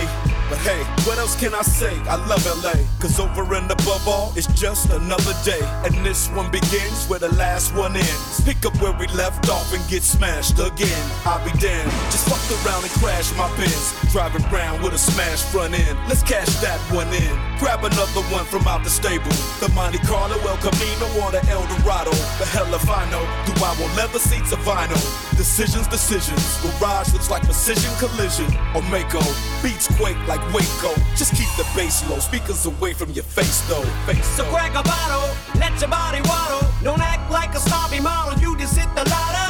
But 0.49 0.59
hey, 0.59 0.83
what 1.07 1.17
else 1.17 1.35
can 1.39 1.53
I 1.53 1.61
say? 1.61 1.95
I 2.07 2.15
love 2.27 2.43
LA, 2.63 2.75
cause 2.99 3.19
over 3.19 3.41
and 3.55 3.71
above 3.71 4.07
all, 4.07 4.33
it's 4.35 4.47
just 4.59 4.89
another 4.91 5.33
day. 5.43 5.63
And 5.85 6.05
this 6.05 6.27
one 6.29 6.51
begins 6.51 7.07
where 7.07 7.19
the 7.19 7.33
last 7.35 7.73
one 7.73 7.95
ends. 7.95 8.41
Pick 8.43 8.65
up 8.65 8.75
where 8.81 8.91
we 8.91 9.07
left 9.15 9.49
off 9.49 9.73
and 9.73 9.81
get 9.89 10.03
smashed 10.03 10.59
again. 10.59 11.05
I'll 11.25 11.43
be 11.45 11.51
damned. 11.59 11.91
Just 12.11 12.27
fuck 12.27 12.43
around 12.65 12.83
and 12.83 12.91
crash 12.99 13.31
my 13.37 13.47
Benz. 13.55 13.95
Driving 14.11 14.43
around 14.51 14.83
with 14.83 14.93
a 14.93 14.97
smashed 14.97 15.45
front 15.47 15.73
end. 15.73 15.97
Let's 16.09 16.23
cash 16.23 16.51
that 16.61 16.79
one 16.91 17.07
in. 17.13 17.33
Grab 17.59 17.83
another 17.83 18.21
one 18.29 18.45
from 18.45 18.67
out 18.73 18.83
the 18.83 18.89
stable. 18.89 19.29
The 19.61 19.69
Monte 19.77 19.99
Carlo, 19.99 20.35
El 20.49 20.57
Camino, 20.57 21.05
or 21.21 21.29
the 21.29 21.41
El 21.53 21.61
Dorado. 21.77 22.11
The 22.41 22.47
hell 22.49 22.73
if 22.73 22.89
I 22.89 23.05
know. 23.13 23.21
Do 23.45 23.53
I 23.61 23.71
want 23.77 23.93
leather 23.95 24.17
seats 24.17 24.51
or 24.51 24.61
vinyl? 24.65 24.97
Decisions, 25.37 25.87
decisions. 25.87 26.41
Garage 26.65 27.13
looks 27.13 27.29
like 27.29 27.43
precision 27.43 27.93
collision. 28.01 28.49
Or 28.73 28.81
Mako. 28.89 29.21
Beats 29.61 29.85
quake 29.95 30.17
like 30.27 30.41
Waco. 30.53 30.91
Just 31.13 31.37
keep 31.37 31.49
the 31.55 31.67
bass 31.77 32.01
low. 32.09 32.17
Speakers 32.17 32.65
away 32.65 32.93
from 32.93 33.11
your 33.11 33.23
face 33.23 33.61
though. 33.69 33.85
Face 34.09 34.25
So 34.37 34.43
crack 34.49 34.73
a 34.73 34.81
bottle, 34.81 35.29
let 35.61 35.79
your 35.79 35.89
body 35.89 36.21
waddle. 36.25 36.65
Don't 36.81 37.01
act 37.01 37.29
like 37.31 37.53
a 37.53 37.59
snobby 37.59 37.99
model, 37.99 38.39
you 38.41 38.57
just 38.57 38.75
hit 38.75 38.89
the 38.95 39.05
lotto. 39.05 39.49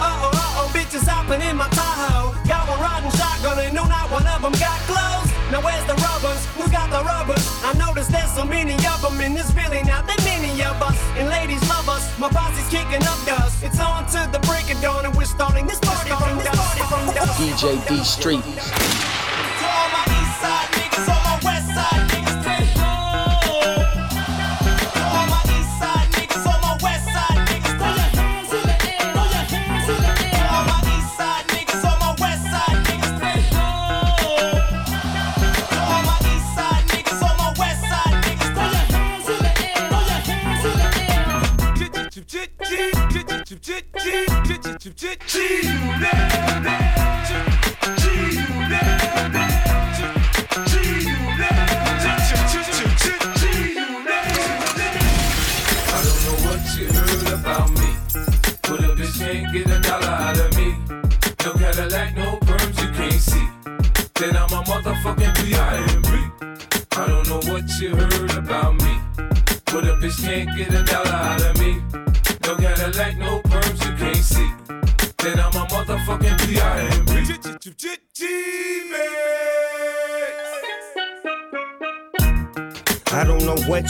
Uh 0.00 0.24
oh, 0.24 0.30
uh 0.32 0.60
oh, 0.60 0.68
bitches 0.72 1.06
hopping 1.06 1.42
in 1.42 1.56
my 1.56 1.68
Tahoe. 1.68 2.32
Got 2.48 2.68
one 2.68 2.80
riding 2.80 3.12
shotgun 3.12 3.58
and 3.60 3.74
no, 3.74 3.84
not 3.84 4.10
one 4.10 4.26
of 4.26 4.40
them 4.40 4.52
got 4.52 4.80
clothes. 4.88 5.25
Now 5.50 5.62
where's 5.62 5.84
the 5.86 5.94
rubbers? 6.02 6.44
Who's 6.58 6.72
got 6.72 6.90
the 6.90 7.02
rubbers? 7.04 7.46
I 7.62 7.72
noticed 7.78 8.10
there's 8.10 8.32
so 8.32 8.44
many 8.44 8.74
of 8.74 9.00
them 9.00 9.20
in 9.20 9.32
this 9.34 9.50
Philly 9.52 9.82
now. 9.84 10.02
There 10.02 10.16
many 10.24 10.50
of 10.62 10.82
us, 10.82 10.98
and 11.16 11.28
ladies 11.28 11.62
love 11.68 11.88
us. 11.88 12.02
My 12.18 12.28
posse's 12.28 12.68
kicking 12.68 13.06
up 13.06 13.18
dust. 13.24 13.62
It's 13.62 13.78
on 13.78 14.06
to 14.06 14.28
the 14.32 14.40
break 14.40 14.74
of 14.74 14.82
dawn, 14.82 15.06
and 15.06 15.14
we're 15.14 15.24
starting 15.24 15.66
this 15.66 15.78
party 15.78 16.10
from 16.10 16.38
dusk. 16.42 17.38
DJ 17.38 17.78
D 17.86 18.02
Street. 18.02 19.35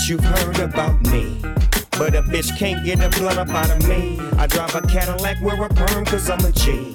You've 0.08 0.24
heard 0.24 0.58
about 0.60 1.00
me. 1.06 1.40
But 1.98 2.14
a 2.14 2.22
bitch 2.22 2.56
can't 2.56 2.84
get 2.84 3.00
a 3.00 3.08
blunt 3.18 3.38
up 3.38 3.48
out 3.48 3.70
of 3.70 3.88
me. 3.88 4.20
I 4.36 4.46
drive 4.46 4.74
a 4.74 4.82
Cadillac, 4.82 5.40
wear 5.42 5.60
a 5.60 5.68
perm, 5.68 6.04
cause 6.04 6.30
I'm 6.30 6.44
a 6.44 6.52
G. 6.52 6.94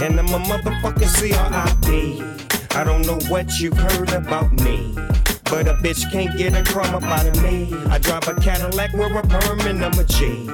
And 0.00 0.18
I'm 0.18 0.28
a 0.28 0.38
motherfucking 0.38 1.12
CRIP. 1.16 2.76
I 2.76 2.84
don't 2.84 3.06
know 3.06 3.18
what 3.28 3.58
you've 3.60 3.76
heard 3.76 4.12
about 4.12 4.52
me. 4.52 4.94
But 5.44 5.68
a 5.68 5.74
bitch 5.74 6.10
can't 6.10 6.36
get 6.38 6.54
a 6.54 6.62
crumb 6.62 6.94
up 6.94 7.02
out 7.02 7.26
of 7.26 7.42
me. 7.42 7.74
I 7.90 7.98
drive 7.98 8.26
a 8.28 8.34
Cadillac, 8.34 8.92
wear 8.94 9.14
a 9.18 9.22
perm, 9.22 9.60
and 9.60 9.84
I'm 9.84 9.98
a 9.98 10.04
G. 10.04 10.48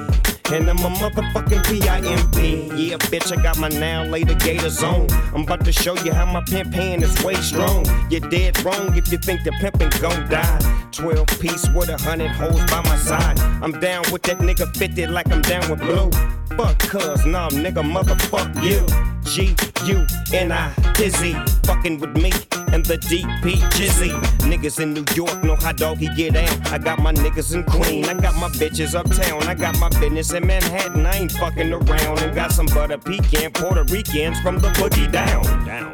And 0.51 0.69
I'm 0.69 0.79
a 0.79 0.89
motherfucking 0.89 1.65
P-I-M-P. 1.65 2.89
Yeah, 2.89 2.97
bitch, 2.97 3.37
I 3.37 3.41
got 3.41 3.57
my 3.59 3.69
now 3.69 4.03
later 4.03 4.35
gators 4.35 4.83
on. 4.83 5.09
I'm 5.33 5.43
about 5.43 5.63
to 5.65 5.71
show 5.71 5.95
you 5.99 6.13
how 6.13 6.25
my 6.25 6.41
pimp 6.41 6.73
hand 6.73 7.03
is 7.03 7.23
way 7.23 7.35
strong. 7.35 7.85
You're 8.09 8.29
dead 8.29 8.61
wrong 8.63 8.95
if 8.97 9.11
you 9.11 9.17
think 9.17 9.43
the 9.43 9.51
pimpin' 9.51 10.01
gon' 10.01 10.29
die. 10.29 10.72
12 10.93 11.25
piece 11.39 11.67
with 11.69 11.89
a 11.89 11.97
hundred 11.97 12.29
hoes 12.29 12.63
by 12.69 12.81
my 12.81 12.95
side. 12.95 13.39
I'm 13.63 13.71
down 13.79 14.03
with 14.11 14.21
that 14.23 14.37
nigga 14.37 14.75
50 14.77 15.07
like 15.07 15.31
I'm 15.31 15.41
down 15.41 15.69
with 15.69 15.79
blue. 15.79 16.11
Fuck 16.55 16.77
cuz, 16.79 17.25
nah, 17.25 17.49
nigga, 17.49 17.81
motherfuck 17.83 18.63
you. 18.63 18.85
G 19.23 19.55
U 19.85 20.05
N 20.33 20.51
I 20.51 20.73
Dizzy, 20.93 21.33
fucking 21.63 21.99
with 21.99 22.15
me 22.15 22.31
and 22.73 22.83
the 22.85 22.97
DP 22.97 23.55
Jizzy. 23.75 24.11
Niggas 24.49 24.79
in 24.79 24.93
New 24.93 25.05
York 25.13 25.43
know 25.43 25.55
how 25.55 25.71
doggy 25.71 26.09
get 26.15 26.33
down. 26.33 26.67
I 26.67 26.77
got 26.77 26.99
my 26.99 27.13
niggas 27.13 27.53
in 27.53 27.63
Queen, 27.63 28.05
I 28.05 28.13
got 28.13 28.35
my 28.35 28.49
bitches 28.49 28.95
uptown, 28.95 29.43
I 29.43 29.53
got 29.53 29.77
my 29.79 29.89
business 29.99 30.33
in 30.33 30.45
Manhattan. 30.45 31.05
I 31.05 31.17
ain't 31.17 31.31
fucking 31.33 31.71
around 31.71 32.19
and 32.19 32.33
got 32.35 32.51
some 32.51 32.65
butter 32.67 32.97
pecan 32.97 33.51
Puerto 33.51 33.83
Ricans 33.83 34.39
from 34.41 34.59
the 34.59 34.69
boogie 34.69 35.11
down. 35.11 35.43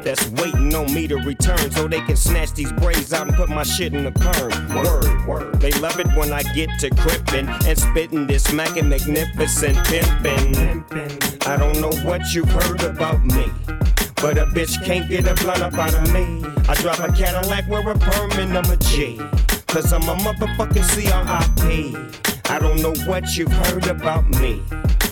That's 0.02 0.26
waiting 0.30 0.74
on 0.74 0.92
me 0.92 1.06
to 1.08 1.16
return 1.16 1.70
so 1.70 1.86
they 1.86 2.00
can 2.00 2.16
snatch 2.16 2.52
these 2.54 2.72
braids 2.72 3.12
out 3.12 3.28
and 3.28 3.36
put 3.36 3.50
my 3.50 3.62
shit 3.62 3.92
in 3.92 4.04
the 4.04 4.12
perm. 4.12 4.50
Word, 4.74 5.26
word. 5.26 5.60
They 5.60 5.72
love 5.72 6.00
it 6.00 6.06
when 6.16 6.32
I 6.32 6.42
get 6.54 6.70
to 6.80 6.90
crippin' 6.90 7.48
and 7.66 7.78
spittin' 7.78 8.26
this 8.26 8.44
smacking 8.44 8.88
magnificent 8.88 9.76
pimpin'. 9.78 11.46
I 11.46 11.56
don't 11.56 11.80
know 11.80 11.90
what 12.08 12.32
you've 12.32 12.50
heard 12.50 12.82
about 12.82 13.24
me. 13.24 13.50
But 14.20 14.36
a 14.36 14.44
bitch 14.44 14.84
can't 14.84 15.08
get 15.08 15.26
a 15.26 15.34
blunt 15.42 15.62
up 15.62 15.72
out 15.74 15.94
of 15.94 16.12
me. 16.12 16.44
I 16.68 16.74
drive 16.74 17.00
a 17.00 17.10
Cadillac, 17.10 17.66
wear 17.68 17.88
a 17.88 17.98
perm, 17.98 18.30
and 18.32 18.56
I'm 18.56 18.70
a 18.70 18.76
G. 18.76 19.16
Cause 19.66 19.92
I'm 19.94 20.02
a 20.02 20.14
motherfucking 20.14 20.84
CRIP. 20.92 22.50
I 22.50 22.58
don't 22.58 22.82
know 22.82 22.92
what 23.06 23.38
you've 23.38 23.50
heard 23.50 23.86
about 23.86 24.28
me. 24.28 24.62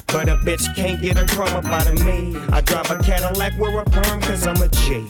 But 0.08 0.28
a 0.28 0.36
bitch 0.36 0.74
can't 0.76 1.00
get 1.00 1.16
a 1.16 1.24
crumb 1.26 1.54
up 1.54 1.64
out 1.64 1.86
of 1.86 2.04
me. 2.04 2.36
I 2.52 2.60
drive 2.60 2.90
a 2.90 2.98
Cadillac, 2.98 3.58
wear 3.58 3.78
a 3.80 3.84
perm, 3.86 4.20
cause 4.20 4.46
I'm 4.46 4.60
a 4.60 4.68
G. 4.68 5.06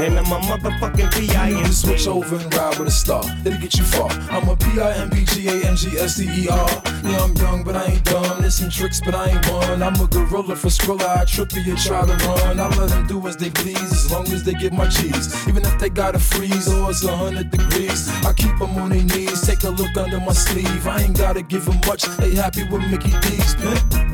And 0.00 0.18
I'm 0.18 0.32
a 0.32 0.40
motherfucking 0.40 1.12
P.I.M.P. 1.12 1.72
Switch 1.72 2.06
over 2.06 2.36
and 2.36 2.54
ride 2.54 2.78
with 2.78 2.88
a 2.88 2.90
star. 2.90 3.22
It'll 3.44 3.60
get 3.60 3.74
you 3.74 3.84
far. 3.84 4.08
I'm 4.30 4.48
a 4.48 4.56
P-I-M-P-G-A-N-G-S-D-E-R. 4.56 6.68
Yeah, 7.04 7.22
I'm 7.22 7.36
young, 7.36 7.62
but 7.62 7.76
I 7.76 7.84
ain't 7.84 8.02
dumb. 8.04 8.40
There's 8.40 8.54
some 8.54 8.70
tricks, 8.70 9.02
but 9.04 9.14
I 9.14 9.28
ain't 9.28 9.46
one. 9.50 9.82
I'm 9.82 10.00
a 10.00 10.06
gorilla 10.06 10.56
for 10.56 10.68
Skrilla. 10.68 11.18
I 11.18 11.26
trip 11.26 11.52
you, 11.54 11.76
try 11.76 12.06
to 12.06 12.16
run. 12.26 12.58
I 12.58 12.68
let 12.78 12.88
them 12.88 13.06
do 13.08 13.28
as 13.28 13.36
they 13.36 13.50
please, 13.50 13.92
as 13.92 14.10
long 14.10 14.26
as 14.32 14.42
they 14.42 14.54
get 14.54 14.72
my 14.72 14.88
cheese. 14.88 15.46
Even 15.46 15.66
if 15.66 15.78
they 15.78 15.90
gotta 15.90 16.18
freeze 16.18 16.66
or 16.72 16.88
it's 16.90 17.04
a 17.04 17.14
hundred 17.14 17.50
degrees, 17.50 18.08
I 18.24 18.32
keep 18.32 18.56
them 18.58 18.78
on 18.78 18.88
their 18.88 19.02
knees. 19.02 19.42
Take 19.46 19.64
a 19.64 19.70
look 19.70 19.94
under 19.98 20.20
my 20.20 20.32
sleeve. 20.32 20.86
I 20.86 21.02
ain't 21.02 21.18
gotta 21.18 21.42
give 21.42 21.66
them 21.66 21.78
much. 21.86 22.04
They 22.16 22.34
happy 22.34 22.64
with 22.64 22.90
Mickey 22.90 23.12
D's. 23.20 23.54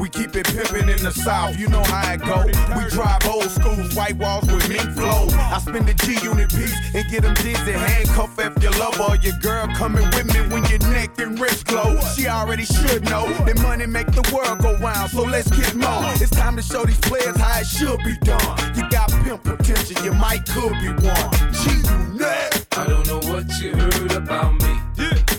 We 0.00 0.08
keep 0.08 0.34
it 0.36 0.46
pimpin' 0.46 0.88
in 0.94 1.02
the 1.02 1.10
south, 1.10 1.58
you 1.58 1.68
know 1.68 1.82
how 1.84 2.12
it 2.12 2.20
go. 2.20 2.44
We 2.76 2.84
drive 2.90 3.26
old 3.26 3.50
schools, 3.50 3.94
white 3.94 4.16
walls 4.16 4.46
with 4.46 4.68
mink 4.68 4.90
flow. 4.92 5.26
I 5.30 5.58
spend 5.76 5.88
the 5.88 6.06
G 6.06 6.24
unit 6.24 6.48
piece 6.50 6.74
and 6.94 7.08
get 7.10 7.22
them 7.22 7.34
dizzy. 7.34 7.72
Handcuff 7.72 8.38
if 8.38 8.62
your 8.62 8.72
lover 8.72 9.02
or 9.02 9.16
your 9.16 9.36
girl 9.40 9.66
coming 9.74 10.04
with 10.14 10.26
me 10.32 10.40
when 10.52 10.64
your 10.64 10.78
neck 10.90 11.18
and 11.18 11.38
wrist 11.38 11.66
glow. 11.66 11.98
She 12.14 12.26
already 12.28 12.64
should 12.64 13.04
know 13.04 13.26
that 13.44 13.58
money 13.60 13.86
make 13.86 14.06
the 14.06 14.24
world 14.32 14.60
go 14.60 14.76
round, 14.78 15.10
so 15.10 15.22
let's 15.22 15.50
get 15.50 15.74
more. 15.74 16.12
It's 16.14 16.30
time 16.30 16.56
to 16.56 16.62
show 16.62 16.84
these 16.84 17.00
players 17.00 17.36
how 17.36 17.60
it 17.60 17.66
should 17.66 17.98
be 18.04 18.16
done. 18.24 18.76
You 18.76 18.88
got 18.88 19.10
pimp 19.24 19.44
potential, 19.44 20.02
you 20.04 20.12
might 20.12 20.46
could 20.46 20.72
be 20.80 20.90
one. 21.04 21.30
G 21.52 21.70
unit. 21.92 22.66
I 22.72 22.86
don't 22.86 23.06
know 23.06 23.20
what 23.30 23.46
you 23.60 23.74
heard 23.74 24.12
about 24.12 24.54
me. 24.54 24.80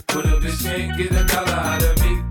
But 0.07 0.25
a 0.25 0.37
bitch 0.41 0.63
can't 0.63 0.97
get 0.97 1.11
a 1.11 1.23
dollar 1.25 1.51
out 1.51 1.83
of 1.83 1.99
me. 2.01 2.21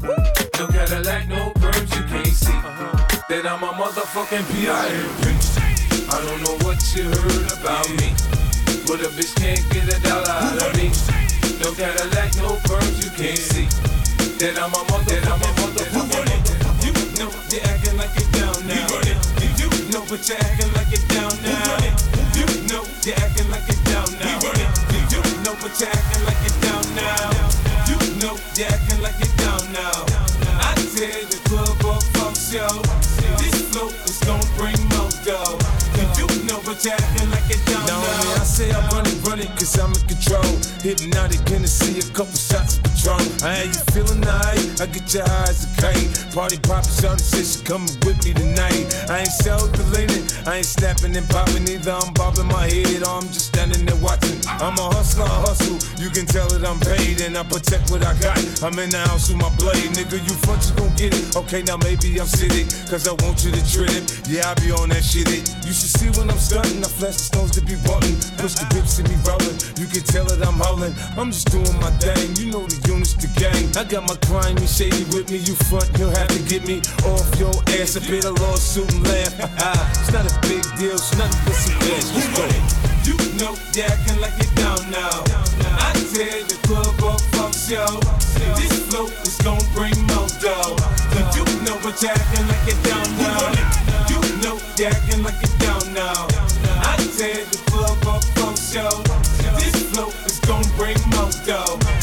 No 0.59 0.66
Cadillac, 0.69 1.28
no 1.28 1.53
perms 1.57 1.95
you 1.95 2.03
can't 2.07 2.27
see. 2.27 2.53
Uh-huh. 2.53 3.23
Then 3.28 3.47
I'm 3.47 3.62
a 3.62 3.73
motherfucking 3.73 4.45
P.I.M.P. 4.53 5.86
I 6.09 6.23
don't 6.23 6.43
know 6.43 6.55
what 6.62 6.78
you 6.95 7.03
heard 7.03 7.51
about 7.59 7.89
me. 7.99 8.15
But 8.87 9.03
a 9.03 9.11
bitch 9.11 9.35
can't 9.43 9.59
get 9.74 9.91
a 9.91 9.99
dollar 10.07 10.31
out 10.31 10.62
of 10.62 10.70
me. 10.78 10.95
No 11.59 11.74
Cadillac, 11.74 12.31
no 12.39 12.55
perms 12.62 13.03
you 13.03 13.11
can't 13.19 13.39
see. 13.39 13.66
Then 14.39 14.57
I'm 14.57 14.70
a 14.70 14.83
motherfucking 14.87 15.27
You 16.85 16.93
know 17.19 17.31
you're 17.51 17.66
acting 17.66 17.97
like 17.99 18.15
you're 18.15 18.31
down 18.39 18.55
now. 18.70 18.87
You 19.59 19.66
know 19.91 20.07
but 20.09 20.23
you're 20.28 20.39
acting 20.39 20.73
like 20.78 20.91
you're 20.95 21.09
down 21.11 21.35
now. 21.43 21.74
You 22.39 22.47
know 22.70 22.87
you're 23.03 23.19
acting 23.19 23.51
like 23.51 23.66
you're 23.66 23.83
down 23.91 24.07
now. 24.23 24.39
You 25.11 25.19
know 25.43 25.57
but 25.59 25.74
you're 25.81 25.91
acting 25.91 26.16
Hypnotic, 40.87 41.49
Hennessy, 41.49 41.99
a 41.99 42.13
couple. 42.13 42.45
I 43.47 43.62
you 43.62 43.78
feeling 43.94 44.20
nice, 44.23 44.81
I 44.81 44.86
get 44.86 45.14
your 45.14 45.23
eyes 45.23 45.62
a 45.62 45.81
kite. 45.81 46.35
Party 46.35 46.59
poppin', 46.66 46.90
shawty 46.98 47.20
say 47.23 47.47
she 47.47 47.62
coming 47.62 47.94
with 48.02 48.18
me 48.27 48.35
tonight. 48.35 48.90
I 49.09 49.23
ain't 49.23 49.31
self-deleting, 49.31 50.27
I 50.51 50.56
ain't 50.59 50.66
snapping 50.66 51.14
and 51.14 51.28
popping 51.31 51.62
either. 51.70 51.93
I'm 51.93 52.12
bobbing 52.14 52.51
my 52.51 52.66
head, 52.66 53.06
or 53.06 53.23
I'm 53.23 53.31
just 53.31 53.55
standing 53.55 53.86
there 53.86 53.94
watching. 54.02 54.35
I'm 54.59 54.74
a 54.74 54.90
hustler, 54.90 55.31
I 55.31 55.47
hustle. 55.47 55.78
You 56.02 56.10
can 56.10 56.27
tell 56.27 56.48
that 56.51 56.66
I'm 56.66 56.81
paid 56.82 57.23
and 57.23 57.39
I 57.39 57.44
protect 57.47 57.89
what 57.94 58.02
I 58.02 58.18
got. 58.18 58.35
I'm 58.66 58.74
in 58.82 58.90
the 58.90 58.98
house 59.06 59.31
with 59.31 59.39
my 59.39 59.55
blade, 59.62 59.94
nigga. 59.94 60.18
You 60.27 60.35
front, 60.43 60.66
you 60.66 60.74
gon' 60.74 60.90
get 60.98 61.14
it. 61.14 61.36
Okay, 61.39 61.62
now 61.62 61.78
maybe 61.86 62.18
I'm 62.18 62.27
sitting, 62.27 62.66
cause 62.90 63.06
I 63.06 63.14
want 63.23 63.47
you 63.47 63.55
to 63.55 63.62
trip. 63.62 64.02
Yeah, 64.27 64.51
I 64.51 64.59
be 64.59 64.74
on 64.74 64.90
that 64.90 65.06
shit. 65.06 65.31
It. 65.31 65.47
You 65.62 65.70
should 65.70 65.94
see 65.94 66.10
when 66.18 66.31
I'm 66.35 66.43
stunting. 66.43 66.82
I 66.82 66.90
flash 66.90 67.14
the 67.14 67.27
stones 67.31 67.55
to 67.55 67.62
be 67.62 67.78
button. 67.86 68.10
Push 68.43 68.59
the 68.59 68.66
grips 68.74 68.98
to 68.98 69.06
be 69.06 69.14
rolling. 69.23 69.55
You 69.78 69.86
can 69.86 70.02
tell 70.02 70.27
that 70.35 70.43
I'm 70.43 70.59
howling. 70.59 70.98
I'm 71.14 71.31
just 71.31 71.47
doing 71.55 71.78
my 71.78 71.94
thing. 72.02 72.35
You 72.43 72.51
know 72.51 72.66
the 72.66 72.78
units, 72.90 73.14
the 73.14 73.36
gang. 73.37 73.77
I 73.77 73.85
got 73.85 74.09
my 74.09 74.17
crime 74.27 74.57
and 74.57 74.69
shady 74.69 75.05
with 75.15 75.31
me. 75.31 75.39
You 75.39 75.55
front, 75.69 75.89
you'll 75.99 76.11
have 76.11 76.29
to 76.29 76.43
get 76.49 76.67
me 76.67 76.81
off 77.07 77.29
your 77.39 77.55
ass. 77.79 77.97
A 77.97 78.01
bit 78.01 78.25
of 78.25 78.39
lawsuit 78.41 78.91
and 78.93 79.05
laugh. 79.05 79.33
it's 80.01 80.13
not 80.13 80.27
a 80.27 80.35
big 80.49 80.65
deal. 80.79 80.97
It's 80.97 81.17
nothing 81.17 81.41
but 81.45 81.55
some 81.55 81.79
cash. 81.81 82.09
Let's. 82.15 82.87
You 83.07 83.15
know 83.39 83.55
you're 83.73 83.87
acting 83.87 84.21
like 84.21 84.35
you're 84.43 84.55
down 84.59 84.83
now. 84.91 85.23
I 85.79 85.93
tear 86.11 86.43
the 86.43 86.59
club 86.67 86.99
up, 87.05 87.21
fuck 87.37 87.55
show. 87.55 88.01
This 88.59 88.75
flow 88.89 89.07
is 89.07 89.39
gonna 89.45 89.63
bring 89.75 89.95
more 90.11 90.27
dough. 90.43 90.75
You 91.37 91.45
know 91.63 91.79
but 91.85 92.03
you're 92.03 92.11
acting 92.11 92.47
like 92.49 92.67
you're 92.67 92.83
down 92.83 93.07
now. 93.23 93.55
You 94.11 94.19
know 94.43 94.59
you're 94.77 94.91
acting 94.91 95.23
like 95.23 95.39
you're 95.39 95.59
down 95.63 95.95
now. 95.95 96.27
I 96.83 96.97
tear 97.17 97.45
the 97.47 97.63
club 97.71 98.03
up, 98.11 98.25
fuck 98.35 98.57
show. 98.59 98.91
This 99.55 99.87
flow 99.93 100.09
is 100.27 100.41
gonna 100.41 100.67
bring 100.77 100.99
more 101.15 101.31
dough. 101.47 101.95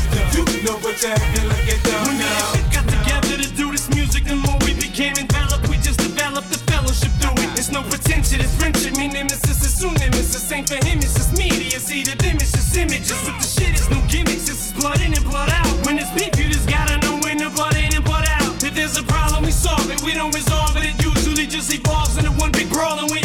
You 0.64 0.70
know 0.70 0.80
but 0.80 0.96
you're 1.04 1.12
acting 1.12 1.50
like 1.50 1.68
you're 1.68 1.84
down 1.84 2.08
now. 2.16 2.56
We 2.56 2.64
got 2.72 2.88
together 2.88 3.36
to 3.36 3.52
do 3.52 3.76
this 3.76 3.90
music, 3.90 4.24
the 4.24 4.38
more 4.40 4.56
we 4.64 4.72
became 4.74 5.12
enveloped, 5.20 5.68
we 5.68 5.76
just 5.76 6.00
developed 6.00 6.48
the 6.56 6.58
fellowship 6.72 7.12
through 7.20 7.36
it. 7.44 7.52
It's 7.60 7.70
no 7.70 7.84
pretension, 7.84 8.40
it's 8.40 8.56
friendship. 8.56 8.96
Me 8.96 9.10
nemesis 9.10 9.60
is 9.60 9.76
soon 9.76 9.94
nemesis. 9.96 10.50
Ain't 10.54 10.70
for 10.70 10.80
him, 10.80 11.04
it's 11.04 11.20
just 11.20 11.36
media. 11.36 11.84
See 11.84 12.04
the 12.04 12.16
it's 12.16 12.54
just 12.56 12.78
images. 12.78 13.12
But 13.28 13.44
the 13.44 13.44
shit 13.44 13.76
is 13.76 13.90
no 13.92 14.00
gimmicks, 14.08 14.48
it's 14.48 14.72
blood 14.72 15.02
in 15.02 15.12
and 15.12 15.26
blood 15.26 15.52
out. 15.52 15.68
When 15.84 16.00
it's 16.00 16.12
beef, 16.16 16.32
you 16.40 16.48
just 16.48 16.70
gotta 16.70 16.96
know 17.04 17.20
when 17.28 17.40
the 17.44 17.50
blood 17.50 17.76
in 17.76 17.92
and 17.92 18.06
blood 18.06 18.24
out. 18.32 18.64
If 18.64 18.74
there's 18.74 18.96
a 18.96 19.04
problem, 19.04 19.44
we 19.44 19.52
solve 19.52 19.92
it. 19.92 20.00
We 20.02 20.14
don't 20.14 20.34
resolve 20.34 20.78
it. 20.78 20.86
It 20.88 20.96
usually 21.04 21.46
just 21.46 21.76
evolves 21.76 22.16
into 22.16 22.32
one 22.40 22.54
big 22.54 22.70
brawl, 22.72 23.04
and 23.04 23.12
we 23.12 23.20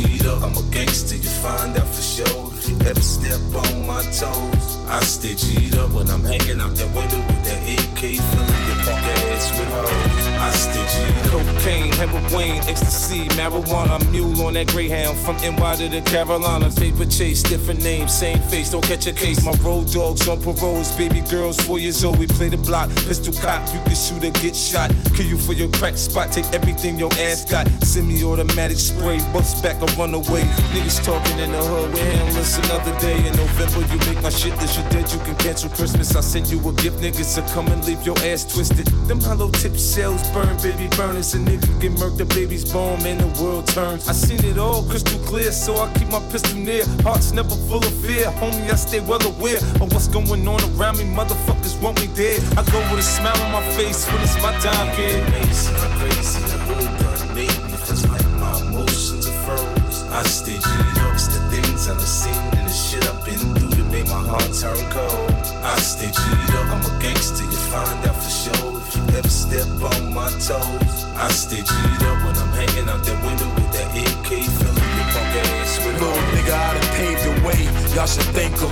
G'd 0.00 0.26
up. 0.26 0.42
I'm 0.42 0.56
a 0.56 0.62
gangster, 0.70 1.16
you 1.16 1.28
find 1.28 1.76
out 1.76 1.86
for 1.86 2.02
sure. 2.02 2.50
If 2.54 2.68
you 2.68 2.76
ever 2.88 3.00
step 3.00 3.40
on 3.54 3.86
my 3.86 4.02
toes, 4.04 4.78
I 4.88 5.00
stay 5.02 5.34
G'd 5.34 5.76
up 5.76 5.90
when 5.90 6.08
I'm 6.08 6.24
hanging 6.24 6.60
out 6.60 6.74
that 6.76 6.94
window 6.94 7.18
with 7.18 7.44
that 7.44 7.89
AK 8.02 8.16
filling 8.16 8.66
your 8.66 8.76
punk 8.76 9.04
ass 9.28 9.50
with 9.58 9.68
hoes. 9.68 10.30
I 10.40 10.50
G'd. 10.72 11.20
Cocaine, 11.30 11.92
heroin, 11.92 12.56
ecstasy, 12.66 13.28
marijuana, 13.36 14.00
mule 14.10 14.46
on 14.46 14.54
that 14.54 14.68
Greyhound 14.68 15.18
from 15.18 15.36
NY 15.36 15.76
to 15.76 15.88
the 15.88 16.00
Carolinas. 16.00 16.78
Paper 16.78 17.04
chase, 17.04 17.42
different 17.42 17.82
names, 17.82 18.12
same 18.12 18.38
face, 18.38 18.70
don't 18.70 18.82
catch 18.82 19.06
a 19.06 19.12
case. 19.12 19.44
My 19.44 19.52
road 19.62 19.92
dogs 19.92 20.26
on 20.28 20.40
paroles, 20.40 20.90
baby 20.96 21.20
girls, 21.30 21.60
four 21.60 21.78
years 21.78 22.02
old. 22.02 22.18
We 22.18 22.26
play 22.26 22.48
the 22.48 22.56
block, 22.56 22.88
pistol 23.06 23.34
cop, 23.34 23.62
you 23.74 23.80
can 23.80 23.94
shoot 23.94 24.24
or 24.24 24.30
get 24.40 24.56
shot. 24.56 24.90
Kill 25.14 25.26
you 25.26 25.36
for 25.36 25.52
your 25.52 25.68
crack 25.68 25.98
spot, 25.98 26.32
take 26.32 26.46
everything 26.54 26.98
your 26.98 27.12
ass 27.20 27.44
got. 27.44 27.68
Semi 27.84 28.24
automatic 28.24 28.78
spray, 28.78 29.18
bust 29.32 29.62
back 29.62 29.80
or 29.82 29.92
run 30.00 30.14
away. 30.14 30.42
Niggas 30.72 31.04
talking 31.04 31.38
in 31.38 31.52
the 31.52 31.62
hood, 31.62 31.92
we 31.92 32.00
handless 32.00 32.56
another 32.58 32.98
day. 32.98 33.18
In 33.26 33.36
November, 33.36 33.80
you 33.92 33.98
make 34.10 34.22
my 34.22 34.30
shit 34.30 34.56
list, 34.56 34.78
you 34.78 34.84
dead, 34.88 35.12
you 35.12 35.18
can 35.20 35.36
cancel 35.36 35.68
Christmas. 35.68 36.16
I 36.16 36.22
send 36.22 36.48
you 36.48 36.58
a 36.66 36.72
gift, 36.72 36.98
niggas, 36.98 37.36
so 37.36 37.42
come 37.54 37.68
and 37.68 37.84
leave 37.90 38.06
your 38.06 38.18
ass 38.30 38.44
twisted. 38.44 38.86
Them 39.08 39.20
hollow 39.20 39.50
tip 39.50 39.74
shells 39.74 40.22
burn, 40.30 40.56
baby 40.62 40.88
burners, 40.96 41.34
and 41.34 41.46
nigga 41.46 41.68
get 41.80 41.92
murked, 41.92 42.18
the 42.18 42.24
baby's 42.24 42.64
born, 42.72 43.02
man, 43.02 43.18
the 43.18 43.30
world 43.42 43.66
turns. 43.66 44.08
I 44.08 44.12
seen 44.12 44.44
it 44.44 44.58
all 44.58 44.82
crystal 44.84 45.18
clear, 45.26 45.50
so 45.50 45.76
I 45.76 45.92
keep 45.94 46.08
my 46.08 46.22
pistol 46.30 46.58
near. 46.58 46.84
Heart's 47.02 47.32
never 47.32 47.56
full 47.68 47.84
of 47.84 47.94
fear, 48.04 48.26
homie, 48.40 48.70
I 48.70 48.76
stay 48.76 49.00
well 49.00 49.22
aware 49.26 49.58
of 49.82 49.92
what's 49.92 50.08
going 50.08 50.46
on 50.46 50.60
around 50.70 50.98
me. 50.98 51.04
Motherfuckers 51.04 51.80
want 51.82 52.00
me 52.00 52.06
dead. 52.14 52.40
I 52.58 52.62
go 52.70 52.78
with 52.90 53.00
a 53.00 53.08
smile 53.16 53.40
on 53.42 53.50
my 53.52 53.64
face 53.74 54.06
when 54.06 54.22
it's 54.22 54.38
my 54.42 54.52
time, 54.60 54.88
kid. 54.94 55.18
Crazy, 55.32 55.74
I'm 55.74 55.92
crazy, 55.98 56.40
the 56.46 56.58
hood 56.68 56.90
done 57.00 57.34
made 57.34 57.58
me 57.66 57.76
feel 57.84 58.00
like 58.12 58.28
my 58.44 58.54
emotions 58.68 59.26
are 59.26 59.38
froze. 59.44 59.98
I 60.10 60.22
stay 60.22 60.58
up, 60.58 61.14
it's 61.14 61.26
the 61.26 61.40
things 61.50 61.88
I've 61.88 62.00
seen 62.00 62.42
and 62.58 62.66
the 62.68 62.72
shit 62.72 63.04
I've 63.10 63.24
been 63.24 63.42
through 63.54 63.82
that 63.82 63.90
made 63.90 64.06
my 64.06 64.22
heart 64.30 64.50
turn 64.54 64.78
cold. 64.94 65.39
I 65.62 65.78
stay 65.78 66.06
G'd 66.06 66.54
up, 66.56 66.70
I'm 66.72 66.80
a 66.84 67.02
gangster, 67.02 67.44
you 67.44 67.50
find 67.50 68.06
out 68.08 68.16
for 68.16 68.30
sure 68.30 68.80
if 68.80 68.96
you 68.96 69.02
ever 69.18 69.28
step 69.28 69.68
on 69.92 70.14
my 70.14 70.30
toes. 70.30 71.04
I 71.16 71.28
stay 71.30 71.60
G'd 71.60 72.02
up 72.04 72.18
when 72.24 72.36
I'm 72.36 72.52
hanging 72.56 72.88
out 72.88 73.04
that 73.04 73.24
window 73.24 73.48
with 73.54 73.72
that 73.72 73.88
AK 73.94 74.28
filling 74.58 74.99
your 75.34 75.42
punk 75.42 75.60
ass 75.60 75.70
Little 76.00 76.16
nigga, 76.32 76.52
I 76.52 76.74
done 76.74 76.90
paved 76.96 77.24
the 77.24 77.46
way. 77.46 77.80
Y'all 77.94 78.06
should 78.06 78.24
thank 78.32 78.56
him. 78.58 78.70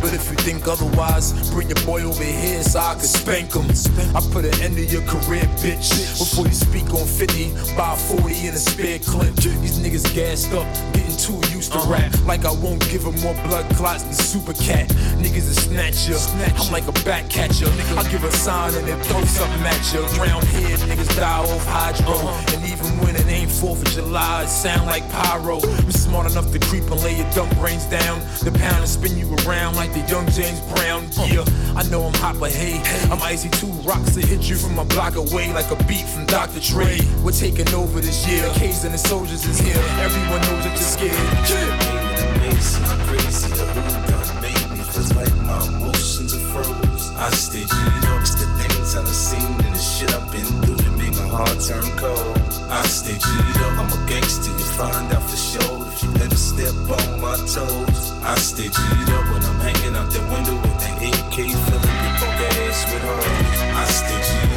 But 0.00 0.14
if 0.14 0.30
you 0.30 0.36
think 0.36 0.68
otherwise, 0.68 1.50
bring 1.50 1.68
your 1.68 1.82
boy 1.84 2.02
over 2.02 2.22
here 2.22 2.62
so 2.62 2.78
I 2.78 2.94
can 2.94 3.04
spank 3.04 3.52
him. 3.52 3.66
I 4.14 4.20
put 4.32 4.44
an 4.44 4.54
end 4.62 4.76
to 4.76 4.84
your 4.86 5.02
career, 5.02 5.44
bitch. 5.60 5.90
Before 6.18 6.46
you 6.46 6.54
speak 6.54 6.88
on 6.94 7.06
50, 7.06 7.76
buy 7.76 7.96
40 7.96 8.46
in 8.46 8.54
a 8.54 8.58
spare 8.58 8.98
clip. 8.98 9.34
These 9.36 9.78
niggas 9.80 10.14
gassed 10.14 10.52
up, 10.54 10.64
getting 10.94 11.16
too 11.16 11.36
used 11.52 11.72
to 11.72 11.78
uh-huh. 11.78 11.92
rap. 11.92 12.12
Like 12.24 12.44
I 12.44 12.52
won't 12.52 12.80
give 12.88 13.04
them 13.04 13.18
more 13.20 13.34
blood 13.44 13.68
clots 13.76 14.04
than 14.04 14.14
Super 14.14 14.54
Cat. 14.54 14.88
Niggas 15.20 15.50
a 15.50 15.56
snatcher. 15.60 16.16
I'm 16.56 16.72
like 16.72 16.88
a 16.88 16.96
back 17.04 17.28
catcher. 17.28 17.68
I 17.98 18.08
give 18.10 18.24
a 18.24 18.32
sign 18.32 18.74
and 18.74 18.86
then 18.86 19.00
throw 19.02 19.22
something 19.24 19.60
at 19.66 19.92
you. 19.92 20.00
Round 20.22 20.44
here, 20.48 20.76
niggas 20.88 21.14
die 21.16 21.38
off 21.38 21.66
hydro. 21.66 22.14
Uh-huh. 22.14 22.56
And 22.56 22.64
even 22.64 22.86
when 23.04 23.16
it 23.16 23.26
ain't 23.26 23.50
4th 23.50 23.82
of 23.82 23.92
July, 23.92 24.44
it 24.44 24.48
sound 24.48 24.86
like 24.86 25.08
pyro. 25.10 25.60
I'm 25.60 25.90
smart 26.00 26.30
enough 26.30 26.50
to 26.52 26.58
creep 26.58 26.84
and 26.84 27.02
lay 27.02 27.16
your 27.16 27.30
dumb 27.32 27.48
brains 27.60 27.84
down. 27.84 28.20
The 28.42 28.50
pound 28.52 28.80
and 28.80 28.88
spin 28.88 29.16
you 29.18 29.28
around 29.44 29.76
like 29.76 29.92
the 29.92 30.00
young 30.08 30.26
James 30.30 30.60
Brown. 30.72 31.06
Yeah, 31.28 31.44
I 31.76 31.82
know 31.90 32.02
I'm 32.04 32.14
hot, 32.14 32.40
but 32.40 32.52
hey, 32.52 32.80
I'm 33.10 33.22
icy 33.22 33.50
two 33.50 33.72
rocks 33.84 34.14
to 34.14 34.20
hit 34.26 34.48
you 34.48 34.56
from 34.56 34.78
a 34.78 34.84
block 34.84 35.16
away 35.16 35.52
like 35.52 35.70
a 35.70 35.76
beat 35.84 36.06
from 36.06 36.26
Dr. 36.26 36.60
Dre. 36.60 36.98
We're 37.22 37.32
taking 37.32 37.68
over 37.74 38.00
this 38.00 38.26
year. 38.26 38.42
The 38.48 38.58
K's 38.58 38.84
and 38.84 38.94
the 38.94 38.98
soldiers 38.98 39.44
is 39.46 39.58
here. 39.58 39.82
Everyone 40.00 40.40
knows 40.42 40.64
that 40.64 40.74
you're 40.74 40.90
scared. 40.96 41.40
I 47.22 47.28
stay 47.32 47.60
G'd 47.60 48.04
up, 48.06 48.22
it's 48.22 48.34
the 48.34 48.46
things 48.56 48.94
the 48.94 49.04
scene 49.06 49.42
and 49.42 49.74
the 49.74 49.78
shit 49.78 50.10
I've 50.14 50.32
been 50.32 50.62
through 50.62 50.76
that 50.76 50.96
make 50.96 51.14
my 51.16 51.28
heart 51.28 51.60
turn 51.60 51.84
cold. 51.98 52.39
I 52.70 52.82
stay 52.86 53.18
G'd 53.18 53.56
up, 53.66 53.78
I'm 53.78 53.90
a 53.90 54.08
gangster, 54.08 54.50
you 54.52 54.64
find 54.78 55.12
out 55.12 55.22
for 55.22 55.36
sure 55.36 55.86
if 55.88 56.04
you 56.04 56.10
ever 56.22 56.36
step 56.36 56.74
on 56.86 57.20
my 57.20 57.36
toes. 57.36 58.12
I 58.22 58.36
stay 58.36 58.68
G'd 58.68 59.10
up 59.10 59.24
when 59.32 59.42
I'm 59.42 59.58
hanging 59.58 59.96
out 59.96 60.08
the 60.12 60.20
window 60.30 60.54
with 60.54 60.78
that 60.78 61.02
AK 61.02 61.34
filling 61.34 61.98
your 61.98 62.14
punk 62.22 62.40
ass 62.62 62.86
with 62.92 63.02
hoes. 63.02 63.60
I 63.74 63.84
stay 63.98 64.20
G'd 64.22 64.49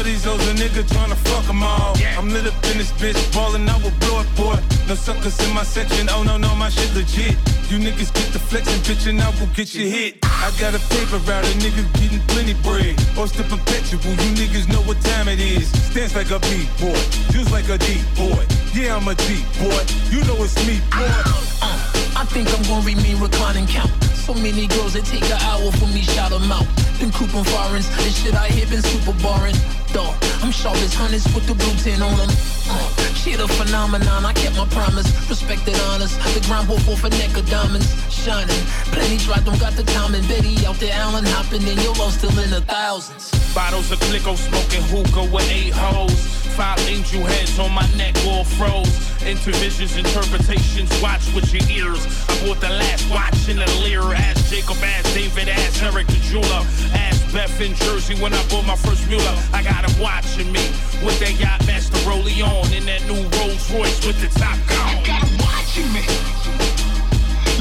I 0.00 0.02
these 0.02 0.24
hoes, 0.24 0.40
a 0.48 0.54
nigga 0.54 0.82
tryna 0.88 1.16
fuck 1.28 1.46
'em 1.50 1.62
all. 1.62 1.94
I'm 2.16 2.30
lit 2.30 2.46
up 2.46 2.54
in 2.72 2.78
this 2.78 2.90
bitch, 2.92 3.20
ballin' 3.34 3.68
out 3.68 3.82
with 3.84 3.98
blood, 4.00 4.26
boy. 4.34 4.56
No 4.88 4.94
suckers 4.94 5.38
in 5.44 5.52
my 5.52 5.62
section, 5.62 6.08
oh 6.08 6.22
no, 6.22 6.38
no, 6.38 6.54
my 6.54 6.70
shit 6.70 6.90
legit. 6.94 7.36
You 7.68 7.76
niggas 7.78 8.10
get 8.14 8.32
the 8.32 8.38
flexin', 8.38 8.80
bitch, 8.86 9.06
and 9.06 9.20
I 9.20 9.28
will 9.38 9.52
get 9.54 9.74
you 9.74 9.86
hit. 9.90 10.16
I 10.24 10.50
got 10.58 10.74
a 10.74 10.80
paper 10.88 11.18
route, 11.28 11.44
a 11.44 11.52
nigga 11.60 11.84
getting 12.00 12.22
plenty 12.32 12.54
bread. 12.64 12.96
Post 13.14 13.38
a 13.40 13.42
perpetual, 13.42 14.00
you 14.22 14.30
niggas 14.40 14.68
know 14.72 14.80
what 14.88 14.98
time 15.02 15.28
it 15.28 15.38
is. 15.38 15.68
Stands 15.90 16.14
like 16.16 16.30
a 16.30 16.38
B 16.48 16.66
boy, 16.80 17.00
just 17.32 17.50
like 17.52 17.68
a 17.68 17.76
D 17.76 18.00
boy. 18.16 18.42
Yeah, 18.72 18.96
I'm 18.96 19.06
a 19.06 19.14
D 19.14 19.44
boy, 19.60 19.82
you 20.08 20.24
know 20.24 20.42
it's 20.44 20.56
me, 20.66 20.80
boy. 20.96 21.12
Uh, 21.60 21.76
I 22.16 22.24
think 22.32 22.48
I'm 22.56 22.62
gonna 22.62 22.86
remain 22.86 23.20
reclining 23.20 23.66
count. 23.66 23.92
So 24.26 24.32
many 24.32 24.66
girls 24.66 24.94
that 24.94 25.04
take 25.04 25.28
an 25.28 25.40
hour 25.48 25.70
for 25.72 25.88
me, 25.88 26.02
shout 26.02 26.32
'em 26.32 26.50
out. 26.50 26.66
Them 26.98 27.12
coupon 27.12 27.44
foreigns, 27.44 27.88
this 27.98 28.16
shit 28.22 28.34
I 28.34 28.48
hear 28.48 28.66
been 28.66 28.82
super 28.82 29.12
boring. 29.20 29.56
Dog, 29.92 30.14
I'm 30.42 30.52
sharp 30.52 30.76
as 30.76 30.94
hundreds 30.94 31.26
with 31.34 31.46
the 31.46 31.54
blue 31.54 31.74
tin 31.82 32.00
on 32.00 32.16
them. 32.16 32.30
Uh, 32.70 33.14
shit 33.14 33.40
a 33.40 33.48
phenomenon, 33.48 34.24
I 34.24 34.32
kept 34.32 34.56
my 34.56 34.66
promise. 34.66 35.10
Respected 35.28 35.74
honors, 35.90 36.16
the 36.34 36.40
ground 36.46 36.68
broke 36.68 36.86
off 36.86 37.02
a 37.02 37.10
neck 37.10 37.36
of 37.36 37.48
diamonds. 37.50 37.90
Shining, 38.12 38.62
plenty 38.94 39.18
dry, 39.18 39.40
don't 39.40 39.58
got 39.58 39.74
the 39.74 39.82
time. 39.82 40.14
And 40.14 40.26
Betty 40.28 40.64
out 40.66 40.76
there, 40.76 40.94
Allen 40.94 41.24
hopping, 41.26 41.66
and 41.66 41.82
your 41.82 41.94
low 41.94 42.10
still 42.10 42.36
in 42.38 42.50
the 42.50 42.60
thousands. 42.60 43.30
Bottles 43.54 43.90
of 43.90 43.98
Clicquot 44.00 44.36
smoking 44.36 44.82
hookah 44.82 45.32
with 45.32 45.50
eight 45.50 45.74
hoes. 45.74 46.40
Five 46.54 46.78
angel 46.88 47.24
heads 47.24 47.58
on 47.58 47.72
my 47.72 47.86
neck 47.96 48.14
all 48.26 48.44
froze. 48.44 48.94
Intervisions, 49.22 49.96
interpretations, 49.96 50.90
watch 51.02 51.26
with 51.34 51.52
your 51.52 51.66
ears. 51.70 52.06
I 52.28 52.46
bought 52.46 52.60
the 52.60 52.68
last 52.68 53.10
watch 53.10 53.48
in 53.48 53.56
the 53.56 53.66
leer. 53.82 54.02
Ask 54.14 54.50
Jacob, 54.50 54.76
ask 54.82 55.14
David, 55.14 55.48
ask 55.48 55.82
Eric 55.82 56.06
the 56.06 56.20
jeweler. 56.22 56.62
Ask 56.94 57.32
Beth 57.32 57.60
in 57.60 57.74
Jersey 57.74 58.14
when 58.20 58.34
I 58.34 58.42
bought 58.48 58.66
my 58.66 58.76
first 58.76 59.08
mule. 59.08 59.22
I 59.52 59.62
got 59.62 59.79
him 59.88 60.00
watching 60.00 60.50
me 60.52 60.60
with 61.04 61.18
that 61.20 61.38
yacht 61.38 61.64
master 61.66 61.96
rollie 62.08 62.42
on 62.42 62.72
in 62.72 62.84
that 62.86 63.02
new 63.06 63.22
Rolls 63.38 63.70
Royce 63.70 64.04
with 64.06 64.20
the 64.20 64.28
top 64.38 64.58
gone. 64.68 64.98
I 64.98 65.02
got 65.06 65.22
'em 65.22 65.38
watching 65.38 65.92
me. 65.92 66.02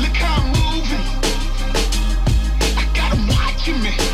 Look 0.02 0.16
how 0.18 0.42
I'm 0.42 0.50
moving. 0.52 1.06
I 2.78 2.84
got 2.94 3.12
'em 3.14 3.28
watching 3.28 3.82
me. 3.84 4.09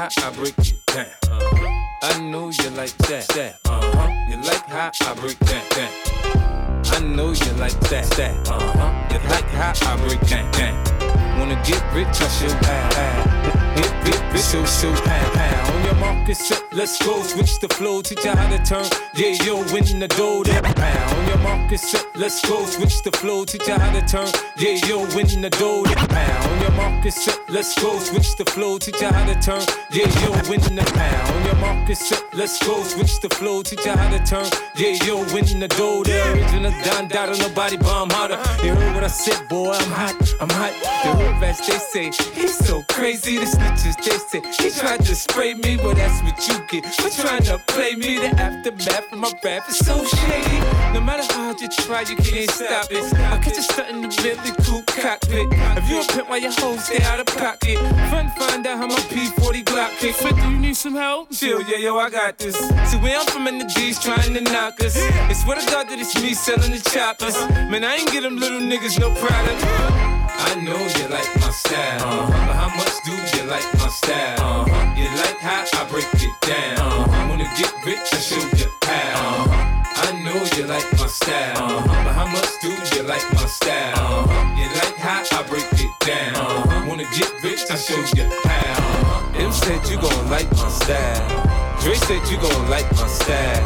How 0.00 0.30
I 0.30 0.34
break 0.34 0.58
it 0.58 0.86
down. 0.86 1.06
Uh-huh. 1.28 2.06
I 2.08 2.20
know 2.20 2.48
you 2.48 2.70
like 2.70 2.96
that. 3.08 3.28
That. 3.28 3.60
Uh-huh. 3.66 4.30
You 4.30 4.36
like 4.36 4.64
how 4.64 4.90
I 5.02 5.14
break 5.14 5.38
that 5.40 5.70
down. 5.76 6.94
I 6.94 7.14
know 7.14 7.32
you 7.32 7.52
like 7.58 7.78
that. 7.90 8.08
That. 8.16 8.48
Uh-huh. 8.48 9.08
You 9.12 9.18
like 9.28 9.44
how 9.44 9.92
I 9.92 9.96
break 10.06 10.20
that 10.20 10.52
down. 10.54 11.38
Wanna 11.38 11.60
get 11.66 11.82
rich, 11.94 12.08
I 12.08 12.28
show 12.28 12.48
how. 12.48 13.59
Get 13.76 13.90
rich, 14.04 14.20
rich, 14.32 14.44
show, 14.44 14.64
show 14.64 14.92
how, 14.92 15.30
how. 15.38 15.74
On 15.74 15.84
your 15.84 15.94
mark, 15.94 16.26
get 16.26 16.36
set, 16.36 16.62
let's 16.72 16.98
go. 17.04 17.22
Switch 17.22 17.58
the 17.60 17.68
flow, 17.68 18.02
teach 18.02 18.24
you 18.24 18.30
how 18.32 18.48
to 18.48 18.58
turn. 18.64 18.86
Yeah, 19.14 19.44
yo, 19.44 19.56
win 19.72 19.98
the 19.98 20.08
dough, 20.08 20.42
that 20.44 20.64
pound. 20.76 21.18
On 21.18 21.28
your 21.28 21.38
mark, 21.38 21.70
get 21.70 21.80
set, 21.80 22.04
let's 22.16 22.40
go. 22.46 22.64
Switch 22.66 23.02
the 23.02 23.10
flow, 23.12 23.44
teach 23.44 23.66
you 23.66 23.74
how 23.74 23.92
to 23.92 24.02
turn. 24.06 24.28
Yeah, 24.56 24.86
yo, 24.86 24.98
win 25.14 25.40
the 25.40 25.50
dough, 25.50 25.84
that 25.84 26.08
pound. 26.08 26.52
On 26.52 26.60
your 26.62 26.72
mark, 26.72 27.02
get 27.02 27.12
set, 27.14 27.38
let's 27.48 27.80
go. 27.80 27.98
Switch 27.98 28.36
the 28.36 28.44
flow, 28.44 28.78
teach 28.78 29.00
you 29.00 29.08
how 29.08 29.24
to 29.24 29.34
turn. 29.40 29.62
Yeah, 29.92 30.08
yo, 30.22 30.32
win 30.48 30.60
the 30.60 30.84
pound. 30.94 31.36
On 31.36 31.44
your 31.46 31.56
mark, 31.56 31.86
get 31.86 31.98
set, 31.98 32.22
let's 32.34 32.58
go. 32.66 32.82
Switch 32.82 33.20
the 33.20 33.28
flow, 33.30 33.62
teach 33.62 33.84
you 33.84 33.92
how 33.92 34.10
to 34.10 34.18
turn. 34.24 34.46
Yeah, 34.76 34.96
yo, 35.06 35.18
win 35.32 35.60
the 35.60 35.68
dough. 35.68 36.02
The 36.02 36.32
original 36.32 36.72
Don 36.84 37.08
Dada, 37.08 37.36
nobody 37.38 37.76
bomb 37.76 38.10
harder. 38.10 38.38
You 38.64 38.74
heard 38.74 38.94
what 38.94 39.04
I 39.04 39.08
said, 39.08 39.48
boy, 39.48 39.72
I'm 39.72 39.90
hot, 39.90 40.34
I'm 40.40 40.48
hot. 40.50 40.72
The 41.04 41.10
hood 41.14 41.40
rats, 41.40 41.66
they 41.66 42.10
say, 42.10 42.32
he's 42.34 42.56
so 42.56 42.82
crazy. 42.88 43.38
The 43.38 43.46
snitches, 43.60 43.96
they 44.04 44.18
say, 44.18 44.64
he 44.64 44.70
tried 44.70 45.04
to 45.04 45.14
spray 45.14 45.54
me, 45.54 45.76
but 45.76 45.96
that's 45.96 46.22
what 46.22 46.36
you 46.48 46.54
get 46.68 46.94
for 46.94 47.10
trying 47.10 47.42
to 47.44 47.58
play 47.68 47.94
me. 47.94 48.18
The 48.18 48.28
aftermath 48.40 49.12
of 49.12 49.18
my 49.18 49.32
rap 49.44 49.68
is 49.68 49.78
so 49.78 50.04
shady. 50.04 50.60
No 50.94 51.00
matter 51.00 51.22
how 51.34 51.44
hard 51.44 51.60
you 51.60 51.68
try, 51.68 52.02
you 52.02 52.16
can't 52.16 52.50
stop 52.50 52.86
it. 52.90 53.04
I 53.14 53.38
catch 53.38 53.56
you 53.56 53.62
stunting 53.62 54.02
the 54.02 54.08
Bentley 54.22 54.52
coupe 54.64 54.86
cockpit. 54.86 55.48
If 55.78 55.88
you 55.88 56.00
a 56.00 56.04
pimp 56.04 56.28
while 56.28 56.38
your 56.38 56.52
hoes 56.52 56.84
stay 56.84 57.02
out 57.04 57.20
of 57.20 57.26
pocket, 57.26 57.78
fun 58.10 58.30
find 58.36 58.66
out 58.66 58.78
how 58.78 58.86
my 58.86 58.94
P40 58.94 59.64
Glock 59.64 59.98
kick. 59.98 60.14
50, 60.14 60.40
you 60.40 60.58
need 60.58 60.76
some 60.76 60.94
help? 60.94 61.30
Chill, 61.30 61.62
yeah, 61.62 61.78
yo, 61.78 61.98
I 61.98 62.10
got 62.10 62.38
this. 62.38 62.56
See, 62.90 62.98
where 62.98 63.18
I'm 63.18 63.26
from 63.26 63.46
in 63.46 63.58
the 63.58 63.64
D's 63.64 63.98
trying 63.98 64.34
to 64.34 64.40
knock 64.40 64.80
us. 64.80 64.94
It's 65.30 65.42
swear 65.42 65.56
to 65.56 65.66
God 65.66 65.88
that 65.88 65.98
it's 65.98 66.14
me 66.20 66.34
selling 66.34 66.72
the 66.72 66.80
choppers. 66.90 67.34
Man, 67.70 67.84
I 67.84 67.96
ain't 67.96 68.10
get 68.10 68.22
them 68.22 68.36
little 68.36 68.60
niggas 68.60 68.98
no 68.98 69.14
product. 69.14 70.19
I 70.42 70.54
know 70.56 70.78
you 70.78 71.08
like 71.08 71.28
my 71.40 71.50
style, 71.50 72.26
but 72.28 72.56
how 72.56 72.74
much 72.76 73.02
do 73.04 73.12
you 73.36 73.44
like 73.44 73.66
my 73.78 73.88
style? 73.88 74.66
You 74.96 75.08
like 75.20 75.38
how 75.38 75.64
I 75.74 75.86
break 75.90 76.08
it 76.14 76.34
down. 76.40 77.08
Wanna 77.28 77.48
get 77.56 77.72
rich, 77.84 78.08
I 78.12 78.18
show 78.18 78.40
you 78.56 78.70
how. 78.82 79.46
I 80.02 80.12
know 80.24 80.40
you 80.56 80.66
like 80.66 80.90
my 80.98 81.06
style, 81.06 81.84
but 81.86 82.12
how 82.12 82.26
much 82.26 82.50
do 82.62 82.70
you 82.96 83.02
like 83.02 83.24
my 83.34 83.46
style? 83.46 84.26
You 84.56 84.66
like 84.80 84.96
how 84.96 85.22
I 85.30 85.42
break 85.48 85.68
it 85.74 85.92
down. 86.00 86.88
Wanna 86.88 87.04
get 87.16 87.30
rich, 87.42 87.70
I 87.70 87.76
show 87.76 88.00
you 88.16 88.24
how. 88.44 89.30
M 89.34 89.52
said 89.52 89.86
you 89.88 90.00
gon' 90.00 90.30
like 90.30 90.50
my 90.52 90.68
style. 90.68 91.50
Dre 91.80 91.94
said 91.94 92.26
you 92.28 92.36
gon' 92.36 92.70
like 92.70 92.90
my 92.96 93.06
style. 93.08 93.64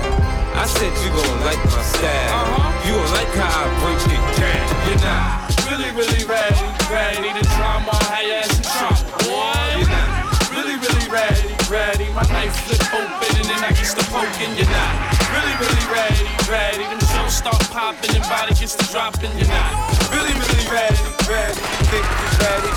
I 0.56 0.66
said 0.66 0.92
you 1.02 1.10
gon' 1.10 1.40
like 1.44 1.64
my 1.64 1.82
style. 1.82 2.44
Uh-huh. 2.44 2.86
You 2.86 2.94
gon' 2.94 3.10
like 3.14 3.32
how 3.38 3.62
I 3.62 3.66
break 3.80 4.02
it 4.14 4.22
down. 4.38 4.88
You're 4.88 5.02
not 5.02 5.43
really, 5.70 5.90
really 5.96 6.24
ready, 6.24 6.64
ready 6.90 7.30
to 7.32 7.42
how 7.48 8.20
your 8.20 8.42
ass 8.42 8.52
trouble. 8.60 9.04
Boy, 9.24 9.84
not 9.88 10.08
really, 10.52 10.76
really 10.76 11.06
ready, 11.08 11.48
ready. 11.70 12.06
My 12.12 12.24
knife 12.32 12.54
flip 12.64 12.82
open 12.92 13.32
and 13.38 13.46
then 13.48 13.60
I 13.64 13.70
get 13.72 13.90
the 13.96 14.04
poking. 14.12 14.52
You're 14.56 14.68
not 14.68 14.92
really, 15.32 15.54
really 15.60 15.84
ready, 15.88 16.24
ready. 16.50 16.84
Them 16.90 17.00
shows 17.00 17.36
start 17.36 17.60
popping 17.70 18.14
and 18.14 18.24
body 18.28 18.54
gets 18.54 18.76
to 18.76 18.84
dropping. 18.92 19.32
You're 19.38 19.48
not 19.48 19.72
really, 20.12 20.34
really 20.34 20.66
ready, 20.68 21.00
ready. 21.28 21.60
Think 21.88 22.04
you're 22.04 22.36
ready. 22.44 22.70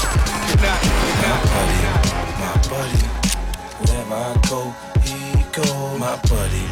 You're 0.48 0.62
not, 0.64 0.80
you're 0.84 1.22
not. 1.28 1.58
My 2.40 2.54
buddy, 2.72 3.04
wherever 3.84 4.16
I 4.16 4.34
go, 4.50 4.62
he 5.04 5.44
go. 5.52 5.98
My 5.98 6.16
buddy, 6.30 6.66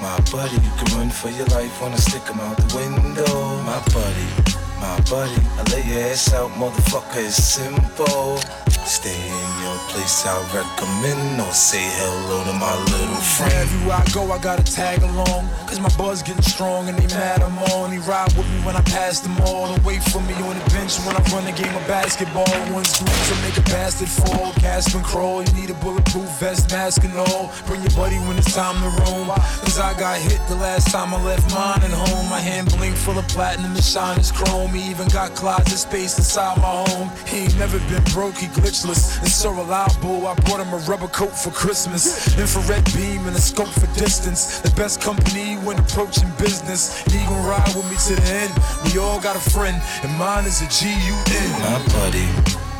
my 0.00 0.18
buddy, 0.32 0.56
you 0.56 0.72
can 0.78 0.88
run 0.98 1.10
for 1.10 1.30
your 1.30 1.46
life, 1.46 1.80
wanna 1.80 1.98
stick 1.98 2.22
him 2.26 2.40
out 2.40 2.56
the 2.56 2.68
window. 2.76 3.62
My 3.62 3.80
buddy, 3.92 4.39
my 4.80 4.98
buddy, 5.10 5.36
I 5.58 5.62
lay 5.72 5.82
your 5.84 6.10
ass 6.10 6.32
out, 6.32 6.50
motherfucker, 6.52 7.26
it's 7.26 7.36
simple. 7.36 8.40
Stay 8.84 9.14
in 9.14 9.62
your 9.62 9.76
place, 9.92 10.26
I 10.26 10.34
recommend, 10.56 11.40
or 11.40 11.52
say 11.52 11.84
hello 12.00 12.42
to 12.44 12.52
my 12.58 12.74
little 12.90 13.22
friend. 13.36 13.68
Wherever 13.86 14.02
I 14.02 14.04
go, 14.12 14.32
I 14.32 14.38
gotta 14.38 14.64
tag 14.64 15.02
along. 15.02 15.48
Cause 15.68 15.78
my 15.78 15.92
buzz 15.96 16.22
getting 16.22 16.42
strong 16.42 16.88
and 16.88 16.98
they 16.98 17.06
mad 17.14 17.42
I'm 17.42 17.56
on. 17.70 17.90
They 17.90 17.98
ride 17.98 18.32
with 18.34 18.50
me 18.50 18.58
when 18.66 18.74
I 18.74 18.82
pass 18.82 19.20
them 19.20 19.38
all. 19.42 19.66
And 19.70 19.84
wait 19.84 20.02
for 20.02 20.20
me 20.22 20.34
on 20.42 20.58
the 20.58 20.66
bench 20.74 20.98
when 21.06 21.14
I 21.14 21.22
run 21.30 21.46
a 21.46 21.52
game 21.52 21.70
of 21.76 21.86
basketball. 21.86 22.50
One's 22.74 22.98
groups 22.98 23.28
to 23.28 23.36
make 23.46 23.56
a 23.56 23.62
bastard 23.70 24.08
fall. 24.08 24.52
Gasp 24.58 24.96
and 24.96 25.04
crawl. 25.04 25.44
You 25.44 25.52
need 25.52 25.70
a 25.70 25.74
bulletproof 25.74 26.26
vest, 26.40 26.72
mask 26.72 27.04
and 27.04 27.14
all. 27.14 27.52
Bring 27.66 27.82
your 27.82 27.94
buddy 27.94 28.16
when 28.26 28.36
it's 28.38 28.52
time 28.52 28.74
to 28.82 28.90
roam. 29.04 29.28
Cause 29.62 29.78
I 29.78 29.96
got 30.00 30.18
hit 30.18 30.40
the 30.48 30.56
last 30.56 30.90
time 30.90 31.14
I 31.14 31.22
left 31.22 31.46
mine 31.54 31.84
at 31.84 31.94
home. 31.94 32.28
My 32.28 32.40
hand 32.40 32.74
blink 32.74 32.96
full 32.96 33.18
of 33.18 33.28
platinum 33.28 33.74
the 33.74 33.82
shine 33.82 34.18
is 34.18 34.32
chrome. 34.32 34.69
He 34.74 34.90
even 34.90 35.08
got 35.08 35.34
closet 35.34 35.78
space 35.78 36.18
inside 36.18 36.56
my 36.58 36.84
home. 36.86 37.10
He 37.26 37.44
ain't 37.44 37.58
never 37.58 37.78
been 37.90 38.02
broke, 38.12 38.36
he 38.36 38.46
glitchless. 38.48 39.18
And 39.20 39.28
so 39.28 39.50
reliable, 39.50 40.26
I 40.26 40.34
bought 40.46 40.60
him 40.60 40.72
a 40.72 40.78
rubber 40.90 41.08
coat 41.08 41.34
for 41.36 41.50
Christmas. 41.50 42.36
Infrared 42.38 42.84
beam 42.94 43.26
and 43.26 43.36
a 43.36 43.40
scope 43.40 43.68
for 43.68 43.86
distance. 43.98 44.60
The 44.60 44.70
best 44.72 45.00
company 45.00 45.56
when 45.56 45.78
approaching 45.78 46.30
business. 46.38 47.02
He 47.12 47.18
gon' 47.26 47.46
ride 47.46 47.74
with 47.74 47.88
me 47.90 47.96
to 48.08 48.14
the 48.20 48.28
end. 48.32 48.52
We 48.84 48.98
all 48.98 49.20
got 49.20 49.36
a 49.36 49.50
friend, 49.50 49.80
and 50.02 50.12
mine 50.18 50.44
is 50.46 50.62
a 50.62 50.68
G-U-N. 50.68 51.50
My 51.60 51.78
buddy, 51.94 52.26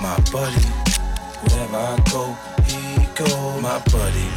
my 0.00 0.16
buddy, 0.30 0.66
wherever 1.42 1.76
I 1.76 1.96
go, 2.10 2.36
he 2.64 3.06
go. 3.14 3.60
My 3.60 3.78
buddy, 3.92 4.28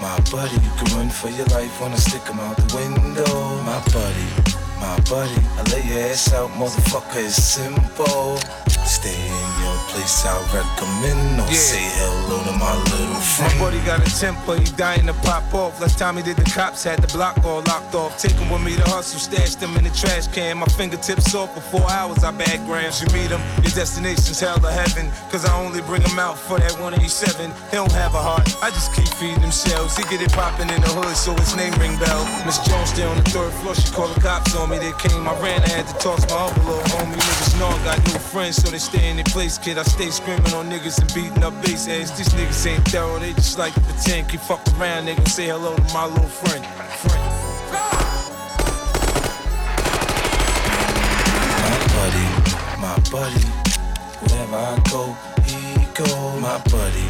my 0.00 0.18
buddy, 0.30 0.56
you 0.56 0.72
can 0.78 0.96
run 0.96 1.10
for 1.10 1.28
your 1.28 1.46
life, 1.46 1.80
wanna 1.80 1.98
stick 1.98 2.22
him 2.22 2.40
out 2.40 2.56
the 2.56 2.68
window. 2.74 3.62
My 3.62 3.80
buddy, 3.92 4.49
my 4.80 4.98
buddy, 5.10 5.30
I 5.58 5.62
lay 5.72 5.82
your 5.82 6.10
ass 6.10 6.32
out, 6.32 6.50
motherfucker, 6.50 7.24
it's 7.24 7.36
simple. 7.36 8.38
Stay 8.84 9.14
in 9.14 9.50
your 9.62 9.76
place, 9.90 10.24
I 10.26 10.34
recommend, 10.52 11.40
or 11.40 11.46
Yeah. 11.46 11.58
say 11.58 11.84
hello 12.00 12.42
to 12.42 12.52
my 12.52 12.74
little 12.74 13.20
friend. 13.20 13.54
My 13.54 13.64
buddy 13.66 13.78
got 13.80 14.00
a 14.06 14.10
temper, 14.18 14.56
he 14.56 14.64
dying 14.76 15.06
to 15.06 15.12
pop 15.12 15.54
off. 15.54 15.80
Last 15.80 15.98
time 15.98 16.16
he 16.16 16.22
did 16.22 16.36
the 16.36 16.50
cops 16.50 16.82
had 16.82 17.00
the 17.00 17.06
block 17.08 17.36
all 17.44 17.62
locked 17.68 17.94
off. 17.94 18.18
Take 18.18 18.32
him 18.32 18.50
with 18.50 18.62
me 18.62 18.74
to 18.76 18.82
hustle, 18.90 19.20
stash 19.20 19.54
them 19.56 19.76
in 19.76 19.84
the 19.84 19.90
trash 19.90 20.26
can. 20.28 20.58
My 20.58 20.66
fingertips 20.66 21.34
off 21.34 21.54
for 21.54 21.60
four 21.60 21.88
hours, 21.90 22.24
I 22.24 22.32
bag 22.32 22.66
grams. 22.66 23.00
You 23.00 23.08
meet 23.12 23.30
him, 23.30 23.40
your 23.62 23.70
destination's 23.72 24.40
hell 24.40 24.58
to 24.58 24.72
heaven. 24.72 25.12
Cause 25.30 25.44
I 25.44 25.54
only 25.56 25.82
bring 25.82 26.02
him 26.02 26.18
out 26.18 26.36
for 26.36 26.58
that 26.58 26.72
187. 26.80 27.52
He 27.70 27.76
don't 27.76 27.92
have 27.92 28.14
a 28.14 28.22
heart, 28.22 28.48
I 28.62 28.70
just 28.70 28.92
keep 28.94 29.08
feeding 29.20 29.40
him 29.40 29.52
shells. 29.52 29.96
He 29.96 30.02
get 30.04 30.20
it 30.20 30.32
poppin' 30.32 30.68
in 30.70 30.80
the 30.80 30.88
hood, 30.88 31.14
so 31.16 31.34
his 31.36 31.54
name 31.54 31.74
ring 31.74 31.96
bell. 31.98 32.24
Miss 32.44 32.58
Jones 32.66 32.90
stay 32.90 33.04
on 33.04 33.16
the 33.22 33.30
third 33.30 33.52
floor, 33.60 33.74
she 33.76 33.88
call 33.92 34.08
the 34.08 34.20
cops 34.20 34.56
on 34.56 34.69
me. 34.70 34.78
They 34.78 34.92
came, 34.92 35.26
I 35.26 35.34
ran, 35.42 35.60
I 35.62 35.68
had 35.68 35.86
to 35.88 35.94
toss 35.94 36.22
my 36.30 36.46
little 36.46 36.80
homie. 36.94 37.18
Niggas 37.18 37.58
know 37.58 37.66
I 37.66 37.84
got 37.84 37.98
new 38.06 38.18
friends, 38.18 38.56
so 38.56 38.70
they 38.70 38.78
stay 38.78 39.10
in 39.10 39.16
their 39.16 39.24
place, 39.24 39.58
kid. 39.58 39.76
I 39.76 39.82
stay 39.82 40.10
screaming 40.10 40.54
on 40.54 40.70
niggas 40.70 40.98
and 41.02 41.12
beating 41.12 41.42
up 41.42 41.54
bass 41.62 41.88
ass. 41.88 42.16
These 42.16 42.28
niggas 42.30 42.66
ain't 42.66 42.84
thorough, 42.88 43.18
they 43.18 43.32
just 43.32 43.58
like 43.58 43.74
to 43.74 43.80
pretend. 43.80 44.28
Keep 44.28 44.40
fuck 44.40 44.62
around, 44.78 45.06
they 45.06 45.16
say 45.24 45.48
hello 45.48 45.74
to 45.74 45.82
my 45.92 46.06
little 46.06 46.24
friend. 46.28 46.64
friend. 47.02 47.24
My 51.66 51.76
buddy, 51.96 52.26
my 52.80 52.96
buddy, 53.10 53.46
wherever 54.22 54.56
I 54.56 54.78
go, 54.90 55.16
he 55.44 55.60
go. 55.94 56.38
My 56.40 56.58
buddy, 56.70 57.08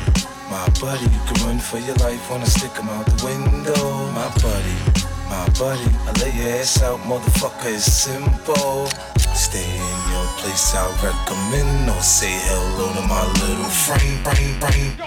my 0.48 0.66
buddy, 0.80 1.04
you 1.04 1.20
can 1.28 1.46
run 1.46 1.58
for 1.58 1.78
your 1.78 1.96
life, 1.96 2.30
wanna 2.30 2.46
stick 2.46 2.72
him 2.72 2.88
out 2.88 3.06
the 3.06 3.24
window. 3.24 4.10
My 4.12 4.28
buddy, 4.42 4.99
my 5.30 5.48
buddy, 5.50 5.80
I 6.06 6.12
lay 6.20 6.32
your 6.34 6.58
ass 6.58 6.82
out, 6.82 6.98
motherfucker, 7.06 7.72
it's 7.72 7.84
simple. 7.86 8.86
Stay 9.32 9.62
in 9.62 9.98
your 10.10 10.26
place, 10.38 10.74
I 10.74 10.84
recommend, 11.06 11.88
or 11.88 12.02
say 12.02 12.34
hello 12.50 12.92
to 12.92 13.02
my 13.06 13.24
little 13.38 13.70
friend, 13.70 14.24
brain, 14.24 14.58
brain. 14.58 14.98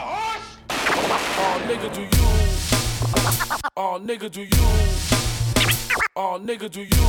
Oh, 0.72 1.62
nigga, 1.68 1.90
do 1.94 2.02
you? 2.02 2.28
Oh, 3.76 4.00
nigga, 4.02 4.32
do 4.32 4.42
you? 4.42 4.66
Oh, 6.16 6.40
nigga, 6.42 6.72
do 6.72 6.82
you 6.82 7.04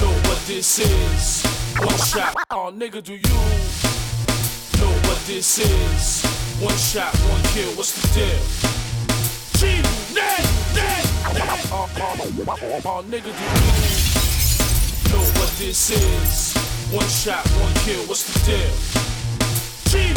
know 0.00 0.14
what 0.28 0.40
this 0.46 0.78
is? 0.78 1.44
One 1.78 1.98
shot. 1.98 2.34
Oh, 2.50 2.72
nigga, 2.74 3.02
do 3.04 3.12
you 3.12 3.36
know 4.80 4.94
what 5.06 5.20
this 5.26 5.58
is? 5.58 6.24
One 6.58 6.78
shot, 6.78 7.14
one 7.28 7.42
kill. 7.52 7.70
What's 7.76 7.92
the 7.92 8.08
deal? 8.14 8.40
G, 9.58 9.82
oh, 11.72 13.02
do 13.08 13.28
know 15.12 15.24
what 15.38 15.50
this 15.58 15.90
is? 15.90 16.56
One 16.92 17.08
shot, 17.08 17.46
one 17.60 17.74
kill. 17.84 18.02
What's 18.06 18.24
the 18.24 18.38
deal? 18.46 18.70
G, 19.90 20.14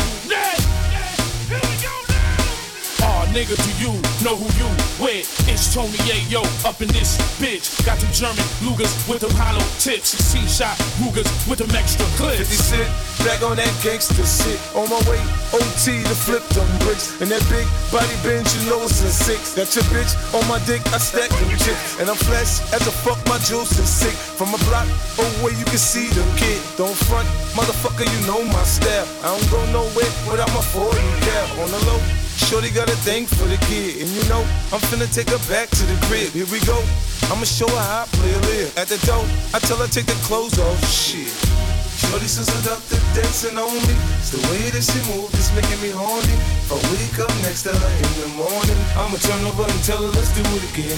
nigga, 3.33 3.55
do 3.55 3.71
you 3.77 3.93
know 4.25 4.35
who 4.35 4.47
you 4.57 4.69
with? 4.97 5.25
It's 5.47 5.73
Tony 5.73 5.97
Yayo 6.09 6.41
up 6.65 6.81
in 6.81 6.89
this 6.89 7.17
bitch. 7.37 7.69
Got 7.85 7.99
them 7.99 8.11
German 8.11 8.45
Lugers 8.65 8.91
with 9.07 9.21
them 9.21 9.31
hollow 9.37 9.63
tips. 9.77 10.17
C-shot 10.17 10.77
Rugers 11.01 11.29
with 11.47 11.59
them 11.59 11.71
extra 11.75 12.05
clips. 12.17 12.49
50 12.49 12.55
Cent, 12.55 12.89
back 13.25 13.41
on 13.43 13.57
that 13.57 13.71
gangster 13.83 14.25
shit. 14.25 14.59
On 14.75 14.89
my 14.89 14.99
way, 15.09 15.21
OT 15.53 16.01
to 16.03 16.15
flip 16.15 16.43
them 16.53 16.67
bricks. 16.85 17.19
And 17.21 17.29
that 17.31 17.43
big 17.49 17.65
body 17.93 18.13
Benz, 18.25 18.49
you 18.57 18.69
know 18.69 18.81
it's 18.83 19.01
a 19.01 19.11
six. 19.11 19.55
Got 19.55 19.73
your 19.75 19.85
bitch 19.93 20.13
on 20.33 20.43
my 20.49 20.59
dick, 20.65 20.81
I 20.93 20.97
stack 20.97 21.29
them 21.29 21.49
chips. 21.61 21.99
And 21.99 22.09
I'm 22.09 22.17
flash 22.17 22.61
as 22.73 22.85
a 22.87 22.93
fuck, 23.05 23.19
my 23.29 23.37
juice 23.45 23.77
is 23.77 23.89
sick. 23.89 24.13
From 24.13 24.53
a 24.53 24.59
block 24.69 24.87
away, 25.17 25.53
you 25.53 25.65
can 25.65 25.81
see 25.81 26.09
the 26.09 26.25
kid. 26.37 26.61
Don't 26.77 26.97
front, 27.07 27.27
motherfucker, 27.53 28.05
you 28.05 28.19
know 28.25 28.41
my 28.49 28.63
style. 28.63 29.07
I 29.21 29.37
don't 29.37 29.49
go 29.53 29.59
nowhere 29.69 30.11
without 30.25 30.49
my 30.53 30.63
40 30.73 30.97
cap. 31.25 31.47
On 31.59 31.69
the 31.69 31.81
low, 31.85 31.99
Shorty 32.47 32.71
got 32.71 32.89
a 32.89 32.95
thing 33.05 33.25
for 33.25 33.45
the 33.45 33.57
kid, 33.67 34.01
and 34.01 34.09
you 34.09 34.23
know 34.29 34.41
I'm 34.71 34.79
finna 34.89 35.11
take 35.13 35.29
her 35.29 35.43
back 35.51 35.69
to 35.69 35.83
the 35.83 35.97
crib. 36.07 36.31
Here 36.31 36.47
we 36.47 36.59
go. 36.65 36.81
I'ma 37.29 37.43
show 37.43 37.67
her 37.67 37.77
how 37.77 38.03
I 38.03 38.07
play 38.07 38.33
a 38.33 38.39
live. 38.49 38.77
At 38.77 38.87
the 38.87 38.97
door, 39.05 39.23
I 39.53 39.59
tell 39.59 39.77
her 39.77 39.87
take 39.87 40.05
the 40.07 40.17
clothes 40.25 40.57
off. 40.57 40.79
Shit. 40.89 41.68
Shorty 41.99 42.31
so 42.31 42.43
seductive, 42.47 43.03
dancing 43.11 43.59
on 43.59 43.75
me. 43.83 43.95
It's 44.23 44.31
the 44.31 44.39
way 44.47 44.71
that 44.71 44.83
she 44.87 44.99
moves, 45.11 45.35
it's 45.35 45.51
making 45.51 45.83
me 45.83 45.91
horny. 45.91 46.35
If 46.63 46.71
I 46.71 46.79
wake 46.95 47.19
up 47.19 47.33
next 47.43 47.67
to 47.67 47.75
her 47.75 47.91
in 47.99 48.13
the 48.23 48.29
morning, 48.39 48.79
I'ma 48.95 49.19
turn 49.19 49.43
over 49.43 49.67
and 49.67 49.81
tell 49.83 49.99
her 49.99 50.11
let's 50.15 50.31
do 50.31 50.39
it 50.55 50.63
again. 50.71 50.95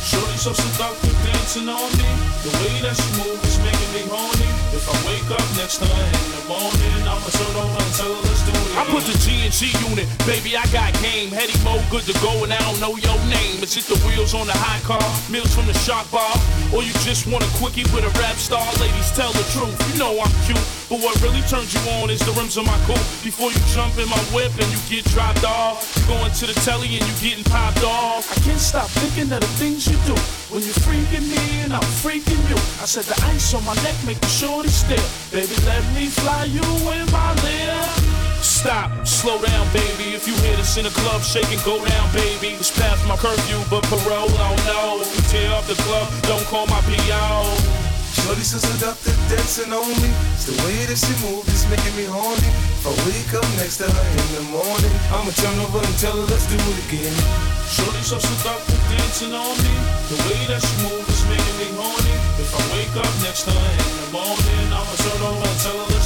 Shorty 0.00 0.40
so 0.40 0.56
seductive, 0.56 1.12
dancing 1.28 1.68
on 1.68 1.92
me. 2.00 2.08
The 2.48 2.52
way 2.64 2.74
that 2.80 2.96
she 2.96 3.08
moves 3.20 3.44
is 3.44 3.60
making 3.60 3.92
me 3.92 4.02
horny. 4.08 4.48
If 4.72 4.88
I 4.88 4.96
wake 5.04 5.28
up 5.28 5.44
next 5.60 5.84
to 5.84 5.86
her 5.90 6.06
in 6.16 6.28
the 6.32 6.44
morning, 6.48 6.96
I'ma 7.04 7.28
turn 7.28 7.52
over 7.52 7.80
and 7.84 7.92
tell 7.92 8.08
her 8.08 8.22
let's 8.24 8.40
do 8.48 8.52
it 8.56 8.56
again. 8.56 8.78
I 8.80 8.82
put 8.88 9.04
the 9.04 9.16
G 9.20 9.44
and 9.44 9.52
G 9.52 9.68
unit, 9.84 10.08
baby, 10.24 10.56
I 10.56 10.64
got 10.72 10.96
game. 11.04 11.28
Heady 11.28 11.56
mo, 11.60 11.76
good 11.92 12.08
to 12.08 12.14
go, 12.24 12.32
and 12.46 12.56
I 12.56 12.60
don't 12.64 12.80
know 12.80 12.96
your 12.96 13.18
name. 13.28 13.60
Is 13.60 13.76
it 13.76 13.84
the 13.84 14.00
wheels 14.06 14.32
on 14.32 14.48
the 14.48 14.56
high 14.56 14.80
car, 14.86 15.02
meals 15.28 15.52
from 15.52 15.66
the 15.68 15.76
shark 15.84 16.08
bar, 16.08 16.30
or 16.72 16.80
you 16.80 16.94
just 17.04 17.28
want 17.28 17.44
a 17.44 17.50
quickie 17.58 17.84
with 17.92 18.06
a 18.06 18.12
rap 18.22 18.38
star? 18.38 18.64
Ladies, 18.78 19.10
tell 19.12 19.34
the 19.34 19.44
truth. 19.52 19.76
You 19.92 19.98
know 19.98 20.14
I'm 20.22 20.30
cute, 20.44 20.60
but 20.88 21.00
what 21.00 21.14
really 21.22 21.42
turns 21.48 21.72
you 21.72 21.80
on 21.98 22.10
is 22.10 22.20
the 22.20 22.32
rims 22.32 22.58
on 22.58 22.66
my 22.66 22.78
coupe. 22.86 23.02
Before 23.22 23.50
you 23.50 23.60
jump 23.72 23.96
in 23.98 24.08
my 24.08 24.20
whip 24.34 24.52
and 24.58 24.68
you 24.70 24.80
get 24.88 25.04
dropped 25.10 25.44
off, 25.44 25.82
you 25.96 26.02
going 26.06 26.32
to 26.32 26.46
the 26.46 26.56
telly 26.66 26.88
and 26.98 27.04
you 27.04 27.14
getting 27.18 27.44
popped 27.44 27.84
off. 27.84 28.26
I 28.30 28.36
can't 28.42 28.60
stop 28.60 28.88
thinking 29.00 29.32
of 29.32 29.40
the 29.40 29.52
things 29.60 29.86
you 29.86 29.96
do 30.06 30.16
when 30.52 30.62
you're 30.64 30.80
freaking 30.84 31.26
me 31.28 31.62
and 31.64 31.72
I'm 31.72 31.88
freaking 32.02 32.40
you. 32.48 32.58
I 32.82 32.86
said 32.86 33.04
the 33.04 33.18
ice 33.26 33.54
on 33.54 33.64
my 33.64 33.74
neck 33.86 33.96
make 34.06 34.20
the 34.20 34.32
shorty 34.32 34.68
still. 34.68 35.08
Baby, 35.30 35.54
let 35.66 35.84
me 35.94 36.06
fly 36.06 36.44
you 36.44 36.64
in 36.92 37.06
my 37.12 37.34
lip. 37.42 38.18
Stop, 38.40 39.06
slow 39.06 39.40
down, 39.40 39.66
baby. 39.72 40.14
If 40.14 40.26
you 40.26 40.34
hear 40.46 40.56
this 40.56 40.76
in 40.76 40.86
a 40.86 40.90
club, 40.90 41.22
shake 41.22 41.50
and 41.52 41.62
go 41.64 41.84
down, 41.84 42.12
baby. 42.12 42.54
It's 42.54 42.70
past 42.70 43.06
my 43.06 43.16
curfew, 43.16 43.60
but 43.70 43.84
parole, 43.84 44.30
oh 44.30 44.56
no. 44.66 45.02
If 45.02 45.14
you 45.14 45.22
tear 45.28 45.52
up 45.52 45.64
the 45.64 45.74
club, 45.82 46.08
don't 46.22 46.44
call 46.46 46.66
my 46.66 46.80
PO. 46.82 47.87
Shorty 48.24 48.42
so 48.42 48.58
seductive, 48.58 49.16
dancing 49.28 49.72
on 49.72 49.88
me. 50.02 50.10
It's 50.34 50.46
the 50.50 50.56
way 50.64 50.86
that 50.88 50.98
she 50.98 51.14
moves, 51.24 51.48
it's 51.48 51.66
making 51.70 51.94
me 51.96 52.04
horny. 52.08 52.50
If 52.78 52.86
I 52.88 52.92
wake 53.06 53.32
up 53.38 53.46
next 53.60 53.78
to 53.78 53.86
her 53.86 54.06
in 54.10 54.28
the 54.34 54.44
morning, 54.50 54.94
I'ma 55.12 55.30
turn 55.34 55.58
over 55.62 55.78
and 55.78 55.96
tell 55.98 56.16
her 56.16 56.26
let's 56.26 56.46
do 56.50 56.56
it 56.56 56.78
again. 56.88 57.14
Shorty 57.68 58.02
so 58.02 58.18
seductive, 58.18 58.80
dancing 58.90 59.34
on 59.34 59.54
me. 59.60 59.74
The 60.10 60.18
way 60.26 60.40
that 60.50 60.60
she 60.64 60.74
moves 60.86 61.08
is 61.12 61.22
making 61.28 61.56
me 61.60 61.68
horny. 61.78 62.14
If 62.42 62.50
I 62.54 62.62
wake 62.74 62.94
up 62.96 63.12
next 63.22 63.44
to 63.46 63.52
her 63.52 63.72
in 63.76 63.92
the 64.02 64.08
morning, 64.14 64.66
I'ma 64.72 64.94
turn 64.98 65.20
over 65.22 65.46
and 65.46 65.58
tell 65.60 65.78
her 65.78 65.97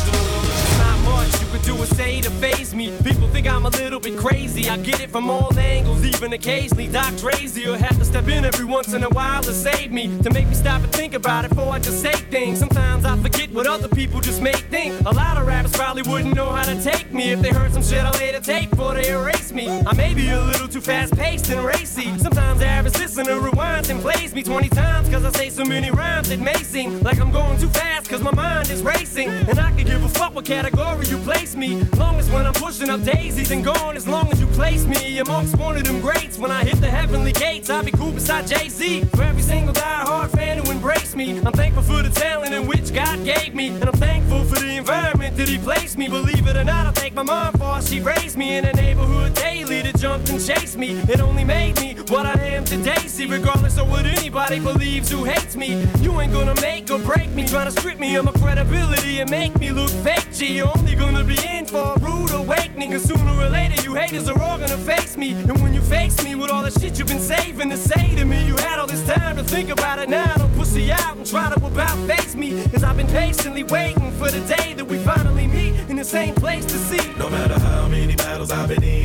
do 1.63 1.77
or 1.81 1.87
say 1.87 2.21
to 2.21 2.31
phase 2.31 2.75
me. 2.75 2.93
People 3.05 3.29
think 3.29 3.47
I'm 3.47 3.67
a 3.67 3.71
little 3.71 4.01
bit 4.01 4.17
crazy. 4.19 4.69
I 4.69 4.77
get 4.77 5.01
it 5.01 5.11
from 5.11 5.31
all 5.31 5.57
angles, 5.59 6.05
even 6.05 6.33
occasionally. 6.33 6.89
Doc 6.89 7.13
Drazy 7.15 7.67
will 7.67 7.75
have 7.75 7.99
to 7.99 8.05
step 8.05 8.29
in 8.29 8.45
every 8.45 8.65
once 8.65 8.93
in 8.93 9.03
a 9.05 9.09
while 9.11 9.43
to 9.43 9.53
save 9.53 9.93
me. 9.93 10.07
To 10.23 10.31
make 10.31 10.49
me 10.49 10.55
stop 10.55 10.83
and 10.83 10.93
think 10.93 11.15
about 11.15 11.45
it 11.45 11.51
before 11.51 11.73
I 11.73 11.79
just 11.79 12.03
say 12.03 12.13
things. 12.13 12.59
Sometimes 12.59 13.05
I 13.05 13.17
forget 13.19 13.51
what 13.51 13.67
other 13.67 13.89
people 13.89 14.21
just 14.21 14.41
make 14.41 14.57
think. 14.57 15.01
A 15.07 15.11
lot 15.11 15.37
of 15.37 15.47
rappers 15.47 15.73
probably 15.73 16.03
wouldn't 16.03 16.35
know 16.35 16.51
how 16.51 16.65
to 16.65 16.81
take 16.83 17.13
me 17.13 17.31
if 17.33 17.41
they 17.41 17.51
heard 17.51 17.73
some 17.73 17.83
shit 17.83 18.05
I 18.05 18.11
later 18.19 18.41
tape 18.41 18.71
before 18.71 18.95
they 18.95 19.09
erase 19.09 19.53
me. 19.53 19.69
I 19.69 19.95
may 19.95 20.15
be 20.15 20.29
a 20.29 20.41
little 20.41 20.69
too 20.69 20.81
fast 20.81 21.17
paced 21.17 21.51
and 21.51 21.65
racy. 21.65 22.17
Sometimes 22.19 22.61
the 22.61 22.67
average 22.67 22.99
listener 22.99 23.39
rewinds 23.41 23.91
and 23.91 24.01
plays 24.01 24.35
me 24.35 24.43
20 24.43 24.69
times 24.71 25.09
cause 25.09 25.25
I 25.25 25.31
say 25.31 25.51
so 25.51 25.65
many 25.65 25.91
rhymes 25.91 26.31
it 26.31 26.41
may 26.41 26.55
seem 26.63 27.01
like 27.01 27.21
I'm 27.21 27.31
going 27.31 27.59
too 27.59 27.69
fast 27.69 28.09
cause 28.09 28.23
my 28.23 28.35
mind 28.35 28.71
is 28.71 28.83
racing. 28.83 29.29
And 29.29 29.59
I 29.59 29.71
could 29.73 29.87
give 29.87 30.03
a 30.05 30.09
fuck 30.09 30.35
what 30.35 30.45
category 30.45 31.07
you 31.07 31.19
place 31.19 31.52
me. 31.57 31.83
Long 31.97 32.19
as 32.19 32.31
when 32.31 32.47
I'm 32.47 32.55
pushing 32.55 32.91
up 32.91 33.03
daisies 33.03 33.51
and 33.51 33.65
gone, 33.65 33.97
as 33.97 34.07
long 34.07 34.31
as 34.33 34.41
you 34.41 34.47
place 34.49 34.85
me 34.87 35.19
amongst 35.19 35.57
one 35.57 35.77
of 35.77 35.85
them 35.85 36.01
greats. 36.01 36.39
When 36.39 36.51
I 36.51 36.65
hit 36.65 36.81
the 36.81 36.91
heavenly 36.91 37.33
gates, 37.33 37.71
I'll 37.71 37.85
be 37.85 37.91
cool 37.93 38.13
beside 38.13 38.47
Jay 38.47 38.69
Z. 38.69 39.05
For 39.15 39.23
every 39.23 39.43
single 39.43 39.73
die-hard 39.73 40.31
fan 40.31 40.59
who 40.59 40.71
embraced 40.71 41.17
me, 41.17 41.39
I'm 41.39 41.53
thankful 41.53 41.83
for 41.83 42.03
the 42.03 42.11
talent 42.11 42.55
in 42.55 42.67
which 42.67 42.93
God 42.93 43.25
gave 43.25 43.55
me. 43.55 43.69
And 43.69 43.85
I'm 43.85 43.97
thankful 43.97 44.45
for 44.45 44.59
the 44.59 44.77
environment 44.77 45.37
that 45.37 45.49
He 45.49 45.59
placed 45.59 45.99
me. 45.99 46.09
Believe 46.09 46.47
it 46.47 46.57
or 46.57 46.65
not, 46.65 46.87
I 46.87 46.91
thank 46.93 47.15
my 47.15 47.23
mom 47.23 47.55
for 47.55 47.81
she 47.83 48.01
raised 48.01 48.37
me 48.37 48.57
in 48.57 48.65
a 48.65 48.73
neighborhood 48.73 49.35
daily 49.35 49.83
that 49.83 49.99
jumped 49.99 50.31
and 50.31 50.45
chased 50.45 50.79
me. 50.79 50.93
It 51.09 51.21
only 51.21 51.45
made 51.45 51.81
me 51.81 51.95
what 52.09 52.27
I 52.27 52.41
am 52.55 52.65
today. 52.65 53.07
See, 53.07 53.27
regardless 53.27 53.79
of 53.79 53.91
what 53.91 54.07
anybody 54.07 54.61
believes 54.61 55.11
who 55.11 55.25
hates 55.25 55.57
me, 55.57 55.87
you 56.01 56.21
ain't 56.21 56.33
gonna 56.33 56.59
make 56.61 56.91
or 56.91 56.99
break 56.99 57.31
me. 57.31 57.47
Trying 57.47 57.67
to 57.67 57.73
strip 57.73 57.99
me 57.99 58.17
of 58.17 58.25
my 58.25 58.33
credibility 58.33 59.21
and 59.21 59.31
make 59.31 59.59
me 59.59 59.73
look 59.73 59.91
fake. 59.91 60.33
G, 60.33 60.57
you're 60.57 60.71
only 60.77 60.95
gonna 60.95 61.25
be 61.25 61.37
in 61.43 61.67
for 61.67 61.95
a 61.95 61.99
rude 62.01 62.33
awakening. 62.33 62.93
Cause 62.93 63.05
sooner 63.05 63.33
or 63.33 63.49
later, 63.49 63.83
you 63.83 63.95
haters 63.95 64.29
are 64.29 64.41
all 64.43 64.59
gonna 64.59 64.77
face 64.77 65.17
me. 65.17 65.33
And 65.33 65.61
when 65.63 65.75
you 65.75 65.81
face 65.81 66.23
me 66.25 66.35
with 66.35 66.51
all 66.51 66.63
the 66.63 66.71
shit 66.71 66.99
you've 66.99 67.09
been 67.09 67.19
saving 67.19 67.71
to 67.71 67.77
say 67.77 68.15
to 68.17 68.25
me, 68.25 68.47
you 68.47 68.57
had 68.57 68.79
all 68.79 68.87
this 68.87 69.05
time 69.07 69.37
to 69.37 69.45
think 69.45 69.71
about 69.71 69.99
it 69.99 70.09
now. 70.09 70.35
Don't 70.37 70.55
pussy 70.55 70.93
out 70.93 71.17
and 71.17 71.27
try 71.27 71.49
to 71.49 71.67
about 71.67 71.97
face 72.09 72.35
me. 72.35 72.63
Cause 72.69 72.83
I've 72.83 72.97
been 72.97 73.09
patiently 73.09 73.65
waiting 73.65 74.11
for 74.13 74.31
the 74.31 74.41
day 74.57 74.75
that 74.75 74.85
we 74.85 74.99
finally 74.99 75.47
meet 75.47 75.75
in 75.91 75.97
the 75.97 76.05
same 76.05 76.35
place 76.35 76.65
to 76.67 76.79
see. 76.79 77.13
No 77.19 77.31
matter 77.31 77.59
how 77.59 77.89
many 77.89 78.17
battles 78.17 78.51
I've 78.51 78.69
been 78.69 78.83
in 78.83 79.03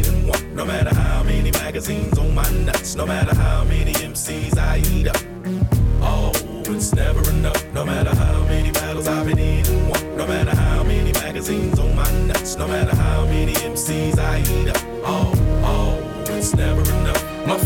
no 0.58 0.66
matter 0.66 0.94
how 0.96 1.22
many 1.22 1.52
magazines 1.52 2.18
on 2.18 2.34
my 2.34 2.50
nuts, 2.66 2.96
no 2.96 3.06
matter 3.06 3.36
how 3.36 3.64
many 3.66 3.94
MCs 3.94 4.58
I 4.58 4.78
eat 4.92 5.08
up. 5.08 5.18
Oh, 6.02 6.32
it's 6.66 6.94
never 6.96 7.22
enough. 7.30 7.64
No 7.74 7.86
matter 7.86 8.16
how 8.16 8.44
many 8.46 8.72
battles 8.72 9.08
I've 9.08 9.28
been 9.28 9.38
in 9.38 9.57
no 12.58 12.68
matter 12.68 12.96
how 12.96 13.26
many 13.26 13.54
MCs 13.54 14.18
I 14.18 14.40
eat 14.40 14.70
up. 14.70 14.78
Oh, 15.04 15.32
oh, 15.64 16.36
it's 16.36 16.56
never 16.56 16.82
enough. 16.82 17.48
My 17.48 17.58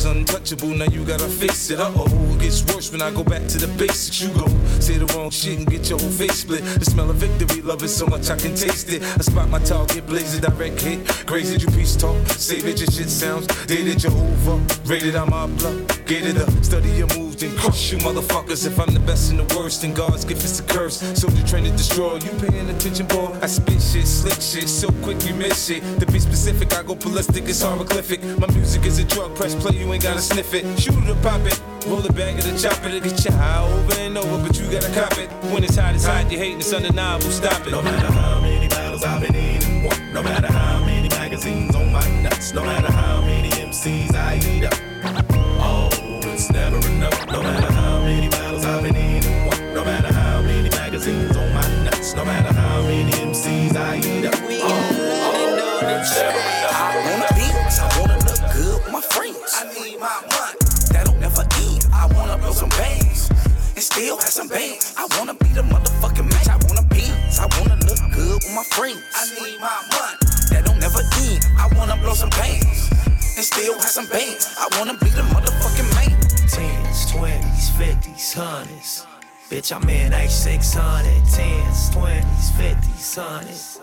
flow's 0.00 0.16
untouchable, 0.16 0.68
now 0.68 0.84
you 0.86 1.04
gotta 1.04 1.28
face 1.28 1.70
it. 1.70 1.80
Uh 1.80 1.90
oh, 1.94 2.34
it 2.34 2.40
gets 2.40 2.62
worse 2.72 2.90
when 2.90 3.02
I 3.02 3.10
go 3.10 3.24
back 3.24 3.46
to 3.48 3.58
the 3.58 3.68
basics. 3.78 4.20
You 4.20 4.28
go 4.28 4.46
say 4.80 4.98
the 4.98 5.06
wrong 5.14 5.30
shit 5.30 5.58
and 5.58 5.66
get 5.66 5.88
your 5.88 5.98
whole 5.98 6.10
face 6.10 6.40
split. 6.40 6.62
The 6.64 6.84
smell 6.84 7.10
of 7.10 7.16
victory, 7.16 7.62
love 7.62 7.82
it 7.82 7.88
so 7.88 8.06
much 8.06 8.30
I 8.30 8.36
can 8.36 8.54
taste 8.54 8.90
it. 8.92 9.02
I 9.02 9.22
spot 9.22 9.48
my 9.48 9.58
target, 9.60 10.06
blaze 10.06 10.34
a 10.34 10.40
direct 10.40 10.80
hit. 10.80 11.06
Crazy, 11.26 11.56
you 11.58 11.68
peace 11.68 11.96
talk, 11.96 12.16
save 12.28 12.66
it, 12.66 12.80
your 12.80 12.90
shit 12.90 13.10
sounds. 13.10 13.46
Dated 13.66 13.98
Jehovah, 13.98 14.58
rated 14.86 15.16
I'm 15.16 15.30
blood. 15.56 15.90
it 16.10 16.36
up, 16.38 16.50
study 16.64 16.90
your 16.90 17.08
moves, 17.16 17.36
then 17.36 17.56
crush 17.56 17.92
you 17.92 17.98
motherfuckers. 17.98 18.66
If 18.66 18.78
I'm 18.80 18.92
the 18.92 19.00
best 19.00 19.30
and 19.30 19.40
the 19.40 19.56
worst, 19.56 19.82
then 19.82 19.94
God's 19.94 20.24
gift 20.24 20.44
is 20.44 20.60
a 20.60 20.64
curse. 20.64 21.00
Soldier 21.18 21.46
trained 21.46 21.66
to 21.66 21.72
destroy, 21.72 22.14
you 22.14 22.32
paying 22.40 22.68
attention, 22.70 23.06
boy? 23.06 23.36
I 23.42 23.46
spit 23.46 23.80
shit, 23.80 24.06
slick 24.06 24.40
shit, 24.40 24.68
so 24.68 24.88
quick 25.02 25.24
you 25.26 25.34
miss 25.34 25.70
it. 25.70 25.82
To 26.00 26.06
be 26.06 26.18
specific, 26.18 26.72
I 26.74 26.82
go 26.82 26.94
ballistic, 26.94 27.44
it's 27.48 27.62
hieroglyphic. 27.62 28.22
My 28.38 28.46
music 28.48 28.84
is 28.86 28.98
a 28.98 29.04
drug, 29.04 29.34
press 29.36 29.54
play, 29.54 29.78
you 29.78 29.89
ain't 29.92 30.02
gotta 30.02 30.20
sniff 30.20 30.54
it. 30.54 30.64
Shoot 30.78 30.94
it 30.94 31.10
or 31.10 31.20
pop 31.22 31.40
it, 31.46 31.60
roll 31.86 32.04
it 32.04 32.14
back 32.14 32.34
and 32.44 32.58
chop 32.58 32.84
it. 32.84 32.94
It 32.94 33.02
get 33.02 33.24
you 33.24 33.32
high 33.32 33.66
over 33.66 33.94
and 33.98 34.16
over, 34.16 34.46
but 34.46 34.58
you 34.58 34.70
gotta 34.70 34.92
cop 34.92 35.18
it. 35.18 35.30
When 35.52 35.64
it's 35.64 35.76
hot, 35.76 35.94
it's 35.94 36.04
hot, 36.04 36.30
you 36.30 36.38
hating, 36.38 36.58
it's 36.58 36.72
undeniable, 36.72 37.30
stop 37.30 37.66
it. 37.66 37.70
No 37.70 37.82
matter 37.82 38.12
how 38.12 38.40
many 38.40 38.68
battles 38.68 39.04
I've 39.04 39.20
been 39.20 39.34
in 39.34 39.84
won, 39.84 40.12
no 40.12 40.22
matter 40.22 40.52
how 40.52 40.84
many 40.84 41.08
magazines 41.08 41.74
on 41.74 41.92
my 41.92 42.06
nuts, 42.22 42.52
no 42.52 42.62
matter 42.64 42.92
how 42.92 43.20
many 43.22 43.48
MCs 43.50 44.14
I 44.14 44.36
eat 44.36 44.64
up. 44.64 44.74
Oh, 45.62 45.88
it's 46.24 46.50
never 46.50 46.76
enough. 46.88 47.26
No 47.28 47.42
matter 47.42 47.72
how 47.72 48.00
many 48.00 48.28
battles 48.28 48.64
I've 48.64 48.82
been 48.82 48.96
in 48.96 49.46
won, 49.46 49.74
no 49.74 49.84
matter 49.84 50.12
how 50.12 50.42
many 50.42 50.68
magazines 50.70 51.36
on 51.36 51.52
my 51.54 51.84
nuts, 51.84 52.14
no 52.14 52.24
matter 52.24 52.52
how 52.52 52.82
many 52.82 53.12
MCs 53.12 53.76
I 53.76 53.96
eat 53.98 54.26
up. 54.26 54.34
Oh, 54.38 55.82
oh, 55.82 56.00
it's 56.00 56.16
never 56.16 56.38
enough. 56.38 56.59
Have 64.30 64.48
some 64.48 64.48
bands. 64.48 64.94
I 64.96 65.06
wanna 65.18 65.34
be 65.34 65.48
the 65.48 65.62
motherfucking 65.62 66.30
match. 66.30 66.46
I 66.46 66.56
wanna 66.68 66.86
dance, 66.88 67.40
I 67.40 67.46
wanna 67.58 67.74
look 67.82 67.98
good 68.14 68.38
with 68.38 68.54
my 68.54 68.62
friends. 68.70 69.02
I 69.14 69.26
need 69.34 69.58
my 69.58 69.74
money, 69.90 70.18
that 70.50 70.62
don't 70.66 70.78
never 70.78 71.02
end. 71.26 71.42
I 71.58 71.66
wanna 71.76 71.96
blow 71.96 72.14
some 72.14 72.30
bands 72.30 72.90
and 73.36 73.44
still 73.44 73.74
have 73.74 73.90
some 73.90 74.06
bands. 74.06 74.54
I 74.56 74.68
wanna 74.78 74.94
be 74.94 75.10
the 75.10 75.22
motherfucking 75.34 75.90
man. 75.96 76.14
Tens, 76.46 77.10
twenties, 77.10 77.70
fifties, 77.70 78.32
hundreds. 78.32 79.06
Bitch, 79.50 79.74
I'm 79.74 79.88
in 79.88 80.12
H600. 80.12 81.26
Tens, 81.34 81.90
twenties, 81.90 82.50
fifties, 82.56 83.14
hundreds. 83.16 83.79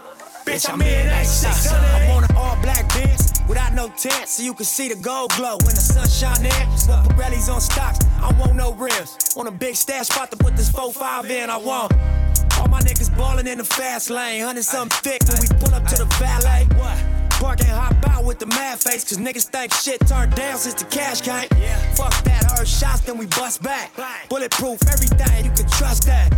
Bitch, 0.48 0.72
I'm 0.72 0.82
in 0.82 1.10
H600. 1.10 1.74
I 1.76 2.10
want 2.10 2.30
an 2.30 2.38
all 2.38 2.56
black 2.61 2.88
Benz 2.94 3.34
without 3.49 3.74
no 3.74 3.90
tent, 3.90 4.30
so 4.30 4.44
you 4.44 4.53
can 4.53 4.64
see 4.64 4.88
the 4.88 4.95
gold 4.95 5.32
glow 5.36 5.57
when 5.65 5.76
the 5.76 5.82
sunshine 5.82 6.45
in. 6.45 6.68
But 6.88 7.03
Pirelli's 7.18 7.49
on 7.49 7.60
stocks, 7.60 7.99
I 8.22 8.32
want 8.40 8.56
no 8.56 8.72
rims. 8.74 9.18
On 9.36 9.45
a 9.45 9.52
big 9.52 9.76
stash 9.76 10.07
spot 10.07 10.32
to 10.32 10.38
put 10.38 10.56
this 10.56 10.72
4-5 10.72 11.30
in, 11.30 11.49
I 11.49 11.57
want. 11.57 11.91
All 12.57 12.69
my 12.69 12.80
niggas 12.80 13.15
ballin' 13.18 13.45
in 13.45 13.57
the 13.57 13.65
fast 13.65 14.10
lane. 14.10 14.41
Hundred 14.41 14.64
something 14.64 14.98
thick 15.03 15.22
when 15.28 15.41
we 15.41 15.49
pull 15.60 15.76
up 15.76 15.86
to 15.88 15.98
the 15.98 16.06
valet. 16.15 16.65
What? 16.80 16.98
Park 17.41 17.60
and 17.60 17.69
hop 17.69 17.95
out 18.10 18.24
with 18.24 18.40
the 18.40 18.45
mad 18.45 18.80
face, 18.80 19.03
cause 19.03 19.18
niggas 19.18 19.49
think 19.49 19.74
shit 19.74 19.99
turned 20.07 20.34
down 20.34 20.57
since 20.57 20.76
the 20.82 20.86
cash 20.86 21.19
came. 21.19 21.49
Yeah. 21.60 21.78
Fuck 21.95 22.24
that, 22.24 22.49
heard 22.57 22.65
shots, 22.65 23.02
then 23.02 23.18
we 23.18 23.26
bust 23.26 23.61
back. 23.61 23.91
Bulletproof, 24.30 24.80
everything, 24.88 25.44
you 25.44 25.52
can 25.52 25.69
trust 25.72 26.06
that. 26.06 26.32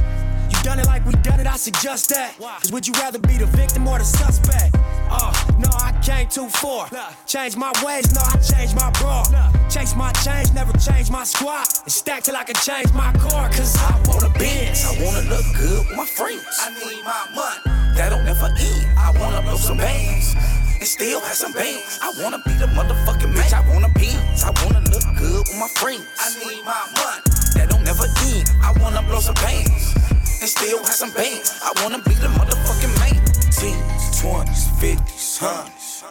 You 0.49 0.63
done 0.63 0.79
it 0.79 0.87
like 0.87 1.05
we 1.05 1.13
done 1.21 1.39
it, 1.39 1.47
I 1.47 1.57
suggest 1.57 2.09
that. 2.09 2.37
Cause 2.37 2.71
would 2.71 2.87
you 2.87 2.93
rather 2.93 3.19
be 3.19 3.37
the 3.37 3.45
victim 3.45 3.87
or 3.87 3.99
the 3.99 4.05
suspect? 4.05 4.75
Oh, 5.11 5.31
no, 5.57 5.69
I 5.73 5.91
came 6.03 6.27
too 6.27 6.49
far. 6.49 6.89
Change 7.25 7.55
my 7.55 7.71
ways, 7.85 8.13
no, 8.13 8.21
I 8.21 8.37
changed 8.37 8.75
my 8.75 8.91
bra. 9.01 9.23
Chase 9.69 9.95
my 9.95 10.11
change, 10.25 10.53
never 10.53 10.73
change 10.77 11.09
my 11.11 11.23
squad. 11.23 11.65
And 11.83 11.91
stack 11.91 12.23
till 12.23 12.35
I 12.35 12.43
can 12.43 12.55
change 12.55 12.91
my 12.93 13.11
car, 13.13 13.49
cause 13.49 13.77
I 13.77 13.91
want 14.07 14.23
a 14.23 14.29
Benz. 14.37 14.85
I 14.85 15.03
wanna 15.03 15.29
look 15.29 15.45
good 15.57 15.87
with 15.87 15.97
my 15.97 16.05
friends. 16.05 16.45
I 16.61 16.69
need 16.69 17.03
my 17.03 17.25
money. 17.35 17.95
That 17.95 18.09
don't 18.09 18.25
never 18.25 18.45
end. 18.45 18.85
I 18.97 19.13
wanna 19.19 19.41
blow 19.41 19.57
some 19.57 19.77
bands. 19.77 20.35
And 20.79 20.87
still 20.87 21.19
have 21.21 21.35
some 21.35 21.53
bands. 21.53 21.99
I 22.01 22.13
wanna 22.21 22.39
be 22.45 22.53
the 22.53 22.67
motherfucking 22.67 23.33
bitch. 23.33 23.53
I 23.53 23.61
wanna 23.73 23.89
be. 23.99 24.09
I 24.41 24.51
wanna 24.63 24.81
look 24.89 25.03
good 25.17 25.43
with 25.47 25.59
my 25.59 25.67
friends. 25.75 26.07
I 26.17 26.29
need 26.39 26.63
my 26.63 26.79
money. 26.95 27.21
That 27.55 27.69
don't 27.69 27.83
never 27.83 28.05
end. 28.05 28.49
I 28.63 28.71
wanna 28.79 29.01
blow 29.03 29.19
some 29.19 29.35
bands. 29.35 29.93
And 30.41 30.47
still 30.47 30.77
have 30.77 30.87
some 30.87 31.11
bands. 31.11 31.59
I 31.61 31.73
wanna 31.83 31.99
be 31.99 32.13
the 32.13 32.27
motherfucking 32.27 32.95
man. 32.99 33.25
Teens, 33.51 34.21
20s, 34.21 34.71
50s, 34.79 35.37
hundreds. 35.37 36.03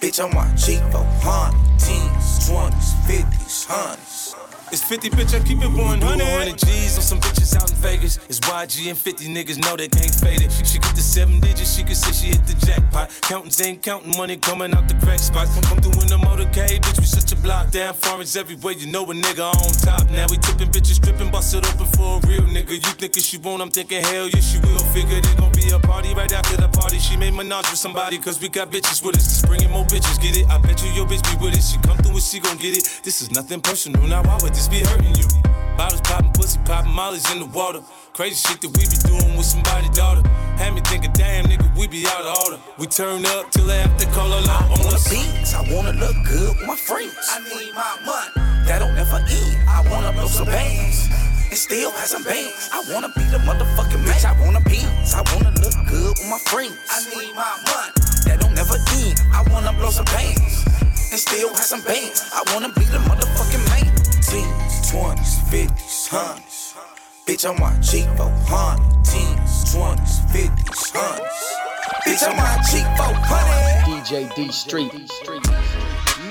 Bitch, 0.00 0.18
I'm 0.24 0.34
for 0.90 1.04
hundred. 1.20 1.60
Teens, 1.78 2.48
20s, 2.48 2.94
50s, 3.06 3.66
hundreds. 3.68 4.13
It's 4.74 4.82
50, 4.82 5.10
bitch, 5.10 5.40
I 5.40 5.44
keep 5.46 5.62
it 5.62 5.70
100. 5.70 6.02
100 6.02 6.58
G's 6.58 6.98
on 6.98 7.02
some 7.06 7.20
bitches 7.20 7.54
out 7.54 7.70
in 7.70 7.76
Vegas. 7.76 8.18
It's 8.26 8.40
YG 8.40 8.90
and 8.90 8.98
50 8.98 9.28
niggas 9.30 9.62
know 9.62 9.76
they 9.76 9.86
can't 9.86 10.10
fade 10.10 10.42
it. 10.42 10.50
She, 10.50 10.80
get 10.80 10.96
the 10.96 11.00
seven 11.00 11.38
digits, 11.38 11.76
she 11.76 11.84
can 11.84 11.94
say 11.94 12.10
she 12.10 12.34
hit 12.34 12.44
the 12.44 12.58
jackpot. 12.66 13.08
Counting 13.22 13.54
ain't 13.64 13.82
counting 13.82 14.10
money 14.18 14.36
coming 14.36 14.74
out 14.74 14.88
the 14.88 14.94
crack 14.94 15.20
spot. 15.20 15.46
Come, 15.70 15.78
through 15.78 16.02
in 16.02 16.08
the 16.10 16.18
motorcade, 16.18 16.82
bitch, 16.82 16.98
we 16.98 17.06
such 17.06 17.30
a 17.30 17.36
block 17.36 17.70
down. 17.70 17.94
Foreigns 17.94 18.34
everywhere, 18.34 18.74
you 18.74 18.90
know 18.90 19.04
a 19.04 19.14
nigga 19.14 19.46
on 19.46 19.70
top. 19.78 20.10
Now 20.10 20.26
we 20.28 20.38
tipping 20.38 20.74
bitches, 20.74 20.98
stripping, 20.98 21.30
bust 21.30 21.54
it 21.54 21.62
open 21.70 21.86
for 21.94 22.18
a 22.18 22.26
real 22.26 22.42
nigga. 22.42 22.74
You 22.74 22.92
thinking 22.98 23.22
she 23.22 23.38
won't, 23.38 23.62
I'm 23.62 23.70
thinking 23.70 24.02
hell 24.02 24.26
yeah, 24.26 24.42
she 24.42 24.58
will. 24.58 24.82
Figure 24.90 25.20
they 25.20 25.34
gon' 25.38 25.52
be 25.52 25.70
a 25.70 25.78
party 25.78 26.14
right 26.14 26.32
after 26.32 26.56
the 26.56 26.66
party. 26.66 26.98
She 26.98 27.16
made 27.16 27.34
menage 27.34 27.70
with 27.70 27.78
somebody, 27.78 28.18
cause 28.18 28.42
we 28.42 28.48
got 28.48 28.72
bitches 28.72 29.06
with 29.06 29.14
us. 29.14 29.40
Bringing 29.46 29.70
more 29.70 29.84
bitches, 29.84 30.20
get 30.20 30.36
it? 30.36 30.50
I 30.50 30.58
bet 30.58 30.82
you 30.82 30.90
your 30.98 31.06
bitch 31.06 31.22
be 31.30 31.38
with 31.38 31.54
it. 31.54 31.62
She 31.62 31.78
come 31.86 31.96
through 31.98 32.18
and 32.18 32.26
she 32.26 32.40
gon' 32.40 32.56
get 32.56 32.76
it. 32.76 32.82
This 33.04 33.22
is 33.22 33.30
nothing 33.30 33.60
personal, 33.60 34.02
now 34.08 34.24
why 34.24 34.36
would 34.42 34.52
this 34.52 34.63
be 34.68 34.80
hurting 34.80 35.14
you? 35.16 35.26
Bottles 35.76 36.00
popping, 36.02 36.30
pussy 36.32 36.58
popping, 36.64 36.92
mollies 36.92 37.26
in 37.32 37.40
the 37.40 37.46
water. 37.46 37.80
Crazy 38.12 38.36
shit 38.36 38.60
that 38.62 38.70
we 38.70 38.86
be 38.86 38.98
doing 39.02 39.36
with 39.36 39.46
somebody's 39.46 39.90
daughter. 39.90 40.22
Had 40.56 40.74
me 40.74 40.80
thinking, 40.82 41.10
damn 41.12 41.46
nigga, 41.46 41.66
we 41.76 41.88
be 41.88 42.06
out 42.06 42.22
of 42.22 42.38
order. 42.46 42.62
We 42.78 42.86
turn 42.86 43.26
up 43.26 43.50
till 43.50 43.66
they 43.66 43.80
have 43.82 43.96
to 43.98 44.06
call 44.14 44.28
a 44.28 44.40
lot 44.46 44.62
on 44.70 44.78
wanna 44.78 44.94
us. 44.94 45.10
beats, 45.10 45.54
I 45.54 45.66
wanna 45.74 45.92
look 45.98 46.14
good 46.22 46.54
with 46.56 46.66
my 46.66 46.76
friends. 46.76 47.18
I 47.30 47.42
need 47.42 47.74
my 47.74 47.98
money. 48.06 48.30
That 48.66 48.78
don't 48.78 48.94
never 48.94 49.18
end. 49.18 49.56
I 49.68 49.82
wanna 49.90 50.12
blow 50.12 50.28
some 50.28 50.46
bands. 50.46 51.10
And 51.50 51.58
still 51.58 51.90
have 51.90 52.06
some 52.06 52.22
bands. 52.22 52.70
I 52.72 52.80
wanna 52.94 53.10
be 53.10 53.24
the 53.34 53.38
motherfucking 53.42 54.06
bitch. 54.06 54.24
I 54.24 54.38
wanna 54.38 54.62
be. 54.62 54.78
I 55.10 55.22
wanna 55.34 55.50
look 55.58 55.74
good 55.90 56.14
with 56.14 56.30
my 56.30 56.38
friends. 56.46 56.78
I 56.88 57.02
need 57.10 57.34
my 57.34 57.50
money. 57.66 57.92
That 58.30 58.38
don't 58.40 58.54
never 58.54 58.78
end. 59.02 59.18
I 59.34 59.42
wanna 59.50 59.72
blow 59.74 59.90
some 59.90 60.06
bands. 60.06 60.62
And 61.10 61.18
still 61.18 61.50
have 61.50 61.66
some 61.66 61.82
bands. 61.82 62.22
I 62.32 62.42
wanna 62.54 62.70
be 62.70 62.84
the 62.86 62.98
motherfucking 63.02 63.64
man. 63.68 63.93
Teens, 64.34 64.90
20s, 64.90 65.38
50s, 65.46 66.08
hundreds. 66.08 66.74
Bitch, 67.24 67.48
I'm 67.48 67.54
my 67.60 67.70
cheek 67.78 68.08
for 68.18 68.26
hundred. 68.50 68.82
Teens, 69.06 69.70
20s, 69.70 70.26
50s, 70.34 70.90
hundreds. 70.90 71.38
Bitch, 72.02 72.26
I'm 72.26 72.34
my 72.34 72.58
cheek 72.66 72.82
for 72.98 73.14
hundred. 73.14 74.02
DJ 74.02 74.34
D 74.34 74.50
Street. 74.50 74.92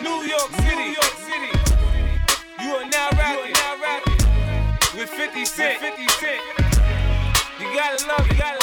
New 0.03 0.19
York 0.27 0.51
City, 0.51 0.75
New 0.75 0.91
York 0.99 1.15
City. 1.15 1.55
You 2.59 2.75
are 2.75 2.89
now 2.89 3.07
rapping, 3.15 3.53
now 3.53 3.80
rapping 3.81 4.99
with 4.99 5.07
50 5.07 5.45
Cent. 5.45 5.80
50 5.80 6.05
Cent. 6.19 6.41
You 7.61 7.73
gotta 7.73 8.05
love 8.05 8.19
it, 8.19 8.34
you 8.34 8.38
gotta 8.38 8.55
love 8.55 8.59
it. 8.59 8.62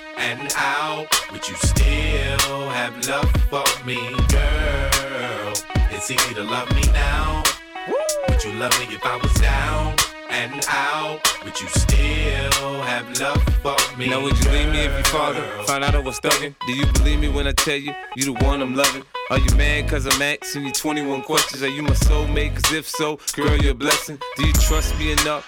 and 0.21 0.53
out? 0.55 1.07
Would 1.31 1.47
you 1.47 1.55
still 1.55 2.69
have 2.69 2.93
love 3.07 3.29
for 3.49 3.85
me, 3.85 3.97
girl? 4.29 5.53
It's 5.89 6.11
easy 6.11 6.33
to 6.35 6.43
love 6.43 6.69
me 6.75 6.83
now. 6.93 7.43
Would 8.29 8.43
you 8.43 8.53
love 8.53 8.77
me 8.79 8.95
if 8.95 9.05
I 9.05 9.17
was 9.17 9.33
down 9.33 9.95
and 10.29 10.65
out? 10.69 11.19
Would 11.43 11.59
you 11.59 11.67
still 11.67 12.81
have 12.83 13.19
love 13.19 13.43
for 13.63 13.97
me? 13.97 14.09
Now 14.09 14.21
would 14.21 14.37
you 14.43 14.51
leave 14.51 14.69
me 14.69 14.81
if 14.85 14.97
you 14.97 15.03
father 15.05 15.41
found 15.65 15.83
out 15.83 15.95
I 15.95 15.99
was 15.99 16.19
thugging? 16.19 16.55
Do 16.67 16.73
you 16.73 16.85
believe 16.93 17.19
me 17.19 17.29
when 17.29 17.47
I 17.47 17.53
tell 17.53 17.75
you 17.75 17.93
you 18.15 18.25
the 18.25 18.45
one 18.45 18.61
I'm 18.61 18.75
loving? 18.75 19.03
Are 19.31 19.39
you 19.39 19.55
mad 19.55 19.89
cause 19.89 20.05
I'm 20.05 20.21
asking 20.21 20.65
you 20.65 20.71
21 20.71 21.23
questions? 21.23 21.63
Are 21.63 21.69
you 21.69 21.81
my 21.81 21.91
soulmate? 21.91 22.55
Cause 22.55 22.73
if 22.73 22.87
so, 22.87 23.19
girl, 23.33 23.57
you're 23.57 23.71
a 23.71 23.75
blessing. 23.75 24.19
Do 24.37 24.45
you 24.45 24.53
trust 24.53 24.97
me 24.99 25.13
enough? 25.13 25.47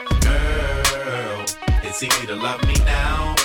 It's 2.03 2.17
easy 2.17 2.25
to 2.25 2.35
love 2.35 2.65
me 2.65 2.73
now. 2.83 3.35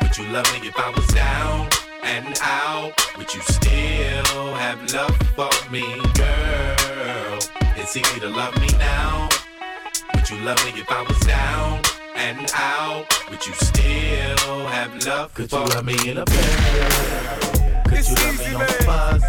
Would 0.00 0.16
you 0.16 0.24
love 0.28 0.46
me 0.52 0.68
if 0.68 0.78
I 0.78 0.90
was 0.90 1.04
down 1.08 1.68
and 2.04 2.38
out? 2.40 2.92
Would 3.18 3.34
you 3.34 3.40
still 3.40 4.54
have 4.54 4.92
love 4.92 5.16
for 5.34 5.50
me, 5.68 5.82
girl? 6.14 7.38
It's 7.74 7.96
easy 7.96 8.20
to 8.20 8.28
love 8.28 8.54
me 8.60 8.68
now. 8.78 9.28
Would 10.14 10.30
you 10.30 10.38
love 10.44 10.64
me 10.64 10.80
if 10.80 10.88
I 10.88 11.02
was 11.02 11.18
down 11.26 11.82
and 12.14 12.48
out? 12.54 13.06
Would 13.30 13.44
you 13.44 13.54
still 13.54 14.66
have 14.68 15.04
love 15.04 15.34
Could 15.34 15.50
you 15.50 15.58
love 15.58 15.84
me 15.84 15.96
in 16.08 16.18
a 16.18 16.24
bed? 16.24 17.84
Could 17.88 18.08
you 18.08 18.14
love 18.14 18.38
me 18.38 18.54
on 18.54 18.60
the 18.60 18.84
bus? 18.86 19.22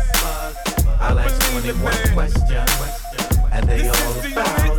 I'll 1.02 1.18
ask 1.18 1.52
21 1.54 1.92
questions, 2.14 2.70
and 3.52 3.68
they 3.68 3.90
all 3.90 4.32
about. 4.32 4.73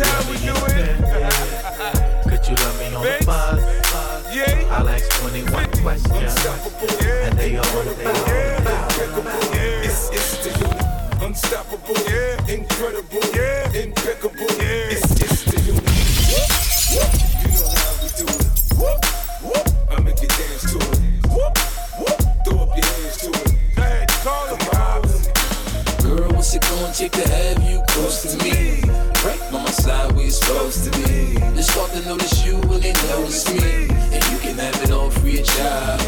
Could 0.00 0.40
you 0.40 0.54
love 0.54 0.70
me 0.70 0.86
in 0.86 0.94
a 0.94 1.00
bed? 1.02 2.24
Could 2.24 2.48
you 2.48 2.54
love 2.56 2.78
me 2.80 2.86
on 2.94 3.02
the 3.04 3.22
bus? 3.26 3.60
I'll 4.70 4.88
ask 4.88 5.10
21 5.20 5.70
questions, 5.82 6.36
and 7.02 7.38
they 7.38 7.56
all 7.58 7.64
about 7.64 7.92
It's, 9.84 10.08
it's 10.08 10.38
the 10.38 10.50
unit. 10.58 11.22
Unstoppable, 11.22 11.96
yeah. 12.08 12.54
incredible, 12.54 13.20
yeah. 13.34 13.72
impeccable. 13.72 14.48
Yeah. 14.56 14.94
It's, 14.94 15.10
it's 15.20 15.44
the 15.44 15.60
unit. 15.68 15.84
You 17.42 17.50
know 17.52 17.68
how 17.76 17.92
we 18.00 18.08
do 18.16 18.24
it. 18.24 19.04
I 19.90 20.00
make 20.00 20.22
you 20.22 20.28
dance 20.28 20.64
to 20.72 20.78
it. 20.78 20.96
Throw 22.44 22.58
up 22.62 22.74
your 22.74 22.86
hands 22.86 23.16
to 23.18 23.28
it. 23.28 23.52
Come 24.24 24.60
on. 24.80 25.02
Girl, 26.02 26.30
what's 26.32 26.54
it 26.54 26.62
gonna 26.62 26.94
take 26.94 27.12
to 27.12 27.28
have 27.28 27.62
you 27.62 27.82
close 27.88 28.22
to 28.22 28.44
me? 28.44 28.89
Side 29.70 30.12
where 30.12 30.24
you're 30.24 30.30
supposed 30.30 30.84
to 30.84 30.90
be. 30.90 31.38
It's 31.56 31.72
hard 31.74 31.92
to 31.92 32.02
notice 32.08 32.44
you 32.44 32.56
when 32.68 32.80
they 32.80 32.92
notice 32.92 33.48
me. 33.48 33.88
And 33.88 34.22
you 34.30 34.38
can 34.38 34.58
have 34.58 34.82
it 34.82 34.90
all 34.90 35.10
free 35.10 35.38
of 35.40 35.46
charge. 35.46 36.00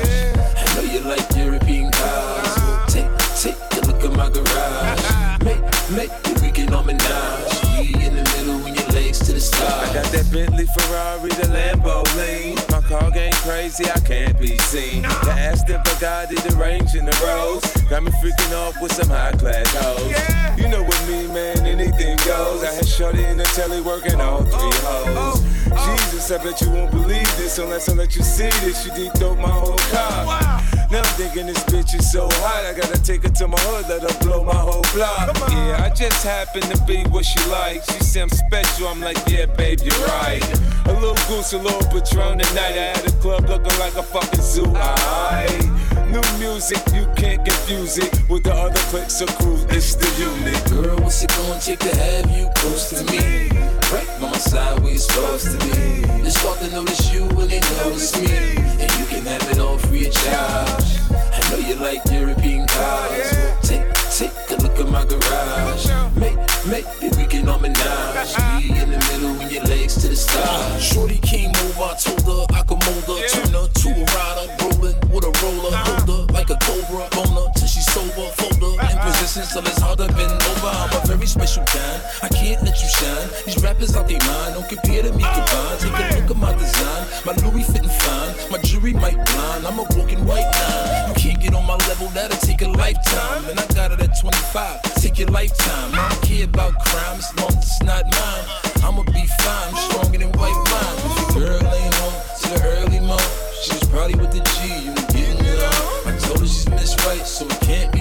I 0.56 0.74
know 0.74 0.82
you 0.82 1.00
like 1.00 1.24
European 1.36 1.90
cars. 1.92 2.92
Take, 2.92 3.06
take 3.38 3.56
a 3.82 3.86
look 3.86 4.02
at 4.02 4.12
my 4.16 4.28
garage. 4.28 5.44
Make, 5.44 5.62
make 5.96 6.12
the 6.22 6.40
weekend 6.42 6.74
on 6.74 6.86
menage. 6.86 7.62
We 7.78 8.04
in 8.04 8.14
the 8.16 8.24
middle 8.36 8.58
when 8.64 8.74
your 8.74 8.88
legs 8.88 9.20
to 9.20 9.32
the 9.32 9.40
side. 9.40 9.90
I 9.90 9.94
got 9.94 10.06
that 10.12 10.30
Bentley, 10.32 10.66
Ferrari, 10.66 11.30
the 11.30 11.48
Lambo 11.54 12.02
lean. 12.16 12.71
Car 12.92 13.10
game 13.10 13.32
crazy, 13.36 13.86
I 13.86 13.98
can't 14.00 14.38
be 14.38 14.58
seen. 14.58 15.00
The 15.00 15.32
Aston 15.32 15.80
Bugatti, 15.80 16.36
the 16.46 16.54
Range 16.56 16.94
and 16.94 17.08
the 17.08 17.24
Royce. 17.24 17.82
Got 17.88 18.02
me 18.02 18.10
freaking 18.20 18.54
off 18.54 18.78
with 18.82 18.92
some 18.92 19.08
high 19.08 19.32
class 19.32 19.66
hoes. 19.76 20.58
You 20.58 20.68
know 20.68 20.82
what 20.82 21.08
me, 21.08 21.26
man, 21.28 21.64
anything 21.64 22.18
goes. 22.26 22.62
I 22.62 22.70
had 22.70 22.86
Shorty 22.86 23.24
in 23.24 23.38
the 23.38 23.44
telly 23.44 23.80
working 23.80 24.20
all 24.20 24.44
three 24.44 24.52
oh, 24.52 25.04
hoes. 25.06 25.40
Oh, 25.40 25.72
oh. 25.72 25.96
Jesus, 25.96 26.30
I 26.32 26.44
bet 26.44 26.60
you 26.60 26.68
won't 26.68 26.90
believe 26.90 27.34
this 27.38 27.58
unless 27.58 27.88
I 27.88 27.94
let 27.94 28.14
you 28.14 28.22
see 28.22 28.50
this. 28.60 28.84
You 28.84 28.94
deep 28.94 29.14
throat 29.14 29.38
my 29.38 29.48
whole 29.48 29.78
car. 29.78 30.62
Now 30.92 30.98
I'm 30.98 31.04
thinking 31.16 31.46
this 31.46 31.64
bitch 31.64 31.98
is 31.98 32.12
so 32.12 32.28
hot, 32.44 32.66
I 32.66 32.78
gotta 32.78 33.02
take 33.02 33.22
her 33.22 33.30
to 33.30 33.48
my 33.48 33.58
hood, 33.60 33.88
let 33.88 34.02
her 34.02 34.18
blow 34.22 34.44
my 34.44 34.54
whole 34.54 34.84
block. 34.92 35.34
Yeah, 35.48 35.82
I 35.82 35.88
just 35.88 36.22
happen 36.22 36.60
to 36.60 36.76
be 36.84 37.02
what 37.04 37.24
she 37.24 37.42
likes. 37.48 37.90
She 37.90 38.04
say 38.04 38.20
I'm 38.20 38.28
special, 38.28 38.88
I'm 38.88 39.00
like, 39.00 39.16
yeah, 39.26 39.46
babe, 39.46 39.80
you're 39.82 40.06
right. 40.20 40.44
A 40.84 40.92
little 40.92 41.16
goose, 41.28 41.54
a 41.54 41.58
little 41.58 41.80
Patron 41.88 42.40
tonight. 42.40 42.76
I 42.76 42.92
had 42.92 43.08
a 43.08 43.12
club 43.22 43.48
looking 43.48 43.78
like 43.78 43.94
a 43.96 44.02
fucking 44.02 44.42
zoo. 44.42 44.66
Aight. 44.66 45.64
New 46.12 46.38
music, 46.38 46.82
you 46.92 47.08
can't 47.16 47.42
confuse 47.42 47.96
it 47.96 48.12
with 48.28 48.42
the 48.44 48.52
other 48.52 48.80
clicks 48.92 49.22
or 49.22 49.28
crews. 49.40 49.64
It's 49.70 49.94
the 49.94 50.08
unit. 50.20 50.60
Girl, 50.70 50.98
what's 50.98 51.24
it 51.24 51.30
gonna 51.30 51.58
take 51.58 51.78
to 51.78 51.96
have 51.96 52.30
you 52.30 52.50
close 52.54 52.90
to 52.90 53.02
me? 53.10 53.61
By 53.92 54.06
my 54.20 54.32
side 54.38 54.80
where 54.80 54.92
you're 54.92 54.98
supposed 54.98 55.52
to 55.52 55.58
be. 55.58 56.00
It's 56.24 56.40
start 56.40 56.60
to 56.60 56.70
notice 56.70 57.12
you 57.12 57.26
when 57.36 57.48
they 57.48 57.60
notice 57.60 58.18
me. 58.18 58.56
And 58.80 58.90
you 58.98 59.04
can 59.04 59.20
have 59.26 59.44
it 59.52 59.58
all 59.58 59.76
free 59.76 60.06
of 60.06 60.14
charge. 60.14 60.96
I 61.12 61.40
know 61.50 61.58
you 61.58 61.74
like 61.74 62.00
European 62.10 62.66
cars. 62.68 63.36
Take, 63.68 63.84
take 64.16 64.32
a 64.48 64.62
look 64.62 64.80
at 64.80 64.88
my 64.88 65.04
garage. 65.04 65.84
Make, 66.16 66.40
maybe 66.64 67.16
we 67.18 67.26
can 67.26 67.46
all 67.50 67.58
harmonize. 67.58 68.32
Be 68.56 68.72
in 68.80 68.88
the 68.92 68.98
middle 69.12 69.34
when 69.36 69.50
your 69.50 69.64
legs 69.64 70.00
to 70.00 70.08
the 70.08 70.16
stars. 70.16 70.82
Shorty 70.82 71.18
came 71.18 71.50
over, 71.50 71.84
I 71.84 71.94
told 72.00 72.24
her 72.24 72.46
I 72.56 72.62
could 72.64 72.80
mold 72.88 73.04
her. 73.12 73.28
Turn 73.28 73.52
her 73.52 73.68
to 73.68 73.88
a 73.92 74.04
rider, 74.16 74.48
rolling 74.64 74.96
with 75.12 75.28
a 75.28 75.32
roller. 75.44 75.76
Hold 75.76 76.08
her 76.08 76.32
like 76.32 76.48
a 76.48 76.56
cobra, 76.64 77.12
bone 77.12 77.36
her 77.36 77.52
till 77.60 77.68
she's 77.68 77.84
sober. 77.92 78.32
Fold 78.40 78.56
her 78.56 78.88
in 78.88 78.96
position 79.04 79.44
till 79.52 79.68
it's 79.68 79.80
hard 79.84 79.98
to 79.98 80.08
bend 80.16 80.32
over. 80.32 80.72
I'm 80.72 80.96
a 80.96 81.01
special 81.26 81.64
kind. 81.64 82.02
I 82.22 82.28
can't 82.28 82.62
let 82.62 82.80
you 82.82 82.88
shine. 82.88 83.28
These 83.46 83.62
rappers 83.62 83.96
out 83.96 84.08
they 84.08 84.18
mind. 84.18 84.54
Don't 84.54 84.68
compare 84.68 85.02
to 85.02 85.12
me, 85.12 85.24
combine. 85.24 85.78
Take 85.78 85.92
a 85.92 86.20
look 86.20 86.30
at 86.30 86.36
my 86.36 86.52
design. 86.54 87.02
My 87.24 87.32
Louis 87.44 87.64
fitting 87.64 87.88
fine. 87.88 88.50
My 88.50 88.58
jewelry 88.58 88.92
might 88.92 89.18
blind. 89.26 89.66
I'm 89.66 89.78
a 89.78 89.86
walking 89.96 90.24
white 90.24 90.50
line. 90.50 91.08
You 91.08 91.14
can't 91.14 91.40
get 91.40 91.54
on 91.54 91.66
my 91.66 91.76
level, 91.88 92.08
that'll 92.08 92.36
take 92.38 92.62
a 92.62 92.68
lifetime. 92.68 93.44
And 93.46 93.58
I 93.58 93.66
got 93.74 93.92
it 93.92 94.00
at 94.00 94.18
25. 94.20 94.82
Take 95.00 95.18
your 95.18 95.28
lifetime. 95.28 95.94
I 95.94 96.08
don't 96.08 96.22
care 96.22 96.44
about 96.44 96.78
crime 96.84 97.18
as 97.18 97.30
long 97.38 97.50
as 97.50 97.64
it's 97.64 97.82
not 97.82 98.04
mine. 98.04 98.44
I'ma 98.84 99.02
be 99.04 99.26
fine. 99.42 99.68
I'm 99.68 99.90
stronger 99.90 100.18
than 100.18 100.32
white 100.32 100.60
wine. 100.70 100.96
If 101.06 101.36
your 101.36 101.46
girl 101.46 101.74
ain't 101.74 101.94
home 101.94 102.14
to 102.40 102.48
the 102.50 102.60
early 102.64 102.92
she 103.62 103.70
was 103.74 103.88
probably 103.90 104.16
with 104.16 104.32
the 104.32 104.40
G. 104.40 104.86
You 104.86 104.94
getting 105.14 105.46
it 105.46 105.62
on. 105.62 106.14
I 106.14 106.18
told 106.18 106.40
her 106.40 106.46
she's 106.46 106.68
Miss 106.68 106.96
Right, 107.06 107.24
so 107.24 107.46
it 107.46 107.60
can't 107.60 107.91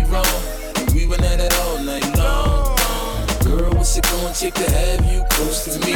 what's 3.82 3.98
it 3.98 4.04
gonna 4.04 4.32
take 4.36 4.54
to 4.54 4.70
have 4.70 5.04
you 5.12 5.24
close 5.32 5.66
to 5.66 5.80
me? 5.84 5.96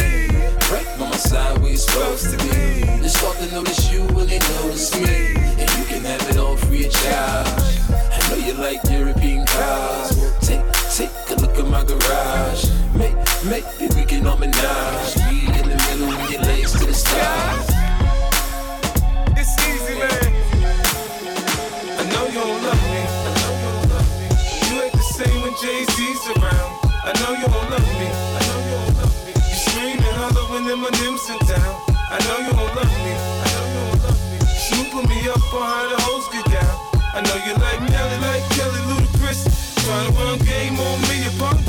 Right 0.74 0.90
by 0.98 1.08
my 1.08 1.18
side 1.18 1.62
you're 1.62 1.78
supposed 1.78 2.32
to 2.32 2.38
be. 2.38 2.82
They 2.82 3.08
start 3.08 3.38
to 3.38 3.48
notice 3.54 3.92
you 3.92 4.02
when 4.16 4.26
they 4.26 4.40
notice 4.58 4.90
me. 4.96 5.36
And 5.62 5.70
you 5.78 5.86
can 5.86 6.02
have 6.02 6.28
it 6.28 6.38
all 6.38 6.58
free 6.58 6.88
of 6.88 6.92
charge. 6.92 7.48
I 7.94 8.18
know 8.28 8.38
you 8.38 8.54
like 8.54 8.82
European 8.90 9.46
cars. 9.46 10.18
Take, 10.42 10.66
take 10.98 11.14
a 11.30 11.36
look 11.36 11.60
at 11.60 11.68
my 11.68 11.84
garage. 11.84 12.66
Make, 12.96 13.14
maybe 13.46 13.94
we 13.94 14.04
can 14.04 14.26
harmonize. 14.26 15.16
We 15.30 15.46
in 15.46 15.66
the 15.70 15.78
middle 15.86 16.08
when 16.08 16.32
your 16.32 16.42
legs 16.42 16.72
to 16.80 16.86
the 16.88 16.94
stars. 17.06 17.68
It's 19.38 19.54
easy, 19.70 19.94
man. 20.02 20.34
I 22.00 22.04
know 22.10 22.26
you 22.34 22.42
don't 22.50 22.64
love 22.66 22.84
me. 22.94 23.04
You 24.74 24.82
ain't 24.82 24.92
the 24.92 25.06
same 25.18 25.42
when 25.44 25.54
Jay 25.62 25.86
Z's 25.94 26.28
around. 26.36 26.75
I 27.06 27.14
know 27.22 27.38
you 27.38 27.46
don't 27.46 27.70
love 27.70 27.86
me. 28.02 28.10
I 28.10 28.42
know 28.50 28.60
you 28.66 28.74
don't 28.82 28.98
love 28.98 29.26
me. 29.26 29.32
You 29.38 29.58
scream 29.62 29.98
and 30.02 30.18
holler 30.18 30.46
when 30.50 30.66
them 30.66 30.86
Em's 31.06 31.30
in 31.30 31.38
town. 31.46 31.78
I 32.10 32.18
know 32.26 32.38
you 32.42 32.50
don't 32.50 32.74
love 32.74 32.96
me. 33.06 33.14
I 33.14 33.48
know 33.54 33.66
you 33.70 33.82
don't 33.86 34.04
love 34.10 34.22
me. 34.34 34.38
Snooping 34.42 35.10
me 35.10 35.30
up 35.30 35.54
on 35.54 35.62
how 35.70 35.86
the 35.86 36.02
hoes 36.02 36.26
get 36.34 36.46
down. 36.50 36.76
I 37.14 37.22
know 37.22 37.38
you 37.46 37.54
like 37.62 37.82
Nelly, 37.94 38.18
like 38.26 38.42
Kelly, 38.58 38.82
Ludacris. 38.90 39.46
Trying 39.86 40.12
to 40.12 40.20
run 40.20 40.40
game 40.50 40.80
on 40.80 41.02
me, 41.02 41.24
you 41.26 41.32
punk. 41.38 41.65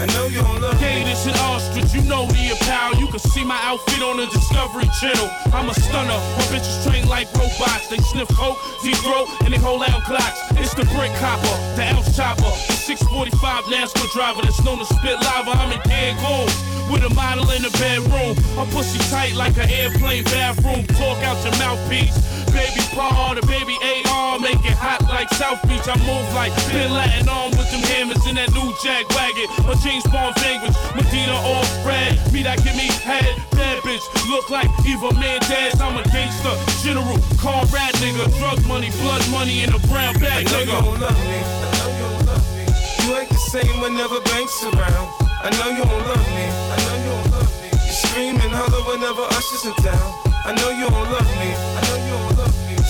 I 0.00 0.06
know 0.12 0.26
you 0.26 0.42
don't 0.42 0.60
love 0.60 0.78
Hey, 0.80 1.04
me. 1.04 1.10
this 1.10 1.26
is 1.26 1.36
ostrich, 1.40 1.94
you 1.94 2.02
know 2.02 2.26
the 2.26 2.50
apparel. 2.54 2.98
You 2.98 3.06
can 3.08 3.20
see 3.20 3.44
my 3.44 3.58
outfit 3.62 4.02
on 4.02 4.16
the 4.16 4.26
Discovery 4.26 4.88
Channel. 5.00 5.28
I'm 5.52 5.68
a 5.70 5.74
stunner, 5.74 6.18
my 6.36 6.44
bitches 6.50 6.82
trained 6.84 7.08
like 7.08 7.32
robots. 7.34 7.88
They 7.88 7.98
sniff 8.10 8.28
coke, 8.34 8.58
deep 8.82 8.96
throat, 8.96 9.28
and 9.44 9.54
they 9.54 9.58
hold 9.58 9.82
out 9.82 10.02
clocks. 10.04 10.40
It's 10.58 10.74
the 10.74 10.84
brick 10.96 11.14
copper, 11.22 11.54
the 11.76 11.84
elf 11.94 12.06
chopper, 12.14 12.42
the 12.68 12.74
645 12.74 13.64
NASCAR 13.70 14.10
driver 14.12 14.42
that's 14.42 14.62
known 14.64 14.78
to 14.78 14.84
spit 14.86 15.16
lava. 15.22 15.52
I'm 15.52 15.72
in 15.72 15.80
Cancun 15.86 16.46
with 16.90 17.04
a 17.04 17.14
model 17.14 17.48
in 17.50 17.62
the 17.62 17.70
bedroom. 17.78 18.34
I'm 18.58 18.66
pussy 18.74 18.98
tight 19.10 19.34
like 19.34 19.56
an 19.56 19.70
airplane 19.70 20.24
bathroom. 20.24 20.84
Talk 20.98 21.18
out 21.22 21.38
your 21.46 21.54
mouthpiece. 21.62 22.18
Baby 22.54 22.86
Paul, 22.94 23.34
the 23.34 23.42
baby 23.50 23.74
AR, 24.06 24.38
make 24.38 24.62
it 24.62 24.78
hot 24.78 25.02
like 25.10 25.28
South 25.34 25.58
Beach. 25.66 25.84
I 25.90 25.98
move 26.06 26.22
like 26.38 26.54
Bin 26.70 26.86
Laden 26.94 27.28
on 27.28 27.50
with 27.58 27.66
them 27.74 27.82
hammers 27.90 28.22
in 28.30 28.38
that 28.38 28.54
new 28.54 28.70
Jag 28.78 29.04
wagon. 29.10 29.50
My 29.66 29.74
James 29.82 30.06
Bond 30.06 30.38
language, 30.38 30.72
Medina 30.94 31.34
all 31.34 31.66
spread. 31.82 32.14
Me 32.32 32.46
that 32.46 32.62
give 32.62 32.78
me 32.78 32.86
head, 33.02 33.26
bad 33.58 33.82
bitch. 33.82 34.06
Look 34.30 34.48
like 34.54 34.70
Eva 34.86 35.10
Mendes. 35.18 35.74
I'm 35.82 35.98
a 35.98 36.04
gangster, 36.14 36.54
general, 36.86 37.18
car 37.42 37.66
rat 37.74 37.90
nigga. 37.98 38.30
Drug 38.38 38.62
money, 38.70 38.90
blood 39.02 39.26
money 39.34 39.66
in 39.66 39.74
a 39.74 39.80
brown 39.90 40.14
I 40.14 40.22
bag, 40.22 40.46
know 40.46 40.62
you 40.62 40.70
nigga. 40.70 40.78
don't 40.78 41.00
love 41.02 41.20
me. 41.26 41.38
I 41.42 41.70
know 41.74 41.90
you 41.90 42.06
don't 42.06 42.26
love 42.30 42.46
me. 42.54 42.64
You 43.02 43.08
ain't 43.18 43.30
the 43.34 43.42
same 43.50 43.76
whenever 43.82 44.22
Banks 44.30 44.62
around. 44.62 45.06
I 45.42 45.50
know 45.58 45.68
you 45.74 45.82
don't 45.82 46.06
love 46.06 46.26
me. 46.38 46.46
I 46.46 46.76
know 46.86 46.96
you 47.02 47.10
don't 47.18 47.30
love 47.34 47.50
me. 47.60 47.68
You 47.82 47.92
scream 47.92 48.36
and 48.38 48.52
holler 48.54 48.82
whenever 48.86 49.26
Usher's 49.34 49.66
in 49.66 49.74
town. 49.82 50.08
I 50.46 50.52
know 50.54 50.70
you 50.70 50.86
don't 50.88 51.10
love 51.10 51.30
me. 51.42 51.50
I 51.52 51.80
know 51.90 51.98
you 52.04 52.12
don't 52.14 52.22
love 52.22 52.28
me. 52.28 52.33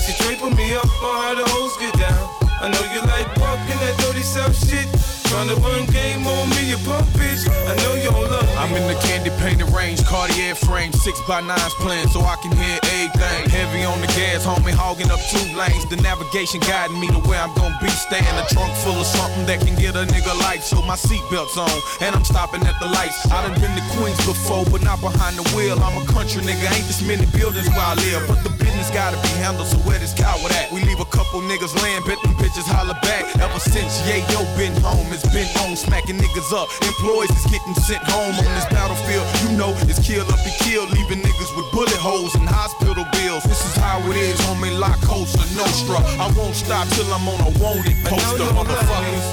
She 0.05 0.13
draping 0.23 0.55
me 0.55 0.75
up 0.75 0.85
on 1.01 1.15
how 1.23 1.33
the 1.33 1.43
hoes 1.49 1.75
get 1.77 1.97
down. 1.97 2.29
I 2.61 2.69
know 2.69 2.93
you 2.93 3.01
like 3.09 3.25
walking 3.37 3.79
that 3.81 3.97
dirty 3.97 4.21
South 4.21 4.53
shit. 4.53 4.85
Trying 5.27 5.49
to 5.49 5.55
run 5.61 5.85
game 5.87 6.25
on 6.27 6.49
me, 6.51 6.69
you 6.69 6.77
bitch. 6.77 7.49
I 7.67 7.75
know 7.83 7.95
you 7.95 8.09
don't 8.11 8.29
love 8.29 8.45
me. 8.45 8.53
I'm 8.55 8.71
in 8.75 8.87
the 8.87 8.97
candy 9.01 9.29
painted 9.41 9.69
range, 9.75 10.03
Cartier 10.05 10.55
frame, 10.55 10.93
six 10.93 11.19
by 11.27 11.41
nines 11.41 11.73
playing 11.81 12.07
so 12.09 12.21
I 12.21 12.35
can 12.41 12.55
hear 12.55 12.79
everything. 12.81 13.49
Heavy 13.49 13.83
on 13.83 13.99
the 14.01 14.07
gas, 14.13 14.45
homie, 14.45 14.71
hogging 14.71 15.11
up 15.11 15.19
two 15.29 15.43
lanes. 15.57 15.85
The 15.89 15.97
navigation 15.97 16.59
guiding 16.61 16.99
me 16.99 17.07
to 17.07 17.19
where 17.27 17.41
I'm 17.41 17.53
gonna 17.55 17.77
be. 17.81 17.89
Staying 17.89 18.37
a 18.37 18.45
trunk 18.53 18.73
full 18.85 18.95
of 18.95 19.05
something 19.05 19.45
that 19.45 19.59
can 19.61 19.75
get 19.75 19.95
a 19.95 20.05
nigga 20.05 20.33
life. 20.45 20.63
So 20.63 20.81
my 20.81 20.95
seatbelt's 20.95 21.57
on, 21.57 21.73
and 22.01 22.15
I'm 22.15 22.23
stopping 22.23 22.63
at 22.63 22.77
the 22.79 22.87
lights. 22.87 23.17
I 23.31 23.45
done 23.45 23.57
been 23.59 23.73
to 23.75 23.85
Queens 23.97 24.19
before, 24.25 24.65
but 24.69 24.83
not 24.83 25.01
behind 25.01 25.37
the 25.37 25.45
wheel. 25.55 25.77
I'm 25.81 25.97
a 25.97 26.05
country 26.05 26.41
nigga, 26.43 26.69
ain't 26.71 26.87
this 26.87 27.01
many 27.01 27.25
buildings 27.35 27.67
where 27.69 27.85
I 27.85 27.95
live. 27.95 28.27
But 28.27 28.43
the 28.43 28.53
business 28.61 28.89
gotta 28.91 29.17
be 29.21 29.31
handled, 29.41 29.67
so 29.67 29.77
where 29.87 29.99
this 29.99 30.13
coward 30.13 30.51
at? 30.53 30.71
We 30.71 30.81
leave 30.85 30.99
a 30.99 31.09
couple 31.09 31.41
niggas 31.41 31.73
laying, 31.81 32.03
bet 32.05 32.21
them 32.23 32.33
bitches 32.39 32.67
holler 32.69 32.97
back. 33.01 33.25
Ever 33.41 33.59
since 33.59 33.99
yeah, 34.07 34.21
yo 34.31 34.45
been 34.55 34.73
home, 34.81 35.11
it's 35.15 35.23
been 35.31 35.47
on, 35.63 35.75
smacking 35.79 36.19
niggas 36.19 36.51
up. 36.51 36.67
Employees 36.83 37.31
is 37.31 37.47
getting 37.47 37.73
sent 37.87 38.03
home 38.03 38.35
on 38.35 38.51
this 38.51 38.67
battlefield. 38.67 39.23
You 39.47 39.55
know 39.55 39.71
it's 39.87 40.03
kill 40.03 40.27
up 40.27 40.39
be 40.43 40.51
killed, 40.59 40.91
leaving 40.91 41.23
niggas 41.23 41.51
with 41.55 41.71
bullet 41.71 41.95
holes 41.95 42.35
and 42.35 42.43
hospital 42.43 43.07
bills. 43.15 43.43
This 43.47 43.63
is 43.63 43.75
how 43.79 44.03
it 44.11 44.17
is, 44.19 44.35
homie. 44.43 44.75
La 44.75 44.91
Costa 45.07 45.39
Nostra. 45.55 46.03
I 46.19 46.27
won't 46.35 46.55
stop 46.55 46.87
till 46.91 47.07
I'm 47.15 47.23
on 47.31 47.39
a 47.47 47.51
wanted 47.63 47.95
poster, 48.03 48.43
motherfuckers. 48.51 49.25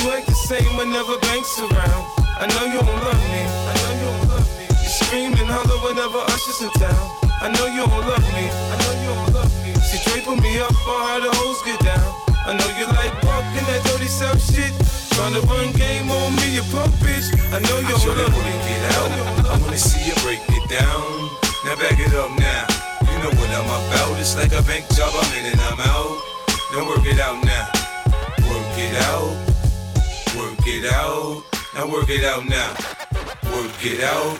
You 0.00 0.16
ain't 0.16 0.26
the 0.26 0.38
same 0.48 0.72
whenever 0.80 1.20
Banks 1.28 1.60
around. 1.60 2.04
I 2.40 2.48
know 2.48 2.64
you 2.64 2.80
don't 2.80 3.02
love 3.04 3.24
me. 3.28 3.44
I 3.44 3.72
know 3.76 3.92
you 4.00 4.08
don't 4.08 4.28
love 4.32 4.48
me. 4.56 4.64
You 4.64 4.88
scream 4.88 5.32
and 5.36 5.50
holler 5.52 5.78
whenever 5.84 6.18
Usher's 6.32 6.64
in 6.64 6.72
town. 6.80 7.04
I 7.44 7.52
know 7.52 7.68
you 7.68 7.84
don't 7.84 8.06
love 8.08 8.26
me. 8.32 8.48
I 8.48 8.74
know 8.80 8.94
you 9.04 9.12
don't 9.12 9.32
love 9.36 9.52
me. 9.60 9.76
She 9.84 10.00
draping 10.08 10.40
me 10.40 10.60
up 10.60 10.72
on 10.88 11.00
how 11.04 11.20
the 11.20 11.28
hoes 11.28 11.60
get 11.68 11.80
down. 11.84 12.29
I 12.46 12.56
know 12.56 12.70
you 12.78 12.86
like 12.86 13.12
walking 13.22 13.66
that 13.68 13.84
dirty 13.84 14.08
South 14.08 14.40
shit. 14.40 14.72
Trying 15.12 15.34
to 15.34 15.42
run 15.46 15.72
game 15.72 16.10
on 16.10 16.34
me, 16.36 16.56
you 16.56 16.64
punk 16.72 16.92
bitch. 17.04 17.28
I 17.52 17.60
know 17.60 17.78
you 17.84 17.94
don't 18.00 18.16
love 18.16 18.32
me. 18.32 18.54
Get 18.64 18.82
out. 18.96 19.10
I 19.52 19.58
wanna 19.60 19.76
see 19.76 20.00
you 20.08 20.16
break 20.24 20.40
it 20.48 20.66
down. 20.68 21.04
Now 21.64 21.76
back 21.76 22.00
it 22.00 22.14
up 22.16 22.32
now. 22.38 22.64
You 23.04 23.16
know 23.20 23.32
what 23.36 23.50
I'm 23.52 23.68
about. 23.68 24.18
It's 24.18 24.36
like 24.36 24.52
a 24.52 24.62
bank 24.62 24.88
job. 24.96 25.12
I'm 25.12 25.30
in 25.38 25.52
and 25.52 25.60
I'm 25.60 25.80
out. 25.80 26.16
Now 26.72 26.88
work 26.88 27.04
it 27.04 27.20
out 27.20 27.44
now. 27.44 27.66
Work 28.48 28.76
it 28.78 28.96
out. 29.10 29.36
Work 30.38 30.66
it 30.66 30.86
out. 30.92 31.44
Now 31.74 31.86
work 31.92 32.08
it 32.08 32.24
out 32.24 32.46
now. 32.48 32.70
Work 33.52 33.84
it 33.84 34.00
out. 34.00 34.38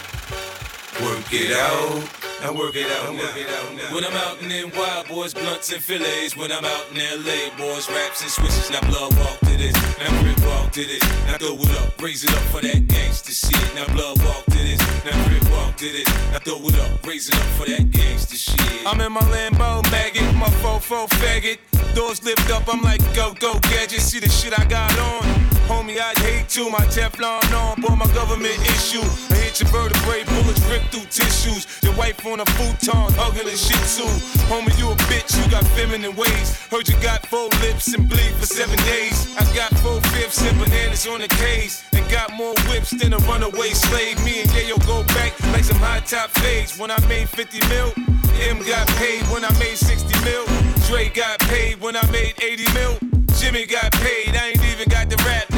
Work 1.02 1.32
it 1.32 1.52
out. 1.52 2.19
Now 2.40 2.54
work 2.54 2.74
it 2.74 2.90
out, 2.90 3.12
work 3.12 3.36
it 3.36 3.48
out. 3.48 3.92
When 3.92 4.02
I'm 4.02 4.16
out 4.16 4.40
in 4.40 4.48
them 4.48 4.70
wild 4.74 5.08
boys, 5.08 5.34
blunts 5.34 5.72
and 5.72 5.82
fillets. 5.82 6.34
When 6.34 6.50
I'm 6.50 6.64
out 6.64 6.86
in 6.90 6.96
LA, 6.96 7.52
boys, 7.58 7.86
raps 7.90 8.22
and 8.22 8.30
switches. 8.30 8.70
Now 8.70 8.80
blood 8.88 9.14
walk 9.18 9.38
to 9.40 9.56
this, 9.58 9.74
now 9.98 10.22
Crip 10.22 10.40
walk 10.46 10.72
to 10.72 10.80
this. 10.80 11.02
Now 11.26 11.36
throw 11.36 11.54
it 11.54 11.70
up, 11.82 12.00
raise 12.00 12.24
it 12.24 12.30
up 12.30 12.42
for 12.48 12.62
that 12.62 12.86
gangster 12.86 13.32
shit. 13.32 13.74
Now 13.74 13.86
blood 13.92 14.22
walk 14.24 14.44
to 14.46 14.56
this, 14.56 14.80
Now 15.04 15.28
Crip 15.28 15.50
walk 15.52 15.76
to 15.76 15.84
this. 15.92 16.08
Now 16.32 16.38
throw 16.38 16.64
it 16.64 16.78
up, 16.80 17.06
raise 17.06 17.28
it 17.28 17.34
up 17.34 17.44
for 17.60 17.66
that 17.66 17.90
gangster 17.90 18.36
shit. 18.36 18.86
I'm 18.86 19.00
in 19.02 19.12
my 19.12 19.20
Lambo 19.20 19.82
maggot, 19.90 20.34
my 20.34 20.48
fofo 20.64 21.08
faggot. 21.20 21.58
Doors 21.94 22.24
lift 22.24 22.50
up, 22.50 22.72
I'm 22.72 22.80
like 22.80 23.02
go 23.14 23.34
go 23.38 23.58
gadget. 23.68 24.00
See 24.00 24.18
the 24.18 24.30
shit 24.30 24.58
I 24.58 24.64
got 24.64 24.96
on, 24.98 25.22
homie. 25.68 26.00
I'd 26.00 26.16
hate 26.18 26.48
to. 26.50 26.70
My 26.70 26.86
Teflon 26.86 27.52
on, 27.52 27.82
boy, 27.82 27.94
my 27.96 28.06
government 28.14 28.58
issue. 28.64 29.39
Your 29.60 29.68
vertebrae, 29.68 30.24
bullets 30.24 30.64
rip 30.72 30.80
through 30.88 31.04
tissues. 31.12 31.66
Your 31.82 31.94
wife 31.94 32.24
on 32.24 32.40
a 32.40 32.46
futon, 32.56 33.12
hugging 33.20 33.46
a 33.46 33.56
shih 33.56 33.76
tzu. 33.84 34.08
Homie, 34.48 34.72
you 34.78 34.88
a 34.88 34.96
bitch, 35.12 35.36
you 35.36 35.44
got 35.50 35.64
feminine 35.76 36.16
ways. 36.16 36.56
Heard 36.72 36.88
you 36.88 36.96
got 37.02 37.26
four 37.26 37.48
lips 37.60 37.92
and 37.92 38.08
bleed 38.08 38.32
for 38.40 38.46
seven 38.46 38.78
days. 38.88 39.36
I 39.36 39.44
got 39.54 39.68
four 39.84 40.00
fifths 40.16 40.40
and 40.40 40.58
bananas 40.58 41.06
on 41.06 41.20
the 41.20 41.28
case. 41.28 41.84
And 41.92 42.08
got 42.10 42.32
more 42.32 42.54
whips 42.72 42.88
than 42.90 43.12
a 43.12 43.18
runaway 43.28 43.76
slave. 43.76 44.16
Me 44.24 44.40
and 44.40 44.48
Yayo 44.48 44.80
go 44.86 45.04
back 45.12 45.38
like 45.52 45.64
some 45.64 45.76
high 45.76 46.00
top 46.00 46.30
fades. 46.40 46.78
When 46.78 46.90
I 46.90 46.96
made 47.06 47.28
50 47.28 47.60
mil, 47.68 47.92
Em 48.40 48.64
got 48.64 48.88
paid 48.96 49.20
when 49.28 49.44
I 49.44 49.52
made 49.58 49.76
60 49.76 50.08
mil. 50.24 50.46
Dre 50.88 51.10
got 51.10 51.38
paid 51.52 51.82
when 51.82 51.96
I 51.96 52.10
made 52.10 52.32
80 52.40 52.64
mil. 52.72 52.96
Jimmy 53.36 53.66
got 53.66 53.92
paid, 53.92 54.34
I 54.34 54.56
ain't 54.56 54.64
even 54.72 54.88
got 54.88 55.10
the 55.10 55.16
rap 55.28 55.50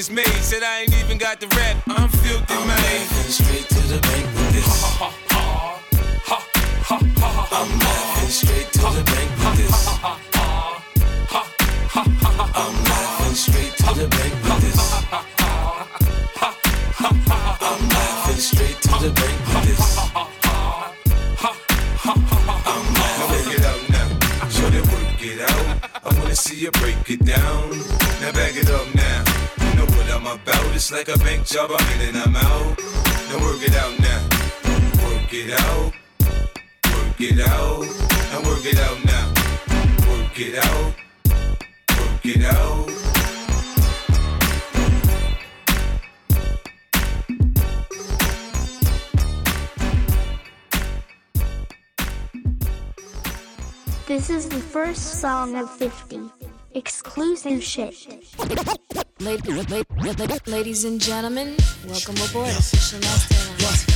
is 0.00 0.10
made, 0.10 0.26
said 0.40 0.62
I 0.62 0.80
ain't 0.80 0.94
even 1.04 1.18
got 1.18 1.40
the 1.40 1.46
rap. 1.48 1.76
I'm 1.86 2.08
filthy, 2.08 2.54
I'm 2.54 2.66
man. 2.66 2.78
laughing 2.78 3.32
straight 3.38 3.68
to 3.68 3.80
the 3.92 3.98
bank 4.00 4.24
with 4.34 4.52
this. 4.56 4.70
I'm 6.88 7.04
laughing 7.84 8.30
straight 8.30 8.72
to 8.72 8.80
the 8.96 9.02
bank 9.12 9.30
with 9.40 9.56
this. 9.60 9.76
I'm 10.00 10.16
laughing 12.88 13.36
straight 13.44 13.74
to 13.76 13.92
the 14.00 14.08
bank 14.08 14.32
with 14.44 14.60
this. 14.64 14.80
I'm 17.00 17.16
laughing 17.92 18.40
straight 18.48 18.78
to 18.80 18.92
the 19.04 19.10
bank 19.20 19.38
with 19.48 19.62
this. 19.68 19.84
I'm 22.08 22.24
laughing. 22.96 23.52
It 23.52 23.64
out 23.70 23.84
now. 23.90 24.08
Show 24.48 24.68
them 24.70 24.86
work 24.92 25.20
it 25.20 25.40
out. 25.50 25.66
I 26.06 26.08
wanna 26.18 26.34
see 26.34 26.56
you 26.56 26.70
break 26.70 26.96
it 27.10 27.22
down. 27.22 27.68
Now 28.22 28.32
back 28.32 28.56
it 28.56 28.70
up 28.70 28.94
now. 28.94 28.99
It's 30.32 30.92
like 30.92 31.08
a 31.08 31.18
bank 31.18 31.44
job. 31.44 31.72
I'm 31.74 32.00
in 32.00 32.08
and 32.08 32.16
I'm 32.18 32.36
out. 32.36 32.78
Now 33.28 33.40
work 33.40 33.62
it 33.62 33.74
out 33.74 33.98
now. 33.98 34.22
Work 35.04 35.34
it 35.34 35.50
out. 35.60 35.92
Work 36.86 37.20
it 37.20 37.40
out. 37.40 37.84
Now 38.30 38.40
work 38.48 38.64
it 38.64 38.78
out 38.78 39.04
now. 39.04 39.34
Work 40.08 40.38
it 40.38 40.56
out. 40.64 40.94
Work 41.98 42.26
it 42.26 42.44
out. 42.44 42.86
This 54.06 54.30
is 54.30 54.48
the 54.48 54.60
first 54.60 55.20
song 55.20 55.56
of 55.56 55.68
50. 55.76 56.39
Exclusive 56.72 57.64
shit. 57.64 57.94
Ladies 60.46 60.84
and 60.84 61.00
gentlemen, 61.00 61.56
welcome 61.88 62.14
aboard 62.30 62.48
Official 62.50 63.00
Master 63.00 63.34
Airlines 63.34 63.90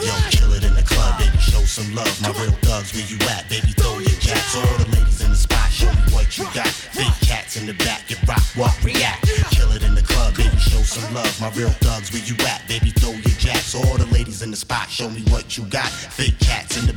Yo, 0.00 0.14
kill 0.30 0.52
it 0.54 0.64
in 0.64 0.74
the 0.74 0.82
club, 0.82 1.18
baby, 1.18 1.36
show 1.36 1.60
some 1.60 1.94
love. 1.94 2.08
My 2.22 2.30
real 2.40 2.52
thugs, 2.62 2.94
where 2.94 3.04
you 3.04 3.16
at, 3.28 3.48
baby, 3.50 3.72
throw 3.76 3.98
your 3.98 4.16
jacks. 4.18 4.56
All 4.56 4.78
the 4.78 4.96
ladies 4.96 5.20
in 5.20 5.30
the 5.30 5.36
spot, 5.36 5.70
show 5.70 5.92
me 5.92 6.00
what 6.16 6.38
you 6.38 6.44
got. 6.54 6.72
Big 6.96 7.12
cats 7.20 7.56
in 7.56 7.66
the 7.66 7.74
back, 7.74 8.08
get 8.08 8.26
rock, 8.26 8.42
what, 8.56 8.72
react. 8.82 9.28
Kill 9.50 9.70
it 9.72 9.82
in 9.82 9.94
the 9.94 10.02
club, 10.02 10.34
baby, 10.36 10.56
show 10.56 10.80
some 10.80 11.12
love. 11.12 11.38
My 11.38 11.50
real 11.50 11.68
thugs, 11.84 12.10
where 12.12 12.24
you 12.24 12.34
at, 12.48 12.66
baby, 12.66 12.90
throw 12.96 13.12
your 13.12 13.36
jacks. 13.36 13.74
All 13.74 13.98
the 13.98 14.06
ladies 14.06 14.40
in 14.40 14.50
the 14.50 14.56
spot, 14.56 14.88
show 14.88 15.10
me 15.10 15.20
what 15.28 15.58
you 15.58 15.64
got. 15.64 15.92
Big 16.16 16.38
cats 16.40 16.80
in 16.80 16.86
the 16.86 16.94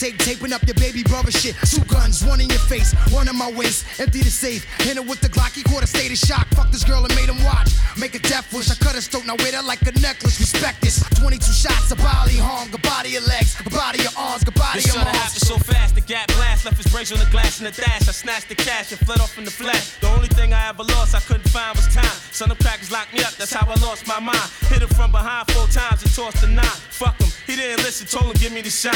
tape, 0.00 0.18
taping 0.18 0.52
up 0.52 0.62
your 0.66 0.74
baby 0.74 1.02
brother 1.02 1.30
shit. 1.30 1.54
Two 1.66 1.82
guns, 1.84 2.24
one 2.24 2.40
in 2.40 2.48
your 2.48 2.58
face, 2.70 2.92
one 3.12 3.28
in 3.28 3.36
my 3.36 3.50
waist. 3.52 3.84
Empty 4.00 4.20
the 4.22 4.30
safe. 4.30 4.64
Hit 4.82 4.96
her 4.96 5.02
with 5.02 5.20
the 5.20 5.28
Glock, 5.28 5.54
he 5.54 5.62
caught 5.62 5.82
a 5.82 5.86
state 5.86 6.10
of 6.10 6.18
shock. 6.18 6.46
Fuck 6.54 6.70
this 6.70 6.84
girl 6.84 7.04
and 7.04 7.14
made 7.14 7.28
him 7.28 7.42
watch. 7.44 7.70
Make 7.98 8.14
a 8.14 8.18
death 8.18 8.52
wish. 8.52 8.70
I 8.70 8.74
cut 8.74 8.94
his 8.94 9.06
throat, 9.08 9.26
now 9.26 9.36
wear 9.38 9.52
that 9.52 9.64
like 9.64 9.82
a 9.82 9.92
necklace. 10.00 10.38
Respect 10.40 10.80
this. 10.82 11.02
22 11.20 11.40
shots, 11.52 11.90
a 11.90 11.96
body 11.96 12.36
harm, 12.38 12.68
a 12.72 12.78
body 12.78 13.16
of 13.16 13.26
legs, 13.26 13.56
a 13.64 13.70
body 13.70 14.04
of 14.04 14.16
arms, 14.18 14.42
a 14.46 14.52
body 14.52 14.80
This 14.80 14.86
of 14.86 14.92
should've 14.92 15.06
arms. 15.08 15.18
happened 15.18 15.46
so 15.46 15.56
fast, 15.58 15.94
the 15.94 16.00
gap 16.00 16.26
blast 16.34 16.64
left 16.64 16.76
his 16.76 16.90
brains 16.92 17.12
on 17.12 17.18
the 17.18 17.30
glass 17.30 17.60
in 17.60 17.64
the 17.64 17.72
dash. 17.72 18.08
I 18.08 18.12
snatched 18.12 18.48
the 18.48 18.54
cash 18.56 18.90
and 18.92 19.00
fled 19.06 19.20
off 19.20 19.38
in 19.38 19.44
the 19.44 19.50
flash. 19.50 19.98
The 20.00 20.08
only 20.08 20.28
thing 20.28 20.52
I 20.52 20.68
ever 20.68 20.82
lost 20.82 21.14
I 21.14 21.20
couldn't 21.20 21.48
find 21.48 21.76
was 21.76 21.86
time. 21.94 22.04
Son 22.32 22.50
of 22.50 22.58
crackers 22.58 22.90
locked 22.90 23.12
me 23.14 23.20
up, 23.22 23.32
that's 23.34 23.52
how 23.52 23.66
I 23.66 23.74
lost 23.80 24.06
my 24.06 24.18
mind. 24.20 24.48
Hit 24.68 24.82
him 24.82 24.88
from 24.88 25.12
behind 25.12 25.50
four 25.52 25.66
times 25.68 26.02
and 26.02 26.12
tossed 26.14 26.42
a 26.42 26.48
nine. 26.48 26.64
Fuck 26.90 27.20
him, 27.20 27.30
he 27.46 27.56
didn't 27.56 27.84
listen, 27.84 28.06
told 28.06 28.26
him 28.34 28.40
give 28.40 28.52
me 28.52 28.60
the 28.60 28.70
shine. 28.70 28.94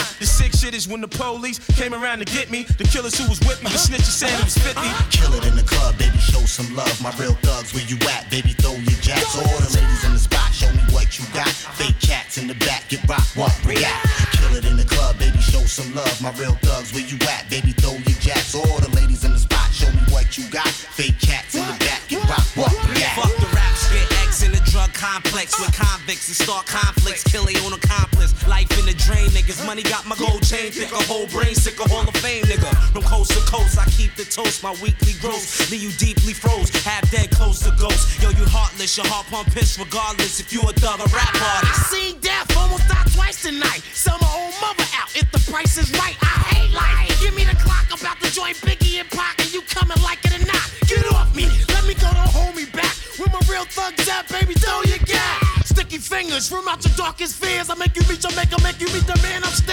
The 0.79 0.85
sick 0.85 0.87
shit 0.87 0.87
is 0.87 0.89
when 0.89 1.01
the 1.01 1.09
police 1.09 1.59
came 1.75 1.93
around 1.93 2.19
to 2.21 2.25
get 2.25 2.51
me. 2.51 2.63
The 2.63 2.85
killers 2.85 3.19
who 3.19 3.29
was 3.29 3.41
with 3.41 3.59
me, 3.63 3.71
the 3.71 3.79
snitches 3.79 4.15
said 4.15 4.31
it 4.31 4.45
was 4.45 4.59
50. 4.59 4.79
Kill 5.11 5.35
it 5.35 5.45
in 5.47 5.57
the 5.57 5.67
club, 5.67 5.99
baby, 5.99 6.19
show 6.19 6.45
some 6.47 6.71
love. 6.77 6.95
My 7.03 7.11
real 7.19 7.35
thugs, 7.43 7.75
where 7.75 7.83
you 7.85 7.99
at, 8.07 8.31
baby, 8.31 8.55
throw 8.55 8.79
your 8.79 9.01
jacks. 9.03 9.35
All 9.35 9.59
the 9.59 9.71
ladies 9.75 10.05
in 10.05 10.13
the 10.13 10.19
spot, 10.23 10.55
show 10.55 10.71
me 10.71 10.83
what 10.95 11.19
you 11.19 11.25
got. 11.35 11.49
Fake 11.75 11.99
cats 12.01 12.39
in 12.39 12.47
the 12.47 12.55
back, 12.55 12.89
get 12.89 13.03
rock, 13.09 13.27
what, 13.35 13.53
react. 13.67 14.07
Kill 14.39 14.55
it 14.55 14.65
in 14.65 14.77
the 14.77 14.85
club, 14.85 15.19
baby, 15.19 15.39
show 15.39 15.65
some 15.67 15.91
love. 15.95 16.15
My 16.23 16.31
real 16.39 16.55
thugs, 16.63 16.95
where 16.95 17.03
you 17.03 17.19
at, 17.27 17.51
baby, 17.51 17.73
throw 17.73 17.99
your 17.99 18.19
jacks. 18.23 18.55
All 18.55 18.79
the 18.79 18.91
ladies 18.95 19.25
in 19.25 19.33
the 19.33 19.39
spot, 19.39 19.73
show 19.73 19.91
me 19.91 20.03
what 20.15 20.39
you 20.39 20.47
got. 20.51 20.69
Fake 20.95 21.19
cats 21.19 21.55
in 21.59 21.67
the 21.67 21.77
back, 21.83 22.07
get 22.07 22.23
rock, 22.31 22.47
what, 22.55 22.73
react. 22.95 23.19
Fuck 23.19 23.35
the 23.43 23.51
rap 23.51 23.75
spit 23.89 24.07
X 24.27 24.43
in 24.43 24.53
the 24.53 24.63
drug 24.71 24.93
complex 24.93 25.59
with 25.59 25.73
convicts 25.73 26.29
and 26.29 26.37
start 26.37 26.67
conflicts. 26.67 27.25
Kill 27.25 27.45
they 27.45 27.57
own 27.65 27.73
accomplice. 27.73 28.35
Life 28.47 28.71
in 28.79 28.85
the 28.87 28.95
drain, 28.95 29.29
niggas. 29.31 29.65
Money 29.67 29.83
got 29.83 30.07
my 30.07 30.17
gold 30.17 30.28
chain. 30.71 30.89
Thick 30.89 30.93
a 30.93 31.03
whole 31.05 31.27
brain, 31.29 31.55
sick 31.55 31.81
of 31.81 31.91
Hall 31.91 32.07
of 32.07 32.17
Fame, 32.17 32.45
nigga. 32.45 32.71
From 32.93 33.03
coast 33.03 33.33
to 33.33 33.41
coast, 33.51 33.79
I 33.79 33.85
keep 33.91 34.15
the 34.17 34.25
toast. 34.25 34.63
My 34.63 34.73
weekly 34.83 35.15
gross. 35.21 35.71
Leave 35.71 35.83
you 35.83 35.93
deeply 35.93 36.33
froze. 36.33 36.71
Half 36.85 37.11
dead, 37.11 37.31
close 37.31 37.61
to 37.61 37.71
ghost. 37.79 38.23
Yo, 38.23 38.31
you 38.31 38.45
heartless. 38.47 38.97
Your 38.97 39.07
heart 39.07 39.27
pump 39.27 39.49
piss 39.53 39.79
regardless 39.79 40.41
if 40.41 40.53
you 40.53 40.61
a 40.63 40.73
thug 40.73 41.01
or 41.01 41.09
rap 41.15 41.35
artist. 41.35 41.73
I 41.73 41.97
seen 41.97 42.21
death, 42.21 42.57
almost 42.57 42.89
died 42.89 43.11
twice 43.13 43.43
tonight. 43.43 43.83
Sell 43.93 44.19
my 44.21 44.31
old 44.37 44.55
mother 44.61 44.87
out 44.97 45.09
if 45.17 45.31
the 45.33 45.41
price 45.51 45.79
is 45.79 45.91
right. 45.99 46.17
I 46.21 46.35
hate 46.53 46.73
life. 46.75 47.21
Give 47.21 47.35
me 47.35 47.45
the 47.45 47.57
clock 47.57 47.87
about 47.93 48.21
to 48.21 48.31
join 48.33 48.55
Biggie 48.67 49.01
and 49.01 49.09
Pac, 49.11 49.41
and 49.41 49.53
you 49.53 49.63
coming 49.63 49.99
like 50.03 50.25
it 50.25 50.35
or 50.37 50.45
not. 50.47 50.67
Get 50.87 51.05
off 51.13 51.35
me, 51.35 51.49
let 51.69 51.85
me 51.87 51.95
go, 51.95 52.09
don't 52.13 52.31
hold 52.31 52.55
me 52.55 52.65
back. 52.67 52.95
With 53.19 53.33
my 53.33 53.41
real 53.51 53.65
thugs 53.65 54.09
at, 54.09 54.29
baby, 54.29 54.55
throw 54.55 54.83
your 54.83 54.99
gap. 54.99 55.67
Sticky 55.67 55.99
fingers 55.99 56.49
from 56.49 56.69
out 56.69 56.85
your 56.85 56.95
darkest 56.95 57.43
fears. 57.43 57.71
I 57.71 57.75
make 57.75 57.95
you 57.97 58.03
reach, 58.09 58.25
I 58.25 58.35
make, 58.35 58.55
I 58.55 58.63
make 58.63 58.81
you 58.81 58.87
meet 58.95 59.07
the 59.07 59.19
man 59.23 59.43
upstairs. 59.43 59.68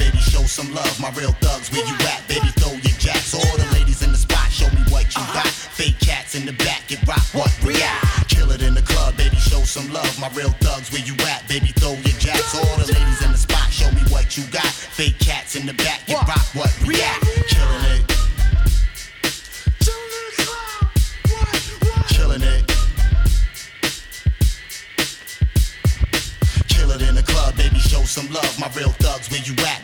Baby, 0.00 0.18
show 0.18 0.42
some 0.48 0.72
love. 0.72 0.98
My 0.98 1.12
real 1.12 1.32
thugs, 1.44 1.70
where 1.70 1.84
you 1.84 1.94
at, 2.08 2.24
baby, 2.26 2.48
throw 2.56 2.72
your 2.72 2.96
jacks. 2.96 3.34
All 3.36 3.56
the 3.60 3.68
ladies 3.76 4.02
in 4.02 4.10
the 4.10 4.16
spot, 4.16 4.50
show 4.50 4.68
me 4.72 4.82
what 4.88 5.04
you 5.14 5.22
got. 5.36 5.46
Fake 5.46 6.00
cats 6.00 6.34
in 6.34 6.46
the 6.46 6.56
back, 6.64 6.88
get 6.88 7.06
rock, 7.06 7.22
what, 7.36 7.52
react. 7.62 8.28
Kill 8.28 8.50
it 8.50 8.62
in 8.62 8.74
the 8.74 8.82
club, 8.82 9.16
baby, 9.16 9.36
show 9.36 9.62
some 9.62 9.92
love. 9.92 10.10
My 10.18 10.28
real 10.32 10.50
thugs, 10.64 10.90
where 10.90 11.04
you 11.04 11.14
at, 11.28 11.46
baby, 11.48 11.72
throw 11.76 11.92
your 11.92 12.18
jacks. 12.18 12.56
All 12.56 12.76
the 12.80 12.88
ladies 12.90 13.22
in 13.22 13.30
the 13.30 13.38
spot, 13.38 13.70
show 13.70 13.90
me 13.92 14.02
what 14.08 14.36
you 14.36 14.44
got. 14.50 14.72
Fake 14.98 15.18
cats 15.20 15.54
in 15.54 15.66
the 15.66 15.74
back, 15.74 16.06
get 16.06 16.26
rock, 16.26 16.46
what, 16.56 16.72
react. 16.88 17.29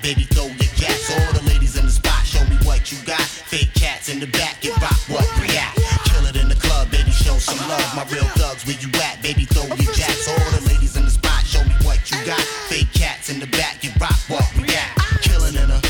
Baby? 0.07 0.23
Throw 0.23 0.47
your 0.47 0.73
jacks. 0.79 1.11
All 1.11 1.33
the 1.33 1.43
ladies 1.51 1.75
in 1.77 1.85
the 1.85 1.91
spot, 1.91 2.25
show 2.25 2.39
me 2.47 2.55
what 2.63 2.93
you 2.93 2.99
got. 3.05 3.21
Fake 3.23 3.75
cats 3.75 4.09
in 4.09 4.21
the 4.21 4.29
back, 4.29 4.61
get 4.61 4.81
rock, 4.81 4.95
what 5.11 5.27
react. 5.43 5.83
Kill 6.07 6.25
it 6.27 6.37
in 6.37 6.49
the 6.49 6.55
club, 6.55 6.93
baby, 6.93 7.11
show 7.11 7.35
some 7.39 7.59
love. 7.69 7.83
My 7.97 8.05
real 8.15 8.23
thugs, 8.39 8.65
where 8.65 8.79
you 8.79 8.87
at, 9.03 9.21
baby? 9.21 9.47
Throw 9.47 9.67
your 9.67 9.93
jacks. 9.99 10.29
All 10.31 10.51
the 10.55 10.63
ladies 10.71 10.95
in 10.95 11.07
the 11.07 11.11
spot, 11.11 11.43
show 11.45 11.59
me 11.65 11.75
what 11.83 11.99
you 12.09 12.25
got. 12.25 12.39
Fake 12.71 12.87
cats 12.95 13.31
in 13.31 13.41
the 13.41 13.49
back, 13.49 13.81
get 13.83 13.99
rock, 14.01 14.15
what 14.29 14.47
react. 14.55 14.95
Killing 15.23 15.57
in 15.57 15.71
a 15.75 15.81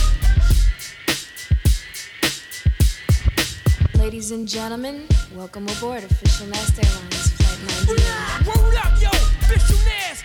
Ladies 4.01 4.31
and 4.31 4.49
gentlemen, 4.49 5.07
welcome 5.35 5.69
aboard 5.69 6.05
Official 6.05 6.47
Nas 6.47 6.73
Airlines 6.73 7.33
Flight 7.37 7.61
98. 7.85 8.49
Word 8.49 8.77
up, 8.81 8.97
yo, 8.97 9.11
official 9.45 9.77
Nas, 9.85 10.23